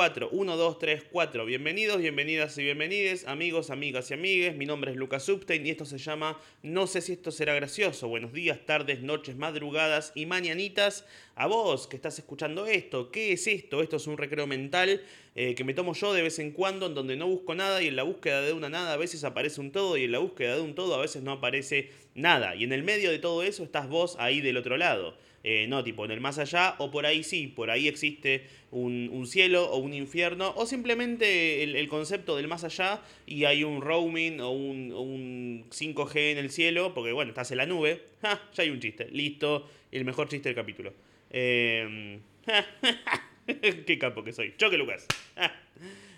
4. 0.00 0.30
1, 0.32 0.56
2, 0.56 0.78
3, 0.78 1.02
4. 1.12 1.44
Bienvenidos, 1.44 1.98
bienvenidas 1.98 2.56
y 2.56 2.62
bienvenides, 2.62 3.28
amigos, 3.28 3.68
amigas 3.68 4.10
y 4.10 4.14
amigues. 4.14 4.56
Mi 4.56 4.64
nombre 4.64 4.92
es 4.92 4.96
Lucas 4.96 5.24
Substein 5.24 5.66
y 5.66 5.68
esto 5.68 5.84
se 5.84 5.98
llama 5.98 6.40
No 6.62 6.86
sé 6.86 7.02
si 7.02 7.12
esto 7.12 7.30
será 7.30 7.52
gracioso. 7.52 8.08
Buenos 8.08 8.32
días, 8.32 8.64
tardes, 8.64 9.02
noches, 9.02 9.36
madrugadas 9.36 10.12
y 10.14 10.24
mañanitas. 10.24 11.04
A 11.34 11.46
vos 11.48 11.86
que 11.86 11.96
estás 11.96 12.18
escuchando 12.18 12.64
esto, 12.64 13.10
¿qué 13.10 13.32
es 13.32 13.46
esto? 13.46 13.82
Esto 13.82 13.96
es 13.96 14.06
un 14.06 14.16
recreo 14.16 14.46
mental 14.46 15.02
eh, 15.34 15.54
que 15.54 15.64
me 15.64 15.74
tomo 15.74 15.92
yo 15.92 16.14
de 16.14 16.22
vez 16.22 16.38
en 16.38 16.52
cuando 16.52 16.86
en 16.86 16.94
donde 16.94 17.16
no 17.16 17.26
busco 17.26 17.54
nada 17.54 17.82
y 17.82 17.88
en 17.88 17.96
la 17.96 18.02
búsqueda 18.02 18.40
de 18.40 18.54
una 18.54 18.70
nada 18.70 18.94
a 18.94 18.96
veces 18.96 19.22
aparece 19.24 19.60
un 19.60 19.70
todo 19.70 19.98
y 19.98 20.04
en 20.04 20.12
la 20.12 20.18
búsqueda 20.20 20.54
de 20.54 20.62
un 20.62 20.74
todo 20.74 20.94
a 20.94 21.02
veces 21.02 21.22
no 21.22 21.32
aparece 21.32 21.90
nada. 22.14 22.54
Y 22.56 22.64
en 22.64 22.72
el 22.72 22.84
medio 22.84 23.10
de 23.10 23.18
todo 23.18 23.42
eso 23.42 23.64
estás 23.64 23.86
vos 23.86 24.16
ahí 24.18 24.40
del 24.40 24.56
otro 24.56 24.78
lado. 24.78 25.18
Eh, 25.42 25.66
no, 25.68 25.82
tipo 25.82 26.04
en 26.04 26.10
el 26.10 26.20
más 26.20 26.38
allá, 26.38 26.74
o 26.78 26.90
por 26.90 27.06
ahí 27.06 27.22
sí, 27.22 27.46
por 27.46 27.70
ahí 27.70 27.88
existe 27.88 28.46
un, 28.70 29.26
cielo 29.26 29.70
o 29.70 29.78
un 29.78 29.94
infierno, 29.94 30.52
o 30.54 30.66
simplemente 30.66 31.62
el, 31.62 31.88
concepto 31.88 32.36
del 32.36 32.46
más 32.46 32.64
allá 32.64 33.00
y 33.26 33.44
hay 33.44 33.64
un 33.64 33.80
roaming 33.80 34.40
o 34.40 34.50
un, 34.50 35.64
5G 35.70 36.32
en 36.32 36.38
el 36.38 36.50
cielo, 36.50 36.92
porque 36.92 37.12
bueno, 37.12 37.30
estás 37.30 37.50
en 37.52 37.56
la 37.56 37.66
nube, 37.66 38.02
ya 38.22 38.62
hay 38.62 38.68
un 38.68 38.80
chiste, 38.80 39.08
listo, 39.10 39.66
el 39.90 40.04
mejor 40.04 40.28
chiste 40.28 40.50
del 40.50 40.56
capítulo. 40.56 40.92
Em, 41.30 42.20
qué 43.86 43.98
capo 43.98 44.22
que 44.22 44.32
soy, 44.32 44.54
choque 44.58 44.76
Lucas. 44.76 45.06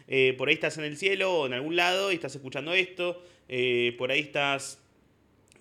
Eh, 0.08 0.34
por 0.36 0.48
ahí 0.48 0.54
estás 0.54 0.76
en 0.78 0.84
el 0.84 0.96
cielo 0.96 1.32
o 1.32 1.46
en 1.46 1.52
algún 1.52 1.76
lado 1.76 2.10
y 2.10 2.16
estás 2.16 2.34
escuchando 2.34 2.74
esto, 2.74 3.22
eh, 3.48 3.94
por 3.96 4.10
ahí 4.10 4.20
estás 4.20 4.81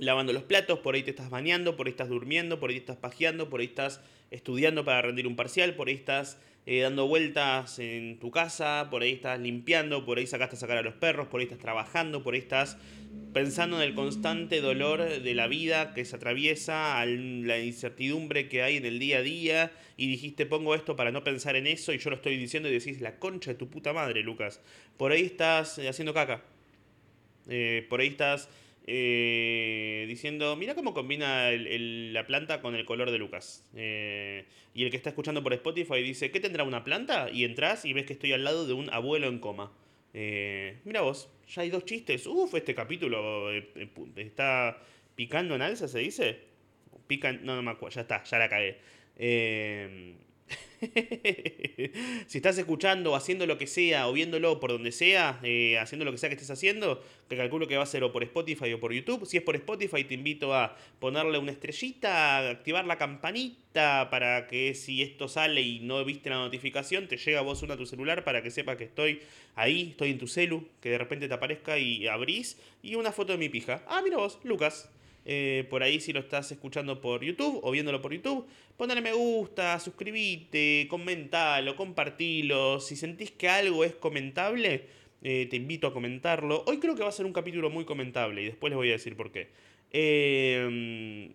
lavando 0.01 0.33
los 0.33 0.43
platos, 0.43 0.79
por 0.79 0.95
ahí 0.95 1.03
te 1.03 1.11
estás 1.11 1.29
bañando, 1.29 1.77
por 1.77 1.85
ahí 1.85 1.91
estás 1.91 2.09
durmiendo, 2.09 2.59
por 2.59 2.71
ahí 2.71 2.77
estás 2.77 2.97
pajeando, 2.97 3.51
por 3.51 3.59
ahí 3.59 3.67
estás 3.67 4.01
estudiando 4.31 4.83
para 4.83 5.03
rendir 5.03 5.27
un 5.27 5.35
parcial, 5.35 5.75
por 5.75 5.89
ahí 5.89 5.93
estás 5.93 6.39
eh, 6.65 6.81
dando 6.81 7.07
vueltas 7.07 7.77
en 7.77 8.17
tu 8.17 8.31
casa, 8.31 8.87
por 8.89 9.03
ahí 9.03 9.11
estás 9.11 9.39
limpiando, 9.39 10.03
por 10.03 10.17
ahí 10.17 10.25
sacaste 10.25 10.55
a 10.55 10.59
sacar 10.59 10.77
a 10.77 10.81
los 10.81 10.95
perros, 10.95 11.27
por 11.27 11.39
ahí 11.39 11.45
estás 11.45 11.59
trabajando, 11.59 12.23
por 12.23 12.33
ahí 12.33 12.39
estás 12.39 12.77
pensando 13.31 13.77
en 13.77 13.83
el 13.83 13.93
constante 13.93 14.59
dolor 14.59 15.21
de 15.21 15.35
la 15.35 15.45
vida 15.45 15.93
que 15.93 16.03
se 16.03 16.15
atraviesa, 16.15 17.05
la 17.05 17.59
incertidumbre 17.59 18.49
que 18.49 18.63
hay 18.63 18.77
en 18.77 18.85
el 18.87 18.97
día 18.97 19.19
a 19.19 19.21
día, 19.21 19.71
y 19.97 20.07
dijiste 20.07 20.47
pongo 20.47 20.73
esto 20.73 20.95
para 20.95 21.11
no 21.11 21.23
pensar 21.23 21.55
en 21.55 21.67
eso, 21.67 21.93
y 21.93 21.99
yo 21.99 22.09
lo 22.09 22.15
estoy 22.15 22.37
diciendo 22.37 22.69
y 22.69 22.71
decís 22.71 23.01
la 23.01 23.19
concha 23.19 23.51
de 23.51 23.55
tu 23.55 23.69
puta 23.69 23.93
madre, 23.93 24.23
Lucas. 24.23 24.61
Por 24.97 25.11
ahí 25.11 25.21
estás 25.21 25.77
eh, 25.77 25.87
haciendo 25.87 26.11
caca. 26.11 26.41
Eh, 27.47 27.85
por 27.87 27.99
ahí 27.99 28.07
estás 28.07 28.49
eh, 28.93 30.03
diciendo, 30.05 30.57
mira 30.57 30.75
cómo 30.75 30.93
combina 30.93 31.49
la 31.51 32.27
planta 32.27 32.61
con 32.61 32.75
el 32.75 32.83
color 32.83 33.09
de 33.09 33.19
Lucas. 33.19 33.63
Eh, 33.73 34.43
y 34.73 34.83
el 34.83 34.91
que 34.91 34.97
está 34.97 35.09
escuchando 35.09 35.41
por 35.41 35.53
Spotify 35.53 36.01
dice, 36.01 36.29
¿qué 36.29 36.41
tendrá 36.41 36.65
una 36.65 36.83
planta? 36.83 37.29
Y 37.31 37.45
entras 37.45 37.85
y 37.85 37.93
ves 37.93 38.05
que 38.05 38.11
estoy 38.11 38.33
al 38.33 38.43
lado 38.43 38.67
de 38.67 38.73
un 38.73 38.89
abuelo 38.93 39.27
en 39.27 39.39
coma. 39.39 39.71
Eh, 40.13 40.79
mira 40.83 40.99
vos, 40.99 41.29
ya 41.47 41.61
hay 41.61 41.69
dos 41.69 41.85
chistes. 41.85 42.27
Uf, 42.27 42.53
este 42.53 42.75
capítulo 42.75 43.49
está 44.17 44.77
picando 45.15 45.55
en 45.55 45.61
alza, 45.61 45.87
¿se 45.87 45.99
dice? 45.99 46.39
Pican, 47.07 47.45
no, 47.45 47.55
no 47.55 47.61
me 47.61 47.71
acuerdo, 47.71 47.95
ya 47.95 48.01
está, 48.01 48.23
ya 48.25 48.39
la 48.39 48.49
cagué. 48.49 48.77
si 52.27 52.37
estás 52.37 52.57
escuchando, 52.57 53.15
haciendo 53.15 53.45
lo 53.45 53.57
que 53.57 53.67
sea, 53.67 54.07
o 54.07 54.13
viéndolo 54.13 54.59
por 54.59 54.71
donde 54.71 54.91
sea, 54.91 55.39
eh, 55.43 55.77
haciendo 55.77 56.05
lo 56.05 56.11
que 56.11 56.17
sea 56.17 56.29
que 56.29 56.35
estés 56.35 56.49
haciendo, 56.49 57.03
te 57.27 57.37
calculo 57.37 57.67
que 57.67 57.77
va 57.77 57.83
a 57.83 57.85
ser 57.85 58.03
o 58.03 58.11
por 58.11 58.23
Spotify 58.23 58.73
o 58.73 58.79
por 58.79 58.93
YouTube. 58.93 59.25
Si 59.25 59.37
es 59.37 59.43
por 59.43 59.55
Spotify, 59.55 60.03
te 60.03 60.15
invito 60.15 60.53
a 60.53 60.75
ponerle 60.99 61.37
una 61.37 61.51
estrellita, 61.51 62.49
activar 62.49 62.85
la 62.85 62.97
campanita 62.97 64.09
para 64.09 64.47
que 64.47 64.73
si 64.73 65.01
esto 65.01 65.27
sale 65.27 65.61
y 65.61 65.79
no 65.79 66.03
viste 66.03 66.29
la 66.29 66.37
notificación, 66.37 67.07
te 67.07 67.17
llega 67.17 67.39
a 67.39 67.43
vos 67.43 67.61
una 67.61 67.75
a 67.75 67.77
tu 67.77 67.85
celular 67.85 68.23
para 68.23 68.41
que 68.41 68.51
sepa 68.51 68.77
que 68.77 68.85
estoy 68.85 69.21
ahí, 69.55 69.89
estoy 69.91 70.11
en 70.11 70.17
tu 70.17 70.27
celu, 70.27 70.67
que 70.81 70.89
de 70.89 70.97
repente 70.97 71.27
te 71.27 71.33
aparezca 71.33 71.77
y 71.77 72.07
abrís, 72.07 72.59
y 72.81 72.95
una 72.95 73.11
foto 73.11 73.33
de 73.33 73.37
mi 73.37 73.49
pija. 73.49 73.83
Ah, 73.87 74.01
mira 74.03 74.17
vos, 74.17 74.39
Lucas. 74.43 74.89
Eh, 75.25 75.67
por 75.69 75.83
ahí 75.83 75.99
si 75.99 76.13
lo 76.13 76.19
estás 76.19 76.51
escuchando 76.51 76.99
por 76.99 77.23
YouTube 77.23 77.59
o 77.63 77.71
viéndolo 77.71 78.01
por 78.01 78.13
YouTube, 78.13 78.47
ponle 78.77 78.99
me 79.01 79.13
gusta, 79.13 79.79
suscribite, 79.79 80.87
comentalo, 80.89 81.75
compartilo. 81.75 82.79
Si 82.79 82.95
sentís 82.95 83.31
que 83.31 83.47
algo 83.49 83.83
es 83.83 83.93
comentable, 83.95 84.85
eh, 85.21 85.47
te 85.49 85.55
invito 85.57 85.87
a 85.87 85.93
comentarlo. 85.93 86.63
Hoy 86.65 86.79
creo 86.79 86.95
que 86.95 87.03
va 87.03 87.09
a 87.09 87.13
ser 87.13 87.25
un 87.25 87.33
capítulo 87.33 87.69
muy 87.69 87.85
comentable 87.85 88.41
y 88.41 88.45
después 88.45 88.71
les 88.71 88.77
voy 88.77 88.89
a 88.89 88.93
decir 88.93 89.15
por 89.15 89.31
qué. 89.31 89.49
Eh, 89.91 91.31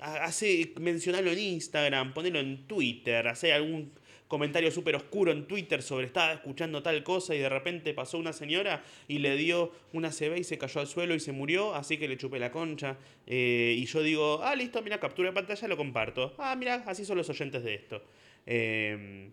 hace, 0.00 0.72
mencionalo 0.80 1.30
en 1.30 1.38
Instagram, 1.38 2.14
ponelo 2.14 2.40
en 2.40 2.66
Twitter, 2.66 3.28
hace 3.28 3.52
algún 3.52 3.92
comentario 4.30 4.70
súper 4.70 4.94
oscuro 4.94 5.32
en 5.32 5.48
Twitter 5.48 5.82
sobre 5.82 6.06
estaba 6.06 6.32
escuchando 6.32 6.84
tal 6.84 7.02
cosa 7.02 7.34
y 7.34 7.40
de 7.40 7.48
repente 7.48 7.92
pasó 7.94 8.16
una 8.16 8.32
señora 8.32 8.84
y 9.08 9.18
le 9.18 9.34
dio 9.36 9.72
una 9.92 10.10
CB 10.10 10.38
y 10.38 10.44
se 10.44 10.56
cayó 10.56 10.80
al 10.80 10.86
suelo 10.86 11.16
y 11.16 11.20
se 11.20 11.32
murió, 11.32 11.74
así 11.74 11.98
que 11.98 12.06
le 12.06 12.16
chupé 12.16 12.38
la 12.38 12.52
concha. 12.52 12.96
Eh, 13.26 13.74
y 13.76 13.84
yo 13.86 14.04
digo, 14.04 14.40
ah, 14.44 14.54
listo, 14.54 14.80
mira, 14.82 15.00
captura 15.00 15.30
de 15.30 15.34
pantalla, 15.34 15.66
lo 15.66 15.76
comparto. 15.76 16.32
Ah, 16.38 16.54
mira, 16.54 16.84
así 16.86 17.04
son 17.04 17.16
los 17.16 17.28
oyentes 17.28 17.64
de 17.64 17.74
esto. 17.74 18.04
Em, 18.46 19.32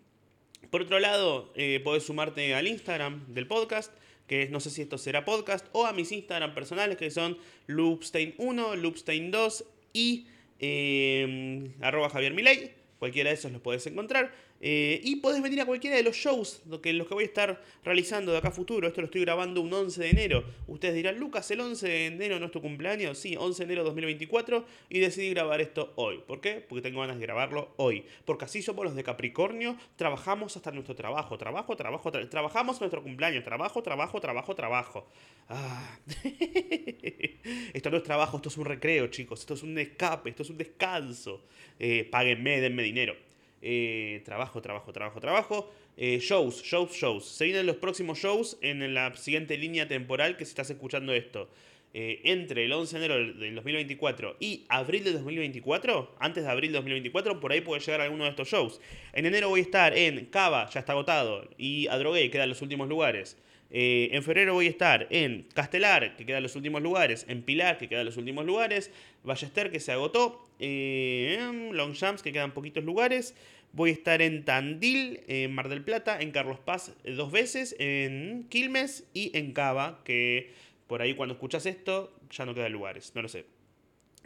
por 0.68 0.82
otro 0.82 0.98
lado, 0.98 1.52
eh, 1.54 1.80
podés 1.84 2.02
sumarte 2.02 2.52
al 2.54 2.66
Instagram 2.66 3.32
del 3.32 3.46
podcast 3.46 3.92
que 4.26 4.48
no 4.48 4.58
sé 4.58 4.68
si 4.70 4.82
esto 4.82 4.98
será 4.98 5.24
podcast, 5.24 5.66
o 5.72 5.86
a 5.86 5.92
mis 5.92 6.10
Instagram 6.10 6.54
personales 6.54 6.96
que 6.96 7.10
son 7.10 7.38
loopstein1, 7.68 8.36
loopstein2 8.36 9.64
y 9.92 10.26
eh, 10.58 11.70
arroba 11.80 12.10
Javier 12.10 12.34
Milei. 12.34 12.78
Cualquiera 12.98 13.30
de 13.30 13.34
esos 13.34 13.52
los 13.52 13.60
podés 13.60 13.86
encontrar. 13.86 14.32
Eh, 14.60 15.00
y 15.04 15.16
podés 15.16 15.40
venir 15.40 15.60
a 15.60 15.66
cualquiera 15.66 15.96
de 15.96 16.02
los 16.02 16.16
shows 16.16 16.62
que, 16.82 16.92
los 16.92 17.06
que 17.06 17.14
voy 17.14 17.22
a 17.22 17.26
estar 17.26 17.62
realizando 17.84 18.32
de 18.32 18.38
acá 18.38 18.48
a 18.48 18.52
futuro. 18.52 18.88
Esto 18.88 19.00
lo 19.00 19.06
estoy 19.06 19.20
grabando 19.20 19.60
un 19.60 19.72
11 19.72 20.00
de 20.00 20.10
enero. 20.10 20.44
Ustedes 20.66 20.94
dirán, 20.94 21.18
Lucas, 21.18 21.50
el 21.50 21.60
11 21.60 21.86
de 21.86 22.06
enero 22.06 22.40
no 22.40 22.46
es 22.46 22.52
tu 22.52 22.60
cumpleaños. 22.60 23.18
Sí, 23.18 23.36
11 23.36 23.58
de 23.58 23.64
enero 23.64 23.82
de 23.82 23.86
2024. 23.86 24.64
Y 24.88 24.98
decidí 24.98 25.30
grabar 25.30 25.60
esto 25.60 25.92
hoy. 25.96 26.22
¿Por 26.26 26.40
qué? 26.40 26.64
Porque 26.66 26.82
tengo 26.82 27.00
ganas 27.00 27.18
de 27.18 27.26
grabarlo 27.26 27.72
hoy. 27.76 28.04
Porque 28.24 28.46
así 28.46 28.62
somos 28.62 28.84
los 28.84 28.94
de 28.94 29.04
Capricornio. 29.04 29.76
Trabajamos 29.96 30.56
hasta 30.56 30.72
nuestro 30.72 30.94
trabajo. 30.96 31.38
Trabajo, 31.38 31.76
trabajo, 31.76 32.10
trabajamos 32.10 32.80
nuestro 32.80 33.02
cumpleaños. 33.02 33.44
Trabajo, 33.44 33.82
trabajo, 33.82 34.20
trabajo, 34.20 34.54
trabajo. 34.54 35.08
Ah. 35.48 35.98
esto 37.72 37.90
no 37.90 37.96
es 37.96 38.02
trabajo, 38.02 38.36
esto 38.36 38.48
es 38.48 38.56
un 38.56 38.64
recreo, 38.64 39.06
chicos. 39.06 39.40
Esto 39.40 39.54
es 39.54 39.62
un 39.62 39.78
escape, 39.78 40.30
esto 40.30 40.42
es 40.42 40.50
un 40.50 40.58
descanso. 40.58 41.44
Eh, 41.78 42.08
páguenme, 42.10 42.60
denme 42.60 42.82
dinero. 42.82 43.27
Eh, 43.60 44.22
trabajo, 44.24 44.62
trabajo, 44.62 44.92
trabajo, 44.92 45.20
trabajo. 45.20 45.72
Eh, 45.96 46.18
shows, 46.20 46.62
shows, 46.62 46.92
shows. 46.92 47.24
Se 47.24 47.44
vienen 47.44 47.66
los 47.66 47.76
próximos 47.76 48.18
shows 48.18 48.56
en 48.60 48.94
la 48.94 49.14
siguiente 49.16 49.56
línea 49.56 49.88
temporal 49.88 50.36
que 50.36 50.44
si 50.44 50.50
estás 50.50 50.70
escuchando 50.70 51.12
esto. 51.12 51.48
Eh, 51.94 52.20
entre 52.24 52.66
el 52.66 52.72
11 52.72 52.98
de 52.98 53.04
enero 53.06 53.34
del 53.34 53.54
2024 53.54 54.36
y 54.38 54.66
abril 54.68 55.04
del 55.04 55.14
2024, 55.14 56.16
antes 56.20 56.44
de 56.44 56.50
abril 56.50 56.70
de 56.70 56.76
2024, 56.76 57.40
por 57.40 57.50
ahí 57.50 57.62
puede 57.62 57.80
llegar 57.80 58.02
alguno 58.02 58.24
de 58.24 58.30
estos 58.30 58.48
shows. 58.48 58.80
En 59.14 59.24
enero 59.24 59.48
voy 59.48 59.60
a 59.60 59.62
estar 59.62 59.96
en 59.96 60.26
Cava, 60.26 60.68
ya 60.68 60.80
está 60.80 60.92
agotado, 60.92 61.48
y 61.56 61.88
Adrogué, 61.88 62.30
queda 62.30 62.42
en 62.44 62.50
los 62.50 62.62
últimos 62.62 62.88
lugares. 62.88 63.38
en 63.70 64.22
febrero 64.22 64.54
voy 64.54 64.66
a 64.66 64.70
estar 64.70 65.06
en 65.10 65.46
Castelar, 65.54 66.16
que 66.16 66.24
queda 66.24 66.38
en 66.38 66.42
los 66.42 66.56
últimos 66.56 66.82
lugares, 66.82 67.26
en 67.28 67.42
Pilar, 67.42 67.78
que 67.78 67.88
queda 67.88 68.00
en 68.00 68.06
los 68.06 68.16
últimos 68.18 68.44
lugares, 68.44 68.90
Ballester, 69.24 69.70
que 69.70 69.80
se 69.80 69.92
agotó, 69.92 70.48
eh, 70.58 71.70
Longchamps, 71.72 72.22
que 72.22 72.32
quedan 72.32 72.52
poquitos 72.52 72.84
lugares. 72.84 73.34
Voy 73.72 73.90
a 73.90 73.92
estar 73.92 74.22
en 74.22 74.44
Tandil, 74.44 75.20
en 75.28 75.52
Mar 75.52 75.68
del 75.68 75.82
Plata, 75.84 76.20
en 76.20 76.30
Carlos 76.30 76.58
Paz 76.58 76.94
eh, 77.04 77.12
dos 77.12 77.30
veces, 77.30 77.76
en 77.78 78.46
Quilmes 78.48 79.04
y 79.12 79.36
en 79.36 79.52
Cava, 79.52 80.00
que 80.04 80.52
por 80.86 81.02
ahí 81.02 81.14
cuando 81.14 81.34
escuchas 81.34 81.66
esto 81.66 82.12
ya 82.30 82.46
no 82.46 82.54
quedan 82.54 82.72
lugares, 82.72 83.12
no 83.14 83.22
lo 83.22 83.28
sé. 83.28 83.44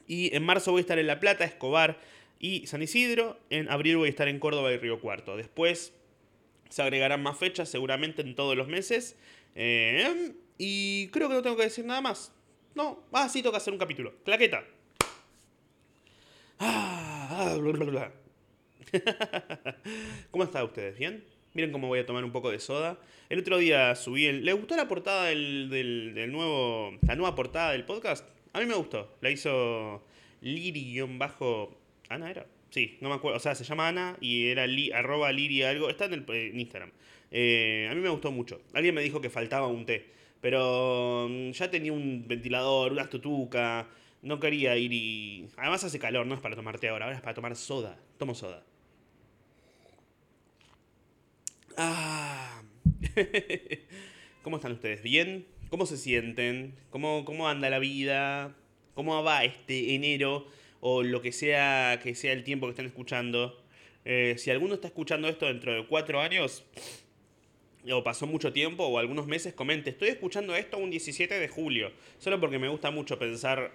Y 0.07 0.35
en 0.35 0.45
marzo 0.45 0.73
voy 0.73 0.81
a 0.81 0.83
estar 0.83 0.99
en 0.99 1.07
La 1.07 1.21
Plata, 1.21 1.45
Escobar 1.45 1.99
y 2.39 2.67
San 2.67 2.83
Isidro. 2.83 3.39
En 3.51 3.71
abril 3.71 3.97
voy 3.97 4.09
a 4.09 4.11
estar 4.11 4.29
en 4.29 4.39
Córdoba 4.39 4.73
y 4.73 4.77
Río 4.77 5.01
Cuarto. 5.01 5.37
Después 5.37 5.93
se 6.69 6.83
agregarán 6.83 7.23
más 7.23 7.39
fechas, 7.39 7.69
seguramente 7.69 8.23
en 8.23 8.35
todos 8.35 8.57
los 8.57 8.69
meses. 8.69 9.17
Eh, 9.55 10.33
y 10.59 11.09
creo 11.09 11.29
que 11.29 11.35
no 11.35 11.43
tengo 11.43 11.57
que 11.57 11.65
decir 11.65 11.85
nada 11.85 12.01
más. 12.01 12.33
No, 12.75 13.05
ah, 13.13 13.29
sí, 13.29 13.43
toca 13.43 13.59
hacer 13.59 13.73
un 13.73 13.79
capítulo. 13.79 14.15
Claqueta. 14.25 14.65
Ah, 16.65 17.59
¿Cómo 20.31 20.45
están 20.45 20.65
ustedes? 20.65 20.97
¿Bien? 20.97 21.25
Miren 21.55 21.73
cómo 21.73 21.89
voy 21.89 21.99
a 21.99 22.07
tomar 22.07 22.23
un 22.25 22.31
poco 22.31 22.53
de 22.53 22.61
soda. 22.61 23.01
El 23.29 23.41
otro 23.41 23.59
día 23.59 23.97
subí 23.97 24.27
el... 24.27 24.45
¿Le 24.45 24.53
gustó 24.53 24.77
la 24.77 24.87
portada 24.87 25.25
del, 25.25 25.69
del, 25.71 26.31
nuevo... 26.31 26.93
La 27.01 27.17
nueva 27.17 27.35
portada 27.35 27.73
del 27.73 27.85
podcast? 27.85 28.25
A 28.53 28.61
mí 28.61 28.67
me 28.67 28.77
gustó. 28.77 29.17
La 29.21 29.31
hizo 29.31 30.05
Liri-bajo... 30.41 31.77
¿Ana 32.09 32.31
era? 32.31 32.47
Sí, 32.71 32.97
no 33.01 33.09
me 33.09 33.17
acuerdo. 33.17 33.39
O 33.39 33.41
sea, 33.41 33.57
se 33.57 33.65
llama 33.65 33.89
Ana 33.89 34.17
y 34.21 34.47
era 34.47 34.65
arroba 34.97 35.33
Liri 35.33 35.65
algo. 35.65 35.91
Está 35.91 36.05
en, 36.05 36.13
el, 36.13 36.61
Instagram. 36.61 36.93
Eh, 37.33 37.89
a 37.91 37.95
mí 37.97 38.01
me 38.01 38.09
gustó 38.09 38.31
mucho. 38.31 38.63
Alguien 38.73 38.95
me 38.95 39.03
dijo 39.03 39.21
que 39.21 39.31
faltaba 39.31 39.67
un 39.67 39.85
té. 39.85 40.07
Pero 40.41 41.27
mm, 41.29 41.51
ya 41.51 41.69
tenía 41.69 41.93
un 41.93 42.25
ventilador, 42.29 42.93
una 42.93 43.11
tutuca 43.11 43.89
no 44.23 44.39
quería 44.39 44.77
ir 44.77 44.93
y... 44.93 45.49
Además 45.57 45.85
hace 45.85 45.99
calor, 45.99 46.27
no 46.27 46.35
es 46.35 46.41
para 46.41 46.57
tomar 46.57 46.79
té 46.79 46.89
ahora, 46.89 47.07
ahora 47.07 47.17
es 47.17 47.23
para 47.23 47.35
tomar 47.35 47.57
soda. 47.57 47.99
Tomo 48.19 48.35
soda. 48.35 48.65
Ah. 51.77 52.63
¿Cómo 54.43 54.57
están 54.57 54.73
ustedes? 54.73 55.03
¿Bien? 55.03 55.47
¿Cómo 55.69 55.87
se 55.87 55.97
sienten? 55.97 56.75
¿Cómo, 56.91 57.25
¿Cómo 57.25 57.49
anda 57.49 57.69
la 57.69 57.81
vida? 57.81 58.55
¿Cómo 58.95 59.23
va 59.25 59.45
este 59.45 59.95
enero? 59.95 60.47
O 60.81 61.03
lo 61.03 61.21
que 61.21 61.33
sea 61.33 61.99
que 62.03 62.15
sea 62.15 62.33
el 62.33 62.45
tiempo 62.45 62.67
que 62.67 62.71
estén 62.71 62.87
escuchando. 62.87 63.61
Eh, 64.05 64.35
si 64.39 64.51
alguno 64.51 64.75
está 64.75 64.89
escuchando 64.89 65.29
esto 65.29 65.47
dentro 65.47 65.73
de 65.75 65.87
cuatro 65.87 66.21
años, 66.21 66.65
o 67.91 68.05
pasó 68.05 68.27
mucho 68.27 68.53
tiempo, 68.53 68.85
o 68.85 68.99
algunos 68.99 69.27
meses, 69.27 69.55
comente. 69.55 69.91
Estoy 69.91 70.09
escuchando 70.11 70.55
esto 70.55 70.79
un 70.79 70.91
17 70.91 71.39
de 71.39 71.49
julio. 71.49 71.91
Solo 72.19 72.39
porque 72.39 72.59
me 72.59 72.69
gusta 72.69 72.91
mucho 72.91 73.19
pensar 73.19 73.73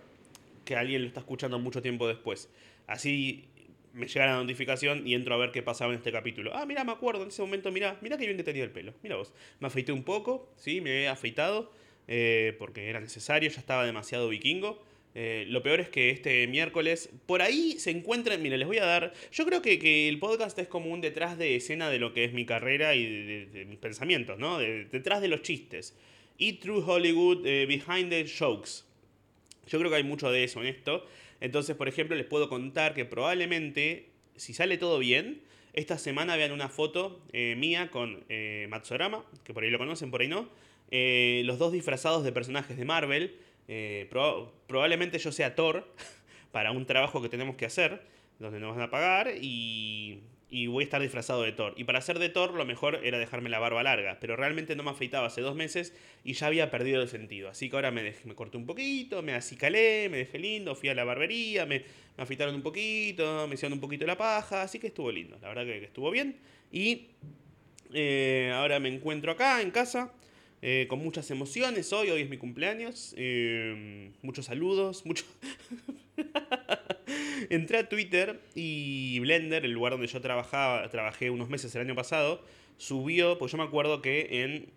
que 0.67 0.75
alguien 0.75 1.01
lo 1.01 1.07
está 1.07 1.21
escuchando 1.21 1.57
mucho 1.57 1.81
tiempo 1.81 2.07
después. 2.07 2.51
Así 2.85 3.49
me 3.93 4.07
llega 4.07 4.27
la 4.27 4.35
notificación 4.35 5.07
y 5.07 5.15
entro 5.15 5.33
a 5.33 5.37
ver 5.37 5.51
qué 5.51 5.63
pasaba 5.63 5.91
en 5.93 5.97
este 5.97 6.11
capítulo. 6.11 6.51
Ah, 6.53 6.65
mira, 6.65 6.83
me 6.83 6.91
acuerdo 6.91 7.23
en 7.23 7.29
ese 7.29 7.41
momento, 7.41 7.71
mira, 7.71 7.97
mira 8.01 8.17
qué 8.17 8.25
bien 8.25 8.37
que 8.37 8.43
tenía 8.43 8.63
el 8.63 8.71
pelo. 8.71 8.93
Mira 9.01 9.15
vos. 9.15 9.33
Me 9.59 9.67
afeité 9.67 9.91
un 9.93 10.03
poco, 10.03 10.51
sí, 10.57 10.81
me 10.81 11.03
he 11.03 11.07
afeitado, 11.07 11.71
eh, 12.07 12.55
porque 12.59 12.89
era 12.89 12.99
necesario, 12.99 13.49
ya 13.49 13.59
estaba 13.59 13.85
demasiado 13.85 14.27
vikingo. 14.29 14.83
Eh, 15.15 15.45
lo 15.47 15.63
peor 15.63 15.79
es 15.79 15.89
que 15.89 16.11
este 16.11 16.45
miércoles, 16.47 17.09
por 17.25 17.41
ahí 17.41 17.79
se 17.79 17.89
encuentran, 17.89 18.41
mira, 18.41 18.57
les 18.57 18.67
voy 18.67 18.77
a 18.77 18.85
dar, 18.85 19.13
yo 19.31 19.45
creo 19.45 19.63
que, 19.63 20.09
el 20.09 20.19
podcast 20.19 20.59
es 20.59 20.67
como 20.67 20.91
un 20.91 21.01
detrás 21.01 21.37
de 21.37 21.55
escena 21.55 21.89
de 21.89 21.97
lo 21.97 22.13
que 22.13 22.25
es 22.25 22.33
mi 22.33 22.45
carrera 22.45 22.93
y 22.93 23.45
de, 23.45 23.65
mis 23.65 23.79
pensamientos, 23.79 24.37
¿no? 24.37 24.59
detrás 24.59 25.21
de 25.21 25.29
los 25.29 25.41
chistes. 25.41 25.97
Y 26.37 26.53
True 26.53 26.83
Hollywood, 26.85 27.47
eh, 27.47 27.65
Behind 27.65 28.11
the 28.11 28.25
Jokes. 28.27 28.86
Yo 29.67 29.79
creo 29.79 29.91
que 29.91 29.97
hay 29.97 30.03
mucho 30.03 30.31
de 30.31 30.43
eso 30.43 30.61
en 30.61 30.67
esto. 30.67 31.05
Entonces, 31.39 31.75
por 31.75 31.87
ejemplo, 31.87 32.15
les 32.15 32.25
puedo 32.25 32.49
contar 32.49 32.93
que 32.93 33.05
probablemente, 33.05 34.09
si 34.35 34.53
sale 34.53 34.77
todo 34.77 34.99
bien, 34.99 35.41
esta 35.73 35.97
semana 35.97 36.35
vean 36.35 36.51
una 36.51 36.69
foto 36.69 37.21
eh, 37.33 37.55
mía 37.55 37.91
con 37.91 38.23
eh, 38.29 38.65
Matsurama, 38.69 39.23
que 39.43 39.53
por 39.53 39.63
ahí 39.63 39.69
lo 39.69 39.77
conocen, 39.77 40.09
por 40.09 40.21
ahí 40.21 40.27
no. 40.27 40.49
Eh, 40.89 41.43
los 41.45 41.59
dos 41.59 41.71
disfrazados 41.71 42.23
de 42.23 42.31
personajes 42.31 42.77
de 42.77 42.85
Marvel. 42.85 43.35
probablemente 44.67 45.19
yo 45.19 45.31
sea 45.31 45.53
Thor 45.53 45.87
para 46.51 46.71
un 46.71 46.85
trabajo 46.85 47.21
que 47.21 47.29
tenemos 47.29 47.57
que 47.57 47.65
hacer, 47.65 48.01
donde 48.39 48.59
nos 48.59 48.75
van 48.75 48.85
a 48.85 48.89
pagar 48.89 49.33
y 49.39 50.21
y 50.49 50.67
voy 50.67 50.83
a 50.83 50.85
estar 50.85 51.01
disfrazado 51.01 51.43
de 51.43 51.51
Thor. 51.51 51.73
Y 51.75 51.83
para 51.83 51.99
ser 52.01 52.19
de 52.19 52.29
Thor 52.29 52.53
lo 52.53 52.65
mejor 52.65 53.01
era 53.03 53.19
dejarme 53.19 53.49
la 53.49 53.59
barba 53.59 53.83
larga, 53.83 54.17
pero 54.21 54.35
realmente 54.35 54.75
no 54.75 54.83
me 54.83 54.91
afeitaba 54.91 55.27
hace 55.27 55.41
dos 55.41 55.55
meses 55.55 55.93
y 56.23 56.33
ya 56.33 56.47
había 56.47 56.71
perdido 56.71 57.01
el 57.01 57.09
sentido. 57.09 57.49
Así 57.49 57.69
que 57.69 57.75
ahora 57.75 57.91
me, 57.91 58.13
me 58.23 58.35
corté 58.35 58.57
un 58.57 58.65
poquito, 58.65 59.21
me 59.21 59.33
acicalé, 59.33 60.07
me 60.09 60.17
dejé 60.17 60.39
lindo, 60.39 60.73
fui 60.75 60.89
a 60.89 60.95
la 60.95 61.03
barbería, 61.03 61.65
me, 61.65 61.83
me 62.17 62.23
afeitaron 62.23 62.55
un 62.55 62.61
poquito, 62.61 63.45
me 63.47 63.55
hicieron 63.55 63.73
un 63.73 63.81
poquito 63.81 64.05
la 64.05 64.17
paja, 64.17 64.61
así 64.63 64.79
que 64.79 64.87
estuvo 64.87 65.11
lindo, 65.11 65.37
la 65.41 65.49
verdad 65.49 65.65
que, 65.65 65.83
estuvo 65.83 66.09
bien. 66.11 66.37
Y 66.71 67.07
eh, 67.93 68.51
ahora 68.53 68.79
me 68.79 68.89
encuentro 68.89 69.31
acá 69.31 69.61
en 69.61 69.71
casa. 69.71 70.13
Eh, 70.59 70.87
con 70.89 70.97
muchas 70.97 71.29
emociones 71.29 71.93
hoy, 71.93 72.09
hoy 72.09 72.23
es 72.23 72.29
mi 72.29 72.37
cumpleaños, 72.37 73.13
eh, 73.15 74.09
muchos 74.23 74.45
saludos, 74.45 75.05
muchos... 75.05 75.27
Entré 77.49 77.77
a 77.77 77.89
Twitter 77.89 78.41
y 78.55 79.19
Blender, 79.19 79.65
el 79.65 79.71
lugar 79.71 79.93
donde 79.93 80.07
yo 80.07 80.21
trabajaba, 80.21 80.89
trabajé 80.89 81.29
unos 81.29 81.49
meses 81.49 81.73
el 81.75 81.81
año 81.81 81.95
pasado, 81.95 82.43
subió, 82.77 83.37
pues 83.37 83.51
yo 83.51 83.57
me 83.57 83.63
acuerdo 83.63 84.01
que 84.01 84.43
en, 84.43 84.69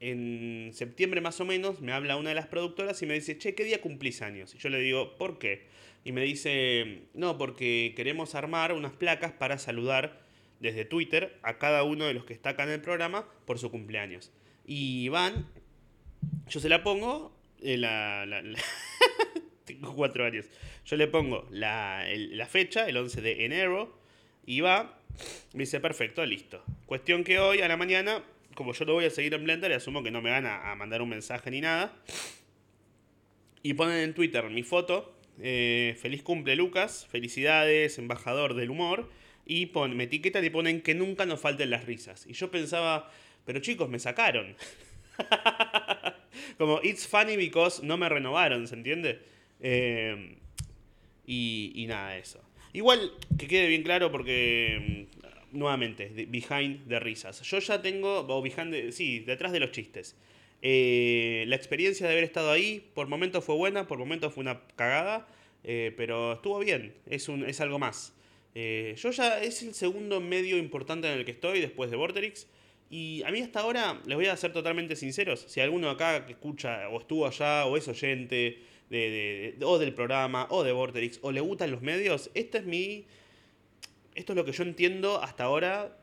en 0.00 0.72
septiembre 0.72 1.20
más 1.20 1.40
o 1.40 1.44
menos 1.44 1.80
me 1.80 1.92
habla 1.92 2.16
una 2.16 2.30
de 2.30 2.34
las 2.34 2.46
productoras 2.46 3.00
y 3.02 3.06
me 3.06 3.14
dice, 3.14 3.38
che, 3.38 3.54
¿qué 3.54 3.64
día 3.64 3.80
cumplís 3.80 4.22
años? 4.22 4.54
Y 4.54 4.58
yo 4.58 4.68
le 4.68 4.78
digo, 4.78 5.16
¿por 5.16 5.38
qué? 5.38 5.66
Y 6.04 6.12
me 6.12 6.22
dice, 6.22 7.02
no, 7.14 7.38
porque 7.38 7.94
queremos 7.96 8.34
armar 8.34 8.72
unas 8.72 8.92
placas 8.92 9.32
para 9.32 9.58
saludar 9.58 10.20
desde 10.60 10.84
Twitter 10.84 11.38
a 11.42 11.58
cada 11.58 11.82
uno 11.82 12.06
de 12.06 12.14
los 12.14 12.24
que 12.24 12.34
está 12.34 12.50
acá 12.50 12.64
en 12.64 12.70
el 12.70 12.80
programa 12.80 13.26
por 13.46 13.58
su 13.58 13.70
cumpleaños. 13.70 14.30
Y 14.66 15.08
van, 15.08 15.46
yo 16.48 16.60
se 16.60 16.68
la 16.68 16.82
pongo, 16.82 17.34
eh, 17.62 17.76
la 17.78 18.26
tengo 19.64 19.94
cuatro 19.94 20.24
años. 20.24 20.46
Yo 20.86 20.96
le 20.96 21.06
pongo 21.06 21.46
la, 21.50 22.06
fecha, 22.48 22.88
el 22.88 22.96
11 22.96 23.20
de 23.20 23.44
enero, 23.44 23.98
y 24.46 24.60
va, 24.60 24.98
me 25.52 25.60
dice, 25.60 25.80
perfecto, 25.80 26.24
listo. 26.24 26.62
Cuestión 26.86 27.24
que 27.24 27.38
hoy 27.38 27.60
a 27.60 27.68
la 27.68 27.76
mañana, 27.76 28.22
como 28.54 28.72
yo 28.72 28.84
lo 28.84 28.94
voy 28.94 29.06
a 29.06 29.10
seguir 29.10 29.34
en 29.34 29.44
Blender, 29.44 29.72
asumo 29.72 30.02
que 30.02 30.10
no 30.10 30.20
me 30.22 30.30
van 30.30 30.46
a, 30.46 30.74
mandar 30.74 31.02
un 31.02 31.08
mensaje 31.08 31.50
ni 31.50 31.60
nada, 31.60 31.96
y 33.62 33.74
ponen 33.74 33.98
en 33.98 34.14
Twitter 34.14 34.48
mi 34.50 34.62
foto, 34.62 35.16
eh, 35.40 35.96
feliz 36.00 36.22
cumple 36.22 36.54
Lucas, 36.56 37.06
felicidades, 37.10 37.98
embajador 37.98 38.54
del 38.54 38.70
humor, 38.70 39.10
y 39.46 39.66
pon, 39.66 39.96
me 39.96 40.04
etiquetan 40.04 40.44
y 40.44 40.50
ponen 40.50 40.80
que 40.80 40.94
nunca 40.94 41.26
nos 41.26 41.40
falten 41.40 41.70
las 41.70 41.84
risas. 41.84 42.26
Y 42.26 42.32
yo 42.32 42.50
pensaba, 42.50 43.10
pero 43.44 43.60
chicos, 43.60 43.88
me 43.88 43.98
sacaron. 43.98 44.56
Como, 46.58 46.80
it's 46.82 47.06
funny 47.06 47.36
because 47.36 47.84
no 47.84 47.96
me 47.96 48.08
renovaron, 48.08 48.66
¿se 48.66 48.74
entiende? 48.74 49.33
Eh, 49.66 50.36
y, 51.26 51.72
y, 51.74 51.86
nada, 51.86 52.18
eso. 52.18 52.38
Igual 52.74 53.12
que 53.38 53.48
quede 53.48 53.66
bien 53.66 53.82
claro 53.82 54.12
porque, 54.12 55.06
mm, 55.52 55.58
nuevamente, 55.58 56.10
behind 56.28 56.86
de 56.86 57.00
risas. 57.00 57.40
Yo 57.40 57.58
ya 57.60 57.80
tengo, 57.80 58.26
o 58.28 58.42
behind, 58.42 58.92
sí, 58.92 59.20
detrás 59.20 59.52
de 59.52 59.60
los 59.60 59.70
chistes. 59.72 60.16
Eh, 60.60 61.44
la 61.48 61.56
experiencia 61.56 62.06
de 62.06 62.12
haber 62.12 62.24
estado 62.24 62.50
ahí, 62.50 62.90
por 62.94 63.08
momentos 63.08 63.42
fue 63.42 63.54
buena, 63.54 63.86
por 63.86 63.98
momentos 63.98 64.34
fue 64.34 64.42
una 64.42 64.60
cagada, 64.76 65.26
eh, 65.62 65.94
pero 65.96 66.34
estuvo 66.34 66.58
bien, 66.58 66.94
es, 67.06 67.30
un, 67.30 67.44
es 67.48 67.60
algo 67.62 67.78
más. 67.78 68.14
yo 68.54 69.10
ya 69.10 69.40
es 69.42 69.62
el 69.62 69.72
segundo 69.74 70.20
medio 70.20 70.58
importante 70.58 71.10
en 71.10 71.18
el 71.18 71.24
que 71.24 71.32
estoy 71.32 71.60
después 71.60 71.90
de 71.90 71.96
Vorterix. 71.96 72.48
Y 72.90 73.22
a 73.24 73.30
mí 73.30 73.40
hasta 73.40 73.60
ahora, 73.60 74.00
les 74.04 74.14
voy 74.14 74.26
a 74.26 74.36
ser 74.36 74.52
totalmente 74.52 74.94
sinceros, 74.94 75.40
si 75.48 75.60
alguno 75.60 75.88
acá 75.88 76.26
que 76.26 76.32
escucha 76.32 76.88
o 76.90 77.00
estuvo 77.00 77.26
allá 77.26 77.64
o 77.64 77.78
es 77.78 77.88
oyente 77.88 78.73
de, 78.90 79.56
o 79.62 79.78
del 79.78 79.94
programa, 79.94 80.46
o 80.50 80.62
de 80.62 80.72
Vorterix, 80.72 81.18
o 81.22 81.32
le 81.32 81.40
gustan 81.40 81.70
los 81.70 81.82
medios, 81.82 82.30
este 82.34 82.58
es 82.58 82.64
mi. 82.64 83.06
Esto 84.14 84.32
es 84.32 84.36
lo 84.36 84.44
que 84.44 84.52
yo 84.52 84.62
entiendo 84.62 85.22
hasta 85.22 85.44
ahora 85.44 85.96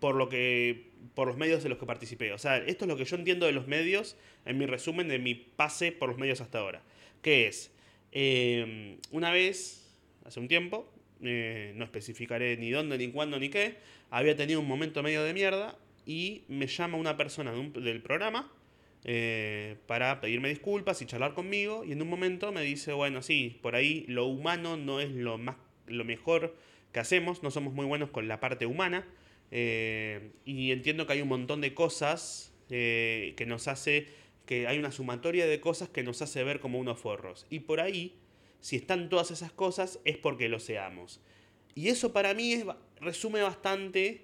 por 0.00 0.14
lo 0.14 0.28
que. 0.28 0.90
por 1.14 1.26
los 1.26 1.36
medios 1.36 1.62
de 1.62 1.68
los 1.68 1.78
que 1.78 1.86
participé. 1.86 2.32
O 2.32 2.38
sea, 2.38 2.58
esto 2.58 2.84
es 2.84 2.88
lo 2.88 2.96
que 2.96 3.04
yo 3.04 3.16
entiendo 3.16 3.46
de 3.46 3.52
los 3.52 3.66
medios 3.66 4.16
en 4.44 4.58
mi 4.58 4.66
resumen 4.66 5.08
de 5.08 5.18
mi 5.18 5.34
pase 5.34 5.92
por 5.92 6.08
los 6.08 6.18
medios 6.18 6.40
hasta 6.40 6.58
ahora. 6.58 6.82
Que 7.22 7.48
es. 7.48 7.72
Em, 8.12 8.98
una 9.10 9.30
vez, 9.30 9.90
hace 10.24 10.40
un 10.40 10.48
tiempo, 10.48 10.90
eh, 11.22 11.72
no 11.76 11.84
especificaré 11.84 12.56
ni 12.56 12.70
dónde, 12.70 12.98
ni 12.98 13.10
cuándo, 13.10 13.38
ni 13.38 13.48
qué, 13.48 13.76
había 14.10 14.36
tenido 14.36 14.60
un 14.60 14.68
momento 14.68 15.02
medio 15.02 15.22
de 15.24 15.34
mierda 15.34 15.76
y 16.06 16.44
me 16.48 16.66
llama 16.66 16.96
una 16.98 17.16
persona 17.16 17.52
del 17.52 18.00
programa 18.00 18.50
eh, 19.08 19.76
para 19.86 20.20
pedirme 20.20 20.48
disculpas 20.48 21.00
y 21.00 21.06
charlar 21.06 21.32
conmigo. 21.32 21.84
Y 21.84 21.92
en 21.92 22.02
un 22.02 22.08
momento 22.08 22.50
me 22.50 22.62
dice, 22.62 22.92
bueno, 22.92 23.22
sí, 23.22 23.56
por 23.62 23.76
ahí 23.76 24.04
lo 24.08 24.26
humano 24.26 24.76
no 24.76 25.00
es 25.00 25.12
lo, 25.12 25.38
más, 25.38 25.54
lo 25.86 26.04
mejor 26.04 26.56
que 26.90 26.98
hacemos, 26.98 27.44
no 27.44 27.52
somos 27.52 27.72
muy 27.72 27.86
buenos 27.86 28.10
con 28.10 28.26
la 28.26 28.40
parte 28.40 28.66
humana. 28.66 29.06
Eh, 29.52 30.32
y 30.44 30.72
entiendo 30.72 31.06
que 31.06 31.12
hay 31.12 31.20
un 31.20 31.28
montón 31.28 31.60
de 31.60 31.72
cosas 31.72 32.52
eh, 32.68 33.34
que 33.36 33.46
nos 33.46 33.68
hace, 33.68 34.08
que 34.44 34.66
hay 34.66 34.76
una 34.76 34.90
sumatoria 34.90 35.46
de 35.46 35.60
cosas 35.60 35.88
que 35.88 36.02
nos 36.02 36.20
hace 36.20 36.42
ver 36.42 36.58
como 36.58 36.80
unos 36.80 36.98
forros. 36.98 37.46
Y 37.48 37.60
por 37.60 37.78
ahí, 37.78 38.16
si 38.60 38.74
están 38.74 39.08
todas 39.08 39.30
esas 39.30 39.52
cosas, 39.52 40.00
es 40.04 40.16
porque 40.16 40.48
lo 40.48 40.58
seamos. 40.58 41.20
Y 41.76 41.90
eso 41.90 42.12
para 42.12 42.34
mí 42.34 42.54
es, 42.54 42.64
resume 43.00 43.40
bastante 43.40 44.22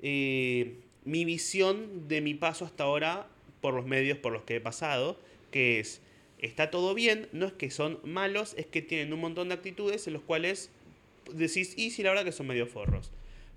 mi 0.00 1.24
visión 1.26 2.08
de 2.08 2.22
mi 2.22 2.32
paso 2.32 2.64
hasta 2.64 2.84
ahora 2.84 3.33
por 3.64 3.72
los 3.72 3.86
medios 3.86 4.18
por 4.18 4.30
los 4.30 4.42
que 4.42 4.56
he 4.56 4.60
pasado, 4.60 5.18
que 5.50 5.80
es, 5.80 6.02
está 6.36 6.70
todo 6.70 6.92
bien, 6.92 7.30
no 7.32 7.46
es 7.46 7.54
que 7.54 7.70
son 7.70 7.98
malos, 8.04 8.52
es 8.58 8.66
que 8.66 8.82
tienen 8.82 9.10
un 9.14 9.20
montón 9.20 9.48
de 9.48 9.54
actitudes 9.54 10.06
en 10.06 10.12
los 10.12 10.20
cuales 10.20 10.70
decís, 11.32 11.72
y 11.78 11.90
si 11.90 12.02
la 12.02 12.10
verdad 12.10 12.26
que 12.26 12.32
son 12.32 12.46
medio 12.46 12.66
forros. 12.66 13.10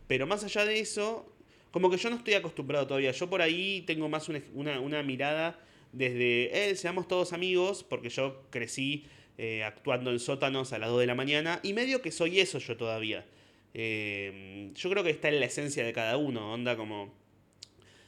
Pero 0.07 0.25
más 0.25 0.45
allá 0.45 0.63
de 0.63 0.79
eso, 0.79 1.29
como 1.71 1.89
que 1.89 1.97
yo 1.97 2.09
no 2.09 2.15
estoy 2.15 2.35
acostumbrado 2.35 2.87
todavía, 2.87 3.11
yo 3.11 3.29
por 3.29 3.41
ahí 3.41 3.83
tengo 3.85 4.07
más 4.07 4.29
una, 4.29 5.03
mirada 5.03 5.59
desde, 5.91 6.69
eh, 6.69 6.77
seamos 6.77 7.09
todos 7.09 7.33
amigos, 7.33 7.83
porque 7.83 8.07
yo 8.07 8.43
crecí 8.49 9.07
eh, 9.37 9.65
actuando 9.65 10.09
en 10.09 10.21
sótanos 10.21 10.71
a 10.71 10.79
las 10.79 10.87
2 10.87 11.01
de 11.01 11.05
la 11.07 11.15
mañana, 11.15 11.59
y 11.63 11.73
medio 11.73 12.01
que 12.01 12.13
soy 12.13 12.39
eso 12.39 12.59
yo 12.59 12.77
todavía. 12.77 13.25
Eh, 13.73 14.71
yo 14.73 14.89
creo 14.89 15.03
que 15.03 15.09
está 15.09 15.27
en 15.27 15.41
la 15.41 15.47
esencia 15.47 15.83
de 15.83 15.91
cada 15.91 16.15
uno, 16.15 16.53
onda 16.53 16.77
como 16.77 17.13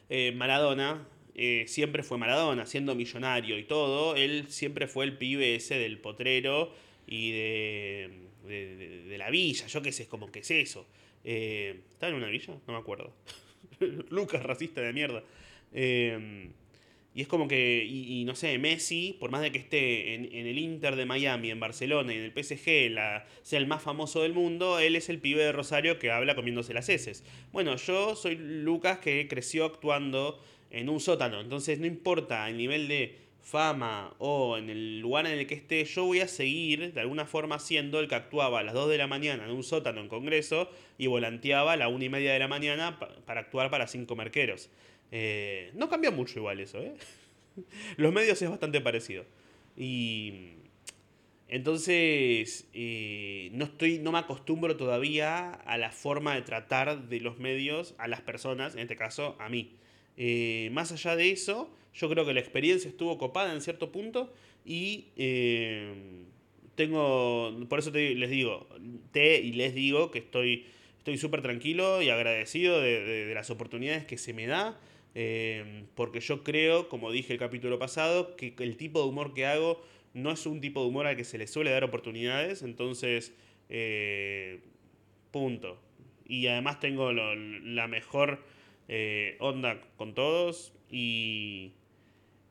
eh, 0.09 0.31
Maradona, 0.35 1.07
eh, 1.41 1.67
siempre 1.69 2.03
fue 2.03 2.17
Maradona, 2.17 2.65
siendo 2.65 2.95
millonario 2.95 3.57
y 3.57 3.63
todo, 3.63 4.17
él 4.17 4.47
siempre 4.49 4.87
fue 4.87 5.05
el 5.05 5.17
pibe 5.17 5.55
ese 5.55 5.79
del 5.79 5.97
potrero 5.97 6.73
y 7.07 7.31
de, 7.31 8.09
de, 8.45 9.17
la 9.17 9.29
villa, 9.29 9.65
yo 9.67 9.81
qué 9.81 9.93
sé, 9.93 10.09
como 10.09 10.29
que 10.33 10.39
es 10.39 10.51
eso. 10.51 10.85
Eh, 11.23 11.79
¿Estaba 11.91 12.09
en 12.09 12.17
una 12.17 12.27
villa? 12.27 12.55
No 12.67 12.73
me 12.73 12.79
acuerdo. 12.79 13.13
Lucas, 14.09 14.43
racista 14.43 14.81
de 14.81 14.91
mierda. 14.91 15.23
Em, 15.71 16.51
Y 17.13 17.21
es 17.21 17.29
como 17.29 17.47
que, 17.47 17.85
y, 17.85 18.25
no 18.25 18.35
sé, 18.35 18.57
Messi, 18.57 19.15
por 19.17 19.31
más 19.31 19.41
de 19.41 19.53
que 19.53 19.59
esté 19.59 20.15
en, 20.15 20.25
el 20.25 20.57
Inter 20.57 20.97
de 20.97 21.05
Miami, 21.05 21.51
en 21.51 21.59
Barcelona 21.61 22.13
y 22.13 22.17
en 22.17 22.23
el 22.23 22.31
PSG, 22.31 22.91
sea 23.43 23.59
el 23.59 23.65
más 23.65 23.81
famoso 23.81 24.23
del 24.23 24.33
mundo, 24.33 24.79
él 24.79 24.97
es 24.97 25.07
el 25.07 25.19
pibe 25.19 25.41
de 25.41 25.53
Rosario 25.53 25.99
que 25.99 26.11
habla 26.11 26.35
comiéndose 26.35 26.73
las 26.73 26.89
heces. 26.89 27.23
Bueno, 27.53 27.77
yo 27.77 28.17
soy 28.17 28.35
Lucas 28.35 28.99
que 28.99 29.27
creció 29.29 29.63
actuando 29.63 30.43
en 30.71 30.89
un 30.89 30.99
sótano, 30.99 31.41
entonces 31.41 31.79
no 31.79 31.85
importa 31.85 32.49
el 32.49 32.57
nivel 32.57 32.87
de 32.87 33.29
fama 33.41 34.13
o 34.19 34.57
en 34.57 34.69
el 34.69 34.99
lugar 34.99 35.25
en 35.25 35.39
el 35.39 35.47
que 35.47 35.55
esté, 35.55 35.83
yo 35.85 36.05
voy 36.05 36.19
a 36.19 36.27
seguir 36.27 36.93
de 36.93 37.01
alguna 37.01 37.25
forma 37.25 37.57
siendo 37.59 37.99
el 37.99 38.07
que 38.07 38.15
actuaba 38.15 38.59
a 38.59 38.63
las 38.63 38.73
2 38.73 38.89
de 38.89 38.97
la 38.97 39.07
mañana 39.07 39.45
en 39.45 39.51
un 39.51 39.63
sótano 39.63 40.01
en 40.01 40.07
Congreso 40.07 40.69
y 40.97 41.07
volanteaba 41.07 41.73
a 41.73 41.77
la 41.77 41.87
1 41.87 42.05
y 42.05 42.09
media 42.09 42.33
de 42.33 42.39
la 42.39 42.47
mañana 42.47 42.99
para 43.25 43.41
actuar 43.41 43.71
para 43.71 43.87
cinco 43.87 44.15
merqueros. 44.15 44.69
Eh, 45.11 45.71
no 45.73 45.89
cambia 45.89 46.11
mucho 46.11 46.37
igual 46.39 46.59
eso, 46.59 46.79
¿eh? 46.79 46.93
Los 47.97 48.13
medios 48.13 48.41
es 48.41 48.49
bastante 48.49 48.81
parecido. 48.81 49.25
Y 49.75 50.53
entonces 51.47 52.69
eh, 52.73 53.49
no 53.53 53.65
estoy, 53.65 53.97
no 53.97 54.11
me 54.11 54.19
acostumbro 54.19 54.77
todavía 54.77 55.51
a 55.51 55.77
la 55.77 55.91
forma 55.91 56.35
de 56.35 56.43
tratar 56.43 57.07
de 57.07 57.19
los 57.19 57.39
medios 57.39 57.95
a 57.97 58.07
las 58.07 58.21
personas, 58.21 58.75
en 58.75 58.81
este 58.81 58.95
caso 58.95 59.35
a 59.39 59.49
mí. 59.49 59.75
Eh, 60.19 60.69
más 60.71 60.91
allá 60.91 61.15
de 61.15 61.31
eso, 61.31 61.73
yo 61.95 62.07
creo 62.09 62.25
que 62.27 62.33
la 62.33 62.39
experiencia 62.39 62.87
estuvo 62.87 63.17
copada 63.17 63.51
en 63.51 63.61
cierto 63.61 63.91
punto 63.91 64.31
y 64.63 65.05
tengo, 66.75 67.57
por 67.67 67.79
eso 67.79 67.89
les 67.89 68.29
digo, 68.29 68.67
te 69.11 69.39
y 69.39 69.53
les 69.53 69.73
digo 69.73 70.11
que 70.11 70.19
estoy 70.19 70.67
estoy 70.99 71.17
súper 71.17 71.41
tranquilo 71.41 72.01
y 72.03 72.09
agradecido 72.09 72.79
de, 72.79 73.31
las 73.33 73.49
oportunidades 73.49 74.05
que 74.05 74.17
se 74.17 74.33
me 74.33 74.45
da 74.45 74.77
Em, 75.15 75.87
porque 75.95 76.19
yo 76.19 76.43
creo, 76.43 76.87
como 76.87 77.11
dije 77.11 77.33
el 77.33 77.39
capítulo 77.39 77.79
pasado, 77.79 78.35
que 78.35 78.53
el 78.59 78.77
tipo 78.77 79.01
de 79.01 79.09
humor 79.09 79.33
que 79.33 79.45
hago 79.45 79.81
no 80.13 80.31
es 80.31 80.45
un 80.45 80.61
tipo 80.61 80.81
de 80.81 80.87
humor 80.87 81.07
al 81.07 81.15
que 81.15 81.23
se 81.23 81.37
le 81.37 81.47
suele 81.47 81.71
dar 81.71 81.83
oportunidades. 81.83 82.61
Entonces, 82.61 83.33
eh, 83.69 84.59
punto. 85.31 85.79
Y 86.25 86.47
además 86.47 86.79
tengo 86.79 87.11
la 87.11 87.87
mejor 87.87 88.43
eh, 88.89 89.37
onda 89.39 89.79
con 89.95 90.13
todos 90.13 90.73
y, 90.89 91.71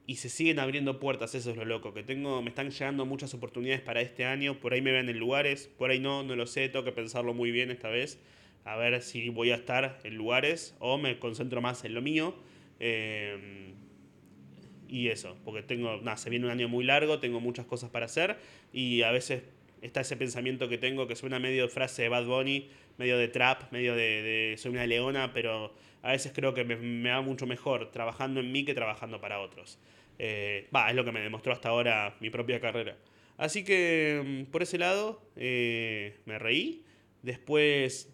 y 0.07 0.17
se 0.17 0.31
siguen 0.31 0.59
abriendo 0.59 0.99
puertas, 0.99 1.35
eso 1.35 1.51
es 1.51 1.57
lo 1.57 1.67
loco, 1.67 1.93
que 1.93 2.03
tengo, 2.03 2.41
me 2.41 2.49
están 2.49 2.71
llegando 2.71 3.05
muchas 3.05 3.35
oportunidades 3.35 3.83
para 3.83 4.01
este 4.01 4.25
año, 4.25 4.59
por 4.59 4.73
ahí 4.73 4.81
me 4.81 4.93
ven 4.93 5.09
en 5.11 5.19
lugares, 5.19 5.69
por 5.77 5.91
ahí 5.91 6.01
no, 6.01 6.23
no 6.23 6.37
lo 6.37 6.47
sé, 6.47 6.69
tengo 6.71 6.85
que 6.85 6.93
pensarlo 6.93 7.35
muy 7.35 7.51
bien 7.51 7.71
esta 7.71 7.89
vez, 7.91 8.19
a 8.65 8.77
ver 8.77 9.03
si 9.03 9.29
voy 9.29 9.51
a 9.51 9.57
estar 9.57 9.99
en 10.05 10.15
lugares 10.15 10.75
o 10.79 10.97
me 10.97 11.19
concentro 11.19 11.61
más 11.61 11.85
en 11.85 11.95
lo 11.95 12.03
mío. 12.03 12.35
Em, 12.81 13.75
y 14.89 15.09
eso, 15.09 15.37
porque 15.45 15.63
tengo, 15.63 15.99
nada, 15.99 16.17
se 16.17 16.31
viene 16.31 16.47
un 16.47 16.53
año 16.53 16.69
muy 16.69 16.85
largo, 16.85 17.19
tengo 17.19 17.41
muchas 17.41 17.67
cosas 17.67 17.91
para 17.91 18.07
hacer 18.07 18.39
y 18.73 19.03
a 19.03 19.11
veces 19.11 19.43
está 19.83 20.01
ese 20.01 20.17
pensamiento 20.17 20.69
que 20.69 20.79
tengo 20.79 21.07
que 21.07 21.17
suena 21.17 21.39
medio 21.39 21.65
de 21.65 21.69
frase 21.69 22.03
de 22.03 22.09
Bad 22.09 22.27
Bunny, 22.27 22.69
medio 22.97 23.19
de 23.19 23.29
trap, 23.29 23.71
medio 23.73 23.95
de, 23.95 24.55
soy 24.59 24.73
una 24.73 24.87
leona, 24.87 25.33
pero 25.33 25.75
a 26.03 26.13
veces 26.13 26.33
creo 26.35 26.55
que 26.55 26.65
me, 26.65 27.11
va 27.11 27.21
mucho 27.21 27.47
mejor 27.47 27.91
trabajando 27.91 28.41
en 28.41 28.53
mí 28.53 28.65
que 28.65 28.75
trabajando 28.75 29.21
para 29.21 29.41
otros. 29.41 29.79
Eh, 30.19 30.69
va, 30.75 30.91
es 30.91 30.97
lo 30.97 31.05
que 31.05 31.13
me 31.13 31.21
demostró 31.21 31.53
hasta 31.53 31.69
ahora 31.69 32.17
mi 32.21 32.31
propia 32.31 32.61
carrera. 32.61 32.97
Así 33.37 33.65
que 33.65 34.19
em, 34.19 34.47
por 34.47 34.63
ese 34.63 34.79
lado 34.79 35.23
eh, 35.37 36.19
me 36.27 36.39
reí. 36.39 36.85
Después 37.23 38.09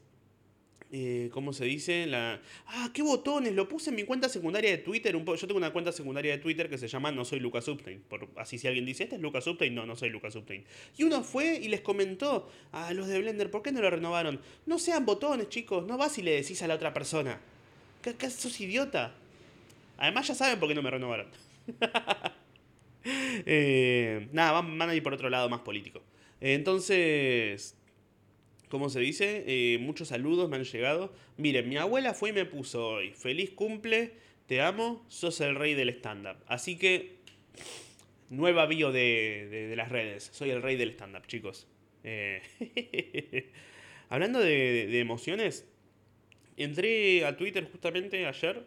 eh, 0.97 1.29
¿Cómo 1.33 1.53
se 1.53 1.65
dice? 1.65 2.07
Ah, 2.15 2.89
qué 2.95 3.03
botones, 3.03 3.53
lo 3.53 3.67
puse 3.67 3.91
en 3.91 3.97
mi 3.97 4.05
cuenta 4.05 4.29
secundaria 4.29 4.71
de 4.71 4.79
Twitter. 4.79 5.17
Un 5.17 5.25
Yo 5.25 5.37
tengo 5.49 5.57
una 5.57 5.73
cuenta 5.73 5.91
secundaria 5.91 6.31
de 6.31 6.39
Twitter 6.39 6.71
que 6.71 6.79
se 6.79 6.87
llama 6.87 7.11
No 7.11 7.25
soy 7.25 7.41
Lucas 7.41 7.67
Uptain. 7.67 8.01
Por... 8.03 8.29
Así 8.37 8.59
si 8.59 8.69
alguien 8.69 8.87
dice, 8.87 9.03
¿este 9.03 9.17
es 9.17 9.21
Lucas 9.21 9.45
Uptain? 9.49 9.75
No, 9.75 9.87
no 9.87 9.97
soy 9.97 10.11
Lucas 10.11 10.37
Uptain. 10.37 10.65
Y 10.97 11.03
uno 11.03 11.25
fue 11.25 11.57
y 11.57 11.67
les 11.67 11.81
comentó 11.81 12.49
a 12.71 12.93
los 12.93 13.09
de 13.09 13.19
Blender, 13.19 13.51
¿por 13.51 13.63
qué 13.63 13.73
no 13.73 13.81
lo 13.81 13.91
renovaron? 13.91 14.41
No 14.67 14.79
sean 14.79 15.05
botones, 15.05 15.49
chicos, 15.49 15.85
no 15.85 15.99
vas 15.99 16.17
y 16.19 16.23
le 16.23 16.31
decís 16.31 16.63
a 16.63 16.69
la 16.69 16.77
otra 16.77 16.95
persona. 16.95 17.41
¿Qué, 18.13 18.31
sos 18.31 18.61
idiota? 18.61 19.15
Además 19.97 20.29
ya 20.29 20.35
saben 20.35 20.61
por 20.61 20.69
qué 20.69 20.75
no 20.75 20.83
me 20.83 20.91
renovaron. 20.91 21.29
Eh, 23.47 24.29
nada, 24.33 24.53
van, 24.53 24.79
van, 24.79 24.89
a 24.89 24.95
ir 24.95 25.03
por 25.03 25.13
otro 25.13 25.29
lado 25.29 25.51
más 25.51 25.61
político. 25.61 26.03
entonces, 26.41 27.77
¿Cómo 28.75 28.89
se 28.89 28.99
dice? 28.99 29.45
Eh, 29.47 29.79
muchos 29.79 30.09
saludos 30.09 30.51
me 30.51 30.57
han 30.57 30.65
llegado. 30.65 31.15
Miren, 31.37 31.69
mi 31.69 31.77
abuela 31.77 32.13
fue 32.13 32.31
y 32.31 32.33
me 32.33 32.45
puso 32.45 32.89
hoy. 32.89 33.13
Feliz 33.13 33.51
cumple, 33.51 34.15
te 34.49 34.63
amo, 34.63 35.07
sos 35.09 35.41
el 35.43 35.55
rey 35.55 35.75
del 35.75 35.91
stand-up. 35.91 36.39
Así 36.49 36.77
que, 36.77 37.19
nueva 38.31 38.67
bio 38.67 38.91
de, 38.91 39.73
las 39.77 39.91
redes. 39.91 40.29
Soy 40.33 40.51
el 40.51 40.61
rey 40.61 40.75
del 40.75 40.91
stand-up, 40.91 41.25
chicos. 41.29 41.69
Eh, 42.03 42.43
hablando 44.09 44.41
de, 44.41 44.99
emociones, 44.99 45.69
entré 46.57 47.25
a 47.25 47.37
Twitter 47.37 47.69
justamente 47.71 48.27
ayer 48.27 48.65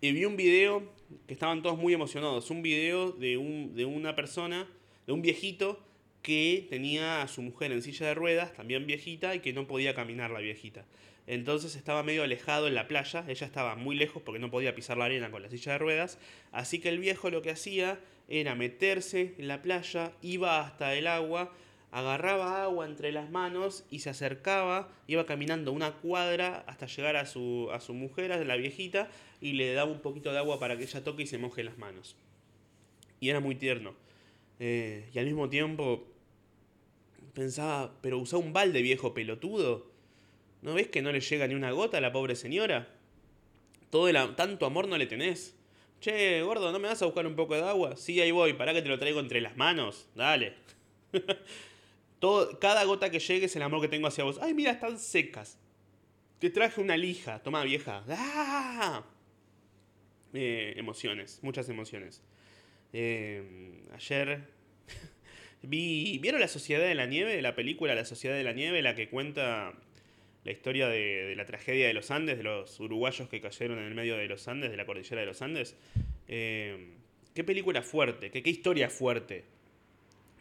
y 0.00 0.12
vi 0.12 0.24
un 0.24 0.36
video 0.36 0.82
que 1.26 1.34
estaban 1.34 1.62
todos 1.62 1.78
muy 1.78 1.94
emocionados. 1.94 2.50
Un 2.50 2.62
video 2.62 3.12
de, 3.12 3.36
un, 3.36 3.74
de 3.74 3.84
una 3.84 4.14
persona, 4.14 4.68
de 5.06 5.12
un 5.12 5.22
viejito 5.22 5.82
que 6.22 6.66
tenía 6.68 7.22
a 7.22 7.28
su 7.28 7.40
mujer 7.40 7.72
en 7.72 7.82
silla 7.82 8.06
de 8.06 8.14
ruedas, 8.14 8.52
también 8.52 8.86
viejita, 8.86 9.34
y 9.34 9.40
que 9.40 9.52
no 9.52 9.66
podía 9.66 9.94
caminar 9.94 10.30
la 10.30 10.40
viejita. 10.40 10.84
Entonces 11.26 11.76
estaba 11.76 12.02
medio 12.02 12.22
alejado 12.22 12.68
en 12.68 12.74
la 12.74 12.88
playa, 12.88 13.24
ella 13.28 13.46
estaba 13.46 13.74
muy 13.74 13.96
lejos 13.96 14.22
porque 14.22 14.38
no 14.38 14.50
podía 14.50 14.74
pisar 14.74 14.96
la 14.96 15.06
arena 15.06 15.30
con 15.30 15.42
la 15.42 15.50
silla 15.50 15.72
de 15.72 15.78
ruedas, 15.78 16.18
así 16.52 16.78
que 16.80 16.88
el 16.88 16.98
viejo 16.98 17.30
lo 17.30 17.42
que 17.42 17.50
hacía 17.50 18.00
era 18.28 18.54
meterse 18.54 19.34
en 19.38 19.48
la 19.48 19.62
playa, 19.62 20.12
iba 20.22 20.60
hasta 20.60 20.94
el 20.94 21.06
agua, 21.06 21.52
agarraba 21.98 22.62
agua 22.62 22.86
entre 22.86 23.12
las 23.12 23.30
manos 23.30 23.84
y 23.90 24.00
se 24.00 24.10
acercaba, 24.10 24.88
iba 25.06 25.26
caminando 25.26 25.72
una 25.72 25.92
cuadra 25.92 26.64
hasta 26.66 26.86
llegar 26.86 27.16
a 27.16 27.26
su, 27.26 27.68
a 27.72 27.80
su 27.80 27.94
mujer, 27.94 28.32
a 28.32 28.44
la 28.44 28.56
viejita, 28.56 29.08
y 29.40 29.52
le 29.52 29.72
daba 29.72 29.90
un 29.90 30.00
poquito 30.00 30.32
de 30.32 30.38
agua 30.38 30.58
para 30.58 30.76
que 30.76 30.84
ella 30.84 31.04
toque 31.04 31.22
y 31.22 31.26
se 31.26 31.38
moje 31.38 31.64
las 31.64 31.78
manos. 31.78 32.16
Y 33.20 33.30
era 33.30 33.40
muy 33.40 33.54
tierno. 33.54 33.94
Eh, 34.58 35.08
y 35.12 35.18
al 35.18 35.26
mismo 35.26 35.48
tiempo 35.48 36.06
Pensaba, 37.36 37.92
pero 38.00 38.18
usa 38.18 38.38
un 38.38 38.54
balde 38.54 38.80
viejo 38.80 39.12
pelotudo. 39.12 39.90
¿No 40.62 40.72
ves 40.72 40.88
que 40.88 41.02
no 41.02 41.12
le 41.12 41.20
llega 41.20 41.46
ni 41.46 41.54
una 41.54 41.70
gota 41.70 41.98
a 41.98 42.00
la 42.00 42.10
pobre 42.10 42.34
señora? 42.34 42.88
Todo 43.90 44.08
el, 44.08 44.16
tanto 44.36 44.64
amor 44.64 44.88
no 44.88 44.96
le 44.96 45.04
tenés. 45.04 45.54
Che, 46.00 46.40
gordo, 46.40 46.72
¿no 46.72 46.78
me 46.78 46.88
vas 46.88 47.02
a 47.02 47.04
buscar 47.04 47.26
un 47.26 47.36
poco 47.36 47.54
de 47.54 47.60
agua? 47.60 47.94
Sí, 47.96 48.18
ahí 48.22 48.30
voy, 48.30 48.54
para 48.54 48.72
que 48.72 48.80
te 48.80 48.88
lo 48.88 48.98
traigo 48.98 49.20
entre 49.20 49.42
las 49.42 49.54
manos. 49.54 50.08
Dale. 50.14 50.54
Todo, 52.18 52.58
cada 52.58 52.84
gota 52.84 53.10
que 53.10 53.18
llegue 53.18 53.46
es 53.46 53.56
el 53.56 53.62
amor 53.62 53.80
que 53.80 53.88
tengo 53.88 54.06
hacia 54.06 54.24
vos. 54.24 54.38
Ay, 54.40 54.54
mira, 54.54 54.72
están 54.72 54.98
secas. 54.98 55.58
Te 56.38 56.50
traje 56.50 56.80
una 56.80 56.96
lija. 56.96 57.42
Toma, 57.42 57.62
vieja. 57.64 58.04
¡Ah! 58.08 59.04
Eh, 60.32 60.74
emociones, 60.76 61.40
muchas 61.42 61.68
emociones. 61.68 62.22
Eh, 62.92 63.82
ayer 63.94 64.42
¿Vieron 65.62 66.40
La 66.40 66.48
Sociedad 66.48 66.86
de 66.86 66.94
la 66.94 67.06
Nieve? 67.06 67.40
La 67.42 67.54
película 67.54 67.94
La 67.94 68.04
Sociedad 68.04 68.36
de 68.36 68.44
la 68.44 68.52
Nieve, 68.52 68.82
la 68.82 68.94
que 68.94 69.08
cuenta 69.08 69.74
la 70.44 70.52
historia 70.52 70.88
de, 70.88 71.34
la 71.36 71.44
tragedia 71.44 71.86
de 71.88 71.94
los 71.94 72.10
Andes, 72.10 72.36
de 72.36 72.44
los 72.44 72.78
uruguayos 72.78 73.28
que 73.28 73.40
cayeron 73.40 73.78
en 73.78 73.84
el 73.84 73.94
medio 73.94 74.16
de 74.16 74.28
los 74.28 74.46
Andes, 74.46 74.70
de 74.70 74.76
la 74.76 74.86
cordillera 74.86 75.20
de 75.20 75.26
los 75.26 75.42
Andes. 75.42 75.76
Eh, 76.28 76.94
qué 77.34 77.42
película 77.42 77.82
fuerte, 77.82 78.30
qué, 78.30 78.42
qué 78.42 78.50
historia 78.50 78.88
fuerte. 78.88 79.44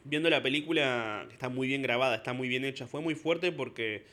Viendo 0.08 0.30
la 0.30 0.42
película, 0.44 1.28
está 1.32 1.50
muy 1.50 1.68
bien 1.68 1.82
grabada, 1.82 2.16
está 2.16 2.32
muy 2.32 2.48
bien 2.48 2.64
hecha, 2.64 2.86
fue 2.86 3.02
muy 3.02 3.16
fuerte 3.16 3.52
porque, 3.52 4.06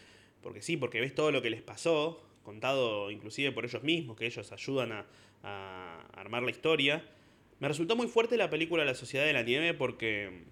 porque 0.43 0.63
sí, 0.63 0.79
porque 0.79 1.01
ves 1.01 1.15
todo 1.15 1.31
lo 1.31 1.43
que 1.43 1.51
les 1.51 1.61
pasó, 1.61 2.27
contado 2.43 3.11
inclusive 3.11 3.53
por 3.53 3.67
ellos 3.67 3.83
mismos, 3.83 4.17
que 4.17 4.25
ellos 4.25 4.51
ayudan 4.53 4.93
a, 4.93 5.07
a 5.43 6.07
armar 6.15 6.43
la 6.43 6.51
historia. 6.51 7.05
Me 7.61 7.69
resultó 7.69 7.95
muy 7.95 8.09
fuerte 8.09 8.39
la 8.39 8.49
película 8.49 8.87
La 8.87 8.95
Sociedad 8.95 9.27
de 9.27 9.35
la 9.35 9.43
Nieve 9.43 9.75
porque 9.75 10.45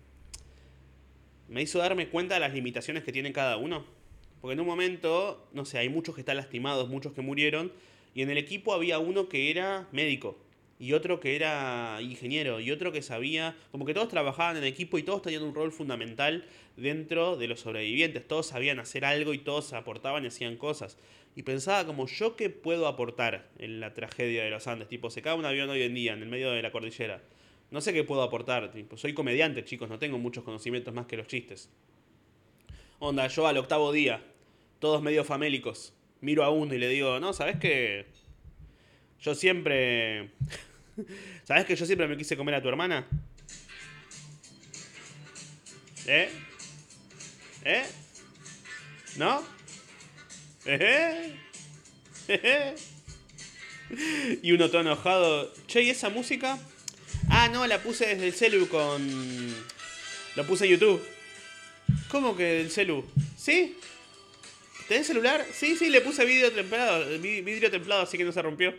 me 1.48 1.62
hizo 1.62 1.78
darme 1.78 2.08
cuenta 2.08 2.34
de 2.34 2.40
las 2.40 2.52
limitaciones 2.52 3.02
que 3.02 3.10
tiene 3.10 3.32
cada 3.32 3.56
uno. 3.56 3.84
Porque 4.40 4.52
en 4.52 4.60
un 4.60 4.66
momento, 4.66 5.48
no 5.52 5.64
sé, 5.64 5.78
hay 5.78 5.88
muchos 5.88 6.14
que 6.14 6.20
están 6.20 6.36
lastimados, 6.36 6.88
muchos 6.88 7.12
que 7.12 7.22
murieron, 7.22 7.72
y 8.14 8.22
en 8.22 8.30
el 8.30 8.38
equipo 8.38 8.72
había 8.72 8.98
uno 8.98 9.28
que 9.28 9.50
era 9.50 9.88
médico, 9.92 10.38
y 10.80 10.94
otro 10.94 11.20
que 11.20 11.36
era 11.36 11.98
ingeniero, 12.00 12.58
y 12.58 12.72
otro 12.72 12.90
que 12.90 13.02
sabía, 13.02 13.54
como 13.70 13.84
que 13.84 13.94
todos 13.94 14.08
trabajaban 14.08 14.56
en 14.56 14.64
equipo 14.64 14.98
y 14.98 15.04
todos 15.04 15.22
tenían 15.22 15.44
un 15.44 15.54
rol 15.54 15.70
fundamental 15.70 16.44
dentro 16.76 17.36
de 17.36 17.46
los 17.46 17.60
sobrevivientes, 17.60 18.26
todos 18.26 18.46
sabían 18.46 18.80
hacer 18.80 19.04
algo 19.04 19.32
y 19.32 19.38
todos 19.38 19.72
aportaban 19.72 20.24
y 20.24 20.28
hacían 20.28 20.56
cosas. 20.56 20.98
Y 21.36 21.44
pensaba 21.44 21.86
como 21.86 22.08
yo 22.08 22.34
qué 22.34 22.50
puedo 22.50 22.88
aportar 22.88 23.50
en 23.58 23.78
la 23.78 23.94
tragedia 23.94 24.42
de 24.42 24.50
los 24.50 24.66
Andes, 24.66 24.88
tipo, 24.88 25.10
se 25.10 25.22
cae 25.22 25.34
un 25.34 25.44
avión 25.44 25.70
hoy 25.70 25.82
en 25.82 25.94
día 25.94 26.14
en 26.14 26.22
el 26.22 26.28
medio 26.28 26.50
de 26.50 26.62
la 26.62 26.72
cordillera 26.72 27.22
no 27.70 27.80
sé 27.80 27.92
qué 27.92 28.04
puedo 28.04 28.22
aportar. 28.22 28.70
Tipo, 28.72 28.96
soy 28.96 29.14
comediante, 29.14 29.64
chicos, 29.64 29.88
no 29.88 29.98
tengo 29.98 30.18
muchos 30.18 30.44
conocimientos 30.44 30.92
más 30.92 31.06
que 31.06 31.16
los 31.16 31.26
chistes. 31.26 31.70
Onda, 32.98 33.26
yo 33.28 33.46
al 33.46 33.56
octavo 33.56 33.92
día, 33.92 34.22
todos 34.78 35.02
medio 35.02 35.24
famélicos, 35.24 35.94
miro 36.20 36.44
a 36.44 36.50
uno 36.50 36.74
y 36.74 36.78
le 36.78 36.88
digo, 36.88 37.18
no, 37.20 37.32
¿sabes 37.32 37.56
qué? 37.58 38.06
Yo 39.20 39.34
siempre... 39.34 40.30
¿Sabes 41.44 41.64
que 41.64 41.76
yo 41.76 41.86
siempre 41.86 42.08
me 42.08 42.16
quise 42.16 42.36
comer 42.36 42.54
a 42.54 42.62
tu 42.62 42.68
hermana? 42.68 43.06
¿Eh? 46.06 46.30
¿Eh? 47.64 47.84
¿No? 49.16 49.42
¿Eh? 50.64 51.36
¿Eh? 52.28 52.74
Y 54.42 54.52
uno 54.52 54.68
todo 54.68 54.80
enojado. 54.80 55.52
Che, 55.66 55.82
¿y 55.82 55.90
esa 55.90 56.08
música? 56.08 56.58
Ah, 57.28 57.48
no, 57.48 57.66
la 57.66 57.82
puse 57.82 58.06
desde 58.06 58.28
el 58.28 58.34
celu 58.34 58.68
con... 58.68 59.54
Lo 60.36 60.46
puse 60.46 60.64
en 60.66 60.72
YouTube. 60.72 61.02
¿Cómo 62.08 62.36
que 62.36 62.44
del 62.44 62.70
celu? 62.70 63.04
¿Sí? 63.36 63.76
¿Tenés 64.88 65.06
celular? 65.06 65.46
Sí, 65.52 65.76
sí, 65.76 65.88
le 65.88 66.00
puse 66.00 66.24
vidrio 66.24 66.52
templado, 66.52 67.06
vidrio 67.20 67.70
templado, 67.70 68.02
así 68.02 68.18
que 68.18 68.24
no 68.24 68.32
se 68.32 68.42
rompió. 68.42 68.74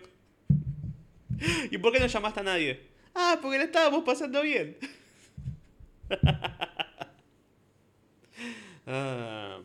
¿Y 1.72 1.78
por 1.78 1.92
qué 1.92 2.00
no 2.00 2.08
llamaste 2.08 2.40
a 2.40 2.44
nadie? 2.44 2.80
Ah, 3.16 3.40
porque 3.42 3.58
la 3.58 3.66
estábamos 3.66 4.04
pasando 4.04 4.42
bien. 4.42 4.78
Ah, 8.88 9.62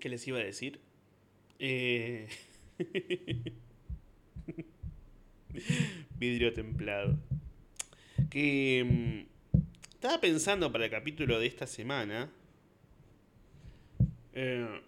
¿Qué 0.00 0.08
les 0.08 0.26
iba 0.26 0.38
a 0.38 0.42
decir? 0.42 0.80
Eh... 1.58 2.26
vidrio 6.18 6.52
templado. 6.52 7.18
Que 8.30 9.26
mm, 9.54 9.58
estaba 9.94 10.20
pensando 10.20 10.72
para 10.72 10.86
el 10.86 10.90
capítulo 10.90 11.38
de 11.38 11.46
esta 11.46 11.66
semana. 11.66 12.30
Eh, 14.32 14.80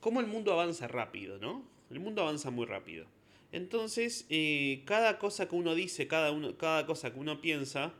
cómo 0.00 0.20
el 0.20 0.26
mundo 0.26 0.52
avanza 0.52 0.88
rápido, 0.88 1.38
¿no? 1.38 1.64
El 1.90 2.00
mundo 2.00 2.22
avanza 2.22 2.50
muy 2.50 2.66
rápido. 2.66 3.06
Entonces, 3.52 4.26
eh, 4.28 4.82
cada 4.84 5.18
cosa 5.18 5.48
que 5.48 5.56
uno 5.56 5.74
dice, 5.74 6.06
cada, 6.06 6.30
uno, 6.30 6.56
cada 6.56 6.86
cosa 6.86 7.12
que 7.12 7.18
uno 7.18 7.40
piensa, 7.40 7.92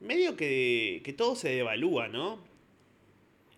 medio 0.00 0.36
que, 0.36 1.02
que 1.04 1.12
todo 1.12 1.34
se 1.34 1.48
devalúa, 1.48 2.08
¿no? 2.08 2.46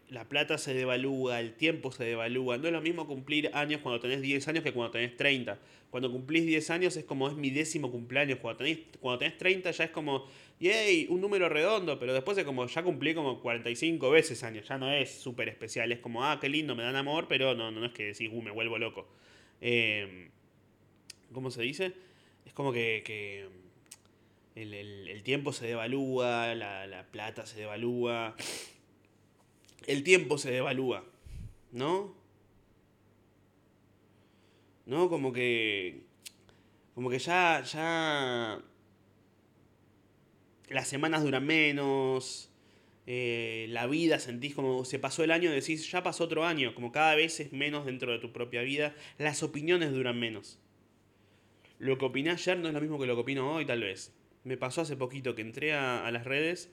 La 0.08 0.28
plata 0.28 0.58
se 0.58 0.74
devalúa, 0.74 1.38
el 1.38 1.54
tiempo 1.54 1.92
se 1.92 2.04
devalúa. 2.04 2.58
No 2.58 2.66
es 2.66 2.72
lo 2.72 2.80
mismo 2.80 3.06
cumplir 3.06 3.50
años 3.54 3.80
cuando 3.80 4.00
tenés 4.00 4.20
10 4.22 4.48
años 4.48 4.64
que 4.64 4.72
cuando 4.72 4.90
tenés 4.90 5.16
30. 5.16 5.56
Cuando 5.90 6.10
cumplís 6.10 6.46
10 6.46 6.70
años 6.70 6.96
es 6.96 7.04
como 7.04 7.28
es 7.28 7.36
mi 7.36 7.50
décimo 7.50 7.92
cumpleaños. 7.92 8.40
Cuando 8.40 8.64
tenés, 8.64 8.78
cuando 9.00 9.18
tenés 9.20 9.38
30 9.38 9.70
ya 9.70 9.84
es 9.84 9.90
como, 9.90 10.26
yay, 10.58 11.06
un 11.10 11.20
número 11.20 11.48
redondo. 11.48 11.96
Pero 12.00 12.12
después 12.12 12.36
es 12.38 12.44
como, 12.44 12.66
ya 12.66 12.82
cumplí 12.82 13.14
como 13.14 13.40
45 13.40 14.10
veces 14.10 14.42
años. 14.42 14.66
Ya 14.66 14.78
no 14.78 14.90
es 14.90 15.10
súper 15.10 15.48
especial. 15.48 15.92
Es 15.92 16.00
como, 16.00 16.24
ah, 16.24 16.38
qué 16.40 16.48
lindo, 16.48 16.74
me 16.74 16.82
dan 16.82 16.96
amor, 16.96 17.26
pero 17.28 17.54
no, 17.54 17.70
no 17.70 17.86
es 17.86 17.92
que 17.92 18.06
decís, 18.06 18.30
uh, 18.32 18.42
me 18.42 18.50
vuelvo 18.50 18.78
loco. 18.78 19.06
Eh, 19.60 20.30
¿Cómo 21.32 21.50
se 21.50 21.62
dice? 21.62 21.94
Es 22.44 22.52
como 22.52 22.72
que, 22.72 23.48
el, 24.54 25.22
tiempo 25.22 25.52
se 25.52 25.66
devalúa, 25.66 26.54
la, 26.54 26.86
la 26.86 27.04
plata 27.04 27.46
se 27.46 27.60
devalúa. 27.60 28.34
El 29.86 30.02
tiempo 30.02 30.38
se 30.38 30.50
devalúa, 30.50 31.04
¿no? 31.72 32.20
¿no? 34.90 35.08
Como 35.08 35.32
que. 35.32 36.02
Como 36.94 37.08
que 37.08 37.18
ya. 37.18 37.62
ya. 37.62 38.60
Las 40.68 40.88
semanas 40.88 41.22
duran 41.22 41.46
menos. 41.46 42.50
Eh, 43.06 43.66
la 43.70 43.86
vida 43.86 44.20
sentís 44.20 44.54
como 44.54 44.84
se 44.84 44.98
pasó 44.98 45.24
el 45.24 45.32
año, 45.32 45.50
decís 45.50 45.90
ya 45.90 46.02
pasó 46.02 46.24
otro 46.24 46.44
año, 46.44 46.74
como 46.76 46.92
cada 46.92 47.16
vez 47.16 47.40
es 47.40 47.52
menos 47.52 47.86
dentro 47.86 48.12
de 48.12 48.20
tu 48.20 48.30
propia 48.32 48.62
vida, 48.62 48.94
las 49.18 49.42
opiniones 49.42 49.90
duran 49.90 50.20
menos. 50.20 50.59
Lo 51.80 51.96
que 51.96 52.04
opiné 52.04 52.30
ayer 52.30 52.58
no 52.58 52.68
es 52.68 52.74
lo 52.74 52.80
mismo 52.80 53.00
que 53.00 53.06
lo 53.06 53.14
que 53.14 53.22
opino 53.22 53.54
hoy, 53.54 53.64
tal 53.64 53.80
vez. 53.80 54.12
Me 54.44 54.58
pasó 54.58 54.82
hace 54.82 54.96
poquito 54.96 55.34
que 55.34 55.40
entré 55.40 55.72
a, 55.72 56.08
las 56.10 56.24
redes 56.24 56.70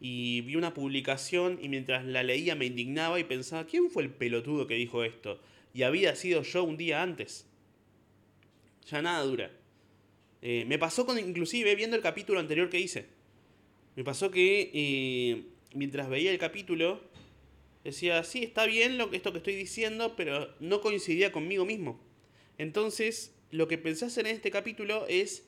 y 0.00 0.42
vi 0.42 0.54
una 0.54 0.74
publicación 0.74 1.58
y 1.62 1.70
mientras 1.70 2.04
la 2.04 2.22
leía 2.22 2.54
me 2.54 2.66
indignaba 2.66 3.18
y 3.18 3.24
pensaba, 3.24 3.64
¿quién 3.64 3.90
fue 3.90 4.02
el 4.02 4.10
pelotudo 4.10 4.66
que 4.66 4.74
dijo 4.74 5.02
esto? 5.02 5.40
Y 5.72 5.82
había 5.82 6.14
sido 6.14 6.42
yo 6.42 6.62
un 6.62 6.76
día 6.76 7.02
antes 7.02 7.46
ya 8.86 9.00
nada 9.00 9.22
dura. 9.22 9.50
Eh, 10.42 10.64
me 10.66 10.78
pasó 10.78 11.06
con, 11.06 11.18
inclusive 11.18 11.74
viendo 11.74 11.96
el 11.96 12.02
capítulo 12.02 12.40
anterior 12.40 12.68
que 12.68 12.80
hice. 12.80 13.06
Me 13.96 14.04
pasó 14.04 14.30
que 14.30 14.70
eh, 14.74 15.44
mientras 15.74 16.08
veía 16.08 16.30
el 16.30 16.38
capítulo, 16.38 17.00
decía, 17.84 18.22
sí, 18.24 18.42
está 18.44 18.66
bien 18.66 18.98
lo, 18.98 19.12
esto 19.12 19.32
que 19.32 19.38
estoy 19.38 19.54
diciendo, 19.54 20.14
pero 20.16 20.54
no 20.60 20.80
coincidía 20.80 21.32
conmigo 21.32 21.64
mismo. 21.64 22.00
Entonces, 22.58 23.34
lo 23.50 23.68
que 23.68 23.78
pensé 23.78 24.04
hacer 24.04 24.26
en 24.26 24.34
este 24.34 24.50
capítulo 24.50 25.06
es 25.08 25.44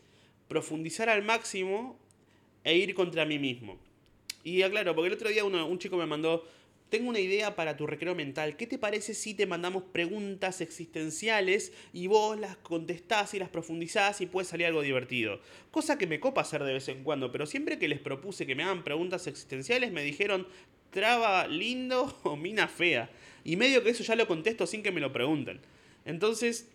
profundizar 0.49 1.09
al 1.09 1.23
máximo 1.23 1.99
e 2.65 2.77
ir 2.77 2.95
contra 2.95 3.25
mí 3.25 3.39
mismo. 3.39 3.79
Y 4.45 4.63
aclaro, 4.63 4.95
porque 4.95 5.09
el 5.09 5.15
otro 5.15 5.29
día 5.29 5.45
un 5.45 5.79
chico 5.79 5.97
me 5.97 6.07
mandó, 6.07 6.45
tengo 6.89 7.09
una 7.09 7.21
idea 7.21 7.57
para 7.57 7.77
tu 7.77 7.87
recreo 7.87 8.15
mental. 8.15 8.57
¿Qué 8.57 8.67
te 8.67 8.77
parece 8.77 9.15
si 9.15 9.35
te 9.35 9.47
mandamos 9.47 9.85
preguntas 9.85 10.61
existenciales 10.61 11.73
y 11.93 12.07
vos 12.07 12.39
las 12.39 12.57
contestás 12.59 13.33
y 13.35 13.39
las 13.39 13.49
profundizás 13.49 14.21
y 14.21 14.27
puede 14.27 14.47
salir 14.47 14.67
algo 14.67 14.83
divertido? 14.83 15.41
Cosa 15.71 15.97
que 15.97 16.07
me 16.07 16.21
copa 16.21 16.43
hacer 16.43 16.65
de 16.65 16.75
vez 16.75 16.89
en 16.89 17.03
cuando, 17.03 17.33
pero 17.33 17.47
siempre 17.47 17.79
que 17.79 17.89
les 17.89 17.99
propuse 17.99 18.47
que 18.47 18.55
me 18.55 18.65
hagan 18.65 18.85
preguntas 18.85 19.27
existenciales 19.27 19.91
me 19.91 20.03
dijeron 20.03 20.47
traba 20.91 21.47
lindo 21.47 22.15
o 22.25 22.37
mina 22.37 22.69
fea. 22.69 23.11
Y 23.43 23.57
medio 23.57 23.83
que 23.83 23.91
eso 23.91 24.05
ya 24.05 24.15
lo 24.15 24.29
contesto 24.29 24.67
sin 24.67 24.83
que 24.83 24.93
me 24.93 25.01
lo 25.01 25.13
pregunten. 25.13 25.61
Entonces, 26.05 26.69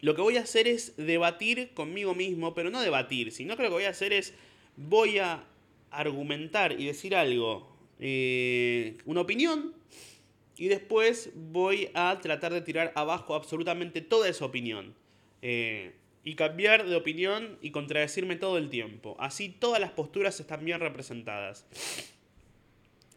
lo 0.00 0.14
que 0.14 0.22
voy 0.22 0.36
a 0.36 0.42
hacer 0.42 0.66
es 0.68 0.96
debatir 0.96 1.70
conmigo 1.74 2.14
mismo, 2.14 2.54
pero 2.54 2.70
no 2.70 2.80
debatir, 2.80 3.32
sino 3.32 3.56
que 3.56 3.62
lo 3.62 3.68
que 3.68 3.74
voy 3.74 3.84
a 3.84 3.90
hacer 3.90 4.12
es 4.12 4.34
voy 4.76 5.18
a 5.18 5.44
argumentar 5.90 6.80
y 6.80 6.86
decir 6.86 7.14
algo 7.14 7.68
eh, 7.98 8.96
una 9.04 9.20
opinión 9.20 9.74
y 10.56 10.68
después 10.68 11.30
voy 11.34 11.90
a 11.94 12.18
tratar 12.20 12.52
de 12.52 12.60
tirar 12.60 12.92
abajo 12.94 13.34
absolutamente 13.34 14.00
toda 14.00 14.28
esa 14.28 14.44
opinión. 14.44 14.94
Eh, 15.42 15.92
y 16.22 16.34
cambiar 16.34 16.86
de 16.86 16.96
opinión 16.96 17.58
y 17.62 17.70
contradecirme 17.70 18.36
todo 18.36 18.58
el 18.58 18.68
tiempo. 18.68 19.16
Así 19.18 19.48
todas 19.48 19.80
las 19.80 19.92
posturas 19.92 20.38
están 20.38 20.64
bien 20.64 20.80
representadas. 20.80 21.66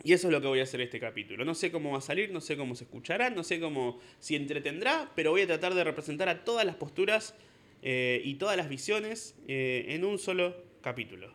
Y 0.03 0.13
eso 0.13 0.27
es 0.27 0.33
lo 0.33 0.41
que 0.41 0.47
voy 0.47 0.59
a 0.59 0.63
hacer 0.63 0.81
este 0.81 0.99
capítulo. 0.99 1.45
No 1.45 1.55
sé 1.55 1.71
cómo 1.71 1.91
va 1.91 1.99
a 1.99 2.01
salir, 2.01 2.31
no 2.31 2.41
sé 2.41 2.57
cómo 2.57 2.75
se 2.75 2.83
escuchará, 2.83 3.29
no 3.29 3.43
sé 3.43 3.59
cómo 3.59 3.99
si 4.19 4.35
entretendrá, 4.35 5.11
pero 5.15 5.31
voy 5.31 5.41
a 5.41 5.47
tratar 5.47 5.73
de 5.73 5.83
representar 5.83 6.27
a 6.29 6.43
todas 6.43 6.65
las 6.65 6.75
posturas 6.75 7.35
eh, 7.81 8.21
y 8.23 8.35
todas 8.35 8.57
las 8.57 8.67
visiones 8.67 9.35
en 9.47 10.03
un 10.03 10.19
solo 10.19 10.55
capítulo. 10.81 11.33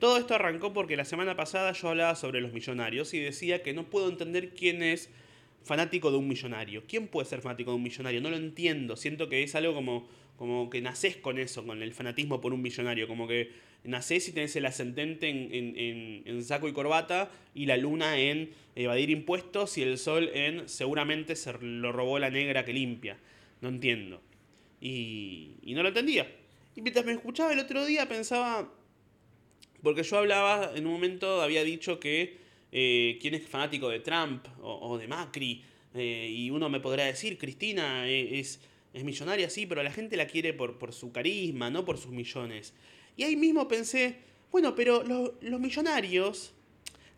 Todo 0.00 0.16
esto 0.16 0.34
arrancó 0.34 0.72
porque 0.72 0.96
la 0.96 1.04
semana 1.04 1.36
pasada 1.36 1.72
yo 1.72 1.90
hablaba 1.90 2.14
sobre 2.14 2.40
los 2.40 2.54
millonarios 2.54 3.12
y 3.12 3.20
decía 3.20 3.62
que 3.62 3.74
no 3.74 3.90
puedo 3.90 4.08
entender 4.08 4.54
quién 4.54 4.82
es 4.82 5.10
fanático 5.62 6.10
de 6.10 6.16
un 6.16 6.26
millonario. 6.26 6.84
¿Quién 6.88 7.06
puede 7.06 7.28
ser 7.28 7.42
fanático 7.42 7.70
de 7.70 7.76
un 7.76 7.82
millonario? 7.82 8.22
No 8.22 8.30
lo 8.30 8.36
entiendo. 8.36 8.96
Siento 8.96 9.28
que 9.28 9.42
es 9.42 9.54
algo 9.54 9.74
como, 9.74 10.08
como 10.36 10.70
que 10.70 10.80
nacés 10.80 11.16
con 11.16 11.38
eso, 11.38 11.66
con 11.66 11.82
el 11.82 11.92
fanatismo 11.92 12.40
por 12.40 12.54
un 12.54 12.62
millonario. 12.62 13.06
Como 13.06 13.28
que 13.28 13.50
nacés 13.84 14.28
y 14.28 14.32
tenés 14.32 14.54
el 14.56 14.66
ascendente 14.66 15.28
en, 15.28 16.44
saco 16.44 16.68
y 16.68 16.72
corbata 16.72 17.30
y 17.54 17.66
la 17.66 17.76
luna 17.76 18.18
en 18.18 18.50
evadir 18.76 19.10
impuestos 19.10 19.78
y 19.78 19.82
el 19.82 19.98
sol 19.98 20.30
en 20.34 20.68
seguramente 20.68 21.36
se 21.36 21.52
lo 21.60 21.92
robó 21.92 22.18
la 22.18 22.30
negra 22.30 22.64
que 22.64 22.72
limpia. 22.72 23.18
No 23.60 23.68
entiendo. 23.68 24.20
Y, 24.80 25.52
y 25.62 25.74
no 25.74 25.82
lo 25.82 25.88
entendía. 25.88 26.26
Y 26.76 26.82
mientras 26.82 27.04
me 27.04 27.12
escuchaba 27.12 27.52
el 27.52 27.58
otro 27.58 27.84
día 27.84 28.08
pensaba, 28.08 28.72
porque 29.82 30.02
yo 30.02 30.18
hablaba, 30.18 30.72
en 30.74 30.86
un 30.86 30.92
momento 30.92 31.42
había 31.42 31.64
dicho 31.64 31.98
que 31.98 32.38
eh, 32.72 33.18
quién 33.20 33.34
es 33.34 33.46
fanático 33.46 33.88
de 33.88 34.00
Trump 34.00 34.46
o, 34.62 34.96
de 34.96 35.08
Macri, 35.08 35.64
eh, 35.94 36.28
y 36.32 36.50
uno 36.50 36.68
me 36.68 36.80
podrá 36.80 37.04
decir, 37.04 37.36
Cristina 37.36 38.08
eh, 38.08 38.38
es, 38.38 38.60
es 38.94 39.04
millonaria, 39.04 39.50
sí, 39.50 39.66
pero 39.66 39.82
la 39.82 39.90
gente 39.90 40.16
la 40.16 40.26
quiere 40.26 40.52
por, 40.52 40.78
por 40.78 40.92
su 40.92 41.10
carisma, 41.10 41.70
no 41.70 41.84
por 41.84 41.98
sus 41.98 42.12
millones. 42.12 42.74
Y 43.20 43.24
ahí 43.24 43.36
mismo 43.36 43.68
pensé, 43.68 44.16
bueno, 44.50 44.74
pero 44.74 45.04
los 45.42 45.60
millonarios 45.60 46.54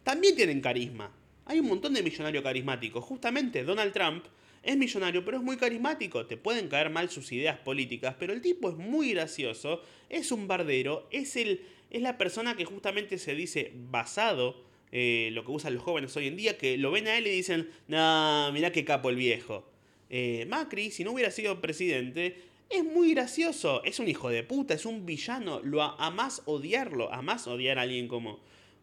también 0.03 0.35
tienen 0.35 0.61
carisma. 0.61 1.15
Hay 1.45 1.61
un 1.61 1.69
montón 1.69 1.95
de 1.95 2.03
millonarios 2.03 2.43
carismáticos. 2.43 3.05
Justamente 3.05 3.63
Donald 3.63 3.93
Trump 3.93 4.25
es 4.65 4.77
millonario, 4.77 5.25
pero 5.25 5.37
es 5.37 5.45
muy 5.45 5.57
carismático. 5.57 6.27
Te 6.27 6.37
pueden 6.37 6.67
caer 6.67 6.91
mal 6.91 7.09
sus 7.09 7.31
ideas 7.31 7.57
políticas, 7.59 8.17
pero 8.19 8.33
el 8.33 8.43
tipo 8.43 8.69
es 8.69 8.77
muy 8.77 9.13
gracioso, 9.13 9.81
es 10.09 10.33
un 10.33 10.49
bardero, 10.49 11.07
es 11.13 11.37
el 11.37 11.61
es 11.89 12.03
la 12.03 12.19
persona 12.19 12.57
que 12.57 12.65
justamente 12.65 13.17
se 13.17 13.37
dice 13.37 13.71
basado 13.73 14.65
eh, 14.91 15.31
lo 15.35 15.45
que 15.45 15.53
usan 15.53 15.75
los 15.75 15.85
jóvenes 15.85 16.17
hoy 16.17 16.27
en 16.27 16.37
día, 16.37 16.59
que 16.59 16.79
lo 16.79 16.91
ven 16.91 17.07
a 17.07 17.17
él 17.17 17.29
y 17.29 17.31
dicen, 17.31 17.71
no, 17.87 18.51
mirá 18.53 18.73
qué 18.73 18.85
capo 18.85 19.09
el 19.09 19.15
viejo. 19.15 19.71
Eh, 20.11 20.47
Macri, 20.49 20.91
si 20.91 21.05
no 21.05 21.13
hubiera 21.13 21.31
sido 21.31 21.61
presidente, 21.61 22.51
es 22.73 22.85
muy 22.85 23.15
gracioso, 23.15 23.83
es 23.85 24.01
un 24.01 24.09
hijo 24.09 24.31
de 24.31 24.43
puta, 24.43 24.75
es 24.75 24.87
un 24.87 25.05
villano, 25.05 25.61
lo 25.63 25.83
a, 25.83 26.11
más 26.11 26.43
odiarlo, 26.47 27.13
a 27.13 27.23
más 27.23 27.47
odiar 27.47 27.79
a 27.79 27.83
alguien 27.83 28.09
como, 28.09 28.41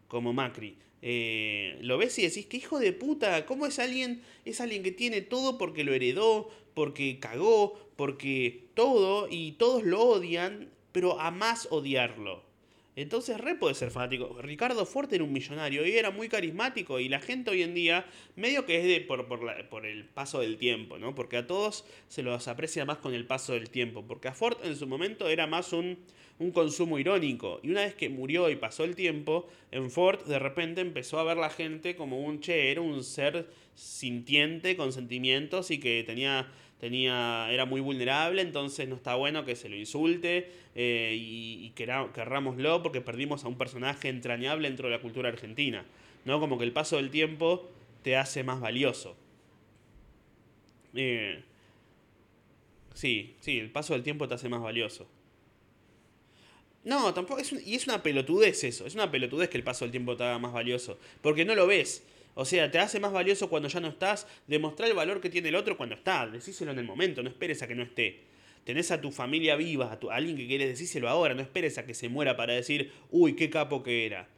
como 0.08 0.32
Macri. 0.32 0.76
Eh, 1.02 1.78
lo 1.80 1.98
ves 1.98 2.18
y 2.18 2.22
decís, 2.22 2.46
qué 2.46 2.58
hijo 2.58 2.78
de 2.78 2.92
puta, 2.92 3.46
¿cómo 3.46 3.66
es 3.66 3.78
alguien? 3.78 4.22
Es 4.44 4.60
alguien 4.60 4.82
que 4.82 4.92
tiene 4.92 5.22
todo 5.22 5.58
porque 5.58 5.82
lo 5.82 5.92
heredó, 5.92 6.50
porque 6.74 7.18
cagó, 7.18 7.78
porque 7.96 8.68
todo, 8.74 9.26
y 9.30 9.52
todos 9.52 9.82
lo 9.82 10.02
odian, 10.02 10.70
pero 10.92 11.20
a 11.20 11.30
más 11.30 11.68
odiarlo. 11.70 12.49
Entonces 13.00 13.38
re 13.38 13.54
puede 13.54 13.74
ser 13.74 13.90
fanático. 13.90 14.36
Ricardo 14.42 14.84
Ford 14.84 15.12
era 15.12 15.24
un 15.24 15.32
millonario 15.32 15.86
y 15.86 15.92
era 15.92 16.10
muy 16.10 16.28
carismático 16.28 17.00
y 17.00 17.08
la 17.08 17.20
gente 17.20 17.50
hoy 17.50 17.62
en 17.62 17.74
día 17.74 18.06
medio 18.36 18.66
que 18.66 18.78
es 18.78 18.84
de, 18.84 19.00
por, 19.00 19.26
por, 19.26 19.86
el 19.86 20.04
paso 20.04 20.40
del 20.40 20.58
tiempo, 20.58 20.98
¿no? 20.98 21.14
Porque 21.14 21.38
a 21.38 21.46
todos 21.46 21.84
se 22.08 22.22
los 22.22 22.46
aprecia 22.48 22.84
más 22.84 22.98
con 22.98 23.14
el 23.14 23.26
paso 23.26 23.54
del 23.54 23.70
tiempo. 23.70 24.04
Porque 24.06 24.28
a 24.28 24.34
Ford 24.34 24.58
en 24.64 24.76
su 24.76 24.86
momento 24.86 25.28
era 25.28 25.46
más 25.46 25.72
un, 25.72 25.98
un 26.38 26.50
consumo 26.50 26.98
irónico. 26.98 27.60
Y 27.62 27.70
una 27.70 27.82
vez 27.82 27.94
que 27.94 28.08
murió 28.08 28.50
y 28.50 28.56
pasó 28.56 28.84
el 28.84 28.96
tiempo, 28.96 29.48
en 29.70 29.90
Ford 29.90 30.24
de 30.24 30.38
repente 30.38 30.80
empezó 30.80 31.18
a 31.18 31.24
ver 31.24 31.36
la 31.36 31.50
gente 31.50 31.96
como 31.96 32.20
un 32.20 32.40
che, 32.40 32.70
era 32.70 32.80
un 32.80 33.02
ser 33.04 33.46
sintiente, 33.74 34.76
con 34.76 34.92
sentimientos 34.92 35.70
y 35.70 35.78
que 35.78 36.02
tenía 36.04 36.50
tenía, 36.80 37.48
era 37.50 37.66
muy 37.66 37.80
vulnerable, 37.80 38.42
entonces 38.42 38.88
no 38.88 38.96
está 38.96 39.14
bueno 39.14 39.44
que 39.44 39.54
se 39.54 39.68
lo 39.68 39.76
insulte 39.76 40.50
eh, 40.74 41.16
y, 41.16 41.66
y 41.66 41.70
querrámoslo 41.70 42.82
porque 42.82 43.00
perdimos 43.00 43.44
a 43.44 43.48
un 43.48 43.58
personaje 43.58 44.08
entrañable 44.08 44.68
dentro 44.68 44.88
de 44.88 44.96
la 44.96 45.02
cultura 45.02 45.28
argentina. 45.28 45.84
¿no? 46.24 46.40
Como 46.40 46.58
que 46.58 46.64
el 46.64 46.72
paso 46.72 46.96
del 46.96 47.10
tiempo 47.10 47.68
te 48.02 48.16
hace 48.16 48.42
más 48.44 48.60
valioso. 48.60 49.16
Eh, 50.94 51.42
sí, 52.94 53.36
sí, 53.40 53.58
el 53.58 53.70
paso 53.70 53.92
del 53.94 54.02
tiempo 54.02 54.28
te 54.28 54.34
hace 54.34 54.48
más 54.48 54.62
valioso. 54.62 55.08
No, 56.82 57.12
tampoco 57.12 57.40
es 57.40 57.52
y 57.52 57.74
es 57.74 57.86
una 57.86 58.02
pelotudez 58.02 58.64
eso, 58.64 58.86
es 58.86 58.94
una 58.94 59.10
pelotudez 59.10 59.50
que 59.50 59.58
el 59.58 59.64
paso 59.64 59.84
del 59.84 59.92
tiempo 59.92 60.16
te 60.16 60.24
haga 60.24 60.38
más 60.38 60.52
valioso, 60.52 60.98
porque 61.20 61.44
no 61.44 61.54
lo 61.54 61.66
ves. 61.66 62.04
O 62.34 62.44
sea, 62.44 62.70
te 62.70 62.78
hace 62.78 63.00
más 63.00 63.12
valioso 63.12 63.48
cuando 63.48 63.68
ya 63.68 63.80
no 63.80 63.88
estás, 63.88 64.26
demostrar 64.46 64.88
el 64.88 64.96
valor 64.96 65.20
que 65.20 65.30
tiene 65.30 65.48
el 65.48 65.56
otro 65.56 65.76
cuando 65.76 65.94
está, 65.94 66.26
decíselo 66.26 66.70
en 66.70 66.78
el 66.78 66.84
momento, 66.84 67.22
no 67.22 67.28
esperes 67.28 67.62
a 67.62 67.68
que 67.68 67.74
no 67.74 67.82
esté. 67.82 68.20
Tenés 68.64 68.90
a 68.90 69.00
tu 69.00 69.10
familia 69.10 69.56
viva, 69.56 69.90
a, 69.92 70.14
alguien 70.14 70.36
que 70.36 70.46
quieres 70.46 70.68
decírselo 70.68 71.08
ahora, 71.08 71.34
no 71.34 71.42
esperes 71.42 71.78
a 71.78 71.86
que 71.86 71.94
se 71.94 72.08
muera 72.08 72.36
para 72.36 72.52
decir, 72.52 72.92
uy, 73.10 73.34
qué 73.34 73.50
capo 73.50 73.82
que 73.82 74.06
era. 74.06 74.28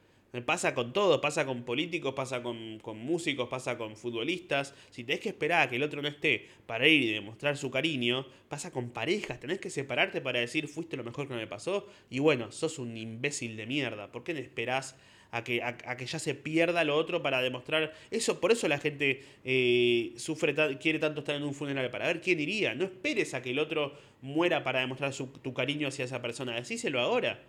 Pasa 0.46 0.74
con 0.74 0.94
todo, 0.94 1.20
pasa 1.20 1.44
con 1.44 1.62
políticos, 1.64 2.14
pasa 2.14 2.42
con, 2.42 2.78
con, 2.78 2.96
músicos, 2.96 3.50
pasa 3.50 3.76
con 3.76 3.96
futbolistas. 3.96 4.74
Si 4.88 5.04
tenés 5.04 5.20
que 5.20 5.28
esperar 5.28 5.66
a 5.66 5.68
que 5.68 5.76
el 5.76 5.82
otro 5.82 6.00
no 6.00 6.08
esté 6.08 6.48
para 6.64 6.88
ir 6.88 7.02
y 7.02 7.12
demostrar 7.12 7.58
su 7.58 7.70
cariño, 7.70 8.26
pasa 8.48 8.70
con 8.70 8.88
parejas. 8.88 9.38
Tenés 9.40 9.58
que 9.58 9.68
separarte 9.68 10.22
para 10.22 10.40
decir 10.40 10.68
fuiste 10.68 10.96
lo 10.96 11.04
mejor 11.04 11.28
que 11.28 11.34
me 11.34 11.46
pasó. 11.46 11.86
Y 12.08 12.20
bueno, 12.20 12.50
sos 12.50 12.78
un 12.78 12.96
imbécil 12.96 13.58
de 13.58 13.66
mierda. 13.66 14.10
¿Por 14.10 14.24
qué 14.24 14.32
no 14.32 14.40
esperás 14.40 14.96
a 15.32 15.42
que, 15.42 15.62
a, 15.62 15.96
que 15.96 16.06
ya 16.06 16.18
se 16.18 16.34
pierda 16.34 16.84
lo 16.84 16.94
otro 16.94 17.22
para 17.22 17.40
demostrar 17.40 17.92
eso. 18.10 18.38
Por 18.38 18.52
eso 18.52 18.68
la 18.68 18.78
gente 18.78 19.24
eh, 19.44 20.12
sufre 20.16 20.54
quiere 20.78 20.98
tanto 20.98 21.20
estar 21.20 21.34
en 21.34 21.42
un 21.42 21.54
funeral, 21.54 21.90
para 21.90 22.06
ver 22.06 22.20
quién 22.20 22.38
iría. 22.38 22.74
No 22.74 22.84
esperes 22.84 23.32
a 23.32 23.42
que 23.42 23.50
el 23.50 23.58
otro 23.58 23.94
muera 24.20 24.62
para 24.62 24.80
demostrar 24.80 25.12
tu 25.14 25.54
cariño 25.54 25.88
hacia 25.88 26.04
esa 26.04 26.20
persona. 26.20 26.54
Decíselo 26.54 27.00
ahora. 27.00 27.40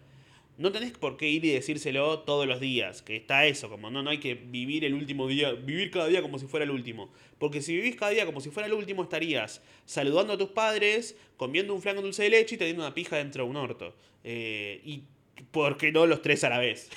No 0.55 0.71
tenés 0.71 0.91
por 0.91 1.17
qué 1.17 1.27
ir 1.29 1.43
y 1.45 1.49
decírselo 1.49 2.19
todos 2.19 2.45
los 2.45 2.59
días, 2.59 3.01
que 3.01 3.15
está 3.15 3.47
eso, 3.47 3.69
como 3.69 3.89
no, 3.89 4.03
no 4.03 4.11
hay 4.11 4.19
que 4.19 4.35
vivir 4.35 4.85
el 4.85 4.93
último 4.93 5.27
día, 5.27 5.51
vivir 5.53 5.89
cada 5.89 6.05
día 6.05 6.21
como 6.21 6.37
si 6.37 6.45
fuera 6.45 6.63
el 6.63 6.69
último. 6.69 7.11
Porque 7.39 7.59
si 7.59 7.75
vivís 7.75 7.95
cada 7.95 8.11
día 8.11 8.27
como 8.27 8.39
si 8.39 8.51
fuera 8.51 8.67
el 8.67 8.73
último, 8.73 9.01
estarías 9.01 9.63
saludando 9.85 10.33
a 10.33 10.37
tus 10.37 10.49
padres, 10.49 11.17
comiendo 11.37 11.73
un 11.73 11.81
flan 11.81 11.95
con 11.95 12.03
dulce 12.03 12.21
de 12.21 12.29
leche 12.29 12.53
y 12.53 12.57
teniendo 12.59 12.83
una 12.83 12.93
pija 12.93 13.17
dentro 13.17 13.45
de 13.45 13.49
un 13.49 13.55
orto. 13.55 13.95
Eh, 14.23 14.79
y 14.85 15.01
por 15.49 15.75
qué 15.75 15.91
no 15.91 16.05
los 16.05 16.21
tres 16.21 16.43
a 16.43 16.49
la 16.49 16.59
vez. 16.59 16.91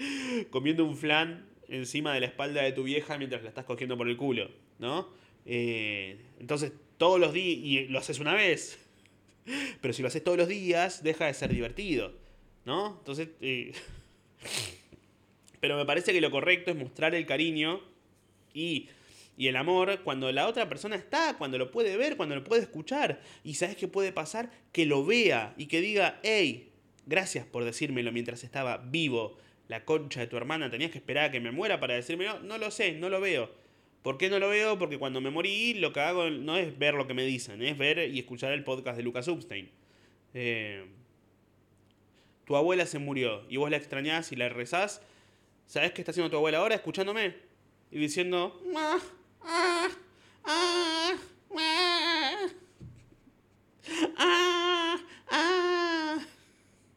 comiendo 0.50 0.84
un 0.84 0.96
flan 0.96 1.46
encima 1.68 2.12
de 2.14 2.20
la 2.20 2.26
espalda 2.26 2.62
de 2.62 2.72
tu 2.72 2.82
vieja 2.82 3.18
mientras 3.18 3.42
la 3.42 3.48
estás 3.48 3.64
cogiendo 3.64 3.96
por 3.96 4.08
el 4.08 4.16
culo, 4.16 4.50
¿no? 4.78 5.08
Eh, 5.46 6.18
entonces, 6.38 6.72
todos 6.98 7.18
los 7.18 7.32
días, 7.32 7.58
y 7.62 7.88
lo 7.88 7.98
haces 7.98 8.18
una 8.18 8.34
vez, 8.34 8.78
pero 9.80 9.94
si 9.94 10.02
lo 10.02 10.08
haces 10.08 10.22
todos 10.22 10.38
los 10.38 10.48
días, 10.48 11.02
deja 11.02 11.26
de 11.26 11.34
ser 11.34 11.50
divertido, 11.50 12.12
¿no? 12.64 12.96
Entonces, 12.98 13.28
eh, 13.40 13.72
pero 15.60 15.76
me 15.76 15.84
parece 15.84 16.12
que 16.12 16.20
lo 16.20 16.30
correcto 16.30 16.70
es 16.70 16.76
mostrar 16.76 17.14
el 17.14 17.26
cariño 17.26 17.80
y, 18.52 18.88
y 19.36 19.48
el 19.48 19.56
amor 19.56 20.00
cuando 20.02 20.30
la 20.32 20.48
otra 20.48 20.68
persona 20.68 20.96
está, 20.96 21.36
cuando 21.38 21.58
lo 21.58 21.70
puede 21.70 21.96
ver, 21.96 22.16
cuando 22.16 22.34
lo 22.34 22.44
puede 22.44 22.62
escuchar. 22.62 23.20
Y 23.44 23.54
sabes 23.54 23.76
qué 23.76 23.88
puede 23.88 24.12
pasar? 24.12 24.50
Que 24.72 24.86
lo 24.86 25.04
vea 25.04 25.54
y 25.56 25.66
que 25.66 25.80
diga, 25.80 26.20
hey, 26.22 26.70
gracias 27.06 27.46
por 27.46 27.64
decírmelo 27.64 28.12
mientras 28.12 28.44
estaba 28.44 28.78
vivo 28.78 29.38
la 29.70 29.84
concha 29.84 30.18
de 30.18 30.26
tu 30.26 30.36
hermana, 30.36 30.68
tenías 30.68 30.90
que 30.90 30.98
esperar 30.98 31.26
a 31.26 31.30
que 31.30 31.38
me 31.38 31.52
muera 31.52 31.78
para 31.78 31.94
decirme, 31.94 32.24
no, 32.24 32.40
no 32.40 32.58
lo 32.58 32.72
sé, 32.72 32.94
no 32.94 33.08
lo 33.08 33.20
veo. 33.20 33.48
¿Por 34.02 34.18
qué 34.18 34.28
no 34.28 34.40
lo 34.40 34.48
veo? 34.48 34.80
Porque 34.80 34.98
cuando 34.98 35.20
me 35.20 35.30
morí 35.30 35.74
lo 35.74 35.92
que 35.92 36.00
hago 36.00 36.28
no 36.28 36.56
es 36.56 36.76
ver 36.76 36.94
lo 36.94 37.06
que 37.06 37.14
me 37.14 37.24
dicen, 37.24 37.62
es 37.62 37.78
ver 37.78 38.10
y 38.10 38.18
escuchar 38.18 38.52
el 38.52 38.64
podcast 38.64 38.96
de 38.96 39.04
Lucas 39.04 39.28
Upstein. 39.28 39.70
Eh, 40.34 40.86
tu 42.46 42.56
abuela 42.56 42.84
se 42.84 42.98
murió 42.98 43.44
y 43.48 43.58
vos 43.58 43.70
la 43.70 43.76
extrañás 43.76 44.32
y 44.32 44.36
la 44.36 44.48
rezás. 44.48 45.02
¿Sabés 45.66 45.92
qué 45.92 46.00
está 46.00 46.10
haciendo 46.10 46.30
tu 46.30 46.36
abuela 46.36 46.58
ahora? 46.58 46.74
Escuchándome 46.74 47.36
y 47.92 47.98
diciendo... 48.00 48.60
Ah, 48.74 48.98
ah, 49.44 49.88
ah, 50.44 51.14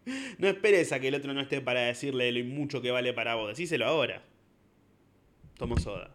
No 0.38 0.48
esperes 0.48 0.92
a 0.92 1.00
que 1.00 1.08
el 1.08 1.16
otro 1.16 1.34
no 1.34 1.42
esté 1.42 1.62
para 1.62 1.82
decirle 1.82 2.32
lo 2.32 2.46
mucho 2.46 2.82
que 2.82 2.92
vale 2.92 3.14
para 3.14 3.36
vos. 3.36 3.50
Decíselo 3.50 3.86
ahora. 3.86 4.24
Tomo 5.58 5.78
soda. 5.80 6.14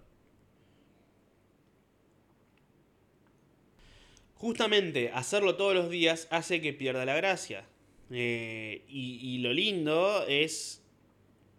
Justamente 4.35 5.11
hacerlo 5.13 5.57
todos 5.57 5.75
los 5.75 5.91
días 5.91 6.29
hace 6.31 6.61
que 6.61 6.73
pierda 6.73 7.05
la 7.05 7.17
gracia. 7.17 7.65
Eh, 8.11 8.85
y, 8.89 9.39
lo 9.39 9.53
lindo 9.53 10.25
es 10.27 10.83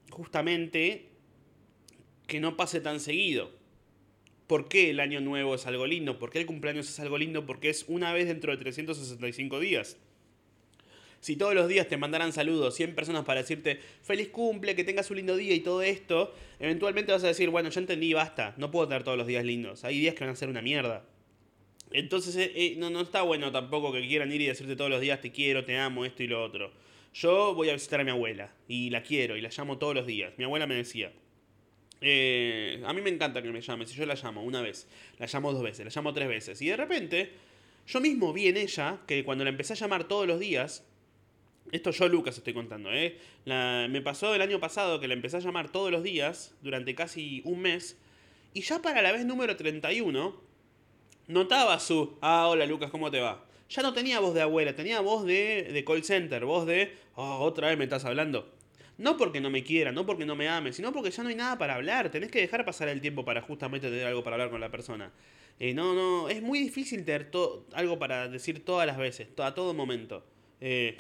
justamente 0.10 1.10
que 2.26 2.40
no 2.40 2.58
pase 2.58 2.82
tan 2.82 3.00
seguido. 3.00 3.52
¿Por 4.48 4.68
qué 4.68 4.90
el 4.90 5.00
año 5.00 5.20
nuevo 5.22 5.56
es 5.56 5.68
algo 5.68 5.86
lindo? 5.86 6.18
¿Por 6.18 6.32
qué 6.32 6.40
el 6.40 6.46
cumpleaños 6.46 6.90
es 6.90 7.00
algo 7.00 7.18
lindo? 7.18 7.46
Porque 7.46 7.70
es 7.70 7.86
una 7.88 8.14
vez 8.14 8.28
dentro 8.28 8.52
de 8.52 8.58
365 8.58 9.60
días. 9.60 9.98
Si 11.20 11.36
todos 11.36 11.54
los 11.54 11.68
días 11.68 11.88
te 11.88 11.98
mandaran 11.98 12.32
saludos 12.32 12.76
100 12.76 12.96
personas 12.96 13.26
para 13.26 13.42
decirte 13.42 13.80
feliz 14.02 14.30
cumple, 14.30 14.76
que 14.76 14.84
tengas 14.84 15.10
un 15.12 15.18
lindo 15.18 15.36
día 15.36 15.54
y 15.54 15.60
todo 15.60 15.82
esto, 15.82 16.34
eventualmente 16.60 17.12
vas 17.12 17.24
a 17.24 17.28
decir, 17.28 17.50
bueno, 17.50 17.70
ya 17.70 17.82
entendí, 17.82 18.14
basta, 18.14 18.54
no 18.58 18.72
puedo 18.72 18.88
tener 18.88 19.04
todos 19.04 19.18
los 19.18 19.28
días 19.28 19.44
lindos. 19.44 19.84
Hay 19.84 20.00
días 20.00 20.16
que 20.16 20.24
van 20.24 20.34
a 20.34 20.36
ser 20.36 20.50
una 20.50 20.62
mierda. 20.62 21.06
Entonces 21.92 22.36
eh, 22.36 22.52
eh, 22.56 22.76
no, 22.78 22.90
no 22.90 23.02
está 23.02 23.24
bueno 23.24 23.52
tampoco 23.52 23.92
que 23.92 24.08
quieran 24.08 24.32
ir 24.32 24.42
y 24.42 24.46
decirte 24.46 24.76
todos 24.76 24.90
los 24.90 25.02
días 25.02 25.22
te 25.22 25.32
quiero, 25.32 25.66
te 25.66 25.78
amo, 25.78 26.06
esto 26.06 26.24
y 26.24 26.28
lo 26.28 26.44
otro. 26.44 26.72
Yo 27.14 27.56
voy 27.56 27.70
a 27.70 27.74
visitar 27.74 28.00
a 28.00 28.04
mi 28.04 28.12
abuela 28.12 28.54
y 28.68 28.90
la 28.92 29.02
quiero 29.02 29.36
y 29.36 29.42
la 29.42 29.50
llamo 29.50 29.78
todos 29.78 29.96
los 29.96 30.06
días. 30.06 30.34
Mi 30.38 30.44
abuela 30.44 30.68
me 30.68 30.76
decía, 30.76 31.12
eh, 32.02 32.82
a 32.86 32.94
mí 32.94 33.02
me 33.02 33.10
encanta 33.10 33.42
que 33.42 33.52
me 33.52 33.62
llames. 33.62 33.90
Si 33.90 33.96
yo 33.96 34.06
la 34.06 34.16
llamo 34.16 34.44
una 34.44 34.62
vez, 34.62 34.88
la 35.18 35.26
llamo 35.26 35.52
dos 35.52 35.64
veces, 35.64 35.86
la 35.86 35.92
llamo 35.94 36.14
tres 36.14 36.28
veces. 36.28 36.62
Y 36.62 36.68
de 36.68 36.78
repente, 36.78 37.32
yo 37.88 38.00
mismo 38.00 38.32
vi 38.32 38.48
en 38.48 38.58
ella 38.58 39.00
que 39.08 39.24
cuando 39.24 39.44
la 39.44 39.50
empecé 39.50 39.74
a 39.74 39.76
llamar 39.76 40.08
todos 40.08 40.28
los 40.28 40.40
días, 40.40 40.86
esto 41.72 41.92
yo, 41.92 42.08
Lucas, 42.08 42.38
estoy 42.38 42.54
contando, 42.54 42.92
¿eh? 42.92 43.18
me 43.46 44.02
pasó 44.02 44.36
el 44.36 44.42
año 44.42 44.60
pasado 44.60 45.00
que 45.00 45.08
la 45.08 45.14
empecé 45.14 45.38
a 45.38 45.40
llamar 45.40 45.72
todos 45.72 45.92
los 45.92 46.04
días, 46.04 46.56
durante 46.62 46.96
casi 46.96 47.42
un 47.46 47.62
mes, 47.62 47.98
y 48.54 48.62
ya 48.62 48.82
para 48.82 49.02
la 49.02 49.12
vez 49.12 49.26
número 49.26 49.56
31, 49.56 50.42
notaba 51.28 51.80
su, 51.80 52.18
ah, 52.22 52.48
hola 52.48 52.66
Lucas, 52.66 52.92
¿cómo 52.92 53.12
te 53.12 53.20
va? 53.20 53.46
Ya 53.70 53.84
no 53.84 53.94
tenía 53.94 54.20
voz 54.20 54.34
de 54.34 54.42
abuela, 54.42 54.76
tenía 54.76 55.00
voz 55.00 55.26
de, 55.26 55.70
de 55.72 55.86
call 55.86 56.04
center, 56.04 56.44
voz 56.46 56.66
de, 56.66 56.96
oh, 57.16 57.40
otra 57.40 57.68
vez 57.68 57.78
me 57.78 57.84
estás 57.84 58.06
hablando. 58.06 58.52
No 58.98 59.16
porque 59.16 59.40
no 59.40 59.50
me 59.50 59.64
quiera, 59.64 59.94
no 59.94 60.06
porque 60.06 60.26
no 60.26 60.36
me 60.36 60.50
ame, 60.50 60.74
sino 60.74 60.92
porque 60.92 61.12
ya 61.12 61.24
no 61.24 61.30
hay 61.30 61.36
nada 61.36 61.58
para 61.58 61.76
hablar. 61.76 62.10
Tenés 62.10 62.32
que 62.32 62.42
dejar 62.42 62.66
pasar 62.66 62.90
el 62.90 63.00
tiempo 63.00 63.24
para 63.24 63.42
justamente 63.42 63.90
tener 63.90 64.06
algo 64.06 64.24
para 64.24 64.36
hablar 64.36 64.50
con 64.50 64.60
la 64.60 64.70
persona. 64.70 65.14
Eh, 65.58 65.74
no, 65.74 65.94
no, 65.94 66.28
es 66.28 66.42
muy 66.42 66.60
difícil 66.60 67.06
tener 67.06 67.32
algo 67.74 67.98
para 67.98 68.28
decir 68.28 68.66
todas 68.66 68.86
las 68.86 68.98
veces, 68.98 69.30
a 69.38 69.54
todo 69.54 69.74
momento. 69.74 70.26
Eh, 70.60 70.98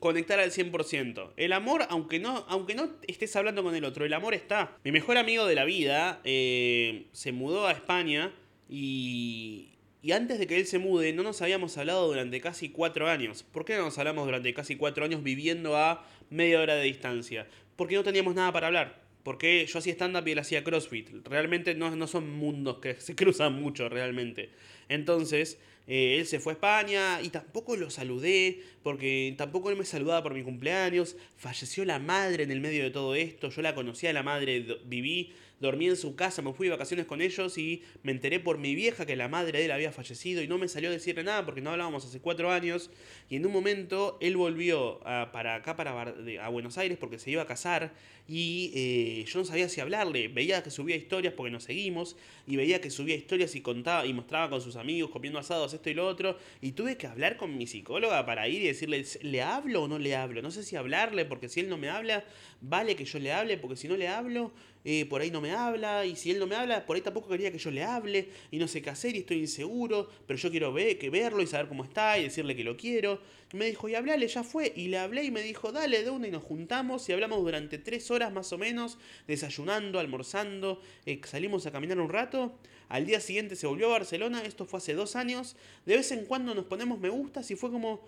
conectar 0.00 0.38
al 0.38 0.50
100%. 0.50 1.32
El 1.36 1.52
amor, 1.52 1.86
aunque 1.88 2.18
no, 2.18 2.44
aunque 2.48 2.74
no 2.74 2.90
estés 3.06 3.34
hablando 3.36 3.62
con 3.62 3.74
el 3.74 3.84
otro, 3.84 4.04
el 4.04 4.12
amor 4.12 4.34
está. 4.34 4.76
Mi 4.84 4.92
mejor 4.92 5.16
amigo 5.16 5.46
de 5.46 5.54
la 5.54 5.64
vida 5.64 6.20
eh, 6.24 7.06
se 7.12 7.32
mudó 7.32 7.66
a 7.66 7.72
España 7.72 8.32
y, 8.68 9.70
y 10.02 10.12
antes 10.12 10.38
de 10.38 10.46
que 10.46 10.56
él 10.56 10.66
se 10.66 10.78
mude 10.78 11.12
no 11.12 11.22
nos 11.22 11.42
habíamos 11.42 11.76
hablado 11.78 12.06
durante 12.06 12.40
casi 12.40 12.68
cuatro 12.68 13.08
años. 13.08 13.42
¿Por 13.42 13.64
qué 13.64 13.76
no 13.76 13.84
nos 13.84 13.98
hablamos 13.98 14.26
durante 14.26 14.52
casi 14.54 14.76
cuatro 14.76 15.04
años 15.04 15.22
viviendo 15.22 15.76
a 15.76 16.06
media 16.30 16.60
hora 16.60 16.74
de 16.76 16.84
distancia? 16.84 17.46
Porque 17.76 17.96
no 17.96 18.04
teníamos 18.04 18.34
nada 18.34 18.52
para 18.52 18.68
hablar. 18.68 19.02
Porque 19.22 19.66
yo 19.66 19.78
hacía 19.78 19.92
stand-up 19.92 20.26
y 20.26 20.32
él 20.32 20.38
hacía 20.38 20.64
CrossFit. 20.64 21.10
Realmente 21.26 21.74
no, 21.74 21.94
no 21.94 22.06
son 22.06 22.30
mundos 22.30 22.78
que 22.78 22.94
se 22.94 23.14
cruzan 23.16 23.60
mucho 23.60 23.88
realmente. 23.88 24.50
Entonces, 24.88 25.58
eh, 25.88 26.18
él 26.18 26.26
se 26.26 26.38
fue 26.38 26.52
a 26.52 26.54
España 26.54 27.22
y 27.22 27.30
tampoco 27.30 27.74
lo 27.74 27.88
saludé 27.88 28.60
porque 28.82 29.34
tampoco 29.38 29.70
él 29.70 29.76
me 29.76 29.86
saludaba 29.86 30.22
por 30.22 30.34
mi 30.34 30.42
cumpleaños, 30.42 31.16
falleció 31.36 31.84
la 31.86 31.98
madre 31.98 32.44
en 32.44 32.50
el 32.50 32.60
medio 32.60 32.84
de 32.84 32.90
todo 32.90 33.14
esto, 33.14 33.48
yo 33.48 33.62
la 33.62 33.74
conocía 33.74 34.12
la 34.12 34.22
madre, 34.22 34.78
viví 34.84 35.32
dormí 35.60 35.86
en 35.86 35.96
su 35.96 36.14
casa, 36.14 36.42
me 36.42 36.52
fui 36.52 36.68
de 36.68 36.72
vacaciones 36.72 37.06
con 37.06 37.20
ellos 37.20 37.58
y 37.58 37.82
me 38.02 38.12
enteré 38.12 38.40
por 38.40 38.58
mi 38.58 38.74
vieja 38.74 39.06
que 39.06 39.16
la 39.16 39.28
madre 39.28 39.58
de 39.58 39.64
él 39.64 39.70
había 39.70 39.92
fallecido 39.92 40.42
y 40.42 40.48
no 40.48 40.58
me 40.58 40.68
salió 40.68 40.88
a 40.88 40.92
decirle 40.92 41.24
nada 41.24 41.44
porque 41.44 41.60
no 41.60 41.70
hablábamos 41.70 42.04
hace 42.04 42.20
cuatro 42.20 42.50
años. 42.50 42.90
Y 43.28 43.36
en 43.36 43.46
un 43.46 43.52
momento 43.52 44.18
él 44.20 44.36
volvió 44.36 45.06
a, 45.06 45.32
para 45.32 45.56
acá, 45.56 45.76
para 45.76 46.00
a 46.00 46.48
Buenos 46.48 46.78
Aires 46.78 46.98
porque 46.98 47.18
se 47.18 47.30
iba 47.30 47.42
a 47.42 47.46
casar 47.46 47.92
y 48.28 48.70
eh, 48.74 49.24
yo 49.26 49.38
no 49.38 49.44
sabía 49.46 49.70
si 49.70 49.80
hablarle, 49.80 50.28
veía 50.28 50.62
que 50.62 50.70
subía 50.70 50.96
historias 50.96 51.32
porque 51.32 51.50
nos 51.50 51.64
seguimos 51.64 52.14
y 52.46 52.56
veía 52.56 52.78
que 52.78 52.90
subía 52.90 53.16
historias 53.16 53.54
y 53.54 53.62
contaba 53.62 54.04
y 54.04 54.12
mostraba 54.12 54.50
con 54.50 54.60
sus 54.60 54.76
amigos 54.76 55.10
comiendo 55.10 55.38
asados 55.38 55.72
esto 55.72 55.88
y 55.88 55.94
lo 55.94 56.06
otro. 56.06 56.38
Y 56.60 56.72
tuve 56.72 56.98
que 56.98 57.06
hablar 57.06 57.38
con 57.38 57.56
mi 57.56 57.66
psicóloga 57.66 58.26
para 58.26 58.46
ir 58.46 58.62
y 58.62 58.66
decirle, 58.66 59.02
¿le 59.22 59.42
hablo 59.42 59.84
o 59.84 59.88
no 59.88 59.98
le 59.98 60.14
hablo? 60.14 60.42
No 60.42 60.50
sé 60.50 60.62
si 60.62 60.76
hablarle 60.76 61.24
porque 61.24 61.48
si 61.48 61.60
él 61.60 61.70
no 61.70 61.78
me 61.78 61.88
habla, 61.88 62.22
vale 62.60 62.96
que 62.96 63.06
yo 63.06 63.18
le 63.18 63.32
hable 63.32 63.56
porque 63.56 63.76
si 63.76 63.88
no 63.88 63.96
le 63.96 64.08
hablo 64.08 64.52
eh, 64.90 65.04
por 65.04 65.20
ahí 65.20 65.30
no 65.30 65.42
me 65.42 65.52
habla, 65.52 66.06
y 66.06 66.16
si 66.16 66.30
él 66.30 66.38
no 66.38 66.46
me 66.46 66.56
habla, 66.56 66.86
por 66.86 66.96
ahí 66.96 67.02
tampoco 67.02 67.28
quería 67.28 67.52
que 67.52 67.58
yo 67.58 67.70
le 67.70 67.84
hable, 67.84 68.30
y 68.50 68.56
no 68.56 68.66
sé 68.66 68.80
qué 68.80 68.88
hacer, 68.88 69.14
y 69.14 69.18
estoy 69.18 69.36
inseguro, 69.36 70.08
pero 70.26 70.38
yo 70.38 70.50
quiero 70.50 70.72
ver, 70.72 70.98
que 70.98 71.10
verlo 71.10 71.42
y 71.42 71.46
saber 71.46 71.68
cómo 71.68 71.84
está, 71.84 72.18
y 72.18 72.22
decirle 72.22 72.56
que 72.56 72.64
lo 72.64 72.74
quiero. 72.74 73.20
Me 73.52 73.66
dijo, 73.66 73.86
y 73.90 73.94
hablale, 73.94 74.26
ya 74.26 74.42
fue, 74.42 74.72
y 74.74 74.88
le 74.88 74.96
hablé 74.96 75.24
y 75.24 75.30
me 75.30 75.42
dijo, 75.42 75.72
dale 75.72 76.02
de 76.02 76.08
una, 76.08 76.26
y 76.26 76.30
nos 76.30 76.42
juntamos, 76.42 77.06
y 77.06 77.12
hablamos 77.12 77.40
durante 77.40 77.76
tres 77.76 78.10
horas 78.10 78.32
más 78.32 78.50
o 78.54 78.56
menos, 78.56 78.96
desayunando, 79.26 79.98
almorzando, 79.98 80.80
eh, 81.04 81.20
salimos 81.22 81.66
a 81.66 81.70
caminar 81.70 82.00
un 82.00 82.08
rato. 82.08 82.58
Al 82.88 83.04
día 83.04 83.20
siguiente 83.20 83.56
se 83.56 83.66
volvió 83.66 83.88
a 83.88 83.90
Barcelona, 83.90 84.40
esto 84.42 84.64
fue 84.64 84.78
hace 84.78 84.94
dos 84.94 85.16
años, 85.16 85.54
de 85.84 85.96
vez 85.96 86.10
en 86.12 86.24
cuando 86.24 86.54
nos 86.54 86.64
ponemos 86.64 86.98
me 86.98 87.10
gustas, 87.10 87.50
y 87.50 87.56
fue 87.56 87.70
como 87.70 88.00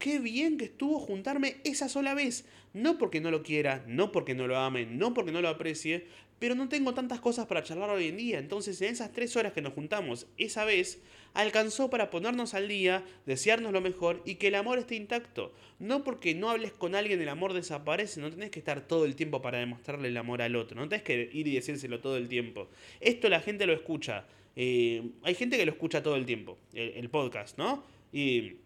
qué 0.00 0.18
bien 0.18 0.56
que 0.56 0.64
estuvo 0.64 0.98
juntarme 0.98 1.58
esa 1.62 1.88
sola 1.88 2.14
vez. 2.14 2.46
No 2.72 2.98
porque 2.98 3.20
no 3.20 3.30
lo 3.30 3.44
quiera, 3.44 3.84
no 3.86 4.10
porque 4.10 4.34
no 4.34 4.48
lo 4.48 4.58
ame, 4.58 4.86
no 4.86 5.14
porque 5.14 5.30
no 5.30 5.42
lo 5.42 5.48
aprecie, 5.48 6.06
pero 6.40 6.54
no 6.54 6.68
tengo 6.68 6.94
tantas 6.94 7.20
cosas 7.20 7.46
para 7.46 7.62
charlar 7.62 7.90
hoy 7.90 8.08
en 8.08 8.16
día. 8.16 8.38
Entonces, 8.38 8.80
en 8.80 8.92
esas 8.92 9.12
tres 9.12 9.36
horas 9.36 9.52
que 9.52 9.60
nos 9.60 9.74
juntamos 9.74 10.26
esa 10.38 10.64
vez, 10.64 11.02
alcanzó 11.34 11.90
para 11.90 12.08
ponernos 12.08 12.54
al 12.54 12.66
día, 12.66 13.04
desearnos 13.26 13.72
lo 13.72 13.82
mejor 13.82 14.22
y 14.24 14.36
que 14.36 14.48
el 14.48 14.54
amor 14.54 14.78
esté 14.78 14.94
intacto. 14.94 15.52
No 15.78 16.02
porque 16.02 16.34
no 16.34 16.48
hables 16.48 16.72
con 16.72 16.94
alguien, 16.94 17.20
el 17.20 17.28
amor 17.28 17.52
desaparece. 17.52 18.22
No 18.22 18.30
tenés 18.30 18.50
que 18.50 18.58
estar 18.58 18.80
todo 18.80 19.04
el 19.04 19.16
tiempo 19.16 19.42
para 19.42 19.58
demostrarle 19.58 20.08
el 20.08 20.16
amor 20.16 20.40
al 20.40 20.56
otro. 20.56 20.80
No 20.80 20.88
tenés 20.88 21.04
que 21.04 21.28
ir 21.30 21.46
y 21.46 21.54
decírselo 21.54 22.00
todo 22.00 22.16
el 22.16 22.28
tiempo. 22.28 22.68
Esto 23.00 23.28
la 23.28 23.40
gente 23.40 23.66
lo 23.66 23.74
escucha. 23.74 24.24
Eh, 24.56 25.10
hay 25.22 25.34
gente 25.34 25.58
que 25.58 25.66
lo 25.66 25.72
escucha 25.72 26.02
todo 26.02 26.16
el 26.16 26.24
tiempo, 26.24 26.58
el, 26.72 27.08
podcast, 27.10 27.56
¿no? 27.58 27.84
Y 28.12 28.56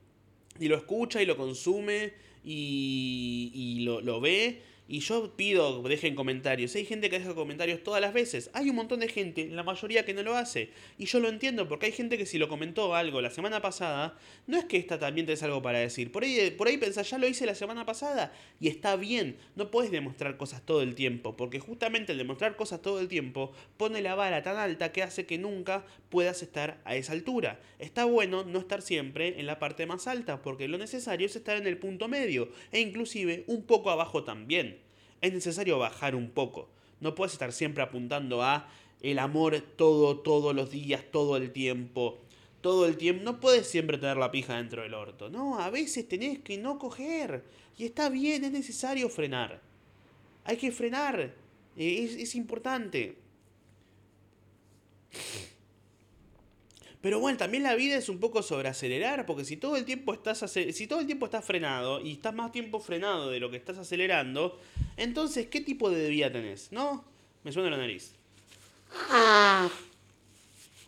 y 0.58 0.68
lo 0.68 0.76
escucha 0.76 1.22
y 1.22 1.26
lo 1.26 1.36
consume 1.36 2.12
y, 2.44 3.50
y 3.54 3.80
lo, 3.80 4.00
lo 4.00 4.20
ve 4.20 4.62
y 4.86 5.00
yo 5.00 5.34
pido, 5.34 5.82
dejen 5.82 6.14
comentarios. 6.14 6.74
Hay 6.74 6.84
gente 6.84 7.08
que 7.08 7.18
deja 7.18 7.34
comentarios 7.34 7.82
todas 7.82 8.02
las 8.02 8.12
veces. 8.12 8.50
Hay 8.52 8.68
un 8.68 8.76
montón 8.76 9.00
de 9.00 9.08
gente, 9.08 9.48
la 9.48 9.62
mayoría 9.62 10.04
que 10.04 10.12
no 10.12 10.22
lo 10.22 10.36
hace. 10.36 10.70
Y 10.98 11.06
yo 11.06 11.20
lo 11.20 11.30
entiendo, 11.30 11.66
porque 11.68 11.86
hay 11.86 11.92
gente 11.92 12.18
que 12.18 12.26
si 12.26 12.36
lo 12.36 12.48
comentó 12.48 12.94
algo 12.94 13.22
la 13.22 13.30
semana 13.30 13.62
pasada, 13.62 14.18
no 14.46 14.58
es 14.58 14.66
que 14.66 14.76
esta 14.76 14.98
también 14.98 15.26
tenés 15.26 15.42
algo 15.42 15.62
para 15.62 15.78
decir. 15.78 16.12
Por 16.12 16.22
ahí, 16.22 16.50
por 16.50 16.68
ahí 16.68 16.76
pensás, 16.76 17.08
ya 17.08 17.16
lo 17.16 17.26
hice 17.26 17.46
la 17.46 17.54
semana 17.54 17.86
pasada. 17.86 18.34
Y 18.60 18.68
está 18.68 18.96
bien. 18.96 19.38
No 19.56 19.70
puedes 19.70 19.90
demostrar 19.90 20.36
cosas 20.36 20.60
todo 20.60 20.82
el 20.82 20.94
tiempo. 20.94 21.34
Porque 21.34 21.60
justamente 21.60 22.12
el 22.12 22.18
demostrar 22.18 22.54
cosas 22.54 22.82
todo 22.82 23.00
el 23.00 23.08
tiempo 23.08 23.52
pone 23.78 24.02
la 24.02 24.14
vara 24.14 24.42
tan 24.42 24.58
alta 24.58 24.92
que 24.92 25.02
hace 25.02 25.24
que 25.24 25.38
nunca 25.38 25.86
puedas 26.10 26.42
estar 26.42 26.82
a 26.84 26.94
esa 26.94 27.14
altura. 27.14 27.58
Está 27.78 28.04
bueno 28.04 28.44
no 28.44 28.58
estar 28.58 28.82
siempre 28.82 29.40
en 29.40 29.46
la 29.46 29.58
parte 29.58 29.86
más 29.86 30.06
alta. 30.06 30.42
Porque 30.42 30.68
lo 30.68 30.76
necesario 30.76 31.26
es 31.26 31.36
estar 31.36 31.56
en 31.56 31.66
el 31.66 31.78
punto 31.78 32.06
medio. 32.06 32.50
E 32.70 32.80
inclusive 32.80 33.44
un 33.46 33.62
poco 33.62 33.90
abajo 33.90 34.24
también 34.24 34.83
es 35.24 35.32
necesario 35.32 35.78
bajar 35.78 36.14
un 36.14 36.30
poco. 36.30 36.68
No 37.00 37.14
puedes 37.14 37.32
estar 37.32 37.52
siempre 37.52 37.82
apuntando 37.82 38.42
a 38.42 38.68
el 39.00 39.18
amor 39.18 39.60
todo, 39.76 40.18
todos 40.18 40.54
los 40.54 40.70
días, 40.70 41.02
todo 41.10 41.36
el 41.36 41.52
tiempo. 41.52 42.18
Todo 42.60 42.86
el 42.86 42.96
tiempo. 42.96 43.22
No 43.24 43.40
puedes 43.40 43.66
siempre 43.66 43.98
tener 43.98 44.16
la 44.16 44.30
pija 44.30 44.56
dentro 44.56 44.82
del 44.82 44.94
orto. 44.94 45.30
No, 45.30 45.58
a 45.58 45.70
veces 45.70 46.08
tenés 46.08 46.38
que 46.40 46.58
no 46.58 46.78
coger. 46.78 47.44
Y 47.76 47.84
está 47.84 48.08
bien, 48.08 48.44
es 48.44 48.52
necesario 48.52 49.08
frenar. 49.08 49.60
Hay 50.44 50.56
que 50.56 50.72
frenar. 50.72 51.34
Es, 51.76 52.14
es 52.14 52.34
importante. 52.34 53.16
Pero 57.04 57.20
bueno, 57.20 57.36
también 57.36 57.62
la 57.62 57.74
vida 57.74 57.98
es 57.98 58.08
un 58.08 58.18
poco 58.18 58.42
sobre 58.42 58.66
acelerar, 58.66 59.26
porque 59.26 59.44
si 59.44 59.58
todo 59.58 59.76
el 59.76 59.84
tiempo 59.84 60.14
estás 60.14 60.50
si 60.50 60.86
todo 60.86 61.00
el 61.00 61.06
tiempo 61.06 61.26
estás 61.26 61.44
frenado 61.44 62.00
y 62.00 62.12
estás 62.12 62.34
más 62.34 62.50
tiempo 62.50 62.80
frenado 62.80 63.28
de 63.28 63.40
lo 63.40 63.50
que 63.50 63.58
estás 63.58 63.76
acelerando, 63.76 64.58
entonces 64.96 65.48
¿qué 65.48 65.60
tipo 65.60 65.90
de 65.90 66.08
vida 66.08 66.32
tenés? 66.32 66.72
¿No? 66.72 67.04
Me 67.42 67.52
suena 67.52 67.68
la 67.68 67.76
nariz. 67.76 68.12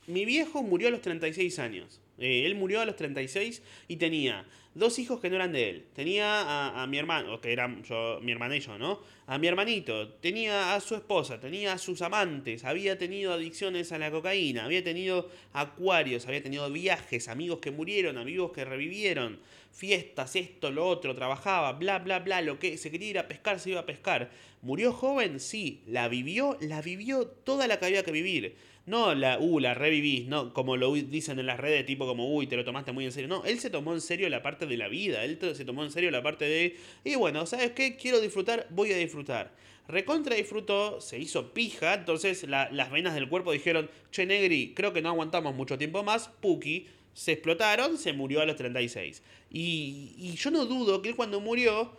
Mi 0.06 0.24
viejo 0.24 0.62
murió 0.62 0.88
a 0.88 0.90
los 0.90 1.02
36 1.02 1.58
años. 1.58 2.00
Eh, 2.16 2.46
él 2.46 2.54
murió 2.54 2.80
a 2.80 2.86
los 2.86 2.96
36 2.96 3.60
y 3.86 3.96
tenía 3.96 4.46
dos 4.76 4.98
hijos 4.98 5.20
que 5.20 5.30
no 5.30 5.36
eran 5.36 5.52
de 5.52 5.70
él. 5.70 5.86
Tenía 5.94 6.82
a, 6.82 6.86
mi 6.86 6.98
hermano, 6.98 7.40
que 7.40 7.52
eran 7.52 7.82
yo, 7.82 8.20
mi 8.22 8.30
hermana 8.30 8.56
y 8.56 8.60
yo, 8.60 8.78
¿no? 8.78 9.00
A 9.26 9.38
mi 9.38 9.46
hermanito, 9.46 10.08
tenía 10.14 10.74
a 10.74 10.80
su 10.80 10.94
esposa, 10.94 11.40
tenía 11.40 11.72
a 11.72 11.78
sus 11.78 12.02
amantes, 12.02 12.64
había 12.64 12.98
tenido 12.98 13.32
adicciones 13.32 13.90
a 13.92 13.98
la 13.98 14.10
cocaína, 14.10 14.66
había 14.66 14.84
tenido 14.84 15.30
acuarios, 15.54 16.26
había 16.26 16.42
tenido 16.42 16.70
viajes, 16.70 17.28
amigos 17.28 17.58
que 17.58 17.70
murieron, 17.70 18.18
amigos 18.18 18.52
que 18.52 18.64
revivieron, 18.64 19.40
fiestas, 19.72 20.36
esto, 20.36 20.70
lo 20.70 20.86
otro, 20.86 21.14
trabajaba, 21.14 21.72
bla, 21.72 21.98
bla, 21.98 22.20
bla, 22.20 22.42
lo 22.42 22.58
que 22.58 22.76
se 22.76 22.90
quería 22.90 23.10
ir 23.10 23.18
a 23.18 23.28
pescar, 23.28 23.58
se 23.58 23.70
iba 23.70 23.80
a 23.80 23.86
pescar. 23.86 24.30
¿Murió 24.62 24.92
joven? 24.92 25.40
Sí. 25.40 25.82
¿La 25.86 26.08
vivió? 26.08 26.58
La 26.60 26.82
vivió 26.82 27.26
toda 27.26 27.66
la 27.66 27.78
que 27.78 27.86
había 27.86 28.02
que 28.02 28.12
vivir. 28.12 28.56
No 28.86 29.16
la, 29.16 29.40
uh, 29.40 29.58
la 29.58 29.74
revivís, 29.74 30.28
no, 30.28 30.54
como 30.54 30.76
lo 30.76 30.94
dicen 30.94 31.40
en 31.40 31.46
las 31.46 31.58
redes, 31.58 31.84
tipo 31.84 32.06
como, 32.06 32.32
uy, 32.32 32.46
te 32.46 32.56
lo 32.56 32.64
tomaste 32.64 32.92
muy 32.92 33.04
en 33.04 33.10
serio. 33.10 33.26
No, 33.26 33.44
él 33.44 33.58
se 33.58 33.68
tomó 33.68 33.92
en 33.92 34.00
serio 34.00 34.28
la 34.28 34.42
parte 34.42 34.64
de 34.64 34.76
la 34.76 34.86
vida, 34.86 35.24
él 35.24 35.38
se 35.54 35.64
tomó 35.64 35.82
en 35.82 35.90
serio 35.90 36.12
la 36.12 36.22
parte 36.22 36.44
de, 36.44 36.76
y 37.02 37.16
bueno, 37.16 37.46
¿sabes 37.46 37.72
qué? 37.72 37.96
Quiero 37.96 38.20
disfrutar, 38.20 38.68
voy 38.70 38.92
a 38.92 38.96
disfrutar. 38.96 39.52
Recontra 39.88 40.36
disfrutó, 40.36 41.00
se 41.00 41.18
hizo 41.18 41.52
pija, 41.52 41.94
entonces 41.94 42.44
las 42.44 42.90
venas 42.92 43.14
del 43.14 43.28
cuerpo 43.28 43.50
dijeron, 43.50 43.90
che, 44.12 44.24
Negri, 44.24 44.72
creo 44.74 44.92
que 44.92 45.02
no 45.02 45.08
aguantamos 45.08 45.54
mucho 45.54 45.78
tiempo 45.78 46.04
más, 46.04 46.28
Puki, 46.40 46.86
se 47.12 47.32
explotaron, 47.32 47.98
se 47.98 48.12
murió 48.12 48.40
a 48.40 48.46
los 48.46 48.56
36. 48.56 49.22
Y, 49.50 50.14
y 50.16 50.34
yo 50.36 50.50
no 50.52 50.64
dudo 50.64 51.02
que 51.02 51.08
él 51.08 51.16
cuando 51.16 51.40
murió 51.40 51.92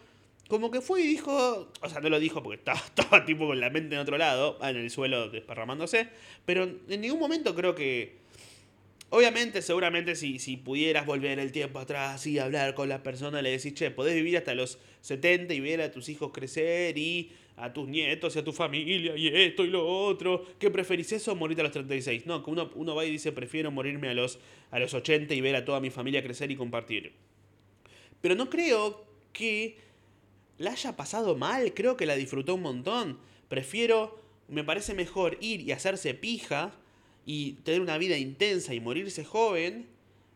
como 0.47 0.71
que 0.71 0.81
fue 0.81 1.01
y 1.01 1.07
dijo, 1.07 1.71
o 1.81 1.89
sea, 1.89 1.99
no 1.99 2.09
lo 2.09 2.19
dijo 2.19 2.41
porque 2.41 2.57
estaba, 2.59 2.79
estaba 2.79 3.25
tipo 3.25 3.47
con 3.47 3.59
la 3.59 3.69
mente 3.69 3.95
en 3.95 4.01
otro 4.01 4.17
lado, 4.17 4.57
en 4.61 4.77
el 4.77 4.89
suelo 4.89 5.29
desparramándose, 5.29 6.07
pero 6.45 6.63
en 6.63 7.01
ningún 7.01 7.19
momento 7.19 7.55
creo 7.55 7.75
que, 7.75 8.15
obviamente, 9.09 9.61
seguramente 9.61 10.15
si, 10.15 10.39
si 10.39 10.57
pudieras 10.57 11.05
volver 11.05 11.39
el 11.39 11.51
tiempo 11.51 11.79
atrás 11.79 12.25
y 12.27 12.39
hablar 12.39 12.73
con 12.73 12.89
la 12.89 13.03
persona, 13.03 13.41
le 13.41 13.51
decís, 13.51 13.73
che, 13.73 13.91
podés 13.91 14.15
vivir 14.15 14.37
hasta 14.37 14.55
los 14.55 14.79
70 15.01 15.53
y 15.53 15.59
ver 15.59 15.81
a 15.81 15.91
tus 15.91 16.09
hijos 16.09 16.31
crecer 16.33 16.97
y 16.97 17.31
a 17.57 17.73
tus 17.73 17.87
nietos 17.87 18.35
y 18.35 18.39
a 18.39 18.43
tu 18.43 18.53
familia 18.53 19.17
y 19.17 19.27
esto 19.27 19.65
y 19.65 19.67
lo 19.69 19.85
otro, 19.85 20.45
¿qué 20.59 20.69
preferís 20.69 21.11
eso 21.11 21.31
o 21.31 21.35
morirte 21.35 21.61
a 21.61 21.63
los 21.63 21.73
36? 21.73 22.27
No, 22.27 22.43
que 22.43 22.51
uno, 22.51 22.69
uno 22.75 22.95
va 22.95 23.03
y 23.03 23.11
dice, 23.11 23.31
prefiero 23.31 23.71
morirme 23.71 24.09
a 24.09 24.13
los, 24.13 24.39
a 24.69 24.79
los 24.79 24.93
80 24.93 25.33
y 25.33 25.41
ver 25.41 25.55
a 25.55 25.65
toda 25.65 25.79
mi 25.79 25.89
familia 25.89 26.23
crecer 26.23 26.51
y 26.51 26.55
compartir. 26.55 27.13
Pero 28.21 28.35
no 28.35 28.49
creo 28.49 29.05
que 29.33 29.86
la 30.57 30.71
haya 30.71 30.95
pasado 30.95 31.35
mal, 31.35 31.73
creo 31.73 31.97
que 31.97 32.05
la 32.05 32.15
disfrutó 32.15 32.55
un 32.55 32.61
montón. 32.61 33.17
Prefiero, 33.47 34.19
me 34.47 34.63
parece 34.63 34.93
mejor 34.93 35.37
ir 35.41 35.61
y 35.61 35.71
hacerse 35.71 36.13
pija 36.13 36.73
y 37.25 37.53
tener 37.63 37.81
una 37.81 37.97
vida 37.97 38.17
intensa 38.17 38.73
y 38.73 38.79
morirse 38.79 39.23
joven, 39.23 39.87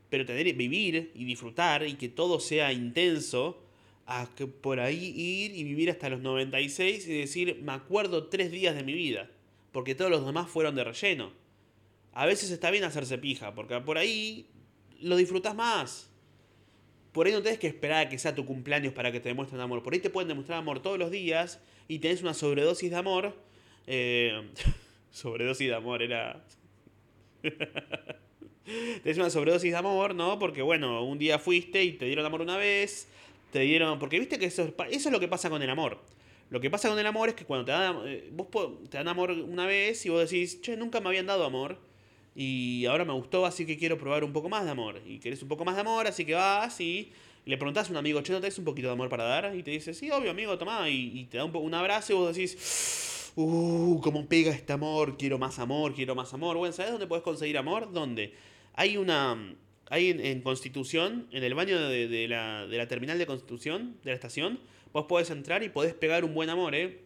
pero 0.09 0.25
tener 0.25 0.53
vivir 0.53 1.11
y 1.15 1.25
disfrutar 1.25 1.87
y 1.87 1.95
que 1.95 2.09
todo 2.09 2.39
sea 2.39 2.73
intenso, 2.73 3.63
a 4.05 4.29
que 4.35 4.45
por 4.45 4.79
ahí 4.79 5.13
ir 5.15 5.55
y 5.55 5.63
vivir 5.63 5.89
hasta 5.89 6.09
los 6.09 6.19
96 6.19 7.07
y 7.07 7.19
decir, 7.19 7.61
me 7.63 7.71
acuerdo 7.71 8.27
tres 8.27 8.51
días 8.51 8.75
de 8.75 8.83
mi 8.83 8.93
vida, 8.93 9.29
porque 9.71 9.95
todos 9.95 10.11
los 10.11 10.25
demás 10.25 10.49
fueron 10.49 10.75
de 10.75 10.83
relleno. 10.83 11.31
A 12.13 12.25
veces 12.25 12.51
está 12.51 12.71
bien 12.71 12.83
hacerse 12.83 13.17
pija, 13.17 13.55
porque 13.55 13.79
por 13.79 13.97
ahí 13.97 14.47
lo 14.99 15.15
disfrutas 15.15 15.55
más. 15.55 16.10
Por 17.11 17.27
ahí 17.27 17.33
no 17.33 17.41
tenés 17.41 17.59
que 17.59 17.67
esperar 17.67 18.07
a 18.07 18.09
que 18.09 18.17
sea 18.17 18.33
tu 18.33 18.45
cumpleaños 18.45 18.93
para 18.93 19.11
que 19.11 19.19
te 19.19 19.29
demuestren 19.29 19.59
amor. 19.59 19.83
Por 19.83 19.93
ahí 19.93 19.99
te 19.99 20.09
pueden 20.09 20.29
demostrar 20.29 20.59
amor 20.59 20.81
todos 20.81 20.97
los 20.97 21.11
días 21.11 21.59
y 21.87 21.99
tenés 21.99 22.21
una 22.21 22.33
sobredosis 22.33 22.89
de 22.89 22.95
amor. 22.95 23.35
Eh, 23.87 24.49
sobredosis 25.11 25.67
de 25.67 25.75
amor 25.75 26.01
era... 26.01 26.41
tenés 29.03 29.17
una 29.17 29.29
sobredosis 29.29 29.71
de 29.71 29.77
amor, 29.77 30.15
¿no? 30.15 30.39
Porque 30.39 30.61
bueno, 30.61 31.03
un 31.03 31.17
día 31.17 31.37
fuiste 31.37 31.83
y 31.83 31.93
te 31.93 32.05
dieron 32.05 32.25
amor 32.25 32.41
una 32.41 32.55
vez. 32.55 33.09
Te 33.51 33.59
dieron... 33.59 33.99
Porque 33.99 34.17
viste 34.17 34.39
que 34.39 34.45
eso, 34.45 34.73
eso 34.89 35.09
es 35.09 35.11
lo 35.11 35.19
que 35.19 35.27
pasa 35.27 35.49
con 35.49 35.61
el 35.61 35.69
amor. 35.69 35.99
Lo 36.49 36.61
que 36.61 36.69
pasa 36.69 36.87
con 36.87 36.97
el 36.97 37.07
amor 37.07 37.29
es 37.29 37.35
que 37.35 37.45
cuando 37.45 37.65
te 37.65 37.71
dan, 37.71 38.01
eh, 38.05 38.29
vos 38.31 38.47
te 38.89 38.97
dan 38.97 39.09
amor 39.09 39.31
una 39.31 39.65
vez 39.65 40.05
y 40.05 40.09
vos 40.09 40.29
decís, 40.29 40.61
che, 40.61 40.77
nunca 40.77 41.01
me 41.01 41.09
habían 41.09 41.25
dado 41.25 41.45
amor 41.45 41.90
y 42.35 42.85
ahora 42.85 43.03
me 43.03 43.13
gustó, 43.13 43.45
así 43.45 43.65
que 43.65 43.77
quiero 43.77 43.97
probar 43.97 44.23
un 44.23 44.31
poco 44.31 44.47
más 44.47 44.63
de 44.63 44.71
amor. 44.71 45.01
Y 45.05 45.19
querés 45.19 45.41
un 45.41 45.49
poco 45.49 45.65
más 45.65 45.75
de 45.75 45.81
amor, 45.81 46.07
así 46.07 46.25
que 46.25 46.33
vas 46.33 46.79
y 46.79 47.11
le 47.45 47.57
preguntás 47.57 47.89
a 47.89 47.91
un 47.91 47.97
amigo, 47.97 48.21
che, 48.21 48.31
¿no 48.31 48.39
tenés 48.39 48.57
un 48.59 48.65
poquito 48.65 48.87
de 48.87 48.93
amor 48.93 49.09
para 49.09 49.23
dar? 49.25 49.55
Y 49.55 49.63
te 49.63 49.71
dice, 49.71 49.93
sí, 49.93 50.09
obvio, 50.11 50.31
amigo, 50.31 50.57
tomá. 50.57 50.89
Y, 50.89 51.25
te 51.25 51.37
da 51.37 51.45
un, 51.45 51.55
un 51.55 51.73
abrazo 51.73 52.13
y 52.13 52.15
vos 52.15 52.35
decís, 52.35 53.31
uh, 53.35 53.99
cómo 54.01 54.25
pega 54.27 54.51
este 54.51 54.73
amor, 54.73 55.17
quiero 55.17 55.37
más 55.37 55.59
amor, 55.59 55.93
quiero 55.93 56.15
más 56.15 56.33
amor. 56.33 56.57
Bueno, 56.57 56.73
¿sabes 56.73 56.91
dónde 56.91 57.07
podés 57.07 57.23
conseguir 57.23 57.57
amor? 57.57 57.91
¿Dónde? 57.91 58.33
Hay 58.73 58.97
una... 58.97 59.55
Hay 59.89 60.09
en, 60.09 60.41
Constitución, 60.41 61.27
en 61.31 61.43
el 61.43 61.53
baño 61.53 61.77
de, 61.77 62.07
de, 62.07 62.29
la, 62.29 62.65
de 62.65 62.77
la 62.77 62.87
terminal 62.87 63.17
de 63.17 63.25
Constitución, 63.25 63.97
de 64.05 64.11
la 64.11 64.15
estación, 64.15 64.57
vos 64.93 65.05
podés 65.05 65.29
entrar 65.31 65.63
y 65.63 65.69
podés 65.69 65.93
pegar 65.93 66.23
un 66.23 66.33
buen 66.33 66.49
amor, 66.49 66.75
¿eh? 66.75 67.01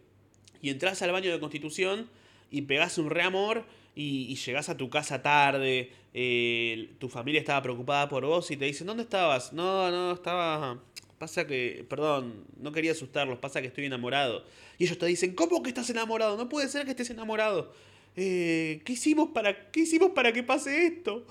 Y 0.62 0.70
entras 0.70 1.02
al 1.02 1.10
baño 1.10 1.32
de 1.32 1.40
Constitución 1.40 2.08
y 2.48 2.62
pegás 2.62 2.98
un 2.98 3.10
re 3.10 3.22
amor 3.22 3.64
y, 3.96 4.30
y 4.30 4.36
llegás 4.36 4.68
a 4.68 4.76
tu 4.76 4.88
casa 4.90 5.22
tarde, 5.22 5.90
eh, 6.12 6.94
tu 6.98 7.08
familia 7.08 7.40
estaba 7.40 7.62
preocupada 7.62 8.08
por 8.08 8.24
vos 8.24 8.50
y 8.50 8.56
te 8.56 8.66
dicen, 8.66 8.86
¿dónde 8.86 9.02
estabas? 9.02 9.52
No, 9.52 9.90
no, 9.90 10.12
estaba... 10.12 10.80
Pasa 11.18 11.46
que, 11.46 11.84
perdón, 11.88 12.44
no 12.58 12.72
quería 12.72 12.92
asustarlos, 12.92 13.38
pasa 13.38 13.62
que 13.62 13.68
estoy 13.68 13.86
enamorado. 13.86 14.44
Y 14.78 14.84
ellos 14.84 14.98
te 14.98 15.06
dicen, 15.06 15.34
¿cómo 15.34 15.62
que 15.62 15.70
estás 15.70 15.88
enamorado? 15.88 16.36
No 16.36 16.48
puede 16.48 16.68
ser 16.68 16.84
que 16.84 16.90
estés 16.90 17.08
enamorado. 17.08 17.72
Eh, 18.16 18.82
¿qué, 18.84 18.92
hicimos 18.92 19.30
para, 19.30 19.70
¿Qué 19.70 19.80
hicimos 19.80 20.10
para 20.10 20.32
que 20.32 20.42
pase 20.42 20.86
esto? 20.86 21.26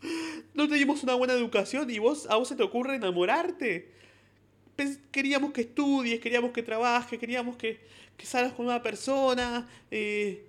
No 0.54 0.68
teníamos 0.68 1.02
una 1.02 1.14
buena 1.14 1.32
educación 1.32 1.90
y 1.90 1.98
vos, 1.98 2.26
a 2.30 2.36
vos 2.36 2.48
se 2.48 2.54
te 2.54 2.62
ocurre 2.62 2.94
enamorarte. 2.96 3.90
Queríamos 5.10 5.52
que 5.52 5.62
estudies, 5.62 6.20
queríamos 6.20 6.52
que 6.52 6.62
trabajes, 6.62 7.18
queríamos 7.18 7.56
que, 7.56 7.80
que 8.16 8.26
salgas 8.26 8.52
con 8.52 8.66
una 8.66 8.82
persona. 8.82 9.68
Eh, 9.90 10.44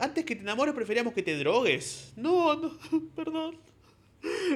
antes 0.00 0.24
que 0.24 0.36
te 0.36 0.42
enamores 0.42 0.74
preferíamos 0.74 1.14
que 1.14 1.22
te 1.22 1.36
drogues. 1.36 2.12
No, 2.16 2.54
no, 2.54 2.78
perdón. 3.16 3.58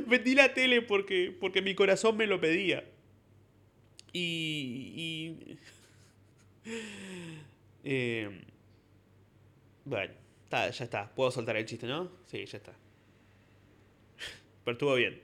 Vendí 0.07 0.35
la 0.35 0.53
tele 0.53 0.83
porque, 0.83 1.37
porque 1.39 1.63
mi 1.63 1.75
corazón 1.75 2.17
me 2.17 2.27
lo 2.27 2.41
pedía. 2.41 2.85
Y... 4.13 4.93
y 4.97 5.59
eh, 7.85 8.45
bueno, 9.85 10.13
ya 10.51 10.69
está. 10.69 11.11
Puedo 11.15 11.31
soltar 11.31 11.57
el 11.57 11.65
chiste, 11.65 11.87
¿no? 11.87 12.11
Sí, 12.27 12.45
ya 12.45 12.59
está. 12.59 12.73
Pero 14.65 14.73
estuvo 14.73 14.95
bien. 14.95 15.21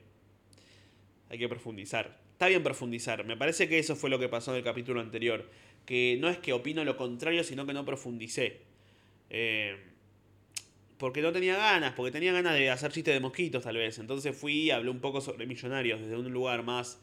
Hay 1.28 1.38
que 1.38 1.48
profundizar. 1.48 2.18
Está 2.32 2.48
bien 2.48 2.62
profundizar. 2.62 3.24
Me 3.24 3.36
parece 3.36 3.68
que 3.68 3.78
eso 3.78 3.96
fue 3.96 4.10
lo 4.10 4.18
que 4.18 4.28
pasó 4.28 4.52
en 4.52 4.58
el 4.58 4.64
capítulo 4.64 5.00
anterior. 5.00 5.48
Que 5.84 6.16
no 6.20 6.28
es 6.28 6.38
que 6.38 6.52
opino 6.52 6.84
lo 6.84 6.96
contrario, 6.96 7.44
sino 7.44 7.66
que 7.66 7.72
no 7.72 7.84
profundicé. 7.84 8.65
Eh, 9.30 9.76
porque 10.98 11.20
no 11.20 11.32
tenía 11.32 11.56
ganas, 11.56 11.92
porque 11.92 12.10
tenía 12.10 12.32
ganas 12.32 12.54
de 12.54 12.70
hacer 12.70 12.90
chistes 12.92 13.14
de 13.14 13.20
mosquitos 13.20 13.64
tal 13.64 13.76
vez. 13.76 13.98
Entonces 13.98 14.36
fui 14.36 14.54
y 14.54 14.70
hablé 14.70 14.90
un 14.90 15.00
poco 15.00 15.20
sobre 15.20 15.46
millonarios 15.46 16.00
desde 16.00 16.16
un 16.16 16.32
lugar 16.32 16.62
más, 16.62 17.00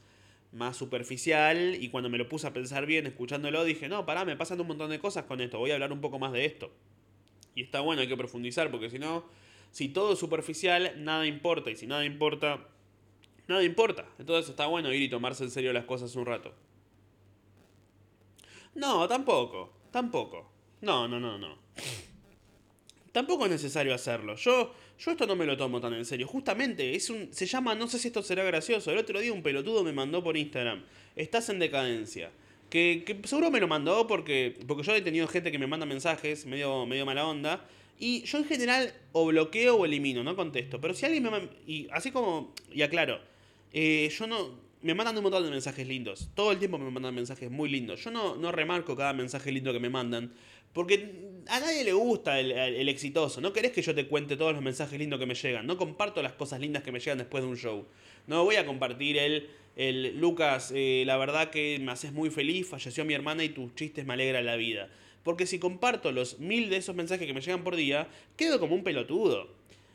más 0.51 0.77
superficial 0.77 1.77
y 1.79 1.89
cuando 1.89 2.09
me 2.09 2.17
lo 2.17 2.27
puse 2.27 2.47
a 2.47 2.53
pensar 2.53 2.85
bien 2.85 3.05
escuchándolo 3.05 3.63
dije, 3.63 3.87
no, 3.89 4.05
pará, 4.05 4.25
me 4.25 4.35
pasan 4.35 4.59
un 4.59 4.67
montón 4.67 4.89
de 4.89 4.99
cosas 4.99 5.25
con 5.25 5.41
esto, 5.41 5.59
voy 5.59 5.71
a 5.71 5.75
hablar 5.75 5.91
un 5.91 6.01
poco 6.01 6.17
más 6.17 6.31
de 6.31 6.45
esto. 6.45 6.71
Y 7.55 7.63
está 7.63 7.81
bueno, 7.81 8.01
hay 8.01 8.07
que 8.07 8.17
profundizar 8.17 8.71
porque 8.71 8.89
si 8.89 8.97
no, 8.97 9.25
si 9.71 9.89
todo 9.89 10.13
es 10.13 10.19
superficial, 10.19 10.93
nada 10.97 11.27
importa 11.27 11.69
y 11.69 11.75
si 11.75 11.85
nada 11.85 12.03
importa, 12.03 12.67
nada 13.47 13.63
importa. 13.63 14.07
Entonces 14.17 14.49
está 14.49 14.65
bueno 14.65 14.91
ir 14.91 15.03
y 15.03 15.09
tomarse 15.09 15.43
en 15.43 15.51
serio 15.51 15.71
las 15.71 15.85
cosas 15.85 16.15
un 16.15 16.25
rato. 16.25 16.51
No, 18.73 19.07
tampoco, 19.07 19.71
tampoco. 19.91 20.51
No, 20.81 21.07
no, 21.07 21.19
no, 21.19 21.37
no 21.37 21.61
tampoco 23.13 23.45
es 23.45 23.51
necesario 23.51 23.93
hacerlo. 23.93 24.35
Yo, 24.35 24.73
yo 24.99 25.11
esto 25.11 25.25
no 25.25 25.37
me 25.37 25.45
lo 25.45 25.55
tomo 25.55 25.79
tan 25.79 25.93
en 25.93 26.03
serio. 26.03 26.27
Justamente, 26.27 26.95
es 26.95 27.09
un, 27.09 27.29
se 27.31 27.45
llama, 27.45 27.73
no 27.75 27.87
sé 27.87 27.99
si 27.99 28.09
esto 28.09 28.21
será 28.21 28.43
gracioso. 28.43 28.91
El 28.91 28.97
otro 28.97 29.21
día 29.21 29.31
un 29.31 29.43
pelotudo 29.43 29.85
me 29.85 29.93
mandó 29.93 30.21
por 30.21 30.35
Instagram. 30.35 30.83
Estás 31.15 31.47
en 31.47 31.59
decadencia. 31.59 32.31
Que, 32.69 33.03
que 33.05 33.25
seguro 33.27 33.51
me 33.51 33.59
lo 33.59 33.67
mandó 33.67 34.07
porque, 34.07 34.57
porque 34.67 34.83
yo 34.83 34.95
he 34.95 35.01
tenido 35.01 35.27
gente 35.27 35.51
que 35.51 35.59
me 35.59 35.67
manda 35.67 35.85
mensajes 35.85 36.45
medio, 36.45 36.85
medio 36.87 37.05
mala 37.05 37.25
onda. 37.25 37.65
Y 37.99 38.23
yo 38.23 38.39
en 38.39 38.45
general 38.45 38.93
o 39.11 39.27
bloqueo 39.27 39.77
o 39.77 39.85
elimino, 39.85 40.23
no 40.23 40.35
contesto. 40.35 40.81
Pero 40.81 40.95
si 40.95 41.05
alguien 41.05 41.23
me... 41.23 41.49
Y 41.67 41.87
así 41.91 42.11
como... 42.11 42.53
Y 42.73 42.81
aclaro. 42.81 43.21
Eh, 43.71 44.11
yo 44.17 44.27
no... 44.27 44.63
Me 44.81 44.93
mandan 44.93 45.15
un 45.15 45.23
montón 45.23 45.43
de 45.45 45.51
mensajes 45.51 45.87
lindos. 45.87 46.29
Todo 46.33 46.51
el 46.51 46.59
tiempo 46.59 46.77
me 46.77 46.91
mandan 46.91 47.15
mensajes 47.15 47.49
muy 47.49 47.69
lindos. 47.69 48.03
Yo 48.03 48.11
no, 48.11 48.35
no 48.35 48.51
remarco 48.51 48.97
cada 48.97 49.13
mensaje 49.13 49.49
lindo 49.51 49.71
que 49.71 49.79
me 49.79 49.89
mandan. 49.89 50.33
Porque 50.73 51.33
a 51.47 51.59
nadie 51.59 51.83
le 51.83 51.93
gusta 51.93 52.39
el, 52.39 52.89
exitoso. 52.89 53.41
No 53.41 53.53
querés 53.53 53.71
que 53.71 53.81
yo 53.81 53.93
te 53.93 54.07
cuente 54.07 54.35
todos 54.35 54.53
los 54.53 54.61
mensajes 54.61 54.97
lindos 54.97 55.19
que 55.19 55.25
me 55.25 55.35
llegan. 55.35 55.67
No 55.67 55.77
comparto 55.77 56.21
las 56.21 56.33
cosas 56.33 56.59
lindas 56.59 56.83
que 56.83 56.91
me 56.91 56.99
llegan 56.99 57.19
después 57.19 57.43
de 57.43 57.49
un 57.49 57.57
show. 57.57 57.85
No 58.27 58.43
voy 58.43 58.55
a 58.55 58.65
compartir 58.65 59.17
el, 59.17 59.49
el 59.75 60.19
Lucas, 60.19 60.71
eh, 60.75 61.03
la 61.05 61.17
verdad 61.17 61.51
que 61.51 61.79
me 61.79 61.91
haces 61.91 62.11
muy 62.11 62.29
feliz, 62.29 62.67
falleció 62.67 63.05
mi 63.05 63.13
hermana 63.13 63.43
y 63.43 63.49
tus 63.49 63.75
chistes 63.75 64.05
me 64.05 64.13
alegran 64.13 64.45
la 64.45 64.55
vida. 64.55 64.89
Porque 65.23 65.45
si 65.45 65.59
comparto 65.59 66.11
los 66.11 66.39
mil 66.39 66.69
de 66.69 66.77
esos 66.77 66.95
mensajes 66.95 67.27
que 67.27 67.33
me 67.33 67.41
llegan 67.41 67.63
por 67.63 67.75
día, 67.75 68.07
quedo 68.35 68.59
como 68.59 68.75
un 68.75 68.83
pelotudo. 68.83 69.47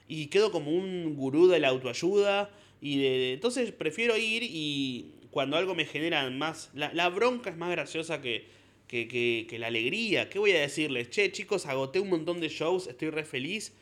Y 0.07 0.27
quedo 0.27 0.53
como 0.53 0.71
un 0.71 1.17
gurú 1.17 1.49
de 1.49 1.59
la 1.59 1.69
autoayuda. 1.69 2.51
Y 2.81 2.99
de, 2.99 3.33
entonces 3.35 3.73
prefiero 3.73 4.17
ir 4.17 4.43
y 4.45 5.13
cuando 5.31 5.57
algo 5.57 5.75
me 5.75 5.85
genera 5.85 6.29
más... 6.31 6.71
la 6.75 7.09
bronca 7.09 7.51
es 7.51 7.57
más 7.57 7.71
graciosa 7.71 8.23
que, 8.23 8.47
que, 8.89 9.57
la 9.59 9.69
alegría. 9.69 10.29
¿Qué 10.29 10.39
voy 10.39 10.53
a 10.53 10.61
decirles? 10.61 11.11
Che, 11.11 11.31
chicos, 11.31 11.67
agoté 11.67 12.01
un 12.01 12.09
montón 12.09 12.41
de 12.41 12.49
shows, 12.49 12.87
estoy 12.89 13.11
re 13.11 13.25
feliz. 13.25 13.73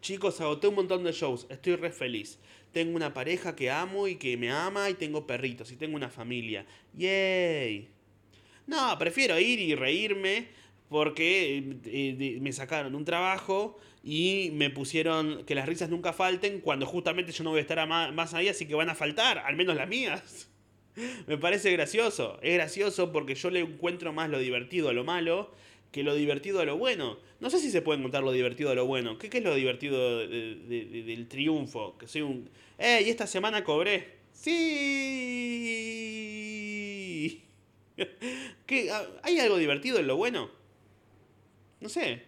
Chicos, 0.00 0.40
agoté 0.40 0.68
un 0.68 0.76
montón 0.76 1.02
de 1.02 1.12
shows, 1.12 1.46
estoy 1.48 1.76
re 1.76 1.90
feliz. 1.90 2.38
Tengo 2.72 2.94
una 2.94 3.12
pareja 3.12 3.56
que 3.56 3.70
amo 3.70 4.06
y 4.06 4.16
que 4.16 4.36
me 4.36 4.50
ama 4.50 4.88
y 4.88 4.94
tengo 4.94 5.26
perritos 5.26 5.72
y 5.72 5.76
tengo 5.76 5.96
una 5.96 6.10
familia. 6.10 6.64
¡Yay! 6.94 7.88
No, 8.66 8.96
prefiero 8.98 9.38
ir 9.40 9.58
y 9.58 9.74
reírme 9.74 10.48
porque 10.88 11.78
eh, 11.86 12.38
me 12.40 12.52
sacaron 12.52 12.94
un 12.94 13.04
trabajo 13.04 13.78
y 14.04 14.50
me 14.52 14.70
pusieron 14.70 15.44
que 15.44 15.54
las 15.54 15.66
risas 15.66 15.88
nunca 15.88 16.12
falten 16.12 16.60
cuando 16.60 16.86
justamente 16.86 17.32
yo 17.32 17.44
no 17.44 17.50
voy 17.50 17.58
a 17.58 17.62
estar 17.62 17.86
más 17.86 18.34
ahí, 18.34 18.48
así 18.48 18.66
que 18.66 18.74
van 18.74 18.90
a 18.90 18.94
faltar, 18.94 19.38
al 19.38 19.56
menos 19.56 19.76
las 19.76 19.88
mías. 19.88 20.48
Me 21.26 21.38
parece 21.38 21.72
gracioso. 21.72 22.38
Es 22.42 22.54
gracioso 22.54 23.12
porque 23.12 23.34
yo 23.34 23.50
le 23.50 23.60
encuentro 23.60 24.12
más 24.12 24.28
lo 24.30 24.38
divertido 24.38 24.88
a 24.88 24.92
lo 24.92 25.04
malo 25.04 25.50
que 25.92 26.02
lo 26.02 26.14
divertido 26.14 26.60
a 26.60 26.64
lo 26.64 26.76
bueno. 26.76 27.18
No 27.40 27.50
sé 27.50 27.58
si 27.58 27.70
se 27.70 27.82
puede 27.82 27.98
encontrar 27.98 28.22
lo 28.22 28.32
divertido 28.32 28.70
a 28.70 28.74
lo 28.74 28.86
bueno. 28.86 29.18
¿Qué, 29.18 29.28
es 29.32 29.44
lo 29.44 29.54
divertido 29.54 30.18
del 30.26 31.26
triunfo? 31.28 31.98
Que 31.98 32.06
soy 32.06 32.22
un... 32.22 32.48
¡Eh! 32.78 33.02
Y 33.04 33.10
esta 33.10 33.26
semana 33.26 33.64
cobré. 33.64 34.20
¡Sí! 34.32 34.50
¿Qué? 38.66 38.90
¿Hay 39.22 39.38
algo 39.38 39.58
divertido 39.58 39.98
en 39.98 40.06
lo 40.06 40.16
bueno? 40.16 40.50
No 41.80 41.88
sé. 41.88 42.22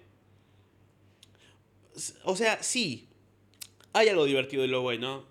O 2.25 2.35
sea, 2.37 2.63
sí. 2.63 3.07
Hay 3.93 4.09
algo 4.09 4.25
divertido 4.25 4.65
en 4.65 4.73
lo 4.73 4.81
bueno. 4.83 5.25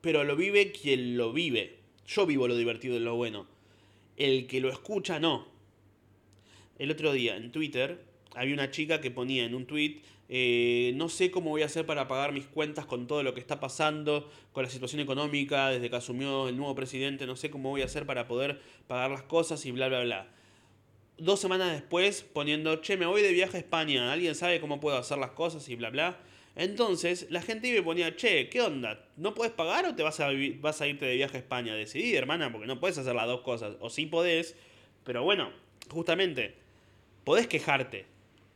Pero 0.00 0.24
lo 0.24 0.34
vive 0.36 0.72
quien 0.72 1.16
lo 1.16 1.32
vive. 1.32 1.75
Yo 2.06 2.26
vivo 2.26 2.48
lo 2.48 2.56
divertido 2.56 2.96
y 2.96 3.00
lo 3.00 3.14
bueno. 3.16 3.46
El 4.16 4.46
que 4.46 4.60
lo 4.60 4.70
escucha, 4.70 5.18
no. 5.18 5.46
El 6.78 6.90
otro 6.90 7.12
día 7.12 7.36
en 7.36 7.52
Twitter 7.52 8.04
había 8.34 8.54
una 8.54 8.70
chica 8.70 9.00
que 9.00 9.10
ponía 9.10 9.44
en 9.44 9.54
un 9.54 9.66
tweet, 9.66 10.02
eh, 10.28 10.92
no 10.96 11.08
sé 11.08 11.30
cómo 11.30 11.50
voy 11.50 11.62
a 11.62 11.66
hacer 11.66 11.86
para 11.86 12.08
pagar 12.08 12.32
mis 12.32 12.46
cuentas 12.46 12.84
con 12.84 13.06
todo 13.06 13.22
lo 13.22 13.32
que 13.32 13.40
está 13.40 13.60
pasando, 13.60 14.30
con 14.52 14.64
la 14.64 14.70
situación 14.70 15.00
económica, 15.00 15.70
desde 15.70 15.88
que 15.88 15.96
asumió 15.96 16.48
el 16.48 16.56
nuevo 16.56 16.74
presidente, 16.74 17.26
no 17.26 17.36
sé 17.36 17.50
cómo 17.50 17.70
voy 17.70 17.82
a 17.82 17.86
hacer 17.86 18.06
para 18.06 18.26
poder 18.26 18.60
pagar 18.86 19.10
las 19.10 19.22
cosas 19.22 19.64
y 19.64 19.72
bla, 19.72 19.88
bla, 19.88 20.02
bla. 20.02 20.28
Dos 21.18 21.40
semanas 21.40 21.72
después 21.72 22.22
poniendo, 22.22 22.76
che, 22.82 22.96
me 22.96 23.06
voy 23.06 23.22
de 23.22 23.32
viaje 23.32 23.56
a 23.56 23.60
España, 23.60 24.12
¿alguien 24.12 24.34
sabe 24.34 24.60
cómo 24.60 24.80
puedo 24.80 24.98
hacer 24.98 25.18
las 25.18 25.30
cosas 25.30 25.66
y 25.68 25.76
bla, 25.76 25.90
bla? 25.90 26.18
Entonces 26.56 27.26
la 27.30 27.42
gente 27.42 27.70
me 27.70 27.82
ponía, 27.82 28.16
che, 28.16 28.48
¿qué 28.48 28.62
onda? 28.62 29.06
¿No 29.16 29.34
puedes 29.34 29.52
pagar 29.52 29.84
o 29.84 29.94
te 29.94 30.02
vas 30.02 30.18
a, 30.20 30.30
vas 30.60 30.80
a 30.80 30.86
irte 30.86 31.04
de 31.04 31.16
viaje 31.16 31.36
a 31.36 31.40
España? 31.40 31.74
Decidí, 31.74 32.16
hermana, 32.16 32.50
porque 32.50 32.66
no 32.66 32.80
puedes 32.80 32.96
hacer 32.96 33.14
las 33.14 33.26
dos 33.26 33.42
cosas. 33.42 33.76
O 33.80 33.90
sí 33.90 34.06
podés, 34.06 34.56
pero 35.04 35.22
bueno, 35.22 35.50
justamente, 35.90 36.54
podés 37.24 37.46
quejarte. 37.46 38.06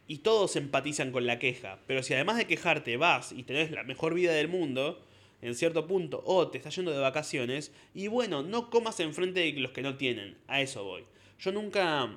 Y 0.07 0.19
todos 0.19 0.57
empatizan 0.57 1.13
con 1.13 1.27
la 1.27 1.39
queja. 1.39 1.79
Pero 1.87 2.03
si 2.03 2.15
además 2.15 2.39
de 2.39 2.47
quejarte 2.47 2.97
vas 2.97 3.33
y 3.33 3.43
tenés 3.43 3.71
la 3.71 3.85
mejor 3.85 4.15
vida 4.15 4.33
del 4.33 4.49
mundo, 4.49 5.05
en 5.43 5.55
cierto 5.55 5.87
punto, 5.87 6.22
o 6.24 6.49
te 6.49 6.59
estás 6.59 6.74
yendo 6.74 6.91
de 6.91 6.99
vacaciones, 6.99 7.70
y 7.95 8.09
bueno, 8.09 8.43
no 8.43 8.70
comas 8.70 8.99
enfrente 9.01 9.41
de 9.41 9.53
los 9.61 9.72
que 9.72 9.83
no 9.83 9.97
tienen. 9.97 10.39
A 10.49 10.62
eso 10.62 10.85
voy. 10.85 11.05
Yo 11.39 11.53
nunca 11.53 12.11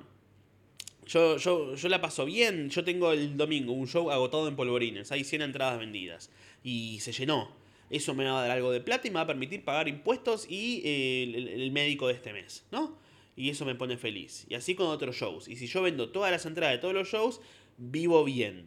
yo, 1.06 1.36
yo, 1.36 1.74
yo 1.74 1.88
la 1.88 2.00
paso 2.00 2.24
bien. 2.24 2.70
Yo 2.70 2.84
tengo 2.84 3.12
el 3.12 3.36
domingo 3.36 3.72
un 3.72 3.86
show 3.86 4.10
agotado 4.10 4.48
en 4.48 4.56
polvorines. 4.56 5.12
Hay 5.12 5.24
100 5.24 5.42
entradas 5.42 5.78
vendidas. 5.78 6.30
Y 6.62 6.98
se 7.00 7.12
llenó. 7.12 7.64
Eso 7.90 8.14
me 8.14 8.24
va 8.24 8.38
a 8.38 8.42
dar 8.42 8.50
algo 8.50 8.72
de 8.72 8.80
plata 8.80 9.06
y 9.06 9.10
me 9.10 9.16
va 9.16 9.22
a 9.22 9.26
permitir 9.26 9.64
pagar 9.64 9.88
impuestos 9.88 10.46
y 10.48 10.82
eh, 10.84 11.54
el, 11.54 11.70
médico 11.70 12.08
de 12.08 12.14
este 12.14 12.32
mes, 12.32 12.64
¿no? 12.72 12.98
Y 13.36 13.50
eso 13.50 13.64
me 13.64 13.74
pone 13.74 13.96
feliz. 13.96 14.46
Y 14.48 14.54
así 14.54 14.74
con 14.74 14.86
otros 14.86 15.16
shows. 15.16 15.48
Y 15.48 15.56
si 15.56 15.66
yo 15.66 15.82
vendo 15.82 16.10
todas 16.10 16.30
las 16.30 16.46
entradas 16.46 16.74
de 16.74 16.80
todos 16.80 16.94
los 16.94 17.08
shows, 17.08 17.40
vivo 17.76 18.24
bien. 18.24 18.66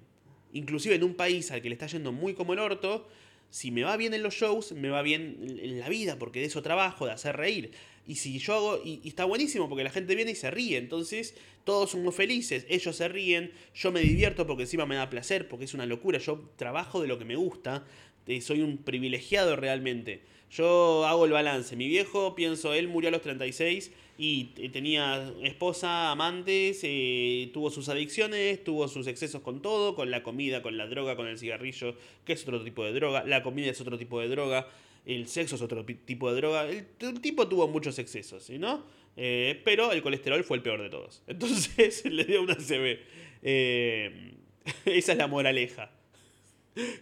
Inclusive 0.54 0.96
en 0.96 1.04
un 1.04 1.16
país 1.16 1.52
al 1.52 1.62
que 1.62 1.70
le 1.70 1.74
está 1.74 1.88
yendo 1.88 2.12
muy 2.12 2.34
como 2.34 2.54
el 2.54 2.60
orto, 2.60 3.08
Si 3.50 3.72
me 3.72 3.84
va 3.84 3.96
bien 3.96 4.14
en 4.14 4.24
los 4.24 4.34
shows, 4.34 4.74
me 4.74 4.90
va 4.90 5.02
bien 5.02 5.38
en 5.62 5.80
la 5.80 5.88
vida, 5.88 6.20
porque 6.20 6.42
de 6.42 6.48
eso 6.48 6.62
trabajo, 6.62 7.06
de 7.06 7.14
hacer 7.14 7.38
reír. 7.38 7.72
Y 8.08 8.16
si 8.16 8.40
yo 8.40 8.54
hago, 8.54 8.82
y, 8.84 9.02
está 9.06 9.26
buenísimo 9.26 9.68
porque 9.68 9.84
la 9.84 9.90
gente 9.90 10.16
viene 10.16 10.32
y 10.32 10.36
se 10.36 10.50
ríe, 10.50 10.78
entonces 10.78 11.36
todos 11.66 11.92
somos 11.92 12.16
felices, 12.16 12.66
ellos 12.70 12.96
se 12.96 13.10
ríen, 13.10 13.52
yo 13.76 13.92
me 13.92 14.00
divierto 14.00 14.48
porque 14.48 14.64
encima 14.64 14.86
me 14.86 14.96
da 14.96 15.10
placer, 15.10 15.50
porque 15.50 15.66
es 15.66 15.74
una 15.74 15.86
locura, 15.86 16.18
yo 16.18 16.50
trabajo 16.56 17.02
de 17.02 17.08
lo 17.08 17.20
que 17.20 17.26
me 17.26 17.36
gusta, 17.36 17.86
eh, 18.26 18.42
soy 18.42 18.62
un 18.62 18.78
privilegiado 18.78 19.56
realmente. 19.56 20.22
Yo 20.50 21.06
hago 21.06 21.26
el 21.26 21.32
balance, 21.32 21.76
mi 21.76 21.90
viejo, 21.90 22.34
pienso, 22.34 22.74
él 22.74 22.88
murió 22.88 23.10
a 23.10 23.12
los 23.12 23.22
36 23.22 23.92
y 24.18 24.46
tenía 24.70 25.32
esposa, 25.44 26.12
amantes, 26.12 26.80
eh, 26.84 27.52
tuvo 27.54 27.70
sus 27.70 27.90
adicciones, 27.90 28.64
tuvo 28.64 28.88
sus 28.88 29.08
excesos 29.08 29.42
con 29.42 29.62
todo, 29.62 29.94
con 29.94 30.10
la 30.10 30.24
comida, 30.24 30.62
con 30.62 30.78
la 30.78 30.88
droga, 30.88 31.16
con 31.18 31.28
el 31.28 31.38
cigarrillo, 31.38 31.96
que 32.26 32.34
es 32.34 32.44
otro 32.44 32.64
tipo 32.64 32.84
de 32.86 32.94
droga, 32.94 33.26
la 33.26 33.44
comida 33.44 33.70
es 33.70 33.80
otro 33.82 33.98
tipo 33.98 34.20
de 34.22 34.30
droga, 34.30 34.68
el 35.16 35.28
sexo 35.28 35.56
es 35.56 35.62
otro 35.62 35.86
tipo 35.86 36.30
de 36.32 36.38
droga, 36.38 36.70
el, 36.70 36.86
tipo 37.22 37.48
tuvo 37.48 37.68
muchos 37.68 37.98
excesos, 38.00 38.50
¿no? 38.52 38.86
Eh, 39.16 39.62
pero 39.64 39.92
el 39.92 40.02
colesterol 40.02 40.44
fue 40.44 40.58
el 40.58 40.64
peor 40.64 40.82
de 40.82 40.90
todos. 40.90 41.24
Entonces 41.28 42.06
le 42.12 42.26
dio 42.26 42.42
una 42.42 42.56
CB. 42.56 43.00
Eh, 43.42 44.36
esa 44.86 45.12
es 45.14 45.18
la 45.18 45.28
moraleja. 45.28 45.92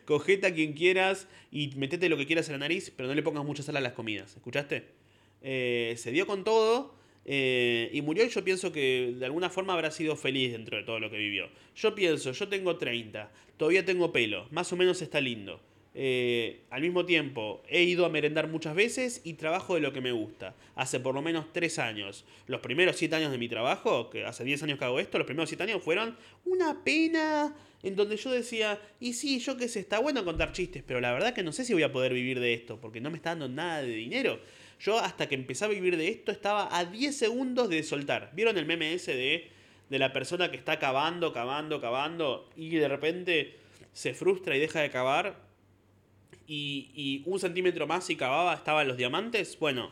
Cogete 0.05 0.47
a 0.47 0.53
quien 0.53 0.73
quieras 0.73 1.27
y 1.51 1.71
metete 1.75 2.07
lo 2.07 2.15
que 2.15 2.25
quieras 2.25 2.47
en 2.47 2.53
la 2.53 2.59
nariz, 2.59 2.93
pero 2.95 3.09
no 3.09 3.15
le 3.15 3.23
pongas 3.23 3.43
mucha 3.43 3.61
sal 3.61 3.75
a 3.75 3.81
las 3.81 3.93
comidas. 3.93 4.35
¿Escuchaste? 4.35 5.05
se 5.41 6.11
dio 6.11 6.25
con 6.25 6.43
todo 6.43 6.95
eh, 7.25 7.89
y 7.91 8.03
murió 8.03 8.23
y 8.23 8.29
yo 8.29 8.43
pienso 8.43 8.71
que 8.71 9.15
de 9.17 9.25
alguna 9.25 9.49
forma 9.49 9.73
habrá 9.73 9.89
sido 9.89 10.15
feliz 10.15 10.51
dentro 10.51 10.77
de 10.77 10.83
todo 10.83 10.99
lo 10.99 11.09
que 11.09 11.17
vivió. 11.17 11.49
Yo 11.75 11.95
pienso, 11.95 12.31
yo 12.31 12.47
tengo 12.47 12.77
30, 12.77 13.31
todavía 13.57 13.83
tengo 13.83 14.13
pelo, 14.13 14.47
más 14.51 14.71
o 14.71 14.75
menos 14.75 15.01
está 15.01 15.19
lindo. 15.19 15.59
Eh, 15.97 16.65
al 16.71 16.81
mismo 16.81 17.05
tiempo, 17.05 17.63
he 17.69 17.83
ido 17.83 18.05
a 18.05 18.09
merendar 18.09 18.49
muchas 18.49 18.75
veces 18.75 19.21
y 19.23 19.33
trabajo 19.33 19.75
de 19.75 19.79
lo 19.81 19.93
que 19.93 20.01
me 20.01 20.11
gusta. 20.11 20.53
Hace 20.75 20.99
por 20.99 21.15
lo 21.15 21.21
menos 21.21 21.53
3 21.53 21.79
años. 21.79 22.25
Los 22.47 22.59
primeros 22.59 22.97
7 22.97 23.15
años 23.15 23.31
de 23.31 23.37
mi 23.37 23.47
trabajo, 23.47 24.09
que 24.09 24.25
hace 24.25 24.43
10 24.43 24.63
años 24.63 24.77
que 24.77 24.83
hago 24.83 24.99
esto, 24.99 25.17
los 25.17 25.25
primeros 25.25 25.49
7 25.49 25.63
años 25.63 25.81
fueron 25.81 26.17
una 26.43 26.83
pena 26.83 27.55
en 27.81 27.95
donde 27.95 28.17
yo 28.17 28.29
decía, 28.29 28.81
y 28.99 29.13
sí, 29.13 29.39
yo 29.39 29.55
qué 29.55 29.69
sé, 29.69 29.79
está 29.79 29.99
bueno 29.99 30.25
contar 30.25 30.51
chistes, 30.51 30.83
pero 30.85 30.99
la 30.99 31.13
verdad 31.13 31.33
que 31.33 31.43
no 31.43 31.53
sé 31.53 31.63
si 31.63 31.73
voy 31.73 31.83
a 31.83 31.91
poder 31.91 32.13
vivir 32.13 32.39
de 32.41 32.53
esto, 32.53 32.81
porque 32.81 32.99
no 32.99 33.09
me 33.09 33.17
está 33.17 33.29
dando 33.29 33.47
nada 33.47 33.81
de 33.81 33.93
dinero. 33.93 34.39
Yo 34.81 34.99
hasta 34.99 35.29
que 35.29 35.35
empecé 35.35 35.63
a 35.63 35.69
vivir 35.69 35.95
de 35.95 36.09
esto 36.09 36.33
estaba 36.33 36.75
a 36.77 36.83
10 36.83 37.15
segundos 37.15 37.69
de 37.69 37.83
soltar. 37.83 38.31
¿Vieron 38.33 38.57
el 38.57 38.65
meme 38.65 38.93
ese 38.93 39.15
de, 39.15 39.49
de 39.89 39.99
la 39.99 40.11
persona 40.11 40.51
que 40.51 40.57
está 40.57 40.77
cavando, 40.77 41.31
cavando, 41.31 41.79
cavando 41.79 42.49
y 42.57 42.75
de 42.75 42.87
repente 42.89 43.55
se 43.93 44.13
frustra 44.13 44.57
y 44.57 44.59
deja 44.59 44.81
de 44.81 44.89
cavar? 44.89 45.44
Y, 46.47 46.91
y 46.93 47.23
un 47.25 47.39
centímetro 47.39 47.87
más 47.87 48.09
y 48.09 48.15
cavaba 48.15 48.53
estaban 48.53 48.87
los 48.87 48.97
diamantes. 48.97 49.57
Bueno, 49.59 49.91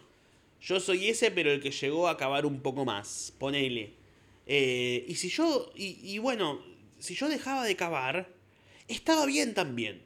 yo 0.63 0.79
soy 0.79 1.09
ese, 1.09 1.29
pero 1.29 1.51
el 1.51 1.61
que 1.61 1.71
llegó 1.71 2.07
a 2.07 2.17
cavar 2.17 2.45
un 2.45 2.61
poco 2.61 2.85
más. 2.85 3.33
Ponele. 3.37 3.93
Eh, 4.45 5.05
y 5.07 5.15
si 5.15 5.29
yo. 5.29 5.71
Y, 5.75 6.17
bueno, 6.19 6.61
si 6.99 7.15
yo 7.15 7.27
dejaba 7.27 7.65
de 7.65 7.75
cavar, 7.75 8.29
estaba 8.87 9.25
bien 9.25 9.53
también. 9.53 10.01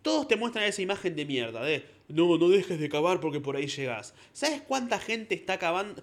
Todos 0.00 0.26
te 0.26 0.36
muestran 0.36 0.64
esa 0.64 0.82
imagen 0.82 1.14
de 1.14 1.26
mierda, 1.26 1.62
de 1.62 1.84
no, 2.08 2.36
no 2.36 2.48
dejes 2.48 2.80
de 2.80 2.88
cavar 2.88 3.20
porque 3.20 3.40
por 3.40 3.56
ahí 3.56 3.66
llegas. 3.66 4.14
¿Sabes 4.32 4.62
cuánta 4.62 4.98
gente 4.98 5.34
está 5.34 5.58
cavando? 5.58 6.02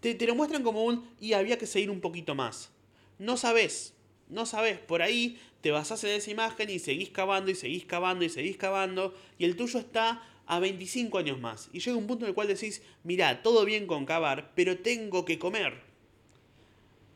Te, 0.00 0.14
te, 0.14 0.26
lo 0.26 0.34
muestran 0.34 0.62
como 0.62 0.84
un 0.84 1.08
y 1.20 1.34
había 1.34 1.58
que 1.58 1.66
seguir 1.66 1.90
un 1.90 2.00
poquito 2.00 2.34
más. 2.34 2.70
No 3.18 3.36
sabes, 3.36 3.94
no 4.32 4.46
sabes, 4.46 4.78
por 4.78 5.02
ahí 5.02 5.38
te 5.60 5.70
basás 5.70 6.02
en 6.04 6.10
esa 6.10 6.30
imagen 6.30 6.70
y 6.70 6.78
seguís 6.78 7.10
cavando 7.10 7.50
y 7.50 7.54
seguís 7.54 7.84
cavando 7.84 8.24
y 8.24 8.28
seguís 8.28 8.56
cavando 8.56 9.14
y 9.38 9.44
el 9.44 9.56
tuyo 9.56 9.78
está 9.78 10.22
a 10.46 10.58
25 10.58 11.18
años 11.18 11.38
más. 11.40 11.70
Y 11.72 11.80
llega 11.80 11.96
un 11.96 12.06
punto 12.06 12.24
en 12.24 12.30
el 12.30 12.34
cual 12.34 12.48
decís, 12.48 12.82
mira, 13.04 13.42
todo 13.42 13.64
bien 13.64 13.86
con 13.86 14.06
cavar, 14.06 14.52
pero 14.54 14.78
tengo 14.78 15.24
que 15.24 15.38
comer. 15.38 15.80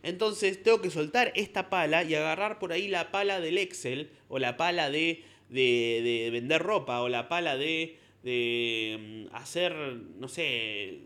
Entonces 0.02 0.62
tengo 0.62 0.80
que 0.80 0.90
soltar 0.90 1.32
esta 1.34 1.68
pala 1.68 2.04
y 2.04 2.14
agarrar 2.14 2.60
por 2.60 2.72
ahí 2.72 2.86
la 2.86 3.10
pala 3.10 3.40
del 3.40 3.58
Excel 3.58 4.10
o 4.28 4.38
la 4.38 4.56
pala 4.56 4.90
de, 4.90 5.24
de, 5.48 6.00
de 6.04 6.30
vender 6.30 6.62
ropa 6.62 7.00
o 7.00 7.08
la 7.08 7.28
pala 7.28 7.56
de 7.56 7.98
de 8.26 9.28
mm, 9.30 9.36
hacer, 9.36 9.72
no 10.18 10.26
sé, 10.26 11.02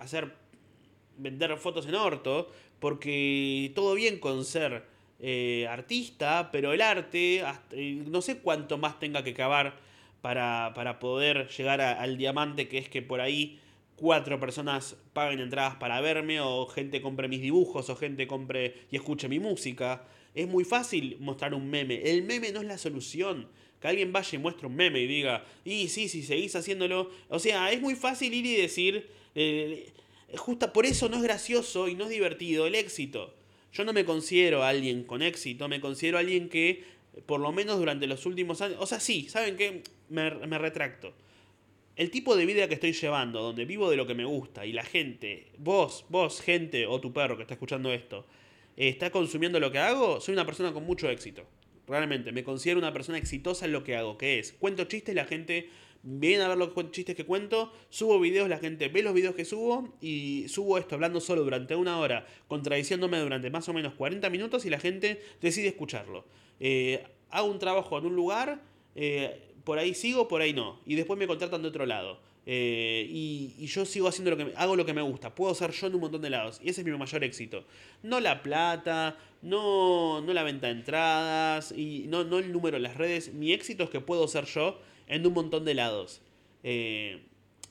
hacer, 0.00 0.34
vender 1.16 1.56
fotos 1.58 1.86
en 1.86 1.94
orto, 1.94 2.50
porque 2.80 3.70
todo 3.76 3.94
bien 3.94 4.18
con 4.18 4.44
ser 4.44 4.84
eh, 5.20 5.66
artista, 5.68 6.50
pero 6.52 6.72
el 6.72 6.82
arte, 6.82 7.42
no 8.06 8.20
sé 8.22 8.38
cuánto 8.38 8.78
más 8.78 8.98
tenga 8.98 9.24
que 9.24 9.34
cavar 9.34 9.78
para, 10.20 10.72
para 10.74 10.98
poder 10.98 11.48
llegar 11.48 11.80
al 11.80 12.16
diamante, 12.16 12.68
que 12.68 12.78
es 12.78 12.88
que 12.88 13.02
por 13.02 13.20
ahí 13.20 13.58
cuatro 13.96 14.38
personas 14.38 14.96
paguen 15.12 15.40
entradas 15.40 15.76
para 15.76 16.00
verme, 16.00 16.40
o 16.40 16.66
gente 16.66 17.00
compre 17.00 17.28
mis 17.28 17.40
dibujos, 17.40 17.88
o 17.90 17.96
gente 17.96 18.26
compre 18.26 18.74
y 18.90 18.96
escuche 18.96 19.28
mi 19.28 19.38
música. 19.38 20.04
Es 20.34 20.46
muy 20.46 20.64
fácil 20.64 21.16
mostrar 21.18 21.54
un 21.54 21.68
meme. 21.68 22.02
El 22.04 22.22
meme 22.24 22.52
no 22.52 22.60
es 22.60 22.66
la 22.66 22.78
solución 22.78 23.48
que 23.80 23.88
alguien 23.88 24.12
vaya 24.12 24.36
y 24.36 24.38
muestre 24.38 24.66
un 24.66 24.76
meme 24.76 25.00
y 25.00 25.06
diga, 25.06 25.44
y 25.64 25.88
sí, 25.88 26.08
si 26.08 26.22
seguís 26.22 26.54
haciéndolo. 26.56 27.10
O 27.28 27.38
sea, 27.38 27.72
es 27.72 27.80
muy 27.80 27.94
fácil 27.94 28.32
ir 28.34 28.46
y 28.46 28.56
decir, 28.56 29.08
eh, 29.34 29.92
justo 30.36 30.72
por 30.72 30.86
eso 30.86 31.08
no 31.08 31.16
es 31.16 31.22
gracioso 31.22 31.88
y 31.88 31.94
no 31.94 32.04
es 32.04 32.10
divertido 32.10 32.66
el 32.66 32.74
éxito. 32.74 33.34
Yo 33.72 33.84
no 33.84 33.92
me 33.92 34.04
considero 34.04 34.62
alguien 34.62 35.04
con 35.04 35.22
éxito, 35.22 35.68
me 35.68 35.80
considero 35.80 36.18
alguien 36.18 36.48
que, 36.48 36.84
por 37.26 37.40
lo 37.40 37.52
menos 37.52 37.78
durante 37.78 38.06
los 38.06 38.24
últimos 38.26 38.60
años, 38.62 38.78
o 38.80 38.86
sea, 38.86 39.00
sí, 39.00 39.28
¿saben 39.28 39.56
qué? 39.56 39.82
Me, 40.08 40.30
me 40.30 40.58
retracto. 40.58 41.12
El 41.96 42.10
tipo 42.10 42.36
de 42.36 42.44
vida 42.44 42.68
que 42.68 42.74
estoy 42.74 42.92
llevando, 42.92 43.40
donde 43.40 43.64
vivo 43.64 43.90
de 43.90 43.96
lo 43.96 44.06
que 44.06 44.14
me 44.14 44.24
gusta 44.24 44.66
y 44.66 44.72
la 44.72 44.84
gente, 44.84 45.48
vos, 45.58 46.04
vos, 46.08 46.40
gente 46.40 46.86
o 46.86 47.00
tu 47.00 47.12
perro 47.12 47.36
que 47.36 47.42
está 47.42 47.54
escuchando 47.54 47.92
esto, 47.92 48.26
está 48.76 49.10
consumiendo 49.10 49.58
lo 49.60 49.72
que 49.72 49.78
hago, 49.78 50.20
soy 50.20 50.34
una 50.34 50.44
persona 50.44 50.72
con 50.72 50.84
mucho 50.84 51.08
éxito. 51.08 51.44
Realmente, 51.86 52.32
me 52.32 52.44
considero 52.44 52.78
una 52.78 52.92
persona 52.92 53.16
exitosa 53.16 53.64
en 53.64 53.72
lo 53.72 53.84
que 53.84 53.96
hago, 53.96 54.18
que 54.18 54.38
es, 54.38 54.52
cuento 54.52 54.84
chistes, 54.84 55.14
la 55.14 55.24
gente 55.24 55.70
viene 56.02 56.42
a 56.44 56.48
ver 56.48 56.58
los 56.58 56.72
chistes 56.90 57.16
que 57.16 57.24
cuento, 57.24 57.72
subo 57.88 58.20
videos, 58.20 58.48
la 58.48 58.58
gente 58.58 58.88
ve 58.88 59.02
los 59.02 59.14
videos 59.14 59.34
que 59.34 59.44
subo 59.44 59.94
y 60.00 60.46
subo 60.48 60.78
esto 60.78 60.94
hablando 60.94 61.20
solo 61.20 61.42
durante 61.42 61.74
una 61.74 61.98
hora, 61.98 62.26
contradiciéndome 62.48 63.18
durante 63.18 63.50
más 63.50 63.68
o 63.68 63.72
menos 63.72 63.94
40 63.94 64.28
minutos 64.30 64.64
y 64.64 64.70
la 64.70 64.78
gente 64.78 65.20
decide 65.40 65.68
escucharlo. 65.68 66.24
Eh, 66.60 67.04
hago 67.30 67.48
un 67.48 67.58
trabajo 67.58 67.98
en 67.98 68.06
un 68.06 68.16
lugar, 68.16 68.62
eh, 68.94 69.54
por 69.64 69.78
ahí 69.78 69.94
sigo, 69.94 70.28
por 70.28 70.40
ahí 70.40 70.52
no, 70.52 70.80
y 70.86 70.94
después 70.94 71.18
me 71.18 71.26
contratan 71.26 71.62
de 71.62 71.68
otro 71.68 71.86
lado. 71.86 72.20
Eh, 72.48 73.08
y, 73.10 73.66
yo 73.66 73.84
sigo 73.84 74.06
haciendo 74.06 74.30
lo 74.30 74.36
que 74.36 74.52
hago 74.56 74.76
lo 74.76 74.86
que 74.86 74.94
me 74.94 75.02
gusta. 75.02 75.34
Puedo 75.34 75.52
ser 75.54 75.72
yo 75.72 75.88
en 75.88 75.96
un 75.96 76.00
montón 76.02 76.22
de 76.22 76.30
lados. 76.30 76.60
Y 76.62 76.70
ese 76.70 76.82
es 76.82 76.86
mi 76.86 76.96
mayor 76.96 77.24
éxito. 77.24 77.64
No 78.04 78.20
la 78.20 78.40
plata, 78.42 79.18
no, 79.42 80.20
no 80.20 80.32
la 80.32 80.44
venta 80.44 80.68
de 80.68 80.74
entradas, 80.74 81.72
y 81.72 82.04
no, 82.06 82.22
no 82.22 82.38
el 82.38 82.52
número 82.52 82.76
en 82.76 82.84
las 82.84 82.96
redes. 82.96 83.34
Mi 83.34 83.52
éxito 83.52 83.84
es 83.84 83.90
que 83.90 84.00
puedo 84.00 84.28
ser 84.28 84.44
yo 84.44 84.78
en 85.06 85.26
un 85.26 85.32
montón 85.32 85.64
de 85.64 85.74
lados. 85.74 86.20
Eh, 86.62 87.22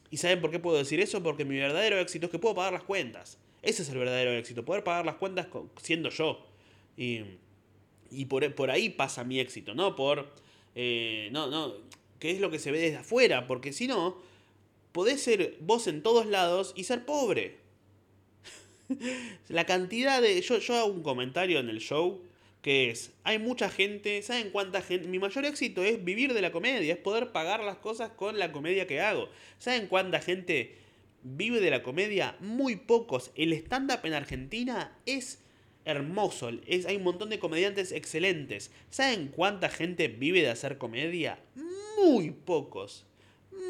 ¿Y 0.10 0.18
saben 0.18 0.42
por 0.42 0.52
qué 0.52 0.60
puedo 0.60 0.78
decir 0.78 1.00
eso? 1.00 1.22
Porque 1.24 1.46
mi 1.46 1.58
verdadero 1.58 2.00
éxito 2.00 2.28
es 2.28 2.32
que 2.32 2.40
puedo 2.40 2.56
pagar 2.56 2.74
las 2.74 2.84
cuentas. 2.84 3.38
Ese 3.62 3.82
es 3.82 3.90
el 3.90 3.98
verdadero 3.98 4.32
éxito, 4.32 4.64
poder 4.64 4.84
pagar 4.84 5.06
las 5.06 5.16
cuentas 5.16 5.48
siendo 5.82 6.10
yo. 6.10 6.46
Y, 6.96 7.22
y 8.12 8.26
por, 8.26 8.54
por, 8.54 8.72
ahí 8.72 8.90
pasa 8.90 9.24
mi 9.24 9.40
éxito, 9.40 9.74
¿no? 9.74 9.96
Por... 9.96 10.32
Eh, 10.76 11.30
no, 11.32 11.48
no, 11.48 11.74
que 12.20 12.32
es 12.32 12.40
lo 12.40 12.52
que 12.52 12.60
se 12.60 12.72
ve 12.72 12.80
desde 12.80 12.98
afuera, 12.98 13.48
porque 13.48 13.74
si 13.74 13.88
no, 13.88 14.18
podés 14.92 15.22
ser 15.22 15.58
vos 15.62 15.88
en 15.88 16.04
todos 16.04 16.26
lados 16.26 16.74
y 16.76 16.84
ser 16.84 17.06
pobre. 17.06 17.58
La 19.50 19.66
cantidad 19.66 20.22
de... 20.22 20.40
Yo, 20.42 20.60
yo 20.60 20.76
hago 20.76 20.88
un 20.88 21.02
comentario 21.02 21.60
en 21.60 21.70
el 21.70 21.80
show 21.80 22.22
que 22.66 22.90
es, 22.90 23.14
hay 23.24 23.38
mucha 23.38 23.70
gente, 23.70 24.24
¿saben 24.24 24.50
cuánta 24.50 24.82
gente? 24.82 25.08
Mi 25.08 25.20
mayor 25.20 25.46
éxito 25.46 25.84
es 25.84 26.04
vivir 26.04 26.34
de 26.34 26.42
la 26.42 26.52
comedia, 26.52 26.96
es 26.96 27.00
poder 27.00 27.32
pagar 27.32 27.64
las 27.64 27.78
cosas 27.78 28.10
con 28.10 28.40
la 28.40 28.52
comedia 28.52 28.88
que 28.88 29.02
hago. 29.02 29.30
¿Saben 29.60 29.86
cuánta 29.86 30.20
gente 30.20 30.76
vive 31.22 31.60
de 31.62 31.70
la 31.70 31.84
comedia? 31.84 32.36
Muy 32.40 32.76
pocos. 32.76 33.30
El 33.36 33.54
stand-up 33.54 34.00
en 34.04 34.14
Argentina 34.14 34.98
es 35.06 35.44
hermoso, 35.86 36.50
es, 36.66 36.88
hay 36.88 36.96
un 36.96 37.04
montón 37.04 37.30
de 37.30 37.38
comediantes 37.38 37.92
excelentes. 37.92 38.72
¿Saben 38.90 39.28
cuánta 39.28 39.70
gente 39.70 40.08
vive 40.08 40.42
de 40.42 40.50
hacer 40.50 40.80
comedia? 40.80 41.38
Muy 41.98 42.32
pocos 42.32 43.06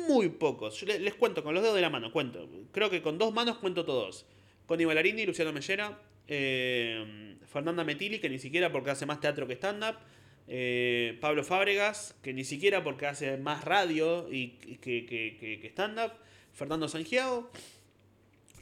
muy 0.08 0.30
pocos. 0.30 0.84
Les, 0.84 1.16
cuento 1.16 1.44
con 1.44 1.54
los 1.54 1.64
dedos 1.64 1.76
de 1.76 1.82
la 1.82 1.90
mano, 1.90 2.12
cuento. 2.12 2.48
Creo 2.72 2.90
que 2.90 3.02
con 3.02 3.18
dos 3.18 3.34
manos 3.34 3.58
cuento 3.58 3.86
todos. 3.86 4.26
Connie 4.68 4.86
Ballarini, 4.86 5.26
Luciano 5.26 5.52
Mellera, 5.52 6.00
eh, 6.28 7.36
Fernanda 7.46 7.84
Metili, 7.84 8.20
que 8.20 8.30
ni 8.30 8.40
siquiera 8.40 8.72
porque 8.72 8.92
hace 8.92 9.06
más 9.06 9.20
teatro 9.20 9.48
que 9.48 9.54
stand-up. 9.54 9.96
Eh, 10.48 11.18
Pablo 11.22 11.44
Fábregas, 11.44 12.16
que 12.22 12.34
ni 12.34 12.44
siquiera 12.44 12.84
porque 12.84 13.08
hace 13.08 13.38
más 13.38 13.64
radio 13.64 14.28
y, 14.32 14.50
que, 14.82 15.06
que, 15.06 15.68
stand-up. 15.70 16.14
Fernando 16.54 16.88
Sangiao, 16.88 17.52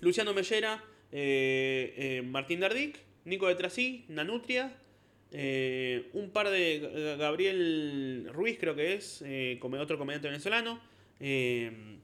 Luciano 0.01 0.33
Mellera, 0.33 0.83
eh, 1.11 2.23
Martín 2.25 2.59
Dardic, 2.59 2.97
Nico 3.25 3.47
de 3.47 3.55
Trasí, 3.55 4.05
Nanutria, 4.07 4.75
eh, 5.35 6.09
un 6.13 6.29
par 6.29 6.49
de. 6.49 7.15
Gabriel 7.17 8.29
Ruiz, 8.31 8.57
creo 8.59 8.75
que 8.75 8.93
es, 8.93 9.23
eh, 9.25 9.59
otro 9.79 9.97
comediante 9.97 10.27
venezolano. 10.27 10.79
Eh, 11.19 11.97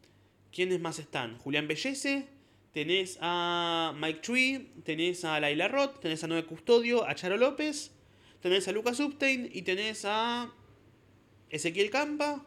¿Quiénes 0.51 0.79
más 0.79 0.97
están? 0.97 1.37
Julián 1.37 1.67
Bellese, 1.67 2.25
tenés 2.73 3.17
a 3.21 3.93
Mike 3.97 4.19
Tree, 4.19 4.71
tenés 4.83 5.25
a 5.25 5.39
Laila 5.39 5.67
Roth, 5.67 5.99
tenés 5.99 6.23
a 6.23 6.27
Noé 6.27 6.45
Custodio, 6.45 7.05
a 7.05 7.15
Charo 7.15 7.37
López, 7.37 7.91
tenés 8.41 8.67
a 8.67 8.71
Lucas 8.71 8.99
Upstein 8.99 9.49
y 9.51 9.63
tenés 9.63 10.05
a 10.05 10.53
Ezequiel 11.49 11.89
Campa. 11.89 12.45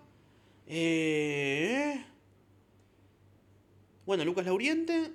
bueno, 4.06 4.24
Lucas 4.24 4.46
Lauriente. 4.46 5.12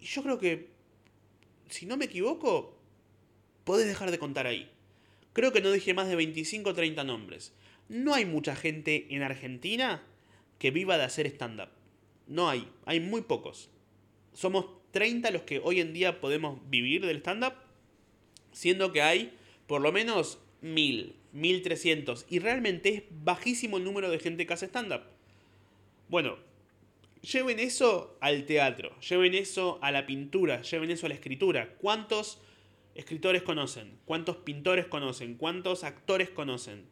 Y 0.00 0.06
yo 0.06 0.22
creo 0.22 0.38
que, 0.38 0.70
si 1.68 1.86
no 1.86 1.96
me 1.96 2.06
equivoco, 2.06 2.78
podés 3.64 3.86
dejar 3.86 4.10
de 4.10 4.18
contar 4.18 4.46
ahí. 4.46 4.70
Creo 5.32 5.52
que 5.52 5.60
no 5.60 5.70
dije 5.70 5.92
más 5.92 6.08
de 6.08 6.16
25 6.16 6.70
o 6.70 6.74
30 6.74 7.04
nombres. 7.04 7.52
No 7.88 8.14
hay 8.14 8.24
mucha 8.24 8.56
gente 8.56 9.06
en 9.10 9.22
Argentina 9.22 10.02
que 10.58 10.70
viva 10.70 10.96
de 10.96 11.04
hacer 11.04 11.26
stand-up. 11.26 11.75
No 12.26 12.48
hay, 12.48 12.68
hay 12.84 13.00
muy 13.00 13.22
pocos. 13.22 13.70
Somos 14.32 14.66
30 14.90 15.30
los 15.30 15.42
que 15.42 15.60
hoy 15.62 15.80
en 15.80 15.92
día 15.92 16.20
podemos 16.20 16.58
vivir 16.68 17.04
del 17.06 17.18
stand-up, 17.18 17.54
siendo 18.52 18.92
que 18.92 19.02
hay 19.02 19.32
por 19.66 19.80
lo 19.80 19.92
menos 19.92 20.38
1000, 20.60 21.14
1300. 21.32 22.26
Y 22.28 22.38
realmente 22.38 22.88
es 22.88 23.02
bajísimo 23.10 23.76
el 23.76 23.84
número 23.84 24.10
de 24.10 24.18
gente 24.18 24.46
que 24.46 24.54
hace 24.54 24.66
stand-up. 24.66 25.02
Bueno, 26.08 26.38
lleven 27.20 27.58
eso 27.58 28.16
al 28.20 28.46
teatro, 28.46 28.98
lleven 29.00 29.34
eso 29.34 29.78
a 29.82 29.90
la 29.90 30.06
pintura, 30.06 30.62
lleven 30.62 30.90
eso 30.90 31.06
a 31.06 31.08
la 31.08 31.14
escritura. 31.14 31.74
¿Cuántos 31.78 32.40
escritores 32.94 33.42
conocen? 33.42 33.98
¿Cuántos 34.04 34.36
pintores 34.38 34.86
conocen? 34.86 35.34
¿Cuántos 35.34 35.84
actores 35.84 36.30
conocen? 36.30 36.86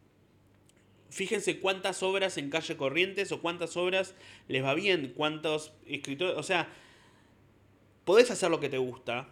Fíjense 1.15 1.61
cuántas 1.61 2.03
obras 2.03 2.37
en 2.37 2.49
calle 2.49 2.75
Corrientes 2.75 3.31
o 3.31 3.39
cuántas 3.39 3.77
obras 3.77 4.15
les 4.49 4.61
va 4.61 4.73
bien, 4.73 5.13
cuántos 5.15 5.71
escritores, 5.87 6.35
o 6.35 6.43
sea, 6.43 6.67
podés 8.03 8.31
hacer 8.31 8.51
lo 8.51 8.59
que 8.59 8.67
te 8.67 8.79
gusta 8.79 9.29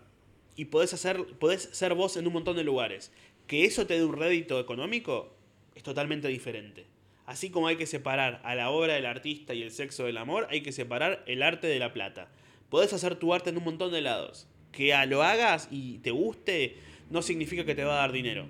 y 0.55 0.63
podés, 0.63 0.93
hacer, 0.93 1.25
podés 1.39 1.63
ser 1.73 1.93
vos 1.93 2.15
en 2.15 2.25
un 2.25 2.31
montón 2.31 2.55
de 2.55 2.63
lugares. 2.63 3.11
Que 3.47 3.65
eso 3.65 3.86
te 3.86 3.95
dé 3.95 4.05
un 4.05 4.15
rédito 4.15 4.61
económico 4.61 5.36
es 5.75 5.84
totalmente 5.84 6.29
diferente. 6.29 6.86
Así 7.25 7.49
como 7.49 7.67
hay 7.67 7.75
que 7.75 7.86
separar 7.86 8.39
a 8.45 8.55
la 8.55 8.69
obra 8.69 8.93
del 8.93 9.05
artista 9.05 9.53
y 9.53 9.61
el 9.61 9.71
sexo 9.71 10.05
del 10.05 10.15
amor, 10.15 10.47
hay 10.49 10.61
que 10.61 10.71
separar 10.71 11.21
el 11.27 11.43
arte 11.43 11.67
de 11.67 11.79
la 11.79 11.91
plata. 11.91 12.29
Podés 12.69 12.93
hacer 12.93 13.17
tu 13.17 13.34
arte 13.34 13.49
en 13.49 13.57
un 13.57 13.65
montón 13.65 13.91
de 13.91 13.99
lados 13.99 14.47
que 14.71 14.93
a 14.93 15.05
lo 15.05 15.21
hagas 15.21 15.67
y 15.69 15.97
te 15.97 16.11
guste, 16.11 16.77
no 17.09 17.21
significa 17.21 17.65
que 17.65 17.75
te 17.75 17.84
va 17.84 17.95
a 17.95 17.97
dar 18.03 18.13
dinero. 18.13 18.47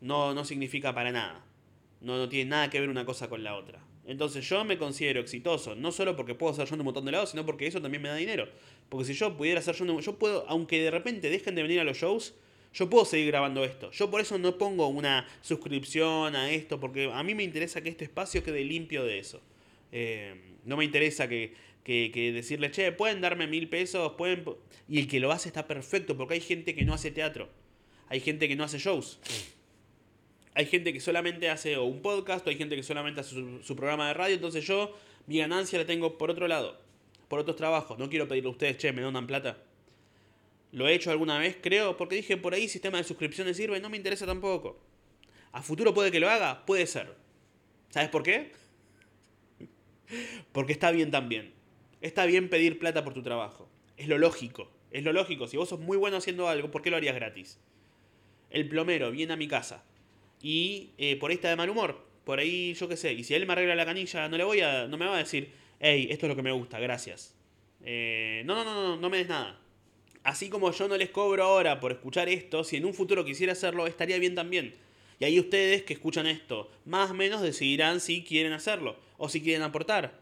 No, 0.00 0.34
no 0.34 0.44
significa 0.44 0.92
para 0.92 1.12
nada. 1.12 1.44
No, 2.04 2.18
no 2.18 2.28
tiene 2.28 2.50
nada 2.50 2.70
que 2.70 2.78
ver 2.80 2.88
una 2.88 3.04
cosa 3.04 3.28
con 3.28 3.42
la 3.42 3.56
otra. 3.56 3.82
Entonces 4.06 4.46
yo 4.48 4.64
me 4.64 4.76
considero 4.76 5.20
exitoso, 5.20 5.74
no 5.74 5.90
solo 5.90 6.14
porque 6.14 6.34
puedo 6.34 6.52
hacer 6.52 6.68
yo 6.68 6.74
en 6.74 6.80
un 6.82 6.84
montón 6.84 7.06
de 7.06 7.12
lados, 7.12 7.30
sino 7.30 7.46
porque 7.46 7.66
eso 7.66 7.80
también 7.80 8.02
me 8.02 8.10
da 8.10 8.16
dinero. 8.16 8.46
Porque 8.90 9.06
si 9.06 9.14
yo 9.14 9.36
pudiera 9.36 9.60
hacer 9.60 9.74
yo, 9.74 10.00
yo 10.00 10.18
puedo, 10.18 10.44
aunque 10.46 10.82
de 10.82 10.90
repente 10.90 11.30
dejen 11.30 11.54
de 11.54 11.62
venir 11.62 11.80
a 11.80 11.84
los 11.84 11.96
shows, 11.96 12.34
yo 12.74 12.90
puedo 12.90 13.04
seguir 13.04 13.28
grabando 13.28 13.64
esto. 13.64 13.90
Yo 13.92 14.10
por 14.10 14.20
eso 14.20 14.36
no 14.36 14.58
pongo 14.58 14.88
una 14.88 15.26
suscripción 15.40 16.36
a 16.36 16.50
esto, 16.50 16.78
porque 16.80 17.10
a 17.10 17.22
mí 17.22 17.34
me 17.34 17.44
interesa 17.44 17.80
que 17.80 17.88
este 17.88 18.04
espacio 18.04 18.42
quede 18.42 18.64
limpio 18.64 19.04
de 19.04 19.18
eso. 19.18 19.40
Eh, 19.92 20.58
no 20.64 20.76
me 20.76 20.84
interesa 20.84 21.28
que, 21.28 21.54
que, 21.84 22.32
decirle, 22.32 22.70
che, 22.70 22.92
pueden 22.92 23.20
darme 23.20 23.46
mil 23.46 23.68
pesos, 23.68 24.12
pueden... 24.18 24.44
Y 24.88 24.98
el 24.98 25.08
que 25.08 25.20
lo 25.20 25.32
hace 25.32 25.48
está 25.48 25.66
perfecto, 25.66 26.16
porque 26.16 26.34
hay 26.34 26.40
gente 26.40 26.74
que 26.74 26.84
no 26.84 26.92
hace 26.92 27.10
teatro, 27.10 27.48
hay 28.08 28.20
gente 28.20 28.48
que 28.48 28.56
no 28.56 28.64
hace 28.64 28.78
shows. 28.78 29.18
Hay 30.54 30.66
gente 30.66 30.92
que 30.92 31.00
solamente 31.00 31.50
hace 31.50 31.76
un 31.78 32.00
podcast, 32.00 32.46
hay 32.46 32.56
gente 32.56 32.76
que 32.76 32.84
solamente 32.84 33.20
hace 33.20 33.34
su, 33.62 33.76
programa 33.76 34.08
de 34.08 34.14
radio, 34.14 34.36
entonces 34.36 34.64
yo 34.64 34.96
mi 35.26 35.38
ganancia 35.38 35.78
la 35.78 35.84
tengo 35.84 36.16
por 36.16 36.30
otro 36.30 36.46
lado, 36.46 36.80
por 37.28 37.40
otros 37.40 37.56
trabajos. 37.56 37.98
No 37.98 38.08
quiero 38.08 38.28
pedirle 38.28 38.48
a 38.48 38.52
ustedes, 38.52 38.78
che, 38.78 38.92
me 38.92 39.02
donan 39.02 39.26
plata. 39.26 39.58
Lo 40.70 40.86
he 40.86 40.94
hecho 40.94 41.10
alguna 41.10 41.38
vez, 41.38 41.56
creo, 41.60 41.96
porque 41.96 42.16
dije 42.16 42.36
por 42.36 42.54
ahí 42.54 42.68
sistema 42.68 42.98
de 42.98 43.04
suscripciones 43.04 43.56
sirve, 43.56 43.80
no 43.80 43.90
me 43.90 43.96
interesa 43.96 44.26
tampoco. 44.26 44.80
A 45.50 45.62
futuro 45.62 45.92
puede 45.92 46.12
que 46.12 46.20
lo 46.20 46.30
haga, 46.30 46.64
puede 46.66 46.86
ser. 46.86 47.14
¿Sabes 47.90 48.08
por 48.08 48.22
qué? 48.22 48.52
Porque 50.52 50.72
está 50.72 50.92
bien 50.92 51.10
también. 51.10 51.52
Está 52.00 52.26
bien 52.26 52.48
pedir 52.48 52.78
plata 52.78 53.02
por 53.02 53.14
tu 53.14 53.22
trabajo. 53.22 53.68
Es 53.96 54.06
lo 54.06 54.18
lógico. 54.18 54.70
Es 54.92 55.02
lo 55.02 55.12
lógico. 55.12 55.48
Si 55.48 55.56
vos 55.56 55.68
sos 55.68 55.80
muy 55.80 55.96
bueno 55.96 56.16
haciendo 56.16 56.48
algo, 56.48 56.70
¿por 56.70 56.82
qué 56.82 56.90
lo 56.90 56.96
harías 56.96 57.14
gratis? 57.14 57.58
El 58.50 58.68
plomero 58.68 59.10
viene 59.10 59.32
a 59.32 59.36
mi 59.36 59.48
casa 59.48 59.84
y 60.44 60.90
eh, 60.98 61.16
por 61.16 61.30
ahí 61.30 61.36
está 61.36 61.48
de 61.48 61.56
mal 61.56 61.70
humor. 61.70 62.04
Por 62.24 62.38
ahí, 62.38 62.74
yo 62.74 62.86
qué 62.86 62.98
sé. 62.98 63.14
Y 63.14 63.24
si 63.24 63.32
él 63.34 63.46
me 63.46 63.54
arregla 63.54 63.74
la 63.74 63.86
canilla, 63.86 64.28
no 64.28 64.36
le 64.36 64.44
voy 64.44 64.60
a. 64.60 64.86
No 64.86 64.98
me 64.98 65.06
va 65.06 65.14
a 65.14 65.18
decir, 65.18 65.50
hey, 65.80 66.06
esto 66.10 66.26
es 66.26 66.28
lo 66.28 66.36
que 66.36 66.42
me 66.42 66.52
gusta, 66.52 66.78
gracias. 66.78 67.34
Eh, 67.82 68.42
no, 68.44 68.54
no, 68.54 68.64
no, 68.64 68.82
no, 68.82 68.96
no 68.98 69.10
me 69.10 69.16
des 69.16 69.28
nada. 69.28 69.58
Así 70.22 70.50
como 70.50 70.70
yo 70.70 70.86
no 70.86 70.98
les 70.98 71.08
cobro 71.08 71.44
ahora 71.44 71.80
por 71.80 71.92
escuchar 71.92 72.28
esto, 72.28 72.62
si 72.62 72.76
en 72.76 72.84
un 72.84 72.92
futuro 72.92 73.24
quisiera 73.24 73.54
hacerlo, 73.54 73.86
estaría 73.86 74.18
bien 74.18 74.34
también. 74.34 74.74
Y 75.18 75.24
ahí 75.24 75.40
ustedes 75.40 75.82
que 75.82 75.94
escuchan 75.94 76.26
esto, 76.26 76.70
más 76.84 77.10
o 77.10 77.14
menos 77.14 77.40
decidirán 77.40 78.00
si 78.00 78.22
quieren 78.22 78.52
hacerlo 78.52 78.96
o 79.16 79.30
si 79.30 79.40
quieren 79.40 79.62
aportar. 79.62 80.18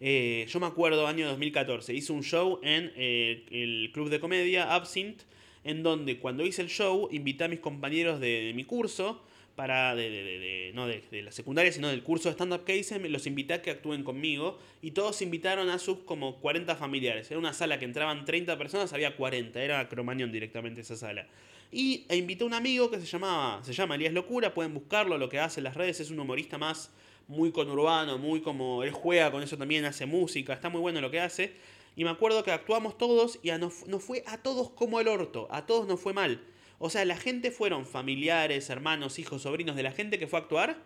Eh, 0.00 0.46
yo 0.48 0.60
me 0.60 0.66
acuerdo, 0.66 1.06
año 1.06 1.26
2014, 1.28 1.94
hice 1.94 2.12
un 2.12 2.22
show 2.22 2.60
en 2.62 2.92
eh, 2.96 3.44
el 3.50 3.90
club 3.92 4.08
de 4.08 4.20
comedia 4.20 4.74
Absinthe, 4.74 5.24
en 5.64 5.82
donde 5.82 6.18
cuando 6.18 6.46
hice 6.46 6.62
el 6.62 6.68
show 6.68 7.08
invité 7.10 7.44
a 7.44 7.48
mis 7.48 7.60
compañeros 7.60 8.20
de, 8.20 8.52
mi 8.54 8.64
curso, 8.64 9.22
para 9.56 9.94
de, 9.94 10.70
no 10.74 10.86
de, 10.86 11.02
la 11.22 11.32
secundaria, 11.32 11.72
sino 11.72 11.88
del 11.88 12.02
curso 12.02 12.28
de 12.28 12.34
stand-up 12.34 12.64
que 12.64 12.76
hice, 12.76 12.98
los 13.08 13.26
invité 13.26 13.54
a 13.54 13.62
que 13.62 13.70
actúen 13.70 14.04
conmigo 14.04 14.58
y 14.82 14.92
todos 14.92 15.22
invitaron 15.22 15.70
a 15.70 15.78
sus 15.78 15.98
como 16.00 16.36
40 16.36 16.76
familiares. 16.76 17.30
Era 17.30 17.40
una 17.40 17.54
sala 17.54 17.78
que 17.78 17.86
entraban 17.86 18.24
30 18.26 18.56
personas, 18.58 18.92
había 18.92 19.16
40, 19.16 19.60
era 19.60 19.88
Cromañón 19.88 20.30
directamente 20.30 20.82
esa 20.82 20.96
sala. 20.96 21.26
Y 21.72 22.04
e 22.08 22.16
invité 22.16 22.44
a 22.44 22.46
un 22.46 22.54
amigo 22.54 22.90
que 22.90 23.00
se 23.00 23.06
llamaba, 23.06 23.64
se 23.64 23.72
llama 23.72 23.96
Elías 23.96 24.12
Locura, 24.12 24.54
pueden 24.54 24.74
buscarlo, 24.74 25.18
lo 25.18 25.28
que 25.28 25.40
hace 25.40 25.60
en 25.60 25.64
las 25.64 25.74
redes, 25.74 26.00
es 26.00 26.10
un 26.10 26.20
humorista 26.20 26.58
más 26.58 26.90
muy 27.28 27.50
conurbano, 27.50 28.18
muy 28.18 28.40
como 28.40 28.84
él 28.84 28.92
juega 28.92 29.32
con 29.32 29.42
eso 29.42 29.56
también, 29.56 29.84
hace 29.84 30.06
música, 30.06 30.52
está 30.52 30.68
muy 30.68 30.80
bueno 30.80 31.00
lo 31.00 31.10
que 31.10 31.20
hace. 31.20 31.54
Y 31.96 32.04
me 32.04 32.10
acuerdo 32.10 32.44
que 32.44 32.52
actuamos 32.52 32.98
todos 32.98 33.38
y 33.42 33.50
nos, 33.52 33.74
fue 34.00 34.22
a 34.26 34.38
todos 34.38 34.70
como 34.70 35.00
el 35.00 35.08
orto, 35.08 35.48
a 35.50 35.64
todos 35.64 35.88
nos 35.88 35.98
fue 35.98 36.12
mal. 36.12 36.40
O 36.78 36.90
sea, 36.90 37.04
la 37.04 37.16
gente 37.16 37.50
fueron 37.50 37.86
familiares, 37.86 38.68
hermanos, 38.70 39.18
hijos, 39.18 39.42
sobrinos 39.42 39.76
de 39.76 39.82
la 39.82 39.92
gente 39.92 40.18
que 40.18 40.26
fue 40.26 40.38
a 40.38 40.42
actuar 40.42 40.76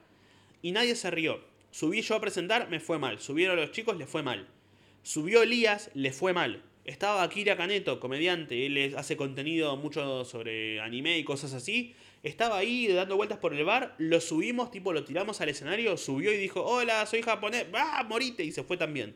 y 0.62 0.72
nadie 0.72 0.94
se 0.94 1.10
rió. 1.10 1.40
Subí 1.70 2.02
yo 2.02 2.14
a 2.16 2.20
presentar, 2.20 2.68
me 2.68 2.80
fue 2.80 2.98
mal. 2.98 3.18
Subieron 3.18 3.56
los 3.56 3.72
chicos, 3.72 3.96
le 3.96 4.06
fue 4.06 4.22
mal. 4.22 4.48
Subió 5.02 5.42
Elías, 5.42 5.90
le 5.94 6.12
fue 6.12 6.32
mal. 6.32 6.62
Estaba 6.84 7.22
Akira 7.22 7.56
Caneto, 7.56 8.00
comediante, 8.00 8.66
él 8.66 8.94
hace 8.96 9.16
contenido 9.16 9.76
mucho 9.76 10.24
sobre 10.24 10.80
anime 10.80 11.18
y 11.18 11.24
cosas 11.24 11.52
así. 11.52 11.94
Estaba 12.22 12.58
ahí 12.58 12.88
dando 12.88 13.16
vueltas 13.16 13.38
por 13.38 13.54
el 13.54 13.64
bar, 13.64 13.94
lo 13.98 14.20
subimos, 14.20 14.70
tipo 14.70 14.92
lo 14.92 15.04
tiramos 15.04 15.40
al 15.40 15.50
escenario, 15.50 15.96
subió 15.96 16.32
y 16.32 16.36
dijo, 16.36 16.64
hola, 16.64 17.04
soy 17.06 17.22
japonés, 17.22 17.66
¡ah, 17.74 18.04
morite! 18.08 18.44
Y 18.44 18.52
se 18.52 18.62
fue 18.62 18.76
también. 18.76 19.14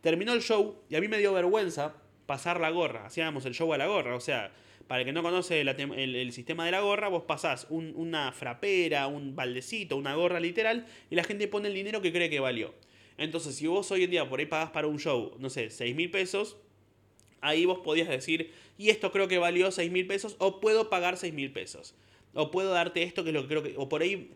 Terminó 0.00 0.32
el 0.32 0.42
show 0.42 0.82
y 0.88 0.96
a 0.96 1.00
mí 1.00 1.08
me 1.08 1.18
dio 1.18 1.32
vergüenza 1.32 1.94
pasar 2.26 2.60
la 2.60 2.70
gorra. 2.70 3.06
Hacíamos 3.06 3.46
el 3.46 3.54
show 3.54 3.72
a 3.72 3.78
la 3.78 3.86
gorra, 3.86 4.14
o 4.14 4.20
sea, 4.20 4.52
para 4.88 5.00
el 5.00 5.06
que 5.06 5.12
no 5.12 5.22
conoce 5.22 5.60
el, 5.60 6.32
sistema 6.32 6.64
de 6.64 6.70
la 6.70 6.80
gorra, 6.80 7.08
vos 7.08 7.24
pasás 7.24 7.66
una 7.70 8.32
frapera, 8.32 9.06
un 9.06 9.34
baldecito, 9.34 9.96
una 9.96 10.14
gorra 10.14 10.40
literal, 10.40 10.86
y 11.10 11.16
la 11.16 11.24
gente 11.24 11.48
pone 11.48 11.68
el 11.68 11.74
dinero 11.74 12.00
que 12.00 12.12
cree 12.12 12.30
que 12.30 12.40
valió. 12.40 12.74
Entonces, 13.18 13.56
si 13.56 13.66
vos 13.66 13.90
hoy 13.90 14.04
en 14.04 14.10
día 14.10 14.28
por 14.28 14.40
ahí 14.40 14.46
pagás 14.46 14.70
para 14.70 14.86
un 14.86 14.98
show, 14.98 15.34
no 15.38 15.50
sé, 15.50 15.70
6 15.70 15.96
mil 15.96 16.10
pesos, 16.10 16.56
ahí 17.40 17.64
vos 17.64 17.80
podías 17.80 18.08
decir, 18.08 18.52
y 18.78 18.90
esto 18.90 19.10
creo 19.10 19.26
que 19.26 19.38
valió 19.38 19.70
6 19.70 19.90
mil 19.90 20.06
pesos, 20.06 20.36
o 20.38 20.60
puedo 20.60 20.90
pagar 20.90 21.16
6 21.16 21.32
mil 21.34 21.50
pesos. 21.52 21.94
O 22.34 22.50
puedo 22.50 22.70
darte 22.70 23.02
esto 23.02 23.24
que 23.24 23.30
es 23.30 23.34
lo 23.34 23.42
que 23.42 23.48
creo 23.48 23.62
que... 23.62 23.74
O 23.78 23.88
por 23.88 24.02
ahí 24.02 24.30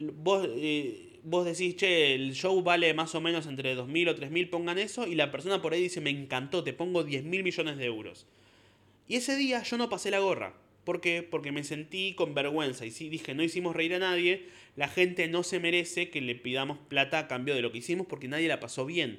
vos, 0.00 0.48
eh, 0.48 1.20
vos 1.22 1.44
decís, 1.44 1.76
che, 1.76 2.14
el 2.14 2.34
show 2.34 2.60
vale 2.62 2.92
más 2.94 3.14
o 3.14 3.20
menos 3.20 3.46
entre 3.46 3.76
2.000 3.76 4.10
o 4.10 4.16
3.000, 4.16 4.50
pongan 4.50 4.78
eso. 4.78 5.06
Y 5.06 5.14
la 5.14 5.30
persona 5.30 5.62
por 5.62 5.72
ahí 5.72 5.82
dice, 5.82 6.00
me 6.00 6.10
encantó, 6.10 6.64
te 6.64 6.72
pongo 6.72 7.04
10.000 7.04 7.42
millones 7.42 7.76
de 7.76 7.84
euros. 7.84 8.26
Y 9.10 9.16
ese 9.16 9.34
día 9.34 9.60
yo 9.64 9.76
no 9.76 9.88
pasé 9.88 10.12
la 10.12 10.20
gorra. 10.20 10.54
¿Por 10.84 11.00
qué? 11.00 11.24
Porque 11.24 11.50
me 11.50 11.64
sentí 11.64 12.14
con 12.14 12.32
vergüenza. 12.32 12.86
Y 12.86 12.90
dije, 12.90 13.34
no 13.34 13.42
hicimos 13.42 13.74
reír 13.74 13.92
a 13.94 13.98
nadie, 13.98 14.46
la 14.76 14.86
gente 14.86 15.26
no 15.26 15.42
se 15.42 15.58
merece 15.58 16.10
que 16.10 16.20
le 16.20 16.36
pidamos 16.36 16.78
plata 16.78 17.18
a 17.18 17.26
cambio 17.26 17.56
de 17.56 17.60
lo 17.60 17.72
que 17.72 17.78
hicimos 17.78 18.06
porque 18.06 18.28
nadie 18.28 18.46
la 18.46 18.60
pasó 18.60 18.86
bien. 18.86 19.18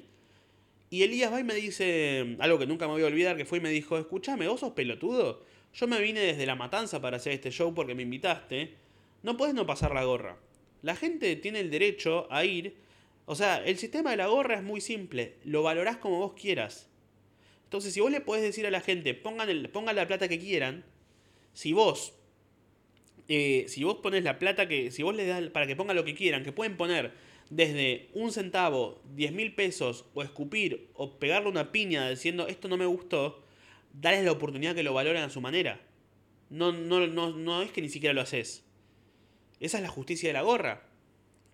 Y 0.88 1.02
Elías 1.02 1.30
va 1.30 1.40
y 1.40 1.44
me 1.44 1.54
dice 1.54 2.38
algo 2.38 2.58
que 2.58 2.66
nunca 2.66 2.86
me 2.86 2.94
voy 2.94 3.02
a 3.02 3.06
olvidar, 3.06 3.36
que 3.36 3.44
fue 3.44 3.58
y 3.58 3.60
me 3.60 3.68
dijo, 3.68 3.98
escúchame, 3.98 4.48
vos 4.48 4.60
sos 4.60 4.72
pelotudo. 4.72 5.44
Yo 5.74 5.86
me 5.86 6.00
vine 6.00 6.20
desde 6.20 6.46
La 6.46 6.54
Matanza 6.54 7.02
para 7.02 7.18
hacer 7.18 7.34
este 7.34 7.50
show 7.50 7.74
porque 7.74 7.94
me 7.94 8.04
invitaste. 8.04 8.72
No 9.22 9.36
puedes 9.36 9.54
no 9.54 9.66
pasar 9.66 9.92
la 9.92 10.04
gorra. 10.04 10.38
La 10.80 10.96
gente 10.96 11.36
tiene 11.36 11.60
el 11.60 11.70
derecho 11.70 12.32
a 12.32 12.46
ir. 12.46 12.76
O 13.26 13.34
sea, 13.34 13.62
el 13.62 13.76
sistema 13.76 14.12
de 14.12 14.16
la 14.16 14.28
gorra 14.28 14.54
es 14.54 14.62
muy 14.62 14.80
simple. 14.80 15.34
Lo 15.44 15.62
valorás 15.62 15.98
como 15.98 16.18
vos 16.18 16.32
quieras. 16.32 16.88
Entonces, 17.72 17.94
si 17.94 18.00
vos 18.00 18.10
le 18.10 18.20
podés 18.20 18.42
decir 18.42 18.66
a 18.66 18.70
la 18.70 18.82
gente, 18.82 19.14
pongan, 19.14 19.48
el, 19.48 19.70
pongan 19.70 19.96
la 19.96 20.06
plata 20.06 20.28
que 20.28 20.38
quieran, 20.38 20.84
Si 21.54 21.72
vos, 21.72 22.12
eh, 23.28 23.64
si 23.66 23.82
vos 23.82 23.96
pones 24.02 24.24
la 24.24 24.38
plata 24.38 24.68
que, 24.68 24.90
si 24.90 25.02
vos 25.02 25.16
le 25.16 25.24
das 25.24 25.48
para 25.48 25.66
que 25.66 25.74
ponga 25.74 25.94
lo 25.94 26.04
que 26.04 26.14
quieran, 26.14 26.44
que 26.44 26.52
pueden 26.52 26.76
poner 26.76 27.12
desde 27.48 28.10
un 28.12 28.30
centavo, 28.30 29.00
10 29.14 29.32
mil 29.32 29.54
pesos, 29.54 30.04
o 30.12 30.22
escupir, 30.22 30.90
o 30.92 31.18
pegarle 31.18 31.48
una 31.48 31.72
piña 31.72 32.10
diciendo 32.10 32.46
esto 32.46 32.68
no 32.68 32.76
me 32.76 32.84
gustó, 32.84 33.42
dale 33.94 34.22
la 34.22 34.32
oportunidad 34.32 34.74
que 34.74 34.82
lo 34.82 34.92
valoren 34.92 35.22
a 35.22 35.30
su 35.30 35.40
manera. 35.40 35.80
No, 36.50 36.72
no, 36.72 37.06
no, 37.06 37.30
no 37.30 37.62
es 37.62 37.72
que 37.72 37.80
ni 37.80 37.88
siquiera 37.88 38.12
lo 38.12 38.20
haces. 38.20 38.66
Esa 39.60 39.78
es 39.78 39.82
la 39.82 39.88
justicia 39.88 40.28
de 40.28 40.34
la 40.34 40.42
gorra. 40.42 40.86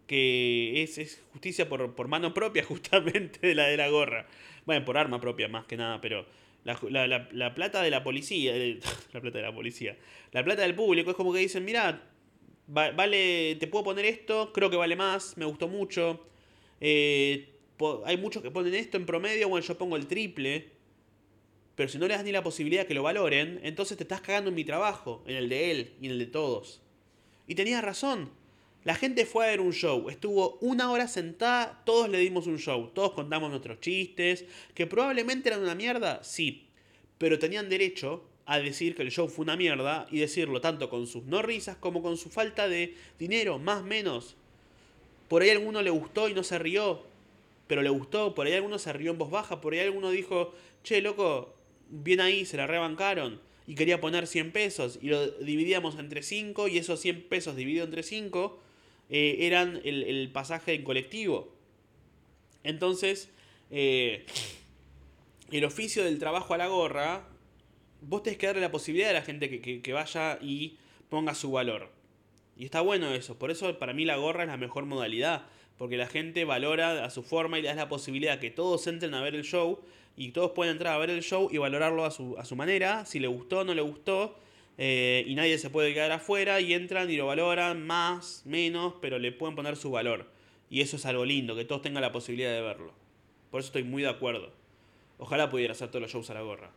Que 0.08 0.82
es, 0.82 1.22
justicia 1.30 1.68
por, 1.68 1.94
por, 1.94 2.08
mano 2.08 2.34
propia, 2.34 2.64
justamente, 2.72 3.46
de 3.46 3.54
la 3.54 3.68
de 3.68 3.76
la 3.76 3.88
gorra. 3.88 4.26
Bueno, 4.68 4.84
por 4.84 4.98
arma 4.98 5.18
propia, 5.18 5.48
más 5.48 5.64
que 5.64 5.78
nada, 5.78 5.98
pero 5.98 6.26
la, 6.62 7.54
plata 7.54 7.82
de 7.82 7.90
la 7.90 8.04
policía, 8.04 8.52
la 9.14 9.20
plata 9.22 9.38
de 9.38 9.44
la 9.44 9.54
policía, 9.54 9.96
la 10.30 10.44
plata 10.44 10.60
del 10.60 10.74
público 10.74 11.08
es 11.08 11.16
como 11.16 11.32
que 11.32 11.38
dicen, 11.38 11.64
mira, 11.64 12.02
vale, 12.66 13.56
te 13.58 13.66
puedo 13.66 13.84
poner 13.84 14.04
esto, 14.04 14.52
creo 14.52 14.68
que 14.68 14.76
vale 14.76 14.94
más, 14.94 15.38
me 15.38 15.46
gustó 15.46 15.68
mucho. 15.68 16.22
Eh, 16.82 17.48
hay 18.04 18.18
muchos 18.18 18.42
que 18.42 18.50
ponen 18.50 18.74
esto 18.74 18.98
en 18.98 19.06
promedio, 19.06 19.48
bueno, 19.48 19.66
yo 19.66 19.78
pongo 19.78 19.96
el 19.96 20.06
triple. 20.06 20.68
Pero 21.74 21.88
si 21.88 21.96
no 21.96 22.06
le 22.06 22.12
das 22.12 22.22
ni 22.22 22.32
la 22.32 22.42
posibilidad 22.42 22.86
que 22.86 22.92
lo 22.92 23.02
valoren, 23.02 23.60
entonces 23.62 23.96
te 23.96 24.02
estás 24.02 24.20
cagando 24.20 24.50
en 24.50 24.54
mi 24.54 24.64
trabajo, 24.64 25.24
en 25.26 25.36
el 25.36 25.48
de 25.48 25.70
él 25.70 25.94
y 25.98 26.08
en 26.08 26.12
el 26.12 26.18
de 26.18 26.26
todos. 26.26 26.82
Y 27.46 27.54
tenía 27.54 27.80
razón. 27.80 28.28
La 28.88 28.94
gente 28.94 29.26
fue 29.26 29.44
a 29.44 29.50
ver 29.50 29.60
un 29.60 29.74
show, 29.74 30.08
estuvo 30.08 30.56
una 30.62 30.90
hora 30.90 31.08
sentada, 31.08 31.82
todos 31.84 32.08
le 32.08 32.16
dimos 32.20 32.46
un 32.46 32.58
show, 32.58 32.90
todos 32.94 33.12
contamos 33.12 33.50
nuestros 33.50 33.80
chistes, 33.80 34.46
que 34.72 34.86
probablemente 34.86 35.50
eran 35.50 35.60
una 35.60 35.74
mierda, 35.74 36.24
sí, 36.24 36.68
pero 37.18 37.38
tenían 37.38 37.68
derecho 37.68 38.24
a 38.46 38.58
decir 38.58 38.94
que 38.94 39.02
el 39.02 39.10
show 39.10 39.28
fue 39.28 39.42
una 39.42 39.58
mierda 39.58 40.06
y 40.10 40.20
decirlo 40.20 40.62
tanto 40.62 40.88
con 40.88 41.06
sus 41.06 41.24
no 41.24 41.42
risas 41.42 41.76
como 41.76 42.00
con 42.00 42.16
su 42.16 42.30
falta 42.30 42.66
de 42.66 42.94
dinero, 43.18 43.58
más 43.58 43.84
menos. 43.84 44.36
Por 45.28 45.42
ahí 45.42 45.50
alguno 45.50 45.82
le 45.82 45.90
gustó 45.90 46.30
y 46.30 46.32
no 46.32 46.42
se 46.42 46.58
rió, 46.58 47.02
pero 47.66 47.82
le 47.82 47.90
gustó, 47.90 48.34
por 48.34 48.46
ahí 48.46 48.54
alguno 48.54 48.78
se 48.78 48.90
rió 48.94 49.10
en 49.10 49.18
voz 49.18 49.30
baja, 49.30 49.60
por 49.60 49.74
ahí 49.74 49.80
alguno 49.80 50.10
dijo, 50.10 50.54
che, 50.82 51.02
loco, 51.02 51.54
bien 51.90 52.22
ahí, 52.22 52.46
se 52.46 52.56
la 52.56 52.66
rebancaron 52.66 53.38
y 53.66 53.74
quería 53.74 54.00
poner 54.00 54.26
100 54.26 54.50
pesos 54.50 54.98
y 55.02 55.08
lo 55.08 55.26
dividíamos 55.26 55.98
entre 55.98 56.22
5 56.22 56.68
y 56.68 56.78
esos 56.78 57.00
100 57.00 57.28
pesos 57.28 57.54
dividido 57.54 57.84
entre 57.84 58.02
5 58.02 58.62
eh, 59.10 59.38
eran 59.40 59.80
el, 59.84 60.30
pasaje 60.32 60.74
en 60.74 60.84
colectivo. 60.84 61.54
Entonces, 62.62 63.30
eh, 63.70 64.26
el 65.50 65.64
oficio 65.64 66.04
del 66.04 66.18
trabajo 66.18 66.54
a 66.54 66.58
la 66.58 66.68
gorra, 66.68 67.26
vos 68.02 68.22
tenés 68.22 68.38
que 68.38 68.46
darle 68.46 68.60
la 68.60 68.70
posibilidad 68.70 69.10
a 69.10 69.14
la 69.14 69.22
gente 69.22 69.60
que, 69.60 69.92
vaya 69.92 70.38
y 70.42 70.76
ponga 71.08 71.34
su 71.34 71.50
valor. 71.50 71.90
Y 72.56 72.64
está 72.64 72.80
bueno 72.80 73.14
eso, 73.14 73.38
por 73.38 73.50
eso 73.50 73.78
para 73.78 73.92
mí 73.92 74.04
la 74.04 74.16
gorra 74.16 74.42
es 74.42 74.48
la 74.48 74.56
mejor 74.56 74.84
modalidad, 74.84 75.46
porque 75.78 75.96
la 75.96 76.08
gente 76.08 76.44
valora 76.44 77.04
a 77.04 77.10
su 77.10 77.22
forma 77.22 77.58
y 77.58 77.62
le 77.62 77.68
das 77.68 77.76
la 77.76 77.88
posibilidad 77.88 78.40
que 78.40 78.50
todos 78.50 78.86
entren 78.88 79.14
a 79.14 79.22
ver 79.22 79.36
el 79.36 79.44
show 79.44 79.80
y 80.16 80.32
todos 80.32 80.50
pueden 80.50 80.72
entrar 80.72 80.94
a 80.94 80.98
ver 80.98 81.10
el 81.10 81.22
show 81.22 81.48
y 81.52 81.58
valorarlo 81.58 82.04
a 82.04 82.10
su, 82.10 82.36
a 82.36 82.44
su 82.44 82.56
manera, 82.56 83.06
si 83.06 83.20
le 83.20 83.28
gustó 83.28 83.60
o 83.60 83.64
no 83.64 83.74
le 83.74 83.82
gustó, 83.82 84.36
eh, 84.80 85.24
y 85.26 85.34
nadie 85.34 85.58
se 85.58 85.70
puede 85.70 85.92
quedar 85.92 86.12
afuera 86.12 86.60
y 86.60 86.72
entran 86.72 87.10
y 87.10 87.16
lo 87.16 87.26
valoran 87.26 87.84
más, 87.84 88.42
menos, 88.46 88.94
pero 89.02 89.18
le 89.18 89.32
pueden 89.32 89.56
poner 89.56 89.76
su 89.76 89.90
valor. 89.90 90.30
Y 90.70 90.82
eso 90.82 90.96
es 90.96 91.04
algo 91.04 91.24
lindo, 91.24 91.56
que 91.56 91.64
todos 91.64 91.82
tengan 91.82 92.00
la 92.00 92.12
posibilidad 92.12 92.52
de 92.52 92.62
verlo. 92.62 92.94
Por 93.50 93.60
eso 93.60 93.68
estoy 93.68 93.82
muy 93.82 94.02
de 94.02 94.08
acuerdo. 94.08 94.52
Ojalá 95.18 95.50
pudiera 95.50 95.72
hacer 95.72 95.88
todos 95.88 96.02
los 96.02 96.12
shows 96.12 96.30
a 96.30 96.34
la 96.34 96.42
gorra. 96.42 96.70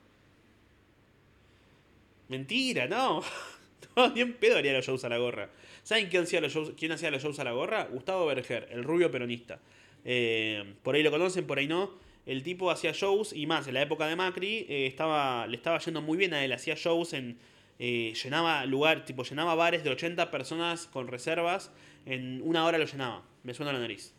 Mentira, 2.28 2.88
no. 2.88 3.22
no, 3.96 4.10
ni 4.10 4.22
en 4.22 4.34
pedo 4.34 4.58
haría 4.58 4.74
los 4.74 4.86
shows 4.86 5.04
a 5.04 5.10
la 5.10 5.20
gorra. 5.20 5.52
¿Saben 5.84 6.08
quién 6.08 6.24
hacía 6.24 6.42
los 6.42 6.52
shows, 6.52 6.72
quién 6.76 6.92
hacía 6.92 7.12
los 7.12 7.22
shows 7.22 7.40
a 7.40 7.44
la 7.44 7.52
gorra? 7.52 7.84
Gustavo 7.92 8.26
Berger, 8.26 8.68
el 8.72 8.84
rubio 8.84 9.12
peronista. 9.12 9.60
Eh, 10.06 10.74
por 10.82 10.96
ahí 10.96 11.04
lo 11.04 11.12
conocen, 11.12 11.46
por 11.46 11.60
ahí 11.60 11.68
no. 11.68 11.92
El 12.26 12.42
tipo 12.42 12.72
hacía 12.72 12.94
shows 12.94 13.34
y 13.34 13.46
más, 13.46 13.68
en 13.68 13.76
la 13.76 13.82
época 13.82 14.08
de 14.08 14.16
Macri 14.16 14.66
eh, 14.70 14.88
estaba, 14.88 15.46
le 15.46 15.58
estaba 15.58 15.78
yendo 15.80 16.02
muy 16.02 16.18
bien 16.18 16.34
a 16.34 16.44
él. 16.44 16.52
Hacía 16.54 16.76
shows 16.76 17.14
en, 17.14 17.38
eh, 17.84 18.14
llenaba 18.14 18.64
lugar, 18.68 19.06
tipo 19.06 19.24
llenaba 19.24 19.56
bares 19.56 19.84
de 19.84 19.90
80 19.90 20.30
personas 20.30 20.86
con 20.86 21.08
reservas, 21.08 21.72
en 22.06 22.40
una 22.44 22.64
hora 22.64 22.78
lo 22.78 22.86
llenaba. 22.86 23.24
Me 23.42 23.56
suena 23.56 23.74
la 23.74 23.80
nariz. 23.80 24.14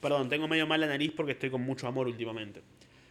Perdón, 0.00 0.28
tengo 0.28 0.48
medio 0.48 0.66
mal 0.66 0.80
la 0.80 0.88
nariz 0.88 1.12
porque 1.16 1.30
estoy 1.30 1.50
con 1.50 1.60
mucho 1.60 1.86
amor 1.86 2.08
últimamente. 2.08 2.62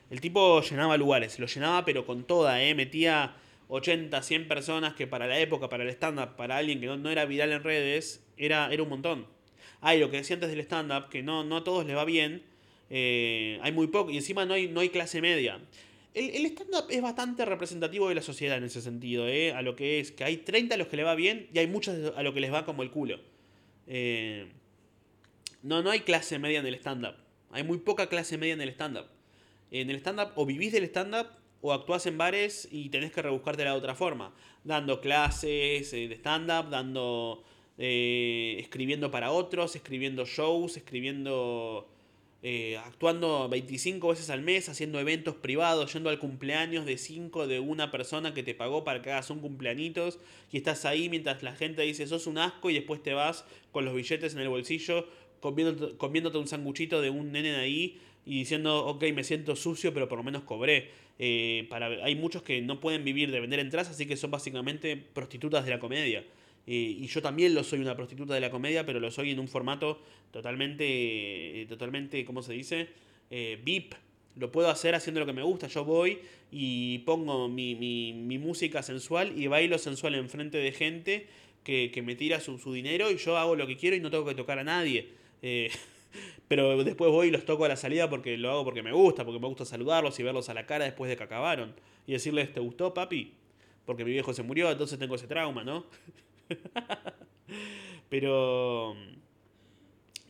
El 0.09 0.19
tipo 0.19 0.59
llenaba 0.59 0.97
lugares, 0.97 1.39
lo 1.39 1.47
llenaba 1.47 1.85
pero 1.85 2.05
con 2.05 2.25
toda, 2.25 2.61
¿eh? 2.61 2.75
Metía 2.75 3.37
80, 3.69 4.21
100 4.21 4.49
personas 4.49 4.93
que 4.95 5.07
para 5.07 5.25
la 5.25 5.39
época, 5.39 5.69
para 5.69 5.85
el 5.85 5.89
stand-up, 5.91 6.35
para 6.35 6.57
alguien 6.57 6.81
que 6.81 6.87
no, 6.87 7.09
era 7.09 7.23
viral 7.23 7.53
en 7.53 7.63
redes, 7.63 8.27
era, 8.35 8.73
era 8.73 8.83
un 8.83 8.89
montón. 8.89 9.25
Ah, 9.79 9.95
lo 9.95 10.11
que 10.11 10.17
decía 10.17 10.33
antes 10.33 10.49
del 10.49 10.59
stand-up, 10.59 11.07
que 11.07 11.23
no, 11.23 11.45
no 11.45 11.55
a 11.55 11.63
todos 11.63 11.85
les 11.85 11.95
va 11.95 12.03
bien, 12.03 12.43
eh, 12.89 13.57
hay 13.61 13.71
muy 13.71 13.87
poco, 13.87 14.11
y 14.11 14.17
encima 14.17 14.45
no 14.45 14.53
hay, 14.53 14.67
no 14.67 14.81
hay 14.81 14.89
clase 14.89 15.21
media. 15.21 15.61
El, 16.17 16.47
stand-up 16.47 16.87
es 16.89 16.99
bastante 16.99 17.45
representativo 17.45 18.09
de 18.09 18.15
la 18.15 18.23
sociedad 18.23 18.57
en 18.57 18.63
ese 18.63 18.81
sentido, 18.81 19.27
¿eh? 19.27 19.51
A 19.51 19.61
lo 19.61 19.75
que 19.75 19.99
es 19.99 20.11
que 20.11 20.23
hay 20.23 20.37
30 20.37 20.73
a 20.73 20.77
los 20.79 20.87
que 20.87 20.97
le 20.97 21.03
va 21.03 21.13
bien 21.13 21.47
y 21.53 21.59
hay 21.59 21.67
muchos 21.67 22.11
a 22.15 22.23
lo 22.23 22.33
que 22.33 22.39
les 22.39 22.51
va 22.51 22.65
como 22.65 22.81
el 22.81 22.89
culo. 22.89 23.19
Eh, 23.85 24.47
no, 25.61 25.83
no 25.83 25.91
hay 25.91 25.99
clase 25.99 26.39
media 26.39 26.59
en 26.59 26.65
el 26.65 26.73
stand-up. 26.75 27.15
Hay 27.51 27.63
muy 27.63 27.77
poca 27.77 28.07
clase 28.07 28.35
media 28.39 28.53
en 28.53 28.61
el 28.61 28.69
stand-up. 28.69 29.05
En 29.69 29.91
el 29.91 29.97
stand-up 29.97 30.31
o 30.35 30.47
vivís 30.47 30.71
del 30.71 30.85
stand-up 30.85 31.27
o 31.61 31.71
actuás 31.71 32.07
en 32.07 32.17
bares 32.17 32.67
y 32.71 32.89
tenés 32.89 33.11
que 33.11 33.21
rebuscarte 33.21 33.63
de 33.63 33.69
otra 33.69 33.93
forma. 33.93 34.33
Dando 34.63 35.01
clases 35.01 35.93
eh, 35.93 36.07
de 36.07 36.15
stand-up, 36.15 36.71
dando... 36.71 37.43
Eh, 37.79 38.55
escribiendo 38.59 39.11
para 39.11 39.29
otros, 39.29 39.75
escribiendo 39.75 40.25
shows, 40.25 40.77
escribiendo 40.77 41.87
eh, 42.49 42.77
actuando 42.77 43.49
25 43.49 44.07
veces 44.07 44.29
al 44.29 44.41
mes, 44.41 44.69
haciendo 44.69 45.01
eventos 45.01 45.35
privados, 45.35 45.91
yendo 45.91 46.09
al 46.09 46.17
cumpleaños 46.17 46.85
de 46.85 46.97
5 46.97 47.45
de 47.45 47.59
una 47.59 47.91
persona 47.91 48.33
que 48.33 48.41
te 48.41 48.55
pagó 48.55 48.85
para 48.85 49.01
que 49.01 49.11
hagas 49.11 49.29
un 49.31 49.59
y 50.49 50.55
estás 50.55 50.85
ahí 50.85 51.09
mientras 51.09 51.43
la 51.43 51.53
gente 51.57 51.81
dice 51.81 52.07
sos 52.07 52.25
un 52.25 52.37
asco 52.37 52.69
y 52.69 52.75
después 52.75 53.03
te 53.03 53.13
vas 53.13 53.43
con 53.73 53.83
los 53.83 53.93
billetes 53.93 54.33
en 54.33 54.39
el 54.39 54.47
bolsillo 54.47 55.09
comiéndote, 55.41 55.97
comiéndote 55.97 56.37
un 56.37 56.47
sanguchito 56.47 57.01
de 57.01 57.09
un 57.09 57.33
nene 57.33 57.51
de 57.51 57.57
ahí 57.57 57.99
y 58.25 58.39
diciendo, 58.39 58.85
ok, 58.85 59.03
me 59.13 59.25
siento 59.25 59.57
sucio, 59.57 59.93
pero 59.93 60.07
por 60.07 60.17
lo 60.17 60.23
menos 60.23 60.43
cobré. 60.43 60.91
Eh, 61.19 61.67
para, 61.69 61.87
hay 61.87 62.15
muchos 62.15 62.43
que 62.43 62.61
no 62.61 62.79
pueden 62.79 63.03
vivir 63.03 63.29
de 63.29 63.41
vender 63.41 63.59
entradas, 63.59 63.89
así 63.89 64.05
que 64.05 64.15
son 64.15 64.31
básicamente 64.31 64.95
prostitutas 64.95 65.65
de 65.65 65.71
la 65.71 65.79
comedia. 65.79 66.23
Eh, 66.67 66.97
y 66.99 67.07
yo 67.07 67.21
también 67.21 67.55
lo 67.55 67.63
soy 67.63 67.79
una 67.79 67.95
prostituta 67.95 68.33
de 68.33 68.41
la 68.41 68.51
comedia, 68.51 68.85
pero 68.85 68.99
lo 68.99 69.09
soy 69.09 69.31
en 69.31 69.39
un 69.39 69.47
formato 69.47 70.01
totalmente, 70.31 71.61
eh, 71.61 71.65
totalmente, 71.65 72.25
¿cómo 72.25 72.43
se 72.43 72.53
dice? 72.53 72.89
Eh, 73.31 73.59
VIP. 73.63 73.95
Lo 74.35 74.51
puedo 74.51 74.69
hacer 74.69 74.93
haciendo 74.93 75.21
lo 75.21 75.25
que 75.25 75.33
me 75.33 75.41
gusta. 75.41 75.67
Yo 75.67 75.85
voy 75.85 76.19
y 76.51 76.99
pongo 76.99 77.47
mi, 77.47 78.37
música 78.39 78.83
sensual 78.83 79.33
y 79.39 79.47
bailo 79.47 79.77
sensual 79.79 80.13
enfrente 80.15 80.57
de 80.57 80.71
gente 80.73 81.27
que, 81.63 82.03
me 82.05 82.15
tira 82.15 82.39
su, 82.39 82.57
dinero 82.71 83.09
y 83.09 83.17
yo 83.17 83.37
hago 83.37 83.55
lo 83.55 83.65
que 83.65 83.77
quiero 83.77 83.95
y 83.95 83.99
no 83.99 84.11
tengo 84.11 84.25
que 84.25 84.35
tocar 84.35 84.59
a 84.59 84.63
nadie. 84.63 85.07
pero 86.47 86.83
después 86.83 87.11
voy 87.11 87.29
y 87.29 87.31
los 87.31 87.45
toco 87.45 87.65
a 87.65 87.69
la 87.69 87.77
salida 87.77 88.09
porque 88.09 88.37
lo 88.37 88.51
hago 88.51 88.63
porque 88.65 88.83
me 88.83 88.91
gusta, 88.91 89.25
porque 89.25 89.39
me 89.39 89.47
gusta 89.47 89.65
saludarlos 89.65 90.19
y 90.19 90.23
verlos 90.23 90.49
a 90.49 90.53
la 90.53 90.67
cara 90.67 90.85
después 90.85 91.09
de 91.09 91.17
que 91.17 91.23
acabaron. 91.23 91.73
Y 92.05 92.11
decirles, 92.11 92.53
¿te 92.53 92.59
gustó, 92.59 92.93
papi? 92.93 93.33
Porque 93.85 94.05
mi 94.05 94.11
viejo 94.11 94.33
se 94.33 94.43
murió, 94.43 94.69
entonces 94.69 94.99
tengo 94.99 95.15
ese 95.15 95.27
trauma, 95.27 95.63
¿no? 95.63 95.85
pero. 98.09 98.95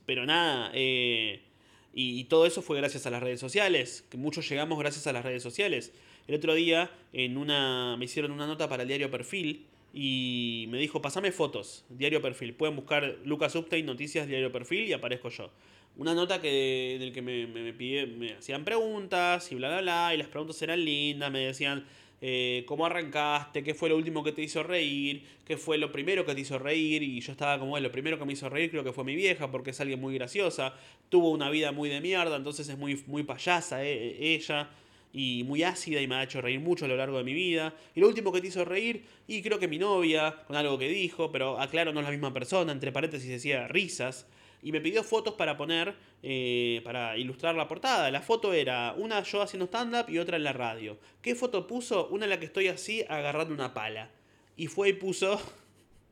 Pero 0.06 0.26
nada. 0.26 0.72
Eh, 0.74 1.42
y, 1.94 2.24
todo 2.26 2.46
eso 2.46 2.62
fue 2.62 2.78
gracias 2.78 3.06
a 3.08 3.10
las 3.10 3.22
redes 3.22 3.40
sociales. 3.40 4.06
Que 4.10 4.18
muchos 4.18 4.48
llegamos 4.48 4.78
gracias 4.80 5.08
a 5.08 5.14
las 5.14 5.26
redes 5.26 5.44
sociales. 5.44 5.92
El 6.28 6.36
otro 6.36 6.54
día 6.54 6.92
en 7.12 7.38
una, 7.38 7.98
me 7.98 8.06
hicieron 8.06 8.32
una 8.32 8.46
nota 8.46 8.70
para 8.70 8.84
el 8.84 8.88
diario 8.88 9.10
Perfil 9.10 9.66
y 9.94 10.66
me 10.70 10.78
dijo, 10.78 11.02
pasame 11.02 11.32
fotos, 11.32 11.86
diario 11.90 12.22
Perfil. 12.22 12.54
Pueden 12.54 12.76
buscar 12.76 13.18
Lucas 13.26 13.56
Uptime, 13.56 13.84
noticias, 13.84 14.28
diario 14.28 14.52
Perfil 14.52 14.86
y 14.88 14.94
aparezco 14.94 15.30
yo. 15.30 15.50
Una 15.96 16.14
nota 16.14 16.40
que, 16.40 16.96
en 16.96 17.02
el 17.02 17.12
que 17.12 17.24
me, 17.24 17.48
me, 17.48 17.74
me 17.74 18.34
hacían 18.34 18.64
preguntas 18.64 19.52
y 19.52 19.56
bla, 19.56 19.70
bla, 19.70 19.82
bla. 19.82 20.14
Y 20.14 20.18
las 20.18 20.28
preguntas 20.28 20.62
eran 20.62 20.86
lindas, 20.86 21.32
me 21.32 21.40
decían, 21.48 21.86
eh, 22.22 22.64
cómo 22.68 22.86
arrancaste, 22.86 23.64
qué 23.64 23.74
fue 23.74 23.90
lo 23.90 23.98
último 23.98 24.24
que 24.24 24.32
te 24.32 24.42
hizo 24.42 24.64
reír, 24.64 25.24
qué 25.46 25.58
fue 25.58 25.78
lo 25.78 25.92
primero 25.92 26.26
que 26.26 26.34
te 26.34 26.42
hizo 26.42 26.58
reír, 26.58 27.04
y 27.04 27.20
yo 27.20 27.32
estaba 27.32 27.60
como, 27.60 27.80
lo 27.80 27.92
primero 27.92 28.18
que 28.18 28.26
me 28.26 28.34
hizo 28.34 28.50
reír 28.50 28.72
creo 28.72 28.84
que 28.84 28.94
fue 28.94 29.04
mi 29.04 29.16
vieja, 29.16 29.52
porque 29.52 29.72
es 29.72 29.82
alguien 29.82 30.02
muy 30.02 30.16
graciosa, 30.16 30.74
tuvo 31.10 31.32
una 31.32 31.50
vida 31.50 31.72
muy 31.72 31.90
de 31.90 32.02
mierda, 32.02 32.36
entonces 32.36 32.68
es 32.70 32.78
muy, 32.78 33.04
muy 33.08 33.24
payasa 33.24 33.84
eh, 33.84 34.18
ella, 34.20 34.70
y 35.14 35.44
muy 35.46 35.64
ácida 35.64 36.02
y 36.02 36.08
me 36.08 36.16
ha 36.16 36.24
hecho 36.24 36.42
reír 36.42 36.60
mucho 36.60 36.86
a 36.86 36.88
lo 36.88 36.96
largo 36.96 37.18
de 37.18 37.24
mi 37.24 37.34
vida. 37.34 37.74
Y 37.96 38.02
lo 38.02 38.08
último 38.08 38.32
que 38.32 38.42
te 38.42 38.48
hizo 38.48 38.64
reír, 38.66 39.04
y 39.28 39.42
creo 39.42 39.58
que 39.58 39.68
mi 39.68 39.80
novia, 39.80 40.44
con 40.46 40.56
algo 40.56 40.78
que 40.78 40.88
dijo, 40.90 41.32
pero 41.32 41.60
aclaro, 41.60 41.92
no 41.92 42.02
es 42.02 42.06
la 42.06 42.12
misma 42.12 42.34
persona, 42.34 42.72
entre 42.72 42.92
paréntesis 42.92 43.28
decía 43.28 43.68
risas. 43.68 44.28
Y 44.68 44.74
me 44.74 44.82
pidió 44.82 45.02
fotos 45.02 45.36
para 45.36 45.56
poner, 45.56 45.96
eh, 46.22 46.82
para 46.84 47.18
ilustrar 47.18 47.56
la 47.56 47.70
portada. 47.70 48.12
La 48.12 48.22
foto 48.22 48.52
era 48.52 48.94
una 48.98 49.24
yo 49.24 49.42
haciendo 49.42 49.68
stand-up 49.68 50.10
y 50.10 50.18
otra 50.18 50.36
en 50.36 50.44
la 50.44 50.52
radio. 50.52 51.00
¿Qué 51.22 51.36
foto 51.36 51.66
puso? 51.68 52.10
Una 52.10 52.26
en 52.26 52.32
la 52.32 52.38
que 52.38 52.48
estoy 52.48 52.68
así 52.68 53.06
agarrando 53.08 53.54
una 53.54 53.74
pala. 53.74 54.12
Y 54.58 54.68
fue 54.68 54.90
y 54.90 54.94
puso 54.94 55.40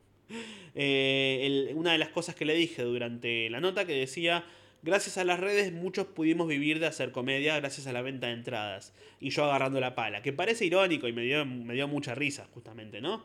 eh, 0.74 1.70
una 1.74 1.92
de 1.92 1.98
las 1.98 2.08
cosas 2.08 2.34
que 2.34 2.46
le 2.46 2.54
dije 2.54 2.82
durante 2.82 3.50
la 3.50 3.60
nota 3.60 3.84
que 3.84 3.92
decía, 3.92 4.46
gracias 4.82 5.18
a 5.18 5.24
las 5.24 5.38
redes 5.38 5.70
muchos 5.74 6.06
pudimos 6.06 6.48
vivir 6.48 6.80
de 6.80 6.86
hacer 6.86 7.12
comedia 7.12 7.60
gracias 7.60 7.86
a 7.86 7.92
la 7.92 8.00
venta 8.00 8.28
de 8.28 8.32
entradas. 8.32 8.94
Y 9.20 9.28
yo 9.28 9.44
agarrando 9.44 9.80
la 9.80 9.94
pala, 9.94 10.22
que 10.22 10.32
parece 10.32 10.64
irónico 10.64 11.08
y 11.08 11.12
me 11.12 11.24
dio, 11.24 11.44
me 11.44 11.74
dio 11.74 11.88
mucha 11.88 12.14
risa 12.14 12.48
justamente, 12.54 13.02
¿no? 13.02 13.22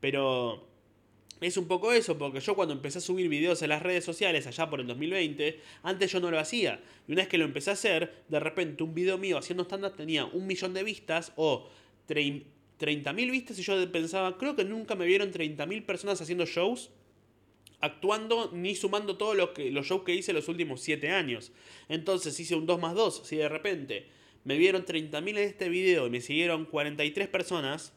Pero 0.00 0.73
es 1.40 1.56
un 1.56 1.66
poco 1.66 1.92
eso, 1.92 2.16
porque 2.16 2.40
yo 2.40 2.54
cuando 2.54 2.74
empecé 2.74 2.98
a 2.98 3.00
subir 3.00 3.28
videos 3.28 3.60
en 3.62 3.68
las 3.68 3.82
redes 3.82 4.04
sociales 4.04 4.46
allá 4.46 4.70
por 4.70 4.80
el 4.80 4.86
2020, 4.86 5.60
antes 5.82 6.12
yo 6.12 6.20
no 6.20 6.30
lo 6.30 6.38
hacía. 6.38 6.80
Y 7.06 7.12
una 7.12 7.22
vez 7.22 7.28
que 7.28 7.38
lo 7.38 7.44
empecé 7.44 7.70
a 7.70 7.74
hacer, 7.74 8.24
de 8.28 8.40
repente 8.40 8.82
un 8.82 8.94
video 8.94 9.18
mío 9.18 9.38
haciendo 9.38 9.64
stand-up 9.64 9.96
tenía 9.96 10.24
un 10.24 10.46
millón 10.46 10.74
de 10.74 10.82
vistas 10.84 11.32
o 11.36 11.68
30.000 12.08 13.30
vistas 13.30 13.58
y 13.58 13.62
yo 13.62 13.92
pensaba, 13.92 14.38
creo 14.38 14.56
que 14.56 14.64
nunca 14.64 14.94
me 14.94 15.06
vieron 15.06 15.32
30.000 15.32 15.84
personas 15.84 16.20
haciendo 16.20 16.46
shows, 16.46 16.90
actuando, 17.80 18.50
ni 18.52 18.74
sumando 18.74 19.16
todos 19.16 19.36
los, 19.36 19.50
que, 19.50 19.70
los 19.70 19.86
shows 19.86 20.04
que 20.04 20.14
hice 20.14 20.32
los 20.32 20.48
últimos 20.48 20.80
7 20.80 21.10
años. 21.10 21.52
Entonces 21.88 22.38
hice 22.38 22.54
un 22.54 22.66
2 22.66 22.80
más 22.80 22.94
2, 22.94 23.22
si 23.24 23.36
de 23.36 23.48
repente 23.48 24.06
me 24.44 24.56
vieron 24.56 24.84
30.000 24.84 25.28
en 25.30 25.38
este 25.38 25.68
video 25.68 26.06
y 26.06 26.10
me 26.10 26.20
siguieron 26.20 26.64
43 26.66 27.28
personas, 27.28 27.92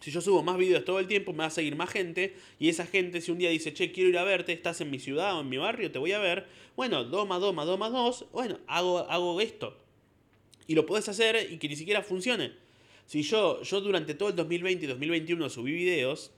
si 0.00 0.10
yo 0.10 0.20
subo 0.20 0.42
más 0.42 0.58
videos 0.58 0.84
todo 0.84 0.98
el 0.98 1.06
tiempo, 1.06 1.32
me 1.32 1.38
va 1.38 1.46
a 1.46 1.50
seguir 1.50 1.76
más 1.76 1.90
gente. 1.90 2.36
Y 2.58 2.68
esa 2.68 2.86
gente, 2.86 3.20
si 3.20 3.30
un 3.30 3.38
día 3.38 3.50
dice, 3.50 3.72
che, 3.72 3.92
quiero 3.92 4.10
ir 4.10 4.18
a 4.18 4.24
verte, 4.24 4.52
estás 4.52 4.80
en 4.80 4.90
mi 4.90 4.98
ciudad 4.98 5.36
o 5.36 5.40
en 5.40 5.48
mi 5.48 5.56
barrio, 5.56 5.90
te 5.90 5.98
voy 5.98 6.12
a 6.12 6.18
ver. 6.18 6.46
Bueno, 6.76 7.04
2 7.04 7.26
más 7.28 7.40
2 7.40 7.54
más 7.54 7.66
2 7.66 7.78
más 7.78 7.92
2. 7.92 8.26
Bueno, 8.32 8.58
hago, 8.66 8.98
hago 9.10 9.40
esto. 9.40 9.76
Y 10.66 10.74
lo 10.74 10.84
puedes 10.84 11.08
hacer 11.08 11.50
y 11.50 11.58
que 11.58 11.68
ni 11.68 11.76
siquiera 11.76 12.02
funcione. 12.02 12.52
Si 13.06 13.22
yo, 13.22 13.62
yo 13.62 13.80
durante 13.80 14.14
todo 14.14 14.28
el 14.28 14.36
2020 14.36 14.84
y 14.84 14.88
2021 14.88 15.48
subí 15.48 15.72
videos 15.72 16.32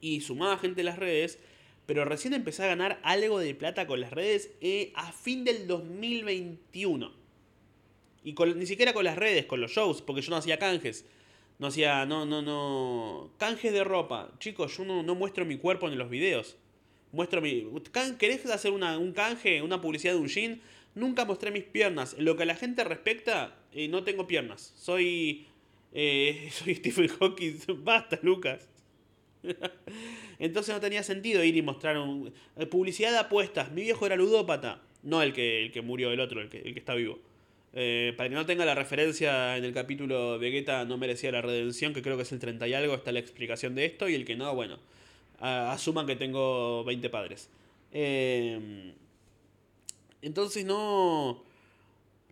y 0.00 0.20
sumaba 0.20 0.58
gente 0.58 0.80
en 0.80 0.86
las 0.86 0.98
redes, 0.98 1.38
pero 1.86 2.04
recién 2.04 2.34
empecé 2.34 2.64
a 2.64 2.66
ganar 2.66 3.00
algo 3.04 3.38
de 3.38 3.54
plata 3.54 3.86
con 3.86 4.00
las 4.00 4.12
redes 4.12 4.50
eh, 4.60 4.92
a 4.94 5.12
fin 5.12 5.44
del 5.44 5.66
2021. 5.66 7.12
Y 8.24 8.34
ni 8.56 8.66
siquiera 8.66 8.92
con 8.92 9.04
las 9.04 9.16
redes, 9.16 9.46
con 9.46 9.60
los 9.60 9.72
shows, 9.72 10.02
porque 10.02 10.22
yo 10.22 10.30
no 10.30 10.36
hacía 10.36 10.58
canjes. 10.58 11.06
No 11.62 11.68
hacía, 11.68 12.04
no, 12.06 12.26
no, 12.26 12.42
no. 12.42 13.30
Canjes 13.38 13.72
de 13.72 13.84
ropa. 13.84 14.32
Chicos, 14.40 14.76
yo 14.76 14.84
no, 14.84 15.14
muestro 15.14 15.44
mi 15.44 15.58
cuerpo 15.58 15.86
en 15.86 15.96
los 15.96 16.10
videos. 16.10 16.56
Muestro 17.12 17.40
mi. 17.40 17.64
¿Querés 18.18 18.44
hacer 18.46 18.72
una, 18.72 18.98
un 18.98 19.12
canje, 19.12 19.62
una 19.62 19.80
publicidad 19.80 20.14
de 20.14 20.18
un 20.18 20.26
jean? 20.26 20.60
Nunca 20.96 21.24
mostré 21.24 21.52
mis 21.52 21.62
piernas. 21.62 22.16
En 22.18 22.24
lo 22.24 22.36
que 22.36 22.42
a 22.42 22.46
la 22.46 22.56
gente 22.56 22.82
respecta, 22.82 23.54
eh, 23.72 23.86
no 23.86 24.02
tengo 24.02 24.26
piernas. 24.26 24.74
Soy 24.76 25.46
eh, 25.92 26.48
soy 26.52 26.74
Stephen 26.74 27.06
Hawking, 27.06 27.60
basta, 27.84 28.18
Lucas. 28.22 28.68
Entonces 30.40 30.74
no 30.74 30.80
tenía 30.80 31.04
sentido 31.04 31.44
ir 31.44 31.56
y 31.56 31.62
mostrar 31.62 31.96
un, 31.96 32.34
eh, 32.56 32.66
publicidad 32.66 33.12
de 33.12 33.18
apuestas. 33.18 33.70
Mi 33.70 33.82
viejo 33.82 34.04
era 34.04 34.16
ludópata, 34.16 34.82
no 35.04 35.22
el 35.22 35.32
que, 35.32 35.62
el 35.62 35.70
que 35.70 35.80
murió, 35.80 36.10
el 36.10 36.18
otro, 36.18 36.40
el 36.40 36.48
que, 36.48 36.58
el 36.58 36.72
que 36.72 36.80
está 36.80 36.94
vivo. 36.94 37.20
Eh, 37.74 38.12
para 38.16 38.28
que 38.28 38.34
no 38.34 38.44
tenga 38.44 38.64
la 38.64 38.74
referencia 38.74 39.56
en 39.56 39.64
el 39.64 39.72
capítulo 39.72 40.38
Vegeta 40.38 40.84
no 40.84 40.98
merecía 40.98 41.32
la 41.32 41.40
redención, 41.40 41.94
que 41.94 42.02
creo 42.02 42.16
que 42.16 42.22
es 42.22 42.32
el 42.32 42.38
30 42.38 42.68
y 42.68 42.74
algo, 42.74 42.94
está 42.94 43.12
la 43.12 43.20
explicación 43.20 43.74
de 43.74 43.86
esto. 43.86 44.08
Y 44.08 44.14
el 44.14 44.24
que 44.24 44.36
no, 44.36 44.54
bueno, 44.54 44.78
asuman 45.40 46.06
que 46.06 46.16
tengo 46.16 46.84
20 46.84 47.10
padres. 47.10 47.48
entonces 50.22 50.64
no 50.64 51.44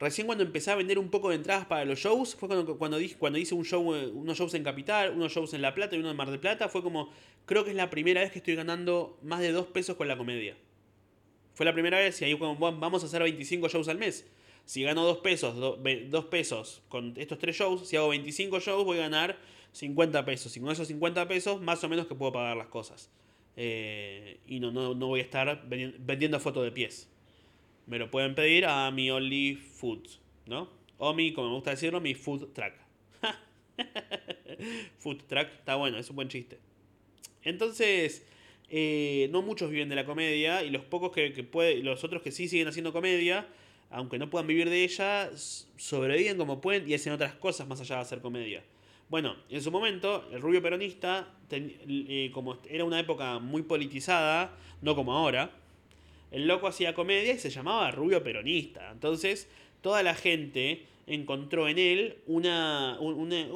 Recién 0.01 0.27
cuando 0.27 0.43
empecé 0.43 0.71
a 0.71 0.77
vender 0.77 0.99
un 0.99 1.11
poco 1.11 1.29
de 1.29 1.37
entradas 1.37 1.67
para 1.67 1.85
los 1.85 1.99
shows, 1.99 2.35
fue 2.35 2.49
cuando, 2.49 2.79
cuando, 2.79 2.97
cuando 3.19 3.39
hice 3.39 3.55
un 3.55 3.67
show, 3.67 3.95
eh, 3.95 4.07
unos 4.07 4.39
shows 4.39 4.55
en 4.55 4.65
Capital, 4.65 5.11
unos 5.11 5.31
shows 5.31 5.53
en 5.53 5.61
La 5.61 5.75
Plata 5.75 5.95
y 5.95 5.99
uno 5.99 6.11
en 6.11 6.17
Mar 6.17 6.31
del 6.31 6.41
Plata. 6.41 6.71
Fue 6.71 6.83
como, 6.83 7.13
creo 7.45 7.65
que 7.65 7.71
es 7.71 7.77
la 7.77 7.91
primera 7.91 8.23
vez 8.23 8.33
que 8.33 8.39
estoy 8.39 8.55
ganando 8.55 9.19
más 9.23 9.41
de 9.41 9.53
dos 9.53 9.67
pesos 9.67 9.97
con 9.97 10.09
la 10.09 10.17
comedia. 10.17 10.57
Fue 11.53 11.67
la 11.67 11.75
primera 11.75 11.99
vez 11.99 12.19
y 12.23 12.25
ahí 12.25 12.33
vamos 12.33 13.03
a 13.03 13.07
hacer 13.07 13.23
25 13.23 13.69
shows 13.69 13.89
al 13.89 13.99
mes. 13.99 14.27
Si 14.71 14.83
gano 14.85 15.05
dos 15.05 15.19
pesos, 15.19 15.57
dos 15.57 16.25
pesos 16.27 16.83
con 16.89 17.15
estos 17.17 17.39
tres 17.39 17.57
shows, 17.57 17.89
si 17.89 17.97
hago 17.97 18.11
25 18.11 18.61
shows 18.61 18.85
voy 18.85 18.99
a 18.99 19.03
ganar 19.03 19.37
50 19.73 20.25
pesos. 20.25 20.57
Y 20.57 20.61
con 20.61 20.71
esos 20.71 20.87
50 20.87 21.27
pesos 21.27 21.61
más 21.61 21.83
o 21.83 21.89
menos 21.89 22.07
que 22.07 22.15
puedo 22.15 22.33
pagar 22.33 22.57
las 22.57 22.69
cosas. 22.69 23.11
Eh, 23.57 24.39
y 24.47 24.61
no, 24.61 24.71
no, 24.71 24.95
no 24.95 25.09
voy 25.09 25.21
a 25.21 25.23
estar 25.25 25.65
vendiendo 25.67 26.39
fotos 26.39 26.63
de 26.63 26.71
pies 26.71 27.09
me 27.91 27.99
lo 27.99 28.09
pueden 28.09 28.37
pedir 28.37 28.67
a 28.67 28.89
mi 28.93 29.11
Only 29.11 29.57
Food, 29.57 30.09
¿no? 30.47 30.71
O 30.99 31.13
mi, 31.13 31.33
como 31.33 31.49
me 31.49 31.55
gusta 31.55 31.71
decirlo, 31.71 32.01
mi 32.01 32.15
Food 32.15 32.53
Track. 32.53 32.75
food 34.99 35.25
Track, 35.27 35.53
está 35.59 35.75
bueno, 35.75 35.99
es 35.99 36.09
un 36.09 36.15
buen 36.15 36.29
chiste. 36.29 36.59
Entonces, 37.43 38.25
eh, 38.69 39.29
no 39.33 39.43
muchos 39.43 39.71
viven 39.73 39.89
de 39.89 39.97
la 39.97 40.07
comedia 40.07 40.63
y 40.63 40.71
los 40.71 40.85
pocos 40.85 41.11
que, 41.11 41.33
que 41.33 41.81
los 41.83 42.05
otros 42.05 42.23
que 42.23 42.31
sí 42.31 42.49
siguen 42.49 42.69
haciendo 42.69 42.93
comedia, 42.93 43.49
aunque 43.91 44.19
no 44.19 44.31
puedan 44.31 44.47
vivir 44.47 44.71
de 44.71 44.85
ella, 44.85 45.31
sobreviven 45.77 46.37
como 46.37 46.61
pueden 46.61 46.89
y 46.89 46.95
hacen 46.95 47.13
otras 47.13 47.35
cosas 47.35 47.67
más 47.69 47.81
allá 47.81 47.97
de 47.97 48.03
hacer 48.03 48.21
comedia. 48.21 48.63
Bueno, 49.09 49.35
en 49.49 49.61
su 49.61 49.73
momento, 49.73 50.29
el 50.33 50.41
rubio 50.41 50.63
peronista, 50.63 51.29
eh, 51.51 52.31
como 52.33 52.59
era 52.69 52.85
una 52.85 53.01
época 53.01 53.41
muy 53.41 53.63
politizada, 53.63 54.57
no 54.83 54.95
como 54.95 55.13
ahora, 55.13 55.51
el 56.31 56.47
loco 56.47 56.69
hacía 56.69 56.95
comedia 56.95 57.35
y 57.35 57.39
se 57.39 57.51
llamaba 57.51 57.91
Rubio 57.91 58.23
Peronista. 58.23 58.91
Entonces, 58.93 59.49
toda 59.81 60.05
la 60.05 60.15
gente 60.15 60.87
encontró 61.15 61.69
en 61.69 61.79
él 61.79 62.19
una, 62.27 62.99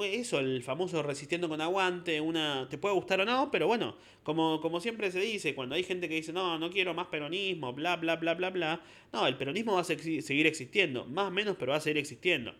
eso, 0.04 0.40
el 0.40 0.62
famoso 0.62 1.02
resistiendo 1.02 1.48
con 1.48 1.60
aguante, 1.60 2.20
una, 2.20 2.68
te 2.68 2.78
puede 2.78 2.94
gustar 2.94 3.20
o 3.20 3.24
no, 3.24 3.50
pero 3.50 3.66
bueno, 3.66 3.96
como, 4.22 4.60
como 4.60 4.80
siempre 4.80 5.10
se 5.10 5.20
dice, 5.20 5.54
cuando 5.54 5.74
hay 5.74 5.84
gente 5.84 6.08
que 6.08 6.16
dice, 6.16 6.32
no, 6.32 6.58
no 6.58 6.70
quiero 6.70 6.94
más 6.94 7.06
peronismo, 7.06 7.72
bla, 7.72 7.96
bla, 7.96 8.16
bla, 8.16 8.34
bla, 8.34 8.50
bla, 8.50 8.80
no, 9.12 9.26
el 9.26 9.36
peronismo 9.36 9.74
va 9.74 9.80
a 9.80 9.84
seguir 9.84 10.46
existiendo, 10.46 11.06
más 11.06 11.28
o 11.28 11.30
menos, 11.30 11.56
pero 11.58 11.72
va 11.72 11.78
a 11.78 11.80
seguir 11.80 11.98
existiendo. 11.98 12.54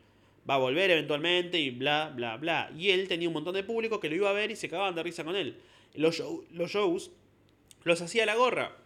Va 0.49 0.55
a 0.55 0.59
volver 0.59 0.91
eventualmente 0.91 1.59
y 1.59 1.71
bla, 1.71 2.13
bla, 2.15 2.37
bla. 2.37 2.71
Y 2.77 2.91
él 2.91 3.09
tenía 3.09 3.29
un 3.29 3.35
montón 3.35 3.55
de 3.55 3.65
público 3.65 3.99
que 3.99 4.11
lo 4.11 4.17
iba 4.17 4.29
a 4.29 4.35
ver 4.35 4.51
y 4.51 4.57
se 4.57 4.69
cagaban 4.69 4.95
de 4.95 5.03
risa 5.03 5.25
con 5.25 5.37
él. 5.37 5.57
Los, 5.95 6.23
los 6.51 6.71
shows 6.71 7.11
los 7.83 8.03
hacía 8.03 8.27
la 8.27 8.35
gorra 8.35 8.77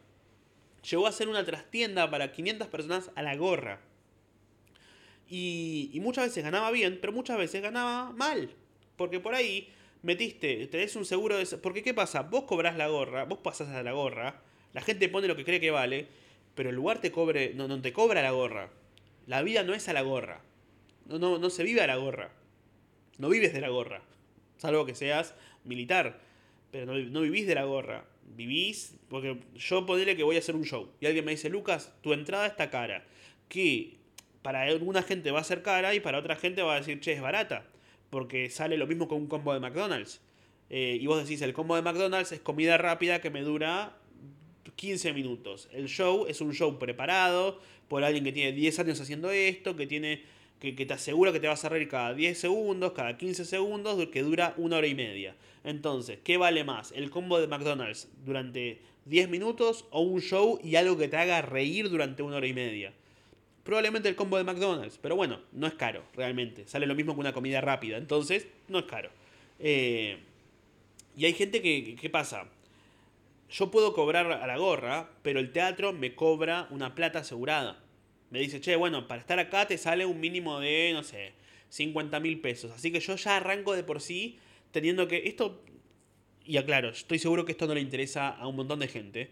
llegó 0.83 1.07
a 1.07 1.13
ser 1.13 1.29
una 1.29 1.45
trastienda 1.45 2.11
para 2.11 2.33
500 2.33 2.69
personas 2.69 3.11
a 3.15 3.23
la 3.23 3.37
gorra. 3.37 3.81
Y, 5.29 5.99
muchas 6.03 6.27
veces 6.27 6.43
ganaba 6.43 6.71
bien, 6.71 6.99
pero 7.01 7.13
muchas 7.13 7.39
veces 7.39 7.63
ganaba 7.63 8.13
mal. 8.13 8.51
Porque 8.97 9.21
por 9.21 9.35
ahí 9.35 9.69
metiste, 10.03 10.67
tenés 10.69 10.97
un 10.97 11.05
seguro 11.05 11.37
de... 11.37 11.45
Porque 11.59 11.83
¿qué 11.83 11.95
pasa? 11.95 12.23
Vos 12.23 12.45
cobrás 12.45 12.77
la 12.77 12.89
gorra, 12.89 13.25
vos 13.25 13.39
pasás 13.39 13.69
a 13.69 13.83
la 13.83 13.93
gorra, 13.93 14.41
la 14.73 14.81
gente 14.81 15.09
pone 15.09 15.29
lo 15.29 15.37
que 15.37 15.45
cree 15.45 15.61
que 15.61 15.71
vale, 15.71 16.07
pero 16.55 16.71
el 16.71 16.77
lugar 16.77 17.01
te 17.01 17.13
cobre, 17.13 17.53
no, 17.55 17.69
no 17.69 17.81
te 17.81 17.93
cobra 17.93 18.23
la 18.23 18.31
gorra. 18.31 18.71
La 19.27 19.43
vida 19.43 19.63
no 19.63 19.75
es 19.75 19.89
a 19.89 19.93
la 19.93 20.03
gorra. 20.03 20.41
No, 21.07 21.19
no, 21.19 21.39
no 21.39 21.51
se 21.51 21.63
vive 21.63 21.83
a 21.83 21.87
la 21.87 21.97
gorra. 21.97 22.33
No 23.19 23.29
vives 23.29 23.53
de 23.53 23.61
la 23.61 23.69
gorra. 23.69 24.03
Salvo 24.57 24.87
que 24.87 24.95
seas 24.95 25.35
militar. 25.65 26.21
Pero 26.71 26.87
no, 26.87 26.99
no 26.99 27.21
vivís 27.21 27.47
de 27.47 27.55
la 27.55 27.65
gorra 27.65 28.05
vivís, 28.37 28.95
porque 29.09 29.39
yo 29.57 29.87
ponerle 29.87 30.17
que 30.17 30.23
voy 30.23 30.37
a 30.37 30.41
hacer 30.41 30.57
un 30.57 30.65
show 30.65 30.91
y 31.01 31.07
alguien 31.07 31.25
me 31.25 31.33
dice, 31.33 31.49
Lucas, 31.49 31.93
tu 32.03 32.13
entrada 32.13 32.47
está 32.47 32.71
cara, 32.71 33.05
que 33.49 33.98
para 34.49 34.63
alguna 34.63 35.03
gente 35.03 35.31
va 35.31 35.41
a 35.41 35.45
ser 35.45 35.61
cara 35.61 35.95
y 35.95 36.01
para 36.01 36.17
otra 36.17 36.35
gente 36.35 36.63
va 36.63 36.77
a 36.77 36.79
decir, 36.79 37.01
che, 37.01 37.13
es 37.13 37.21
barata, 37.21 37.67
porque 38.09 38.49
sale 38.49 38.79
lo 38.79 38.87
mismo 38.87 39.07
con 39.07 39.19
un 39.19 39.27
combo 39.27 39.53
de 39.53 39.61
McDonald's. 39.61 40.23
Eh, 40.71 40.97
y 40.99 41.07
vos 41.07 41.23
decís, 41.23 41.43
el 41.43 41.53
combo 41.53 41.77
de 41.77 41.83
McDonald's 41.83 42.33
es 42.33 42.41
comida 42.41 42.79
rápida 42.79 43.21
que 43.21 43.29
me 43.29 43.43
dura 43.43 43.99
15 44.75 45.13
minutos. 45.13 45.69
El 45.71 45.87
show 45.87 46.25
es 46.27 46.41
un 46.41 46.55
show 46.55 46.79
preparado 46.79 47.61
por 47.89 48.05
alguien 48.05 48.25
que 48.25 48.33
tiene 48.33 48.53
10 48.53 48.79
años 48.79 48.99
haciendo 49.03 49.31
esto, 49.31 49.77
que 49.77 49.87
tiene 49.87 50.23
que, 50.61 50.73
te 50.73 50.95
asegura 50.95 51.31
que 51.31 51.41
te 51.41 51.47
vas 51.47 51.67
a 51.67 51.69
reír 51.69 51.87
cada 51.87 52.15
10 52.15 52.39
segundos, 52.39 52.93
cada 52.93 53.19
15 53.19 53.45
segundos, 53.45 54.03
que 54.07 54.23
dura 54.23 54.55
una 54.57 54.79
hora 54.79 54.87
y 54.87 54.95
media. 54.95 55.37
Entonces, 55.63 56.21
¿qué 56.25 56.39
vale 56.39 56.65
más? 56.65 56.93
¿El 56.93 57.11
combo 57.11 57.39
de 57.39 57.49
McDonald's 57.49 58.09
durante 58.25 58.81
10 59.05 59.29
minutos 59.29 59.85
o 59.91 60.01
un 60.01 60.23
show 60.23 60.59
y 60.65 60.77
algo 60.77 60.97
que 60.97 61.09
te 61.09 61.19
haga 61.19 61.43
reír 61.43 61.91
durante 61.91 62.23
una 62.23 62.37
hora 62.37 62.47
y 62.47 62.55
media? 62.55 62.95
Probablemente 63.69 64.09
el 64.09 64.17
combo 64.17 64.39
de 64.39 64.45
McDonald's, 64.45 64.97
pero 64.97 65.15
bueno, 65.15 65.41
no 65.53 65.67
es 65.67 65.75
caro, 65.75 66.03
realmente. 66.15 66.67
Sale 66.67 66.87
lo 66.87 66.95
mismo 66.95 67.13
que 67.13 67.21
una 67.21 67.35
comida 67.35 67.61
rápida, 67.61 67.99
entonces 67.99 68.47
no 68.69 68.79
es 68.79 68.87
caro. 68.87 69.11
Eh, 69.59 70.17
y 71.15 71.27
hay 71.27 71.35
gente 71.35 71.61
que, 71.61 71.95
¿qué 72.01 72.09
pasa? 72.09 72.47
Yo 73.51 73.71
puedo 73.71 73.93
cobrar 73.93 74.33
a 74.33 74.47
la 74.47 74.57
gorra, 74.57 75.11
pero 75.21 75.39
el 75.39 75.53
teatro 75.53 75.93
me 75.93 76.15
cobra 76.15 76.67
una 76.71 76.95
plata 76.95 77.19
asegurada 77.19 77.83
me 78.31 78.41
dice, 78.41 78.61
che, 78.61 78.77
bueno, 78.77 79.07
para 79.09 79.21
estar 79.21 79.39
acá 79.39 79.67
te 79.67 79.79
sale 79.79 80.05
un 80.05 80.21
mínimo 80.21 80.61
de, 80.61 80.91
no 80.93 81.03
sé, 81.03 81.33
50 81.71 82.21
mil 82.21 82.41
pesos. 82.41 82.71
Así 82.73 82.93
que 82.93 83.01
yo 83.01 83.17
ya 83.17 83.37
arranco 83.37 83.75
de 83.75 83.83
por 83.85 84.01
sí 84.01 84.39
teniendo 84.71 85.09
que... 85.09 85.29
Esto, 85.29 85.63
y 86.45 86.57
aclaro, 86.57 86.91
estoy 86.91 87.19
seguro 87.19 87.45
que 87.45 87.53
esto 87.53 87.67
no 87.67 87.75
le 87.75 87.81
interesa 87.81 88.29
a 88.29 88.47
un 88.47 88.57
montón 88.57 88.81
de 88.81 88.89
gente. 88.89 89.31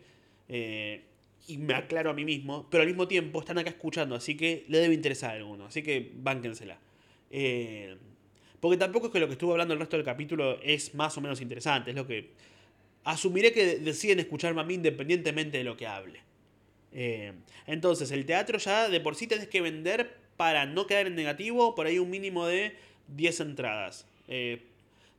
Eh, 0.49 1.05
y 1.47 1.59
me 1.59 1.75
aclaro 1.75 2.11
a 2.11 2.15
mí 2.15 2.25
mismo, 2.25 2.67
pero 2.71 2.83
al 2.83 2.89
mismo 2.89 3.07
tiempo 3.07 3.41
están 3.41 3.59
acá 3.59 3.71
escuchando, 3.71 4.15
así 4.15 4.37
que 4.37 4.65
le 4.69 4.79
debe 4.79 4.95
interesar 4.95 5.31
a 5.31 5.35
alguno, 5.35 5.67
así 5.67 5.83
que 5.83 6.13
bánquensela. 6.17 6.79
Eh, 7.31 7.97
porque 8.61 8.77
tampoco 8.77 9.07
es 9.07 9.13
que 9.13 9.21
lo 9.21 9.27
que 9.27 9.33
estuve 9.33 9.53
hablando 9.53 9.75
el 9.75 9.81
resto 9.81 9.97
del 9.97 10.05
capítulo 10.05 10.61
es 10.63 10.95
más 10.95 11.17
o 11.17 11.21
menos 11.21 11.41
interesante, 11.41 11.91
es 11.91 11.97
lo 11.97 12.07
que... 12.07 12.31
Asumiré 13.05 13.53
que 13.53 13.79
deciden 13.79 14.19
escucharme 14.19 14.61
a 14.61 14.65
mí 14.65 14.75
independientemente 14.75 15.59
de 15.59 15.65
lo 15.65 15.77
que 15.77 15.87
hable. 15.87 16.21
Eh, 16.93 17.35
entonces, 17.67 18.11
el 18.11 18.27
teatro 18.27 18.59
ya 18.59 18.89
de 18.89 19.01
por 19.01 19.15
sí 19.15 19.29
tenés 19.29 19.47
que 19.47 19.61
vender 19.61 20.17
para 20.37 20.67
no 20.67 20.89
quedar 20.89 21.07
en 21.07 21.15
negativo 21.15 21.77
por 21.77 21.87
ahí 21.87 22.01
un 22.01 22.11
mínimo 22.11 22.47
de 22.47 22.75
10 23.15 23.41
entradas. 23.41 24.07
Eh, 24.27 24.63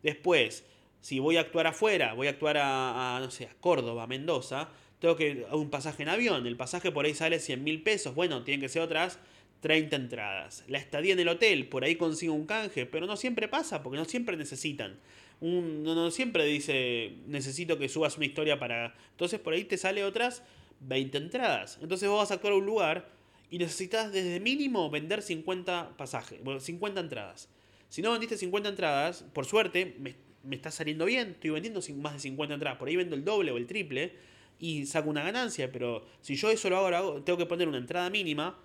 después, 0.04 0.66
si 1.02 1.20
voy 1.20 1.38
a 1.38 1.42
actuar 1.42 1.68
afuera, 1.68 2.14
voy 2.14 2.28
a 2.28 2.32
actuar 2.32 2.58
a, 2.60 3.20
no 3.22 3.32
sé, 3.32 3.46
a 3.46 3.54
Córdoba, 3.62 4.04
a 4.04 4.08
Mendoza, 4.08 4.70
tengo 5.00 5.16
que 5.16 5.46
a 5.50 5.56
un 5.56 5.70
pasaje 5.70 6.04
en 6.04 6.10
avión. 6.10 6.48
El 6.48 6.58
pasaje 6.58 6.92
por 6.92 7.06
ahí 7.06 7.14
sale 7.14 7.40
100 7.40 7.64
mil 7.64 7.84
pesos. 7.84 8.16
Bueno, 8.16 8.44
tienen 8.44 8.62
que 8.62 8.70
ser 8.70 8.82
otras 8.82 9.20
30 9.62 9.96
entradas. 9.96 10.64
La 10.68 10.78
estadía 10.78 11.14
en 11.14 11.20
el 11.20 11.28
hotel, 11.28 11.68
por 11.68 11.84
ahí 11.84 11.96
consigo 11.96 12.34
un 12.34 12.46
canje, 12.46 12.86
pero 12.86 13.08
no 13.08 13.18
siempre 13.18 13.48
pasa, 13.48 13.84
porque 13.84 13.98
no 13.98 14.06
siempre 14.06 14.38
necesitan. 14.38 14.98
Un, 15.40 15.84
no, 15.84 15.94
no 15.94 16.10
siempre 16.10 16.46
dice, 16.46 17.14
necesito 17.28 17.78
que 17.78 17.90
subas 17.90 18.18
una 18.18 18.26
historia 18.26 18.60
para... 18.60 18.96
Entonces 19.12 19.40
por 19.40 19.54
ahí 19.54 19.64
te 19.64 19.78
sale 19.78 20.04
otras 20.04 20.44
20 20.82 21.18
entradas. 21.18 21.80
Entonces 21.82 22.10
vos 22.10 22.20
vas 22.20 22.32
a 22.32 22.36
actuar 22.36 22.54
a 22.54 22.58
un 22.58 22.66
lugar 22.66 23.10
y 23.50 23.60
necesitas 23.60 24.12
desde 24.12 24.40
mínimo 24.40 24.90
vender 24.90 25.22
50 25.22 25.96
pasajes, 25.96 26.40
50 26.60 27.00
entradas. 27.00 27.50
Si 27.90 28.02
no 28.02 28.12
vendiste 28.12 28.38
50 28.38 28.70
entradas, 28.70 29.24
por 29.34 29.46
suerte, 29.46 29.96
me, 30.00 30.16
me 30.44 30.56
está 30.56 30.72
saliendo 30.72 31.06
bien, 31.06 31.30
estoy 31.30 31.52
vendiendo 31.52 31.82
más 31.98 32.14
de 32.14 32.20
50 32.20 32.56
entradas, 32.56 32.78
por 32.78 32.90
ahí 32.90 32.96
vendo 32.96 33.16
el 33.16 33.24
doble 33.24 33.52
o 33.52 33.58
el 33.58 33.66
triple 33.66 34.14
y 34.60 34.86
saco 34.86 35.10
una 35.10 35.24
ganancia, 35.24 35.72
pero 35.72 36.06
si 36.22 36.36
yo 36.36 36.50
eso 36.50 36.70
lo 36.70 36.78
hago, 36.78 37.22
tengo 37.22 37.38
que 37.38 37.46
poner 37.46 37.68
una 37.68 37.78
entrada 37.78 38.10
mínima, 38.10 38.58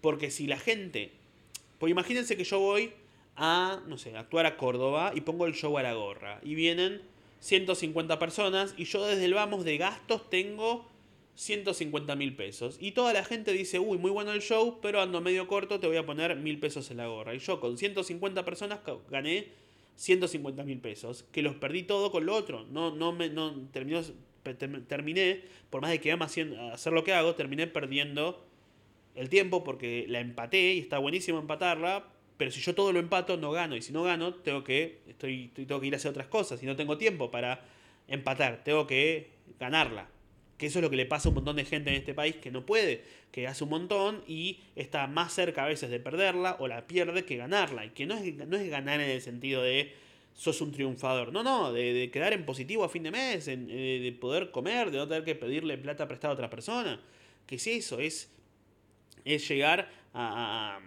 porque 0.00 0.30
si 0.30 0.46
la 0.46 0.58
gente, 0.58 1.12
pues 1.78 1.90
imagínense 1.90 2.36
que 2.36 2.44
yo 2.44 2.58
voy 2.58 2.92
a, 3.36 3.80
no 3.86 3.98
sé, 3.98 4.16
actuar 4.16 4.46
a 4.46 4.56
Córdoba 4.56 5.12
y 5.14 5.20
pongo 5.22 5.46
el 5.46 5.54
show 5.54 5.76
a 5.78 5.82
la 5.82 5.94
gorra, 5.94 6.40
y 6.42 6.54
vienen 6.54 7.02
150 7.40 8.18
personas, 8.18 8.74
y 8.76 8.84
yo 8.84 9.04
desde 9.04 9.24
el 9.24 9.34
vamos 9.34 9.64
de 9.64 9.76
gastos 9.78 10.28
tengo 10.30 10.86
150 11.34 12.14
mil 12.16 12.36
pesos. 12.36 12.76
Y 12.80 12.92
toda 12.92 13.12
la 13.12 13.24
gente 13.24 13.52
dice, 13.52 13.78
uy, 13.78 13.98
muy 13.98 14.10
bueno 14.10 14.32
el 14.32 14.42
show, 14.42 14.78
pero 14.82 15.00
ando 15.00 15.20
medio 15.20 15.46
corto, 15.46 15.80
te 15.80 15.86
voy 15.86 15.96
a 15.96 16.06
poner 16.06 16.36
mil 16.36 16.58
pesos 16.58 16.90
en 16.90 16.98
la 16.98 17.06
gorra. 17.06 17.34
Y 17.34 17.38
yo 17.38 17.60
con 17.60 17.78
150 17.78 18.44
personas 18.44 18.80
gané 19.10 19.48
150 19.96 20.62
mil 20.64 20.78
pesos, 20.78 21.24
que 21.32 21.42
los 21.42 21.56
perdí 21.56 21.82
todo 21.82 22.10
con 22.10 22.26
lo 22.26 22.34
otro. 22.34 22.66
No, 22.70 22.94
no 22.94 23.12
me, 23.12 23.28
no, 23.28 23.54
terminó, 23.72 24.02
terminé, 24.42 25.42
por 25.70 25.80
más 25.80 25.90
de 25.90 26.00
que 26.00 26.12
ama 26.12 26.26
hacer 26.26 26.92
lo 26.92 27.04
que 27.04 27.12
hago, 27.12 27.34
terminé 27.34 27.66
perdiendo 27.66 28.44
el 29.14 29.28
tiempo 29.28 29.62
porque 29.62 30.06
la 30.08 30.20
empaté 30.20 30.74
y 30.74 30.78
está 30.80 30.98
buenísimo 30.98 31.38
empatarla, 31.38 32.04
pero 32.36 32.50
si 32.50 32.60
yo 32.60 32.74
todo 32.74 32.92
lo 32.92 32.98
empato 32.98 33.36
no 33.36 33.52
gano 33.52 33.76
y 33.76 33.82
si 33.82 33.92
no 33.92 34.02
gano 34.02 34.34
tengo 34.34 34.64
que 34.64 35.00
estoy, 35.06 35.48
tengo 35.54 35.80
que 35.80 35.86
ir 35.86 35.94
a 35.94 35.96
hacer 35.96 36.10
otras 36.10 36.26
cosas 36.26 36.62
y 36.62 36.66
no 36.66 36.76
tengo 36.76 36.98
tiempo 36.98 37.30
para 37.30 37.60
empatar, 38.08 38.64
tengo 38.64 38.86
que 38.86 39.30
ganarla. 39.60 40.08
Que 40.58 40.66
eso 40.66 40.78
es 40.78 40.82
lo 40.82 40.90
que 40.90 40.96
le 40.96 41.06
pasa 41.06 41.28
a 41.28 41.30
un 41.30 41.36
montón 41.36 41.56
de 41.56 41.64
gente 41.64 41.90
en 41.90 41.96
este 41.96 42.14
país 42.14 42.36
que 42.36 42.50
no 42.50 42.64
puede, 42.64 43.02
que 43.32 43.48
hace 43.48 43.64
un 43.64 43.70
montón 43.70 44.22
y 44.26 44.60
está 44.76 45.06
más 45.08 45.32
cerca 45.32 45.64
a 45.64 45.68
veces 45.68 45.90
de 45.90 45.98
perderla 45.98 46.56
o 46.60 46.68
la 46.68 46.86
pierde 46.86 47.24
que 47.24 47.36
ganarla. 47.36 47.84
Y 47.84 47.90
que 47.90 48.06
no 48.06 48.14
es, 48.14 48.34
no 48.34 48.56
es 48.56 48.70
ganar 48.70 49.00
en 49.00 49.10
el 49.10 49.20
sentido 49.20 49.62
de 49.62 49.92
sos 50.34 50.60
un 50.60 50.72
triunfador. 50.72 51.32
No, 51.32 51.42
no, 51.42 51.72
de, 51.72 52.10
quedar 52.12 52.32
en 52.32 52.44
positivo 52.44 52.84
a 52.84 52.88
fin 52.88 53.02
de 53.02 53.10
mes, 53.10 53.48
eh, 53.48 53.56
de 53.56 54.12
poder 54.12 54.50
comer, 54.50 54.90
de 54.90 54.98
no 54.98 55.08
tener 55.08 55.24
que 55.24 55.34
pedirle 55.34 55.78
plata 55.78 56.06
prestada 56.08 56.32
a 56.32 56.34
otra 56.34 56.50
persona. 56.50 57.00
¿Qué 57.46 57.56
es 57.56 57.66
eso? 57.66 57.98
Es, 57.98 58.30
es 59.24 59.48
llegar 59.48 59.90
a, 60.14 60.80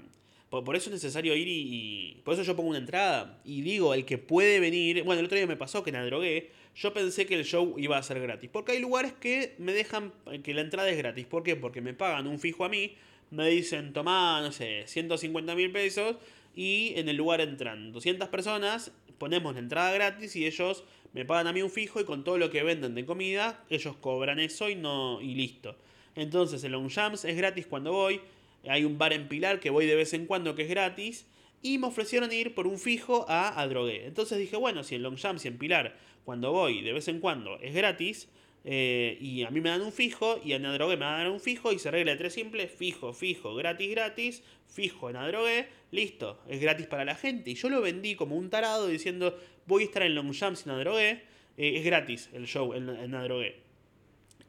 por, 0.49 0.75
eso 0.75 0.89
es 0.89 0.93
necesario 0.93 1.35
ir 1.35 1.47
y, 1.47 2.21
Por 2.23 2.33
eso 2.33 2.43
yo 2.43 2.55
pongo 2.55 2.69
una 2.69 2.79
entrada. 2.79 3.41
Y 3.43 3.61
digo, 3.61 3.93
el 3.93 4.05
que 4.05 4.17
puede 4.17 4.59
venir... 4.59 5.03
Bueno, 5.03 5.19
el 5.19 5.25
otro 5.25 5.37
día 5.37 5.47
me 5.47 5.57
pasó 5.57 5.83
que 5.83 5.91
la 5.91 6.05
drogué 6.05 6.51
yo 6.75 6.93
pensé 6.93 7.25
que 7.25 7.35
el 7.35 7.45
show 7.45 7.75
iba 7.77 7.97
a 7.97 8.03
ser 8.03 8.19
gratis. 8.19 8.49
Porque 8.51 8.73
hay 8.73 8.79
lugares 8.79 9.13
que 9.13 9.55
me 9.57 9.73
dejan 9.73 10.11
que 10.43 10.53
la 10.53 10.61
entrada 10.61 10.89
es 10.89 10.97
gratis. 10.97 11.25
¿Por 11.25 11.43
qué? 11.43 11.55
Porque 11.55 11.81
me 11.81 11.93
pagan 11.93 12.27
un 12.27 12.37
fijo 12.37 12.65
a 12.65 12.69
mí, 12.69 12.95
me 13.31 13.47
dicen, 13.47 13.93
tomá, 13.93 14.41
no 14.41 14.51
sé, 14.51 14.83
150 14.85 15.55
mil 15.55 15.71
pesos 15.71 16.17
y 16.53 16.93
en 16.95 17.09
el 17.09 17.15
lugar 17.15 17.41
entran 17.41 17.91
200 17.91 18.29
personas, 18.29 18.91
ponemos 19.18 19.53
la 19.53 19.59
entrada 19.59 19.91
gratis 19.93 20.36
y 20.36 20.45
ellos 20.45 20.84
me 21.13 21.26
pagan 21.26 21.47
a 21.47 21.53
mí 21.53 21.61
un 21.61 21.70
fijo 21.70 21.99
y 21.99 22.03
con 22.03 22.24
todo 22.24 22.38
lo 22.38 22.49
que 22.49 22.63
venden 22.63 22.95
de 22.95 23.05
comida, 23.05 23.63
ellos 23.70 23.95
cobran 23.97 24.39
eso 24.39 24.70
y, 24.70 24.76
no, 24.76 25.22
y 25.22 25.36
listo. 25.36 25.76
Entonces 26.16 26.63
el 26.63 26.72
Long 26.72 26.89
Jams 26.89 27.26
es 27.26 27.38
gratis 27.38 27.68
cuando 27.68 27.91
voy. 27.91 28.22
Hay 28.68 28.84
un 28.84 28.97
bar 28.97 29.13
en 29.13 29.28
Pilar 29.28 29.59
que 29.59 29.70
voy 29.70 29.86
de 29.86 29.95
vez 29.95 30.13
en 30.13 30.26
cuando 30.26 30.55
que 30.55 30.63
es 30.63 30.70
gratis. 30.70 31.28
Y 31.61 31.78
me 31.78 31.88
ofrecieron 31.88 32.32
ir 32.32 32.53
por 32.53 32.68
un 32.68 32.78
fijo 32.78 33.26
a 33.28 33.59
Adrogué. 33.59 34.05
Entonces 34.05 34.38
dije, 34.38 34.55
bueno, 34.55 34.84
si 34.84 34.95
en 34.95 35.03
Long 35.03 35.18
Jams 35.18 35.45
y 35.45 35.47
en 35.47 35.57
Pilar 35.57 35.95
cuando 36.26 36.51
voy 36.51 36.82
de 36.82 36.91
vez 36.91 37.07
en 37.07 37.20
cuando 37.20 37.59
es 37.59 37.74
gratis, 37.74 38.28
eh, 38.66 39.18
y 39.22 39.43
a 39.43 39.51
mí 39.51 39.61
me 39.61 39.70
dan 39.70 39.82
un 39.82 39.91
fijo, 39.91 40.41
y 40.43 40.53
en 40.53 40.66
Adrogué 40.66 40.97
me 40.97 41.05
dar 41.05 41.30
un 41.30 41.39
fijo, 41.39 41.72
y 41.72 41.78
se 41.78 41.89
arregla 41.89 42.13
de 42.13 42.18
tres 42.18 42.34
simples, 42.34 42.72
fijo, 42.72 43.13
fijo, 43.13 43.53
gratis, 43.53 43.91
gratis, 43.91 44.43
fijo 44.68 45.09
en 45.09 45.16
Adrogué, 45.16 45.68
listo, 45.91 46.41
es 46.49 46.59
gratis 46.59 46.88
para 46.88 47.05
la 47.05 47.16
gente. 47.16 47.51
Y 47.51 47.55
yo 47.55 47.70
lo 47.70 47.82
vendí 47.82 48.16
como 48.16 48.36
un 48.36 48.49
tarado 48.49 48.88
diciendo, 48.88 49.38
voy 49.68 49.84
a 49.84 49.86
estar 49.86 50.01
en 50.01 50.16
Long 50.16 50.34
Jumps 50.38 50.66
en 50.66 50.72
Adrogué, 50.72 51.22
eh, 51.57 51.78
es 51.78 51.86
gratis 51.86 52.30
el 52.34 52.47
show 52.47 52.74
en, 52.74 52.89
en 52.89 53.13
Adrogué. 53.13 53.61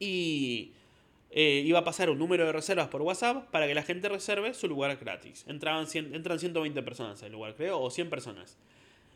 Y 0.00 0.72
eh, 1.30 1.62
iba 1.66 1.80
a 1.80 1.84
pasar 1.84 2.08
un 2.08 2.18
número 2.18 2.46
de 2.46 2.52
reservas 2.52 2.88
por 2.88 3.02
WhatsApp 3.02 3.50
para 3.50 3.66
que 3.66 3.74
la 3.74 3.82
gente 3.82 4.08
reserve 4.08 4.54
su 4.54 4.68
lugar 4.68 4.96
gratis. 4.96 5.44
Entraban 5.46 5.86
entran 5.94 6.38
120 6.38 6.82
personas 6.82 7.22
al 7.22 7.32
lugar, 7.32 7.54
creo, 7.54 7.78
o 7.80 7.90
100 7.90 8.08
personas. 8.08 8.56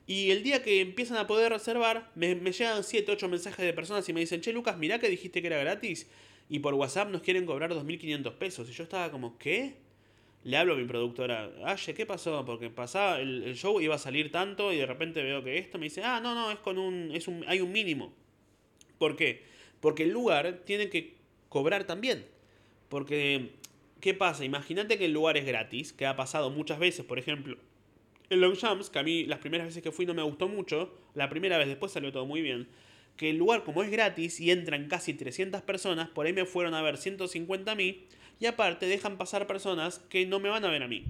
Y 0.07 0.30
el 0.30 0.42
día 0.42 0.62
que 0.62 0.80
empiezan 0.80 1.18
a 1.18 1.26
poder 1.26 1.53
reservar, 1.53 2.11
me, 2.14 2.34
llegan 2.34 2.82
7, 2.82 3.12
8 3.12 3.28
mensajes 3.28 3.64
de 3.64 3.72
personas 3.72 4.09
y 4.09 4.12
me 4.12 4.20
dicen, 4.20 4.40
che 4.40 4.53
Lucas, 4.53 4.76
mirá 4.76 4.98
que 4.98 5.09
dijiste 5.09 5.40
que 5.40 5.46
era 5.46 5.59
gratis 5.59 6.09
y 6.48 6.59
por 6.59 6.74
WhatsApp 6.74 7.11
nos 7.11 7.22
quieren 7.22 7.46
cobrar 7.46 7.72
2.500 7.72 8.32
pesos. 8.34 8.68
Y 8.68 8.72
yo 8.72 8.82
estaba 8.82 9.11
como, 9.11 9.38
¿qué? 9.38 9.76
Le 10.42 10.57
hablo 10.57 10.74
a 10.74 10.76
mi 10.76 10.84
productora, 10.84 11.51
Aye, 11.64 11.94
¿qué 11.94 12.07
pasó? 12.07 12.44
Porque 12.44 12.70
pasaba, 12.70 13.20
el, 13.20 13.55
show 13.55 13.80
iba 13.80 13.94
a 13.94 13.98
salir 13.98 14.32
tanto 14.32 14.72
y 14.72 14.78
de 14.78 14.86
repente 14.86 15.22
veo 15.22 15.44
que 15.44 15.59
esto 15.59 15.78
me 15.78 15.84
dice, 15.84 16.03
ah, 16.03 16.18
no, 16.20 16.34
no, 16.34 16.51
es 16.51 16.59
con 16.59 16.78
un, 16.78 17.12
es 17.14 17.28
un, 17.28 17.44
hay 17.46 17.61
un 17.61 17.70
mínimo. 17.70 18.12
¿Por 18.98 19.16
qué? 19.16 19.44
Porque 19.80 20.03
el 20.03 20.11
lugar 20.11 20.62
tiene 20.64 20.88
que 20.88 21.14
cobrar 21.48 21.84
también. 21.84 22.26
Porque, 22.88 23.53
¿qué 24.01 24.14
pasa? 24.14 24.44
Imagínate 24.44 24.98
que 24.98 25.05
el 25.05 25.12
lugar 25.12 25.36
es 25.36 25.46
gratis, 25.46 25.92
que 25.92 26.07
ha 26.07 26.16
pasado 26.16 26.51
muchas 26.51 26.78
veces, 26.78 27.05
por 27.05 27.18
ejemplo, 27.18 27.57
el 28.30 28.40
Long 28.40 28.56
Jumps, 28.56 28.90
que 28.90 28.98
a 29.00 29.02
mí 29.02 29.24
las 29.24 29.40
primeras 29.40 29.66
veces 29.66 29.82
que 29.82 29.90
fui 29.90 30.06
no 30.06 30.14
me 30.14 30.22
gustó 30.22 30.48
mucho, 30.48 30.94
la 31.14 31.28
primera 31.28 31.58
vez 31.58 31.66
después 31.66 31.92
salió 31.92 32.12
todo 32.12 32.26
muy 32.26 32.40
bien, 32.42 32.68
que 33.16 33.30
el 33.30 33.36
lugar 33.36 33.64
como 33.64 33.82
es 33.82 33.90
gratis 33.90 34.40
y 34.40 34.52
entran 34.52 34.86
casi 34.86 35.14
300 35.14 35.62
personas, 35.62 36.08
por 36.08 36.26
ahí 36.26 36.32
me 36.32 36.44
fueron 36.44 36.74
a 36.74 36.80
ver 36.80 36.96
150 36.96 37.70
a 37.70 37.74
mí, 37.74 38.06
y 38.38 38.46
aparte 38.46 38.86
dejan 38.86 39.18
pasar 39.18 39.46
personas 39.48 39.98
que 39.98 40.24
no 40.26 40.38
me 40.38 40.48
van 40.48 40.64
a 40.64 40.70
ver 40.70 40.84
a 40.84 40.88
mí. 40.88 41.04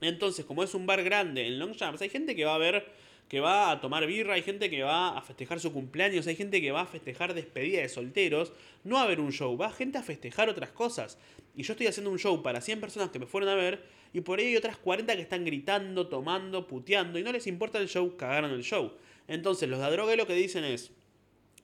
Entonces, 0.00 0.44
como 0.44 0.64
es 0.64 0.74
un 0.74 0.84
bar 0.84 1.02
grande 1.04 1.46
en 1.46 1.60
Long 1.60 1.76
Jumps, 1.78 2.02
hay 2.02 2.08
gente 2.08 2.34
que 2.34 2.44
va 2.44 2.56
a 2.56 2.58
ver, 2.58 2.86
que 3.28 3.38
va 3.38 3.70
a 3.70 3.80
tomar 3.80 4.04
birra, 4.06 4.34
hay 4.34 4.42
gente 4.42 4.68
que 4.68 4.82
va 4.82 5.16
a 5.16 5.22
festejar 5.22 5.60
su 5.60 5.72
cumpleaños, 5.72 6.26
hay 6.26 6.34
gente 6.34 6.60
que 6.60 6.72
va 6.72 6.82
a 6.82 6.86
festejar 6.86 7.34
despedida 7.34 7.80
de 7.80 7.88
solteros, 7.88 8.52
no 8.82 8.98
a 8.98 9.06
ver 9.06 9.20
un 9.20 9.30
show, 9.30 9.56
va 9.56 9.70
gente 9.70 9.98
a 9.98 10.02
festejar 10.02 10.48
otras 10.48 10.72
cosas. 10.72 11.18
Y 11.54 11.62
yo 11.62 11.72
estoy 11.72 11.86
haciendo 11.86 12.10
un 12.10 12.18
show 12.18 12.42
para 12.42 12.60
100 12.60 12.80
personas 12.80 13.10
que 13.10 13.18
me 13.18 13.26
fueron 13.26 13.50
a 13.50 13.54
ver, 13.54 13.82
y 14.12 14.20
por 14.20 14.38
ahí 14.38 14.46
hay 14.46 14.56
otras 14.56 14.76
40 14.76 15.16
que 15.16 15.22
están 15.22 15.44
gritando, 15.44 16.08
tomando, 16.08 16.66
puteando 16.66 17.18
y 17.18 17.22
no 17.22 17.32
les 17.32 17.46
importa 17.46 17.78
el 17.78 17.88
show, 17.88 18.16
cagaron 18.16 18.50
el 18.50 18.62
show. 18.62 18.92
Entonces 19.28 19.68
los 19.68 19.80
de 19.80 19.90
droga 19.90 20.16
lo 20.16 20.26
que 20.26 20.34
dicen 20.34 20.64
es, 20.64 20.92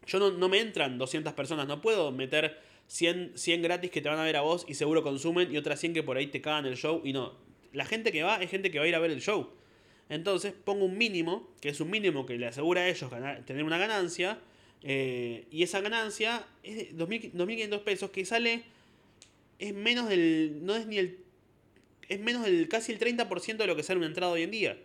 yo 0.07 0.18
no, 0.18 0.30
no 0.30 0.49
me 0.49 0.61
entran 0.61 0.99
200 0.99 1.32
personas, 1.34 1.66
no 1.66 1.80
puedo 1.80 2.11
meter 2.12 2.59
100, 2.89 3.32
100 3.34 3.62
gratis 3.62 3.91
que 3.91 4.01
te 4.01 4.09
van 4.09 4.18
a 4.18 4.24
ver 4.24 4.36
a 4.36 4.41
vos 4.41 4.64
y 4.66 4.74
seguro 4.74 5.03
consumen 5.03 5.53
y 5.53 5.59
otras 5.59 5.78
100 5.80 5.95
que 5.95 6.03
por 6.03 6.16
ahí 6.16 6.26
te 6.28 6.41
cagan 6.41 6.66
el 6.66 6.76
show 6.76 7.03
y 7.05 7.12
no. 7.12 7.34
La 7.72 7.84
gente 7.84 8.12
que 8.12 8.22
va 8.22 8.43
es 8.43 8.51
gente 8.51 8.70
que 8.70 8.78
va 8.78 8.86
a 8.86 8.89
ir 8.89 8.95
a 8.95 8.99
ver 8.99 9.11
el 9.11 9.20
show. 9.20 9.51
Entonces 10.09 10.55
pongo 10.64 10.86
un 10.86 10.97
mínimo, 10.97 11.51
que 11.61 11.68
es 11.68 11.80
un 11.80 11.91
mínimo 11.91 12.24
que 12.24 12.39
le 12.39 12.47
asegura 12.47 12.82
a 12.82 12.89
ellos 12.89 13.11
ganar, 13.11 13.45
tener 13.45 13.64
una 13.64 13.78
ganancia. 13.78 14.39
Eh, 14.82 15.47
y 15.51 15.62
esa 15.62 15.80
ganancia 15.80 16.47
es 16.62 16.97
de 16.97 17.05
2.500 17.05 17.80
pesos 17.80 18.11
que 18.11 18.24
sale, 18.24 18.62
es 19.59 19.74
menos 19.74 20.09
del, 20.09 20.59
no 20.62 20.76
es 20.76 20.86
ni 20.86 20.98
el 20.98 21.24
es 22.09 22.20
menos 22.20 22.44
del 22.44 22.68
casi 22.68 22.92
el 22.92 22.98
30% 22.98 23.56
de 23.56 23.66
lo 23.66 23.76
que 23.76 23.82
sale 23.82 23.98
una 23.98 24.06
entrada 24.06 24.32
hoy 24.32 24.42
en 24.42 24.50
día. 24.50 24.78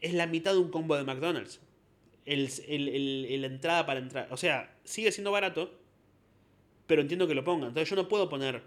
Es 0.00 0.14
la 0.14 0.26
mitad 0.26 0.52
de 0.52 0.58
un 0.58 0.70
combo 0.70 0.96
de 0.96 1.04
McDonald's. 1.04 1.60
El, 2.24 3.40
la 3.40 3.46
entrada 3.48 3.84
para 3.84 3.98
entrar. 3.98 4.28
O 4.30 4.36
sea, 4.36 4.72
sigue 4.84 5.10
siendo 5.10 5.32
barato, 5.32 5.72
pero 6.86 7.02
entiendo 7.02 7.26
que 7.26 7.34
lo 7.34 7.44
pongan. 7.44 7.68
Entonces 7.68 7.90
yo 7.90 7.96
no 7.96 8.08
puedo 8.08 8.28
poner. 8.28 8.62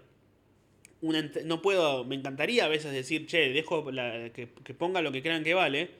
Una, 1.00 1.30
no 1.44 1.62
puedo. 1.62 2.04
Me 2.04 2.14
encantaría 2.14 2.66
a 2.66 2.68
veces 2.68 2.92
decir, 2.92 3.26
che, 3.26 3.50
dejo 3.50 3.86
que, 3.86 4.74
ponga 4.78 5.00
lo 5.00 5.10
que 5.10 5.22
crean 5.22 5.42
que 5.42 5.54
vale. 5.54 5.90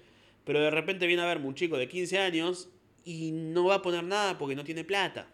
Pero 0.44 0.60
de 0.60 0.70
repente 0.70 1.06
viene 1.06 1.22
a 1.22 1.26
verme 1.26 1.46
un 1.46 1.54
chico 1.54 1.76
de 1.76 1.88
15 1.88 2.18
años 2.18 2.68
y 3.04 3.32
no 3.32 3.64
va 3.64 3.76
a 3.76 3.82
poner 3.82 4.04
nada 4.04 4.36
porque 4.38 4.54
no 4.54 4.64
tiene 4.64 4.84
plata. 4.84 5.28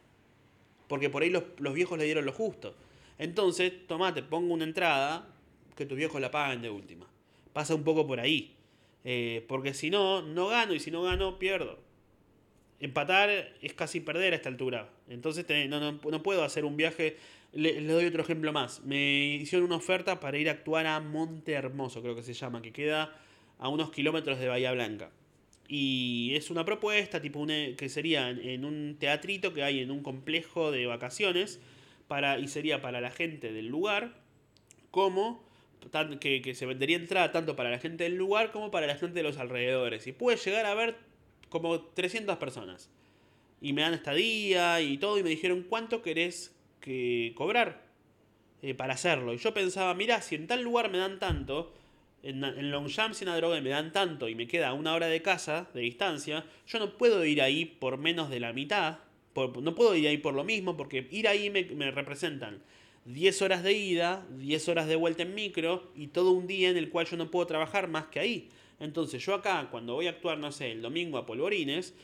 Porque 0.89 1.11
por 1.11 1.23
ahí 1.23 1.31
los, 1.31 1.45
los 1.59 1.75
viejos 1.75 1.99
le 1.99 2.05
dieron 2.05 2.25
lo 2.25 2.33
justo. 2.33 2.75
Entonces, 3.19 3.73
tomate, 3.87 4.23
pongo 4.23 4.55
una 4.55 4.65
entrada 4.65 5.29
que 5.77 5.87
tus 5.87 5.97
viejos 5.97 6.21
la 6.21 6.31
paguen 6.31 6.63
de 6.63 6.71
última. 6.71 7.07
Pasa 7.53 7.75
un 7.75 7.85
poco 7.85 8.07
por 8.07 8.21
ahí. 8.21 8.55
Eh, 9.05 9.45
porque 9.49 9.75
si 9.75 9.91
no, 9.91 10.23
no 10.23 10.49
gano 10.49 10.75
y 10.75 10.81
si 10.81 10.91
no 10.91 11.03
gano, 11.03 11.39
pierdo. 11.39 11.79
Empatar 12.81 13.31
es 13.61 13.75
casi 13.75 14.01
perder 14.01 14.33
a 14.33 14.37
esta 14.37 14.49
altura. 14.49 14.91
Entonces 15.09 15.47
no, 15.69 15.93
no, 15.93 16.23
puedo 16.23 16.45
hacer 16.45 16.65
un 16.65 16.77
viaje. 16.77 17.17
Le, 17.53 17.81
doy 17.85 18.07
otro 18.07 18.23
ejemplo 18.23 18.53
más. 18.53 18.83
Me 18.85 19.37
hicieron 19.37 19.67
una 19.67 19.77
oferta 19.77 20.21
para 20.21 20.39
ir 20.39 20.49
a 20.49 20.53
actuar 20.53 20.87
a 20.87 21.01
Monte 21.01 21.53
Hermoso, 21.53 22.03
creo 22.03 22.17
que 22.17 22.23
se 22.23 22.33
llama, 22.33 22.63
que 22.63 22.73
queda 22.73 23.17
a 23.59 23.69
unos 23.69 23.91
kilómetros 23.93 24.39
de 24.39 24.49
Bahía 24.49 24.73
Blanca. 24.73 25.11
Y 25.69 26.33
es 26.35 26.51
una 26.51 26.65
propuesta 26.65 27.21
tipo 27.21 27.47
que 27.47 27.89
sería 27.89 28.31
en 28.31 28.65
un 28.65 28.97
teatrito 28.99 29.55
que 29.55 29.63
hay 29.63 29.81
en 29.81 29.91
un 29.91 30.03
complejo 30.03 30.71
de 30.71 30.87
vacaciones 30.87 31.61
y 32.39 32.49
sería 32.49 32.81
para 32.81 33.01
la 33.01 33.11
gente 33.11 33.53
del 33.53 33.69
lugar 33.69 34.15
como 34.91 35.43
que, 36.21 36.43
que, 36.43 36.55
se 36.55 36.67
vendería 36.67 36.97
entrada 36.97 37.33
tanto 37.33 37.57
para 37.57 37.71
la 37.71 37.79
gente 37.79 38.05
del 38.05 38.17
lugar 38.17 38.53
como 38.53 38.71
para 38.71 38.87
la 38.87 38.97
gente 38.97 39.15
de 39.15 39.23
los 39.23 39.39
alrededores. 39.39 40.07
Y 40.07 40.13
puede 40.13 40.37
llegar 40.37 40.67
a 40.67 40.73
haber 40.73 40.97
como 41.49 41.81
300 41.81 42.37
personas. 42.37 42.91
Y 43.61 43.73
me 43.73 43.83
dan 43.83 43.95
estadía 43.95 44.81
y 44.81 44.99
todo 44.99 45.19
y 45.19 45.23
me 45.23 45.31
dijeron 45.31 45.65
cuánto 45.69 46.03
querés 46.03 46.55
que 46.81 47.33
cobrar 47.37 47.83
eh, 48.63 48.75
para 48.75 48.95
hacerlo. 48.95 49.35
Y 49.35 49.39
yo 49.39 49.55
pensaba, 49.55 49.95
mirá, 49.95 50.21
si 50.23 50.35
en 50.35 50.47
tal 50.47 50.63
lugar 50.63 50.91
me 50.91 50.99
dan 50.99 51.19
tanto, 51.19 51.73
en, 52.23 52.45
en 52.45 52.71
Longchamp 52.71 53.15
droga 53.15 53.61
me 53.61 53.71
dan 53.71 53.93
tanto 53.93 54.29
y 54.29 54.35
me 54.35 54.47
queda 54.47 54.73
una 54.73 54.95
hora 54.95 55.07
de 55.07 55.23
casa 55.23 55.69
de 55.75 55.81
distancia, 55.81 56.45
yo 56.67 56.79
no 56.79 56.97
puedo 56.97 57.25
ir 57.25 57.43
ahí 57.43 57.65
por 57.65 57.99
menos 57.99 58.31
de 58.31 58.41
la 58.41 58.53
mitad. 58.53 58.99
No 59.35 59.75
puedo 59.75 59.95
ir 59.97 60.09
ahí 60.09 60.19
por 60.19 60.35
lo 60.35 60.45
mismo 60.45 60.77
porque 60.77 61.09
ir 61.11 61.29
ahí 61.29 61.51
me, 61.51 61.91
representan 61.91 62.63
10 63.05 63.43
horas 63.43 63.63
de 63.63 63.73
ida, 63.73 64.27
10 64.39 64.69
horas 64.69 64.87
de 64.87 64.97
vuelta 64.97 65.23
en 65.23 65.35
micro 65.35 65.91
y 65.97 66.09
todo 66.09 66.33
un 66.33 66.47
día 66.47 66.71
en 66.71 66.77
el 66.77 66.91
cual 66.91 67.07
yo 67.07 67.17
no 67.17 67.31
puedo 67.31 67.47
trabajar 67.47 67.89
más 67.89 68.07
que 68.07 68.21
ahí. 68.21 68.49
Entonces 68.79 69.25
yo 69.25 69.35
acá, 69.35 69.69
cuando 69.71 69.95
voy 69.95 70.07
a 70.07 70.11
actuar, 70.11 70.39
no 70.39 70.53
sé, 70.53 70.73
el 70.73 70.83
domingo 70.83 71.19
a 71.19 71.27
Polvorines, 71.27 71.95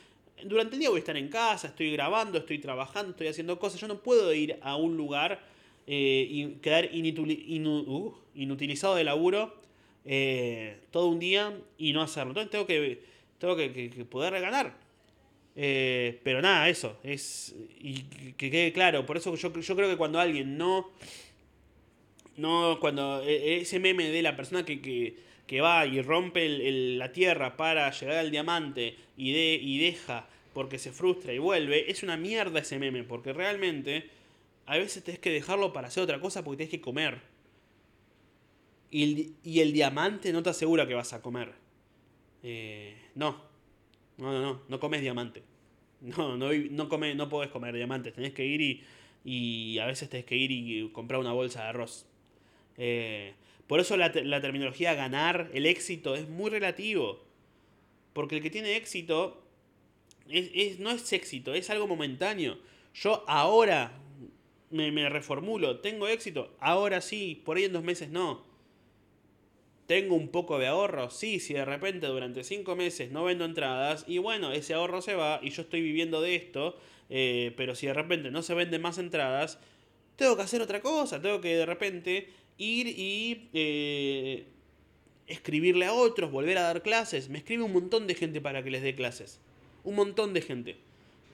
durante 0.43 0.75
el 0.75 0.79
día 0.79 0.89
voy 0.89 0.97
a 0.97 0.99
estar 0.99 1.17
en 1.17 1.27
casa, 1.27 1.67
estoy 1.67 1.91
grabando, 1.91 2.37
estoy 2.37 2.59
trabajando, 2.59 3.11
estoy 3.11 3.27
haciendo 3.27 3.59
cosas. 3.59 3.81
Yo 3.81 3.87
no 3.87 4.01
puedo 4.01 4.33
ir 4.33 4.57
a 4.61 4.75
un 4.75 4.95
lugar 4.95 5.41
eh, 5.87 6.27
y 6.29 6.45
quedar 6.61 6.85
uh, 6.85 8.13
inutilizado 8.35 8.95
de 8.95 9.03
laburo 9.03 9.53
eh, 10.05 10.79
todo 10.91 11.07
un 11.07 11.19
día 11.19 11.57
y 11.77 11.93
no 11.93 12.01
hacerlo. 12.01 12.31
Entonces 12.31 12.51
tengo 12.51 12.65
que, 12.65 13.01
tengo 13.37 13.55
que, 13.55 14.05
poder 14.09 14.39
ganar. 14.39 14.77
Eh, 15.61 16.21
pero 16.23 16.41
nada, 16.41 16.69
eso. 16.69 16.97
Es, 17.03 17.53
y 17.81 18.03
que 18.37 18.49
quede 18.49 18.71
claro. 18.71 19.05
Por 19.05 19.17
eso 19.17 19.35
yo, 19.35 19.59
yo 19.59 19.75
creo 19.75 19.89
que 19.89 19.97
cuando 19.97 20.17
alguien 20.17 20.57
no. 20.57 20.89
No, 22.37 22.77
cuando 22.79 23.21
e, 23.25 23.59
ese 23.59 23.77
meme 23.77 24.09
de 24.09 24.21
la 24.21 24.37
persona 24.37 24.63
que, 24.63 24.79
que, 25.45 25.61
va 25.61 25.85
y 25.85 26.01
rompe 26.01 26.47
la 26.95 27.11
tierra 27.11 27.57
para 27.57 27.91
llegar 27.91 28.15
al 28.15 28.31
diamante 28.31 28.95
y, 29.17 29.33
de, 29.33 29.59
y 29.61 29.79
deja 29.79 30.29
porque 30.53 30.79
se 30.79 30.93
frustra 30.93 31.33
y 31.33 31.39
vuelve, 31.39 31.91
es 31.91 32.03
una 32.03 32.15
mierda 32.15 32.61
ese 32.61 32.79
meme. 32.79 33.03
Porque 33.03 33.33
realmente 33.33 34.09
a 34.65 34.77
veces 34.77 35.03
tenés 35.03 35.19
que 35.19 35.29
dejarlo 35.29 35.73
para 35.73 35.89
hacer 35.89 36.03
otra 36.03 36.21
cosa 36.21 36.41
porque 36.41 36.59
tenés 36.59 36.71
que 36.71 36.79
comer. 36.79 37.19
Y 38.91 39.03
el, 39.03 39.35
y 39.43 39.59
el 39.59 39.73
diamante 39.73 40.31
no 40.31 40.41
te 40.41 40.51
asegura 40.51 40.87
que 40.87 40.93
vas 40.93 41.11
a 41.11 41.21
comer. 41.21 41.51
Eh, 42.43 42.95
no. 43.15 43.43
No, 44.17 44.31
no, 44.31 44.41
no. 44.41 44.61
No 44.69 44.79
comes 44.79 45.01
diamante. 45.01 45.48
No, 46.01 46.37
no, 46.37 46.53
no, 46.53 46.87
no 46.87 47.29
podés 47.29 47.49
comer 47.51 47.75
diamantes. 47.75 48.13
Tenés 48.13 48.33
que 48.33 48.45
ir 48.45 48.61
y, 48.61 48.83
y 49.25 49.79
a 49.79 49.85
veces 49.85 50.09
tenés 50.09 50.25
que 50.25 50.35
ir 50.35 50.51
y 50.51 50.89
comprar 50.93 51.19
una 51.19 51.33
bolsa 51.33 51.63
de 51.63 51.67
arroz. 51.69 52.05
Eh, 52.77 53.33
por 53.67 53.79
eso 53.79 53.97
la, 53.97 54.09
la, 54.09 54.41
terminología 54.41 54.93
ganar, 54.93 55.49
el 55.53 55.65
éxito, 55.65 56.15
es 56.15 56.27
muy 56.27 56.49
relativo. 56.49 57.21
Porque 58.13 58.37
el 58.37 58.41
que 58.41 58.49
tiene 58.49 58.75
éxito 58.75 59.43
es, 60.29 60.49
es, 60.53 60.79
no 60.79 60.89
es 60.91 61.11
éxito, 61.13 61.53
es 61.53 61.69
algo 61.69 61.87
momentáneo. 61.87 62.57
Yo 62.95 63.23
ahora 63.27 63.91
me, 64.71 64.91
me 64.91 65.09
reformulo, 65.09 65.79
tengo 65.79 66.07
éxito, 66.07 66.55
ahora 66.59 67.01
sí, 67.01 67.41
por 67.45 67.57
ahí 67.57 67.65
en 67.65 67.73
dos 67.73 67.83
meses 67.83 68.09
no. 68.09 68.48
Tengo 69.89 70.13
un 70.13 70.27
poco 70.27 70.59
de 70.59 70.67
ahorro, 70.67 71.09
sí, 71.09 71.39
si 71.39 71.55
de 71.55 71.65
repente 71.65 72.05
durante 72.05 72.43
cinco 72.43 72.75
meses 72.75 73.09
no 73.09 73.23
vendo 73.23 73.43
entradas, 73.43 74.05
y 74.07 74.19
bueno, 74.19 74.51
ese 74.51 74.75
ahorro 74.75 75.01
se 75.01 75.15
va 75.15 75.39
y 75.41 75.49
yo 75.49 75.63
estoy 75.63 75.81
viviendo 75.81 76.21
de 76.21 76.35
esto, 76.35 76.77
eh, 77.09 77.53
pero 77.57 77.73
si 77.73 77.87
de 77.87 77.95
repente 77.95 78.29
no 78.29 78.43
se 78.43 78.53
venden 78.53 78.83
más 78.83 78.99
entradas, 78.99 79.57
tengo 80.15 80.35
que 80.35 80.43
hacer 80.43 80.61
otra 80.61 80.81
cosa, 80.81 81.19
tengo 81.19 81.41
que 81.41 81.55
de 81.55 81.65
repente 81.65 82.29
ir 82.59 82.85
y 82.85 83.49
eh, 83.51 84.45
escribirle 85.25 85.87
a 85.87 85.93
otros, 85.93 86.31
volver 86.31 86.59
a 86.59 86.61
dar 86.61 86.83
clases. 86.83 87.27
Me 87.27 87.39
escribe 87.39 87.63
un 87.63 87.73
montón 87.73 88.05
de 88.05 88.13
gente 88.13 88.41
para 88.41 88.61
que 88.61 88.69
les 88.69 88.83
dé 88.83 88.93
clases. 88.93 89.39
Un 89.83 89.95
montón 89.95 90.35
de 90.35 90.41
gente. 90.43 90.77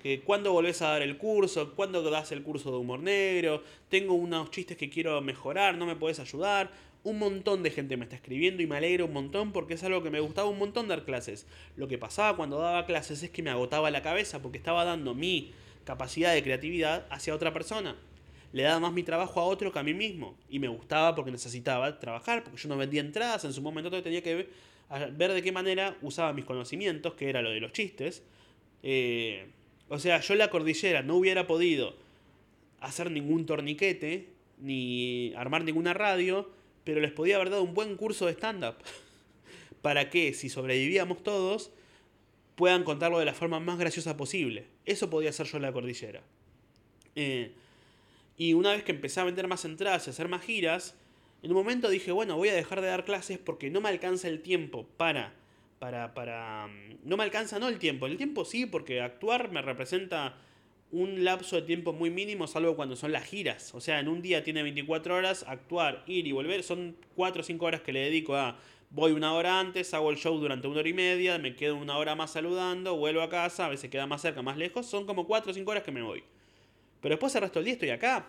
Que 0.02 0.22
cuando 0.22 0.54
volvés 0.54 0.82
a 0.82 0.92
dar 0.92 1.02
el 1.02 1.18
curso, 1.18 1.74
cuando 1.76 2.02
das 2.10 2.32
el 2.32 2.42
curso 2.42 2.72
de 2.72 2.78
humor 2.78 3.02
negro, 3.02 3.64
tengo 3.90 4.14
unos 4.14 4.50
chistes 4.50 4.78
que 4.78 4.90
quiero 4.90 5.20
mejorar, 5.20 5.78
no 5.78 5.86
me 5.86 5.98
puedes 5.98 6.20
ayudar 6.20 6.72
un 7.06 7.20
montón 7.20 7.62
de 7.62 7.70
gente 7.70 7.98
me 7.98 8.06
está 8.06 8.16
escribiendo 8.16 8.64
y 8.64 8.68
me 8.68 8.78
alegro 8.78 9.06
un 9.06 9.14
montón 9.14 9.54
porque 9.54 9.76
es 9.76 9.84
algo 9.84 10.02
que 10.02 10.10
me 10.10 10.20
gustaba 10.20 10.50
un 10.50 10.58
montón 10.58 10.88
dar 10.88 11.06
clases. 11.06 11.46
Lo 11.76 11.88
que 11.88 12.00
pasaba 12.00 12.36
cuando 12.36 12.58
daba 12.58 12.88
clases 12.88 13.22
es 13.22 13.30
que 13.30 13.44
me 13.44 13.52
agotaba 13.52 13.92
la 13.92 14.02
cabeza 14.02 14.42
porque 14.42 14.58
estaba 14.58 14.84
dando 14.86 15.14
mi 15.14 15.52
capacidad 15.84 16.34
de 16.34 16.42
creatividad 16.42 17.06
hacia 17.12 17.36
otra 17.36 17.54
persona. 17.54 17.96
Le 18.54 18.64
daba 18.64 18.80
más 18.80 18.92
mi 18.92 19.04
trabajo 19.04 19.40
a 19.40 19.44
otro 19.44 19.72
que 19.72 19.78
a 19.78 19.84
mí 19.84 19.94
mismo. 19.94 20.36
Y 20.50 20.58
me 20.58 20.68
gustaba 20.68 21.14
porque 21.14 21.30
necesitaba 21.30 22.00
trabajar, 22.00 22.44
porque 22.44 22.60
yo 22.60 22.70
no 22.70 22.76
vendía 22.76 23.02
entradas. 23.02 23.46
En 23.46 23.54
su 23.54 23.62
momento 23.62 23.92
tenía 24.02 24.24
que 24.24 24.50
ver, 24.90 25.34
de 25.34 25.42
qué 25.44 25.52
manera 25.52 25.96
usaba 26.02 26.34
mis 26.34 26.46
conocimientos, 26.46 27.14
que 27.14 27.30
era 27.30 27.44
lo 27.44 27.52
de 27.52 27.60
los 27.60 27.72
chistes. 27.72 28.24
Eh, 28.82 29.46
o 29.90 30.00
sea, 30.00 30.22
yo 30.22 30.34
en 30.34 30.40
la 30.40 30.50
cordillera 30.50 31.04
no 31.04 31.18
hubiera 31.18 31.46
podido 31.46 31.96
hacer 32.80 33.12
ningún 33.12 33.46
torniquete, 33.46 34.30
ni 34.58 35.34
armar 35.36 35.64
ninguna 35.64 35.94
radio, 35.94 36.50
pero 36.86 37.02
les 37.02 37.12
podía 37.12 37.36
haber 37.36 37.50
dado 37.50 37.64
un 37.64 37.74
buen 37.74 37.98
curso 37.98 38.28
de 38.28 38.32
stand-up. 38.32 38.76
para 39.82 40.10
que, 40.10 40.34
si 40.34 40.50
sobrevivíamos 40.50 41.22
todos, 41.22 41.72
puedan 42.56 42.84
contarlo 42.84 43.20
de 43.20 43.26
la 43.26 43.34
forma 43.34 43.60
más 43.60 43.78
graciosa 43.78 44.16
posible. 44.18 44.66
Eso 44.86 45.10
podía 45.10 45.32
hacer 45.32 45.46
yo 45.48 45.58
en 45.58 45.64
la 45.64 45.74
cordillera. 45.74 46.24
Eh, 47.16 47.52
y 48.38 48.54
una 48.54 48.72
vez 48.72 48.84
que 48.84 48.92
empecé 48.92 49.20
a 49.20 49.26
vender 49.26 49.48
más 49.48 49.66
entradas 49.66 50.08
y 50.08 50.10
hacer 50.10 50.28
más 50.28 50.44
giras, 50.44 50.96
en 51.44 51.52
un 51.52 51.58
momento 51.58 51.90
dije, 51.90 52.12
bueno, 52.12 52.38
voy 52.38 52.50
a 52.50 52.54
dejar 52.54 52.82
de 52.82 52.88
dar 52.88 53.06
clases 53.06 53.38
porque 53.38 53.70
no 53.70 53.82
me 53.82 53.90
alcanza 53.90 54.28
el 54.28 54.42
tiempo 54.42 54.88
para... 54.98 55.34
Para, 55.80 56.14
para... 56.14 56.68
Mm, 56.68 57.00
no 57.04 57.18
me 57.18 57.24
alcanza 57.24 57.60
no 57.60 57.68
el 57.68 57.78
tiempo. 57.78 58.08
El 58.08 58.18
tiempo 58.18 58.46
sí, 58.46 58.66
porque 58.66 59.02
actuar 59.02 59.52
me 59.52 59.62
representa 59.62 60.38
un 60.92 61.24
lapso 61.24 61.56
de 61.56 61.64
tiempo 61.64 61.94
muy 61.94 62.10
mínimo, 62.10 62.48
salvo 62.48 62.76
cuando 62.76 62.96
son 62.96 63.12
las 63.12 63.26
giras. 63.26 63.74
O 63.74 63.82
sea, 63.82 64.00
en 64.00 64.08
un 64.08 64.22
día 64.22 64.44
tiene 64.44 64.64
24 64.64 65.16
horas, 65.16 65.46
actuar, 65.48 66.04
ir 66.08 66.28
y 66.28 66.32
volver, 66.32 66.64
son 66.64 66.96
4 67.16 67.42
o 67.42 67.44
5 67.44 67.66
horas 67.66 67.82
que 67.82 67.94
le 67.94 68.02
dedico 68.02 68.36
a... 68.36 68.58
Voy 68.92 69.12
una 69.12 69.34
hora 69.34 69.60
antes, 69.60 69.94
hago 69.94 70.10
el 70.10 70.16
show 70.16 70.38
durante 70.38 70.68
una 70.68 70.80
hora 70.80 70.88
y 70.88 70.94
media, 70.94 71.38
me 71.38 71.56
quedo 71.56 71.76
una 71.76 71.98
hora 71.98 72.16
más 72.16 72.32
saludando, 72.32 72.96
vuelvo 72.96 73.22
a 73.22 73.30
casa, 73.30 73.66
a 73.66 73.70
veces 73.70 73.90
queda 73.90 74.06
más 74.06 74.22
cerca, 74.22 74.42
más 74.42 74.56
lejos, 74.56 74.86
son 74.86 75.06
como 75.06 75.28
4 75.28 75.52
o 75.52 75.54
5 75.54 75.70
horas 75.70 75.84
que 75.84 75.92
me 75.92 76.02
voy. 76.02 76.24
Pero 77.02 77.14
después 77.14 77.36
el 77.36 77.42
resto 77.42 77.60
del 77.60 77.66
día 77.66 77.74
estoy 77.74 77.90
acá. 77.90 78.28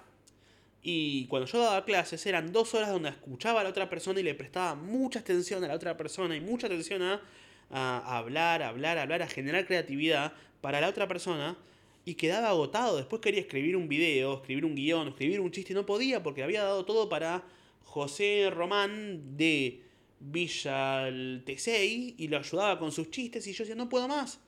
Y 0.83 1.27
cuando 1.27 1.47
yo 1.47 1.61
daba 1.61 1.85
clases 1.85 2.25
eran 2.27 2.53
dos 2.53 2.75
horas 2.75 2.91
donde 2.91 3.11
escuchaba 3.11 3.61
a 3.61 3.65
la 3.65 3.71
otra 3.71 3.89
persona 3.89 4.21
y 4.21 4.23
le 4.23 4.35
prestaba 4.35 4.75
mucha 4.75 5.21
atención 5.21 5.63
a 5.65 5.69
la 5.69 5.75
otra 5.75 5.97
persona 5.97 6.37
y 6.37 6.41
mucha 6.41 6.67
atención 6.67 7.03
a, 7.03 8.19
hablar, 8.19 8.63
hablar, 8.63 8.99
hablar, 8.99 9.23
a 9.23 9.29
generar 9.29 9.67
creatividad 9.67 10.33
para 10.61 10.81
la 10.81 10.89
otra 10.89 11.09
persona 11.09 11.57
y 12.07 12.15
quedaba 12.15 12.49
agotado. 12.51 12.97
Después 12.97 13.21
quería 13.21 13.41
escribir 13.41 13.77
un 13.77 13.89
video, 13.89 14.35
escribir 14.35 14.65
un 14.65 14.77
guion, 14.77 15.09
escribir 15.09 15.41
un 15.41 15.51
chiste 15.51 15.75
no 15.75 15.85
podía 15.85 16.23
porque 16.23 16.43
había 16.43 16.63
dado 16.63 16.87
todo 16.87 17.09
para 17.09 17.45
José 17.83 18.49
Román 18.51 19.37
de 19.37 19.83
Villa 20.21 21.11
Tesey 21.45 22.15
y 22.17 22.29
lo 22.29 22.39
ayudaba 22.39 22.79
con 22.79 22.93
sus 22.93 23.11
chistes 23.11 23.47
y 23.49 23.53
yo 23.53 23.65
decía, 23.65 23.75
no 23.75 23.89
puedo 23.89 24.07
más, 24.07 24.41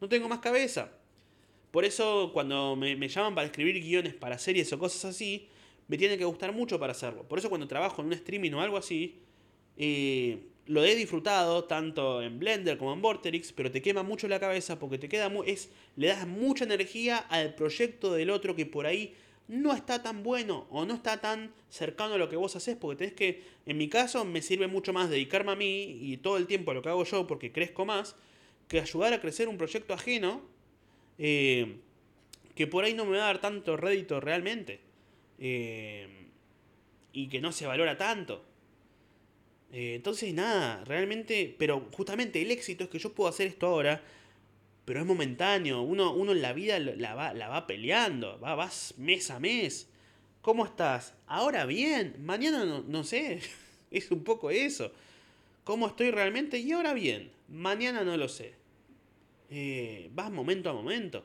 no 0.00 0.08
tengo 0.08 0.28
más 0.28 0.40
cabeza. 0.40 0.90
Por 1.70 1.84
eso 1.84 2.32
cuando 2.34 2.74
me, 2.74 3.08
llaman 3.08 3.36
para 3.36 3.46
escribir 3.46 3.80
guiones 3.80 4.14
para 4.14 4.36
series 4.36 4.72
o 4.72 4.78
cosas 4.78 5.04
así, 5.04 5.46
me 5.86 5.96
tiene 5.96 6.18
que 6.18 6.24
gustar 6.24 6.52
mucho 6.52 6.80
para 6.80 6.90
hacerlo. 6.90 7.22
Por 7.22 7.38
eso 7.38 7.48
cuando 7.48 7.68
trabajo 7.68 8.02
en 8.02 8.08
un 8.08 8.14
streaming 8.14 8.50
o 8.52 8.60
algo 8.60 8.76
así, 8.76 9.20
eh, 9.76 10.40
lo 10.66 10.84
he 10.84 10.94
disfrutado 10.94 11.64
tanto 11.64 12.22
en 12.22 12.38
Blender 12.38 12.78
como 12.78 12.92
en 12.92 13.02
Vorterix, 13.02 13.52
pero 13.52 13.70
te 13.70 13.82
quema 13.82 14.02
mucho 14.02 14.28
la 14.28 14.40
cabeza 14.40 14.78
porque 14.78 14.98
te 14.98 15.08
queda 15.08 15.30
es 15.46 15.70
le 15.96 16.08
das 16.08 16.26
mucha 16.26 16.64
energía 16.64 17.18
al 17.18 17.54
proyecto 17.54 18.12
del 18.12 18.30
otro 18.30 18.54
que 18.54 18.66
por 18.66 18.86
ahí 18.86 19.14
no 19.48 19.72
está 19.74 20.00
tan 20.02 20.22
bueno 20.22 20.66
o 20.70 20.84
no 20.84 20.94
está 20.94 21.20
tan 21.20 21.52
cercano 21.70 22.14
a 22.14 22.18
lo 22.18 22.28
que 22.28 22.36
vos 22.36 22.54
haces, 22.54 22.76
porque 22.76 22.98
tenés 22.98 23.14
que, 23.14 23.42
en 23.66 23.78
mi 23.78 23.88
caso, 23.88 24.24
me 24.24 24.42
sirve 24.42 24.68
mucho 24.68 24.92
más 24.92 25.10
dedicarme 25.10 25.50
a 25.50 25.56
mí 25.56 25.98
y 26.00 26.18
todo 26.18 26.36
el 26.36 26.46
tiempo 26.46 26.70
a 26.70 26.74
lo 26.74 26.82
que 26.82 26.88
hago 26.88 27.04
yo 27.04 27.26
porque 27.26 27.50
crezco 27.50 27.84
más, 27.84 28.14
que 28.68 28.80
ayudar 28.80 29.12
a 29.12 29.20
crecer 29.20 29.48
un 29.48 29.58
proyecto 29.58 29.92
ajeno 29.92 30.42
eh, 31.18 31.78
que 32.54 32.68
por 32.68 32.84
ahí 32.84 32.94
no 32.94 33.04
me 33.04 33.18
va 33.18 33.24
a 33.24 33.26
dar 33.26 33.40
tanto 33.40 33.76
rédito 33.76 34.20
realmente. 34.20 34.80
Eh, 35.40 36.20
y 37.12 37.28
que 37.28 37.40
no 37.40 37.52
se 37.52 37.66
valora 37.66 37.96
tanto. 37.96 38.44
Eh, 39.72 39.94
entonces, 39.94 40.32
nada, 40.34 40.84
realmente, 40.84 41.54
pero 41.58 41.88
justamente 41.92 42.42
el 42.42 42.50
éxito 42.50 42.84
es 42.84 42.90
que 42.90 42.98
yo 42.98 43.12
puedo 43.12 43.30
hacer 43.30 43.46
esto 43.46 43.66
ahora, 43.66 44.02
pero 44.84 45.00
es 45.00 45.06
momentáneo. 45.06 45.82
Uno, 45.82 46.12
uno 46.12 46.32
en 46.32 46.42
la 46.42 46.52
vida 46.52 46.78
la 46.78 47.14
va, 47.14 47.34
la 47.34 47.48
va 47.48 47.66
peleando, 47.66 48.38
va, 48.40 48.54
vas 48.54 48.94
mes 48.98 49.30
a 49.30 49.38
mes. 49.38 49.88
¿Cómo 50.42 50.64
estás? 50.64 51.14
Ahora 51.26 51.66
bien, 51.66 52.16
mañana 52.24 52.64
no, 52.64 52.82
no 52.82 53.04
sé, 53.04 53.40
es 53.90 54.10
un 54.10 54.24
poco 54.24 54.50
eso. 54.50 54.92
¿Cómo 55.64 55.86
estoy 55.86 56.10
realmente? 56.10 56.58
Y 56.58 56.72
ahora 56.72 56.94
bien, 56.94 57.30
mañana 57.48 58.02
no 58.02 58.16
lo 58.16 58.28
sé. 58.28 58.54
Eh, 59.50 60.10
vas 60.14 60.30
momento 60.30 60.70
a 60.70 60.72
momento. 60.72 61.24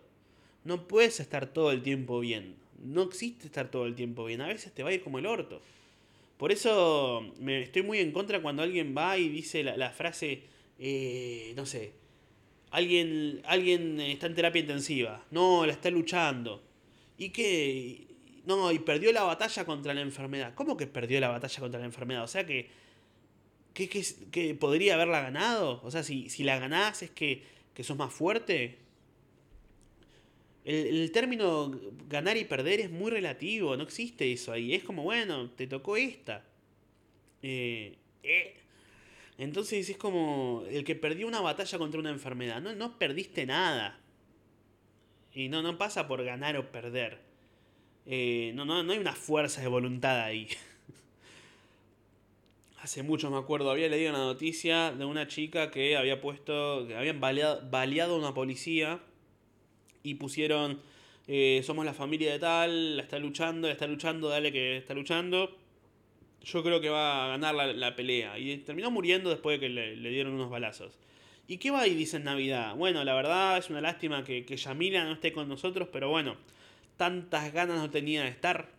No 0.64 0.88
puedes 0.88 1.20
estar 1.20 1.48
todo 1.48 1.72
el 1.72 1.82
tiempo 1.82 2.20
bien. 2.20 2.56
No 2.84 3.04
existe 3.04 3.46
estar 3.46 3.72
todo 3.72 3.86
el 3.86 3.96
tiempo 3.96 4.26
bien. 4.26 4.42
A 4.42 4.48
veces 4.48 4.74
te 4.74 4.84
va 4.84 4.90
a 4.90 4.94
ir 4.94 5.04
como 5.04 5.20
el 5.20 5.26
orto. 5.26 5.62
Por 6.38 6.52
eso 6.52 7.34
me 7.40 7.62
estoy 7.62 7.82
muy 7.82 8.00
en 8.00 8.12
contra 8.12 8.42
cuando 8.42 8.62
alguien 8.64 8.94
va 8.98 9.18
y 9.18 9.30
dice 9.30 9.64
la, 9.64 9.90
frase, 9.92 10.44
eh, 10.78 11.54
no 11.56 11.66
sé, 11.66 11.94
alguien, 12.72 13.42
alguien 13.46 14.00
está 14.02 14.28
en 14.28 14.36
terapia 14.36 14.60
intensiva, 14.60 15.26
no, 15.32 15.66
la 15.66 15.72
está 15.72 15.90
luchando. 15.90 16.62
¿Y 17.18 17.30
qué? 17.30 18.08
No, 18.46 18.72
y 18.72 18.80
perdió 18.80 19.12
la 19.14 19.24
batalla 19.24 19.66
contra 19.66 19.94
la 19.94 20.02
enfermedad. 20.02 20.54
¿Cómo 20.56 20.76
que 20.76 20.88
perdió 20.88 21.20
la 21.20 21.30
batalla 21.30 21.60
contra 21.60 21.80
la 21.80 21.86
enfermedad? 21.86 22.24
O 22.24 22.28
sea 22.28 22.46
que, 22.46 22.70
que, 23.74 23.88
que, 24.32 24.56
podría 24.56 24.96
haberla 24.96 25.22
ganado. 25.22 25.82
O 25.84 25.92
sea, 25.92 26.04
si, 26.04 26.30
si 26.30 26.44
la 26.44 26.60
ganás 26.60 27.02
es 27.02 27.12
que, 27.12 27.44
que 27.74 27.84
sos 27.84 27.98
más 27.98 28.14
fuerte. 28.14 28.78
El, 30.66 31.12
término 31.12 31.80
ganar 32.10 32.38
y 32.38 32.44
perder 32.44 32.80
es 32.80 32.90
muy 32.90 33.12
relativo, 33.12 33.78
no 33.78 33.84
existe 33.84 34.32
eso 34.34 34.52
ahí. 34.52 34.74
Es 34.74 34.84
como, 34.84 35.04
bueno, 35.04 35.52
te 35.52 35.68
tocó 35.68 35.96
esta. 35.96 36.44
Eh, 37.44 37.96
eh. 38.24 38.56
Entonces 39.38 39.88
es 39.88 39.98
como 39.98 40.64
el 40.68 40.84
que 40.84 40.96
perdió 40.96 41.28
una 41.28 41.42
batalla 41.42 41.78
contra 41.78 42.00
una 42.00 42.10
enfermedad. 42.10 42.62
No, 42.62 42.74
no 42.74 42.98
perdiste 42.98 43.46
nada. 43.46 44.00
Y 45.36 45.50
no, 45.50 45.62
no 45.62 45.78
pasa 45.78 46.08
por 46.08 46.24
ganar 46.24 46.58
o 46.58 46.72
perder. 46.72 47.20
Eh, 48.08 48.52
no, 48.56 48.66
no, 48.66 48.82
no 48.82 48.94
hay 48.94 48.98
una 48.98 49.14
fuerza 49.14 49.62
de 49.62 49.68
voluntad 49.68 50.20
ahí. 50.20 50.48
Hace 52.82 53.04
mucho 53.04 53.30
me 53.30 53.38
acuerdo, 53.38 53.70
había 53.70 53.88
leído 53.88 54.10
una 54.10 54.24
noticia 54.24 54.92
de 54.92 55.06
una 55.06 55.28
chica 55.28 55.70
que 55.70 55.96
había 55.96 56.22
puesto, 56.22 56.88
que 56.88 56.96
habían 56.96 57.20
baleado, 57.20 57.70
baleado 57.70 58.16
a 58.16 58.20
una 58.20 58.34
policía 58.34 59.00
y 60.06 60.16
pusieron, 60.16 60.80
eh, 61.28 61.62
somos 61.66 61.84
la 61.84 61.94
familia 61.94 62.32
de 62.32 62.40
tal, 62.40 62.98
la 62.98 63.04
está 63.04 63.18
luchando, 63.18 63.68
la 63.68 63.74
está 63.74 63.88
luchando, 63.88 64.30
dale 64.30 64.52
que 64.52 64.78
está 64.78 64.94
luchando. 64.94 65.58
Yo 66.44 66.64
creo 66.64 66.80
que 66.80 66.90
va 66.90 67.26
a 67.26 67.28
ganar 67.30 67.56
la, 67.56 67.96
pelea. 67.96 68.38
Y 68.38 68.58
terminó 68.58 68.92
muriendo 68.92 69.32
después 69.32 69.60
de 69.60 69.68
que 69.68 69.74
le, 69.74 70.10
dieron 70.10 70.34
unos 70.34 70.52
balazos. 70.52 71.00
¿Y 71.48 71.58
qué 71.58 71.72
va 71.72 71.88
y 71.88 71.96
dice 71.96 72.18
en 72.18 72.26
Navidad? 72.26 72.76
Bueno, 72.76 73.04
la 73.04 73.16
verdad 73.16 73.58
es 73.58 73.70
una 73.72 73.82
lástima 73.82 74.24
que, 74.24 74.46
que 74.46 74.56
Yamila 74.56 75.04
no 75.04 75.14
esté 75.14 75.34
con 75.34 75.50
nosotros, 75.50 75.90
pero 75.92 76.10
bueno, 76.10 76.38
tantas 76.98 77.52
ganas 77.52 77.78
no 77.80 77.90
tenía 77.90 78.24
de 78.24 78.30
estar. 78.30 78.70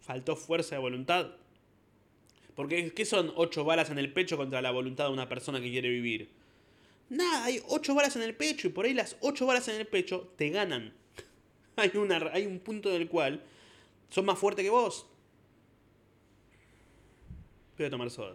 Faltó 0.00 0.36
fuerza 0.36 0.76
de 0.76 0.80
voluntad. 0.80 1.32
Porque, 2.54 2.92
¿qué 2.92 3.04
son 3.04 3.32
ocho 3.34 3.64
balas 3.64 3.90
en 3.90 3.98
el 3.98 4.12
pecho 4.12 4.36
contra 4.36 4.62
la 4.62 4.70
voluntad 4.70 5.06
de 5.06 5.12
una 5.12 5.28
persona 5.28 5.60
que 5.60 5.70
quiere 5.70 5.88
vivir? 5.88 6.28
Nada, 7.12 7.44
hay 7.44 7.60
ocho 7.68 7.94
balas 7.94 8.16
en 8.16 8.22
el 8.22 8.34
pecho 8.34 8.68
y 8.68 8.70
por 8.70 8.86
ahí 8.86 8.94
las 8.94 9.16
ocho 9.20 9.44
balas 9.44 9.68
en 9.68 9.74
el 9.74 9.86
pecho 9.86 10.32
te 10.38 10.48
ganan. 10.48 10.94
hay, 11.76 11.90
una, 11.94 12.16
hay 12.32 12.46
un 12.46 12.58
punto 12.58 12.88
en 12.88 13.02
el 13.02 13.08
cual 13.08 13.44
son 14.08 14.24
más 14.24 14.38
fuertes 14.38 14.64
que 14.64 14.70
vos. 14.70 15.04
Voy 17.76 17.86
a 17.86 17.90
tomar 17.90 18.10
soda. 18.10 18.34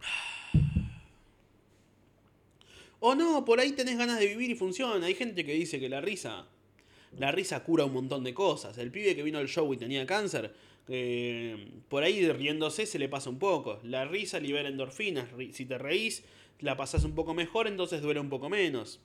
O 3.00 3.14
no, 3.14 3.44
por 3.44 3.60
ahí 3.60 3.72
tenés 3.72 3.98
ganas 3.98 4.18
de 4.18 4.26
vivir 4.26 4.50
y 4.50 4.54
funciona. 4.54 5.04
Hay 5.04 5.14
gente 5.14 5.44
que 5.44 5.52
dice 5.52 5.78
que 5.78 5.90
la 5.90 6.00
risa, 6.00 6.46
la 7.18 7.30
risa 7.30 7.62
cura 7.62 7.84
un 7.84 7.92
montón 7.92 8.24
de 8.24 8.32
cosas. 8.32 8.78
El 8.78 8.90
pibe 8.90 9.14
que 9.14 9.22
vino 9.22 9.38
al 9.38 9.48
show 9.48 9.70
y 9.74 9.76
tenía 9.76 10.06
cáncer, 10.06 10.54
por 11.88 12.02
ahí 12.02 12.30
riéndose 12.32 12.86
se 12.86 12.98
le 12.98 13.08
pasa 13.08 13.30
un 13.30 13.38
poco. 13.38 13.78
La 13.84 14.04
risa 14.04 14.40
libera 14.40 14.68
endorfinas. 14.68 15.28
Si 15.52 15.64
te 15.64 15.78
reís, 15.78 16.24
la 16.60 16.76
pasás 16.76 17.04
un 17.04 17.14
poco 17.14 17.32
mejor, 17.34 17.68
entonces 17.68 18.02
duele 18.02 18.20
un 18.20 18.28
poco 18.28 18.48
menos. 18.48 19.00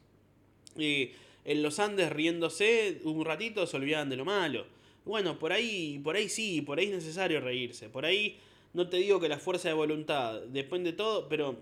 En 0.78 1.62
los 1.62 1.80
Andes 1.80 2.12
riéndose 2.12 3.00
un 3.04 3.24
ratito 3.24 3.68
se 3.68 3.78
olvidan 3.78 4.10
de 4.10 4.16
lo 4.16 4.26
malo. 4.26 4.66
Bueno, 5.06 5.38
por 5.38 5.54
ahí, 5.54 6.00
por 6.04 6.16
ahí 6.16 6.28
sí, 6.28 6.62
por 6.62 6.80
ahí 6.80 6.88
es 6.88 6.94
necesario 6.94 7.40
reírse. 7.40 7.90
Por 7.90 8.06
ahí 8.06 8.40
no 8.74 8.90
te 8.90 8.98
digo 8.98 9.20
que 9.20 9.30
la 9.30 9.38
fuerza 9.38 9.68
de 9.68 9.76
voluntad 9.76 10.42
depende 10.42 10.92
de 10.92 10.98
todo, 10.98 11.30
pero 11.30 11.60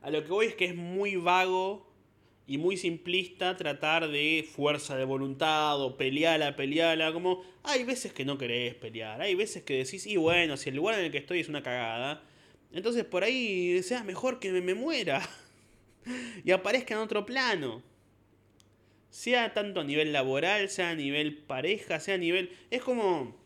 a 0.00 0.10
lo 0.10 0.24
que 0.24 0.30
voy 0.30 0.46
es 0.46 0.54
que 0.54 0.64
es 0.64 0.74
muy 0.74 1.16
vago 1.16 1.86
y 2.46 2.56
muy 2.56 2.78
simplista 2.78 3.58
tratar 3.58 4.08
de 4.08 4.48
fuerza 4.50 4.96
de 4.96 5.04
voluntad 5.04 5.78
o 5.82 5.98
peleala, 5.98 6.56
peleala, 6.56 7.12
como 7.12 7.44
hay 7.68 7.84
veces 7.84 8.12
que 8.12 8.24
no 8.24 8.38
querés 8.38 8.74
pelear, 8.74 9.20
hay 9.20 9.34
veces 9.34 9.62
que 9.62 9.78
decís, 9.78 10.06
y 10.06 10.16
bueno, 10.16 10.56
si 10.56 10.70
el 10.70 10.76
lugar 10.76 10.98
en 10.98 11.06
el 11.06 11.12
que 11.12 11.18
estoy 11.18 11.40
es 11.40 11.48
una 11.48 11.62
cagada, 11.62 12.22
entonces 12.72 13.04
por 13.04 13.24
ahí 13.24 13.82
sea 13.82 14.04
mejor 14.04 14.40
que 14.40 14.52
me, 14.52 14.60
me 14.60 14.74
muera 14.74 15.22
y 16.44 16.50
aparezca 16.50 16.94
en 16.94 17.00
otro 17.00 17.26
plano. 17.26 17.82
Sea 19.10 19.54
tanto 19.54 19.80
a 19.80 19.84
nivel 19.84 20.12
laboral, 20.12 20.68
sea 20.68 20.90
a 20.90 20.94
nivel 20.94 21.36
pareja, 21.36 21.98
sea 22.00 22.14
a 22.14 22.18
nivel... 22.18 22.50
Es 22.70 22.82
como 22.82 23.36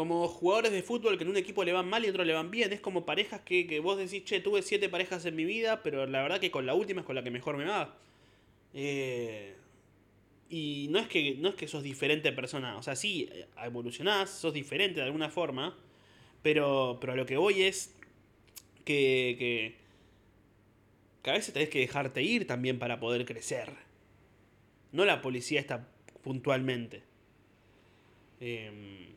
como 0.00 0.28
jugadores 0.28 0.72
de 0.72 0.82
fútbol 0.82 1.18
que 1.18 1.24
en 1.24 1.30
un 1.30 1.36
equipo 1.36 1.62
le 1.62 1.74
van 1.74 1.86
mal 1.86 2.02
y 2.04 2.08
otro 2.08 2.24
le 2.24 2.32
van 2.32 2.50
bien. 2.50 2.72
Es 2.72 2.80
como 2.80 3.04
parejas 3.04 3.42
que, 3.42 3.80
vos 3.80 3.98
decís, 3.98 4.24
che, 4.24 4.40
tuve 4.40 4.62
siete 4.62 4.88
parejas 4.88 5.26
en 5.26 5.36
mi 5.36 5.44
vida, 5.44 5.82
pero 5.82 6.06
la 6.06 6.22
verdad 6.22 6.40
que 6.40 6.50
con 6.50 6.64
la 6.64 6.72
última 6.72 7.02
es 7.02 7.06
con 7.06 7.16
la 7.16 7.22
que 7.22 7.30
mejor 7.30 7.58
me 7.58 7.64
va. 7.64 7.98
Eh, 8.72 9.56
y 10.50 10.88
no 10.90 10.98
es, 10.98 11.08
que, 11.08 11.36
no 11.36 11.48
es 11.48 11.54
que 11.54 11.68
sos 11.68 11.82
diferente 11.82 12.32
persona. 12.32 12.76
O 12.76 12.82
sea, 12.82 12.96
sí, 12.96 13.30
evolucionás, 13.62 14.30
sos 14.30 14.52
diferente 14.52 15.00
de 15.00 15.06
alguna 15.06 15.30
forma. 15.30 15.78
Pero, 16.42 16.98
pero 17.00 17.12
a 17.12 17.16
lo 17.16 17.24
que 17.26 17.36
voy 17.36 17.62
es 17.62 17.94
que, 18.84 19.36
que, 19.38 19.76
que 21.22 21.30
a 21.30 21.34
veces 21.34 21.54
tenés 21.54 21.68
que 21.68 21.80
dejarte 21.80 22.22
ir 22.22 22.46
también 22.46 22.78
para 22.78 22.98
poder 22.98 23.24
crecer. 23.24 23.72
No 24.92 25.04
la 25.04 25.22
policía 25.22 25.60
está 25.60 25.88
puntualmente. 26.22 27.02
Eh, 28.40 29.10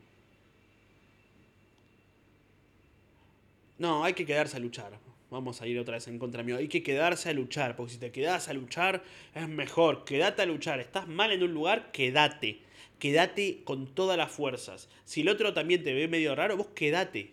No, 3.84 4.04
hay 4.04 4.14
que 4.14 4.26
quedarse 4.26 4.56
a 4.58 4.60
luchar. 4.60 4.98
Vamos 5.34 5.64
a 5.64 5.68
ir 5.68 5.80
otra 5.80 5.96
vez 5.96 6.08
en 6.08 6.20
contra 6.20 6.44
mío. 6.44 6.58
Hay 6.58 6.68
que 6.68 6.84
quedarse 6.84 7.28
a 7.28 7.34
luchar, 7.34 7.76
porque 7.76 7.94
si 7.94 7.98
te 7.98 8.12
quedas 8.12 8.50
a 8.50 8.54
luchar 8.54 9.04
es 9.34 9.50
mejor. 9.50 10.06
Quédate 10.06 10.44
a 10.44 10.46
luchar. 10.46 10.80
Estás 10.80 11.08
mal 11.08 11.32
en 11.32 11.42
un 11.42 11.52
lugar, 11.52 11.92
quédate. 11.92 12.60
Quédate 13.00 13.64
con 13.64 13.88
todas 13.96 14.16
las 14.16 14.32
fuerzas. 14.32 14.90
Si 15.06 15.22
el 15.22 15.30
otro 15.30 15.52
también 15.52 15.84
te 15.84 15.92
ve 15.92 16.08
medio 16.08 16.36
raro, 16.36 16.56
vos 16.56 16.68
quédate. 16.76 17.32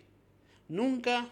Nunca, 0.67 1.29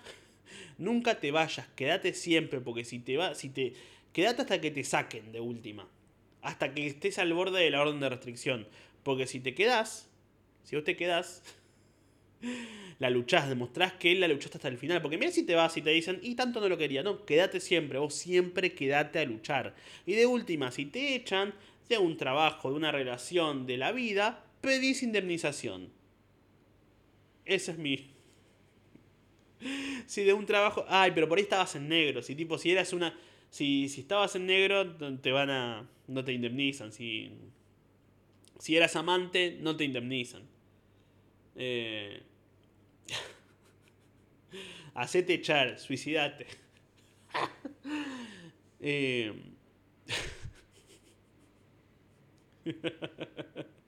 nunca 0.77 1.19
te 1.19 1.31
vayas. 1.31 1.67
Quédate 1.75 2.13
siempre, 2.13 2.61
porque 2.61 2.85
si 2.85 2.99
te 2.99 3.17
va, 3.17 3.33
si 3.33 3.49
te, 3.49 3.73
quédate 4.13 4.43
hasta 4.43 4.61
que 4.61 4.69
te 4.69 4.83
saquen 4.83 5.31
de 5.31 5.39
última. 5.39 5.87
Hasta 6.43 6.75
que 6.75 6.85
estés 6.85 7.17
al 7.17 7.33
borde 7.33 7.61
de 7.61 7.71
la 7.71 7.81
orden 7.81 7.99
de 7.99 8.09
restricción. 8.09 8.67
Porque 9.01 9.25
si 9.25 9.39
te 9.39 9.55
quedas, 9.55 10.07
si 10.65 10.75
vos 10.75 10.85
te 10.85 10.95
quedas, 10.95 11.41
la 12.99 13.09
luchás, 13.09 13.47
demostrás 13.49 13.93
que 13.93 14.13
la 14.15 14.27
luchaste 14.27 14.57
hasta 14.57 14.67
el 14.67 14.77
final. 14.77 15.01
Porque 15.01 15.17
mira 15.17 15.31
si 15.31 15.45
te 15.45 15.55
vas 15.55 15.75
y 15.77 15.81
te 15.81 15.89
dicen, 15.91 16.19
y 16.21 16.35
tanto 16.35 16.59
no 16.59 16.69
lo 16.69 16.77
quería. 16.77 17.03
No, 17.03 17.25
quédate 17.25 17.59
siempre, 17.59 17.99
vos 17.99 18.13
siempre 18.13 18.73
quédate 18.73 19.19
a 19.19 19.25
luchar. 19.25 19.75
Y 20.05 20.13
de 20.13 20.25
última, 20.25 20.71
si 20.71 20.85
te 20.85 21.15
echan 21.15 21.53
de 21.87 21.97
un 21.97 22.17
trabajo, 22.17 22.69
de 22.69 22.75
una 22.75 22.91
relación, 22.91 23.65
de 23.65 23.77
la 23.77 23.91
vida, 23.91 24.43
pedís 24.61 25.03
indemnización. 25.03 25.89
Ese 27.45 27.71
es 27.71 27.77
mi. 27.77 28.11
Si 30.05 30.23
de 30.23 30.33
un 30.33 30.45
trabajo. 30.45 30.85
Ay, 30.87 31.11
pero 31.13 31.27
por 31.27 31.37
ahí 31.37 31.43
estabas 31.43 31.75
en 31.75 31.89
negro. 31.89 32.21
Si 32.21 32.33
tipo, 32.33 32.57
si 32.57 32.71
eras 32.71 32.93
una. 32.93 33.17
Si, 33.49 33.89
si 33.89 34.01
estabas 34.01 34.35
en 34.35 34.45
negro, 34.45 34.95
te 35.17 35.31
van 35.31 35.49
a. 35.49 35.89
No 36.07 36.23
te 36.23 36.31
indemnizan. 36.31 36.91
Si. 36.91 37.31
Si 38.57 38.75
eras 38.75 38.95
amante, 38.95 39.57
no 39.61 39.75
te 39.75 39.83
indemnizan. 39.83 40.43
Eh, 41.55 42.21
Hacete 44.95 45.33
echar, 45.33 45.79
suicidate. 45.79 46.45
Eh, 48.81 49.33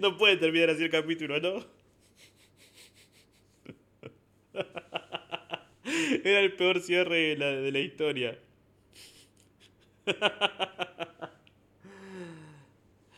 no 0.00 0.16
puede 0.18 0.36
terminar 0.38 0.70
así 0.70 0.84
el 0.84 0.90
capítulo, 0.90 1.38
¿no? 1.40 1.64
Era 6.24 6.40
el 6.40 6.52
peor 6.56 6.80
cierre 6.80 7.16
de 7.16 7.36
la, 7.36 7.46
de 7.46 7.72
la 7.72 7.78
historia. 7.78 8.38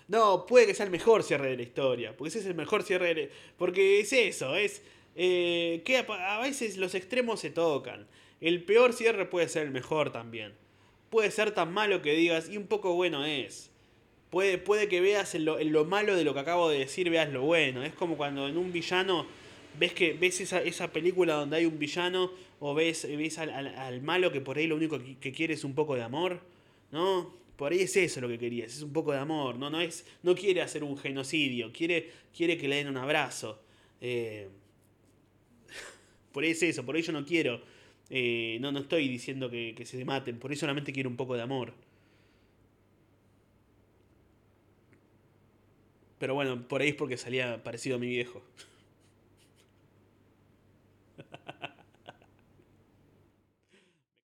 No, 0.08 0.46
puede 0.46 0.66
que 0.66 0.74
sea 0.74 0.86
el 0.86 0.92
mejor 0.92 1.22
cierre 1.22 1.50
de 1.50 1.56
la 1.56 1.62
historia. 1.62 2.16
Porque 2.16 2.28
ese 2.28 2.38
es 2.40 2.46
el 2.46 2.54
mejor 2.54 2.82
cierre 2.82 3.14
de 3.14 3.30
Porque 3.56 4.00
es 4.00 4.12
eso, 4.12 4.56
es... 4.56 4.82
Eh, 5.18 5.80
que 5.86 5.96
a 5.96 6.40
veces 6.40 6.76
los 6.76 6.94
extremos 6.94 7.40
se 7.40 7.50
tocan. 7.50 8.06
El 8.40 8.62
peor 8.64 8.92
cierre 8.92 9.24
puede 9.24 9.48
ser 9.48 9.64
el 9.64 9.72
mejor 9.72 10.12
también. 10.12 10.52
Puede 11.08 11.30
ser 11.30 11.52
tan 11.52 11.72
malo 11.72 12.02
que 12.02 12.12
digas, 12.12 12.50
y 12.50 12.58
un 12.58 12.66
poco 12.66 12.94
bueno 12.94 13.24
es. 13.24 13.70
Puede, 14.30 14.58
puede 14.58 14.88
que 14.88 15.00
veas 15.00 15.34
en 15.34 15.46
lo, 15.46 15.84
malo 15.86 16.14
de 16.14 16.24
lo 16.24 16.34
que 16.34 16.40
acabo 16.40 16.68
de 16.68 16.80
decir, 16.80 17.08
veas 17.08 17.32
lo 17.32 17.42
bueno. 17.42 17.82
Es 17.82 17.94
como 17.94 18.18
cuando 18.18 18.46
en 18.46 18.58
un 18.58 18.72
villano 18.72 19.26
ves 19.78 19.94
que 19.94 20.12
ves 20.12 20.40
esa, 20.40 20.60
esa 20.62 20.92
película 20.92 21.34
donde 21.34 21.56
hay 21.56 21.66
un 21.66 21.78
villano 21.78 22.30
o 22.60 22.74
ves, 22.74 23.06
ves 23.16 23.38
al, 23.38 24.02
malo 24.02 24.32
que 24.32 24.40
por 24.40 24.58
ahí 24.58 24.66
lo 24.66 24.76
único 24.76 24.98
que, 25.20 25.32
quiere 25.32 25.54
es 25.54 25.64
un 25.64 25.74
poco 25.74 25.94
de 25.94 26.02
amor, 26.02 26.40
¿no? 26.90 27.32
Por 27.56 27.72
ahí 27.72 27.80
es 27.80 27.96
eso 27.96 28.20
lo 28.20 28.28
que 28.28 28.38
querías, 28.38 28.74
es 28.74 28.82
un 28.82 28.92
poco 28.92 29.12
de 29.12 29.18
amor, 29.18 29.56
no, 29.56 29.70
no, 29.70 29.80
es, 29.80 30.04
no 30.22 30.34
quiere 30.34 30.60
hacer 30.60 30.84
un 30.84 30.96
genocidio, 30.98 31.72
quiere, 31.72 32.10
quiere 32.36 32.58
que 32.58 32.68
le 32.68 32.76
den 32.76 32.88
un 32.88 32.98
abrazo. 32.98 33.62
Eh, 34.00 34.48
por 36.32 36.44
ahí 36.44 36.50
es 36.50 36.62
eso, 36.62 36.84
por 36.84 36.96
ahí 36.96 37.02
yo 37.02 37.12
no 37.12 37.24
quiero, 37.24 37.62
eh, 38.10 38.58
no, 38.60 38.72
no 38.72 38.80
estoy 38.80 39.08
diciendo 39.08 39.50
que, 39.50 39.74
que 39.74 39.86
se 39.86 40.04
maten, 40.04 40.38
por 40.38 40.50
ahí 40.50 40.56
solamente 40.56 40.92
quiero 40.92 41.08
un 41.08 41.16
poco 41.16 41.34
de 41.34 41.42
amor. 41.42 41.72
Pero 46.18 46.34
bueno, 46.34 46.66
por 46.66 46.80
ahí 46.80 46.88
es 46.88 46.94
porque 46.94 47.16
salía 47.16 47.62
parecido 47.62 47.96
a 47.96 47.98
mi 47.98 48.08
viejo. 48.08 48.42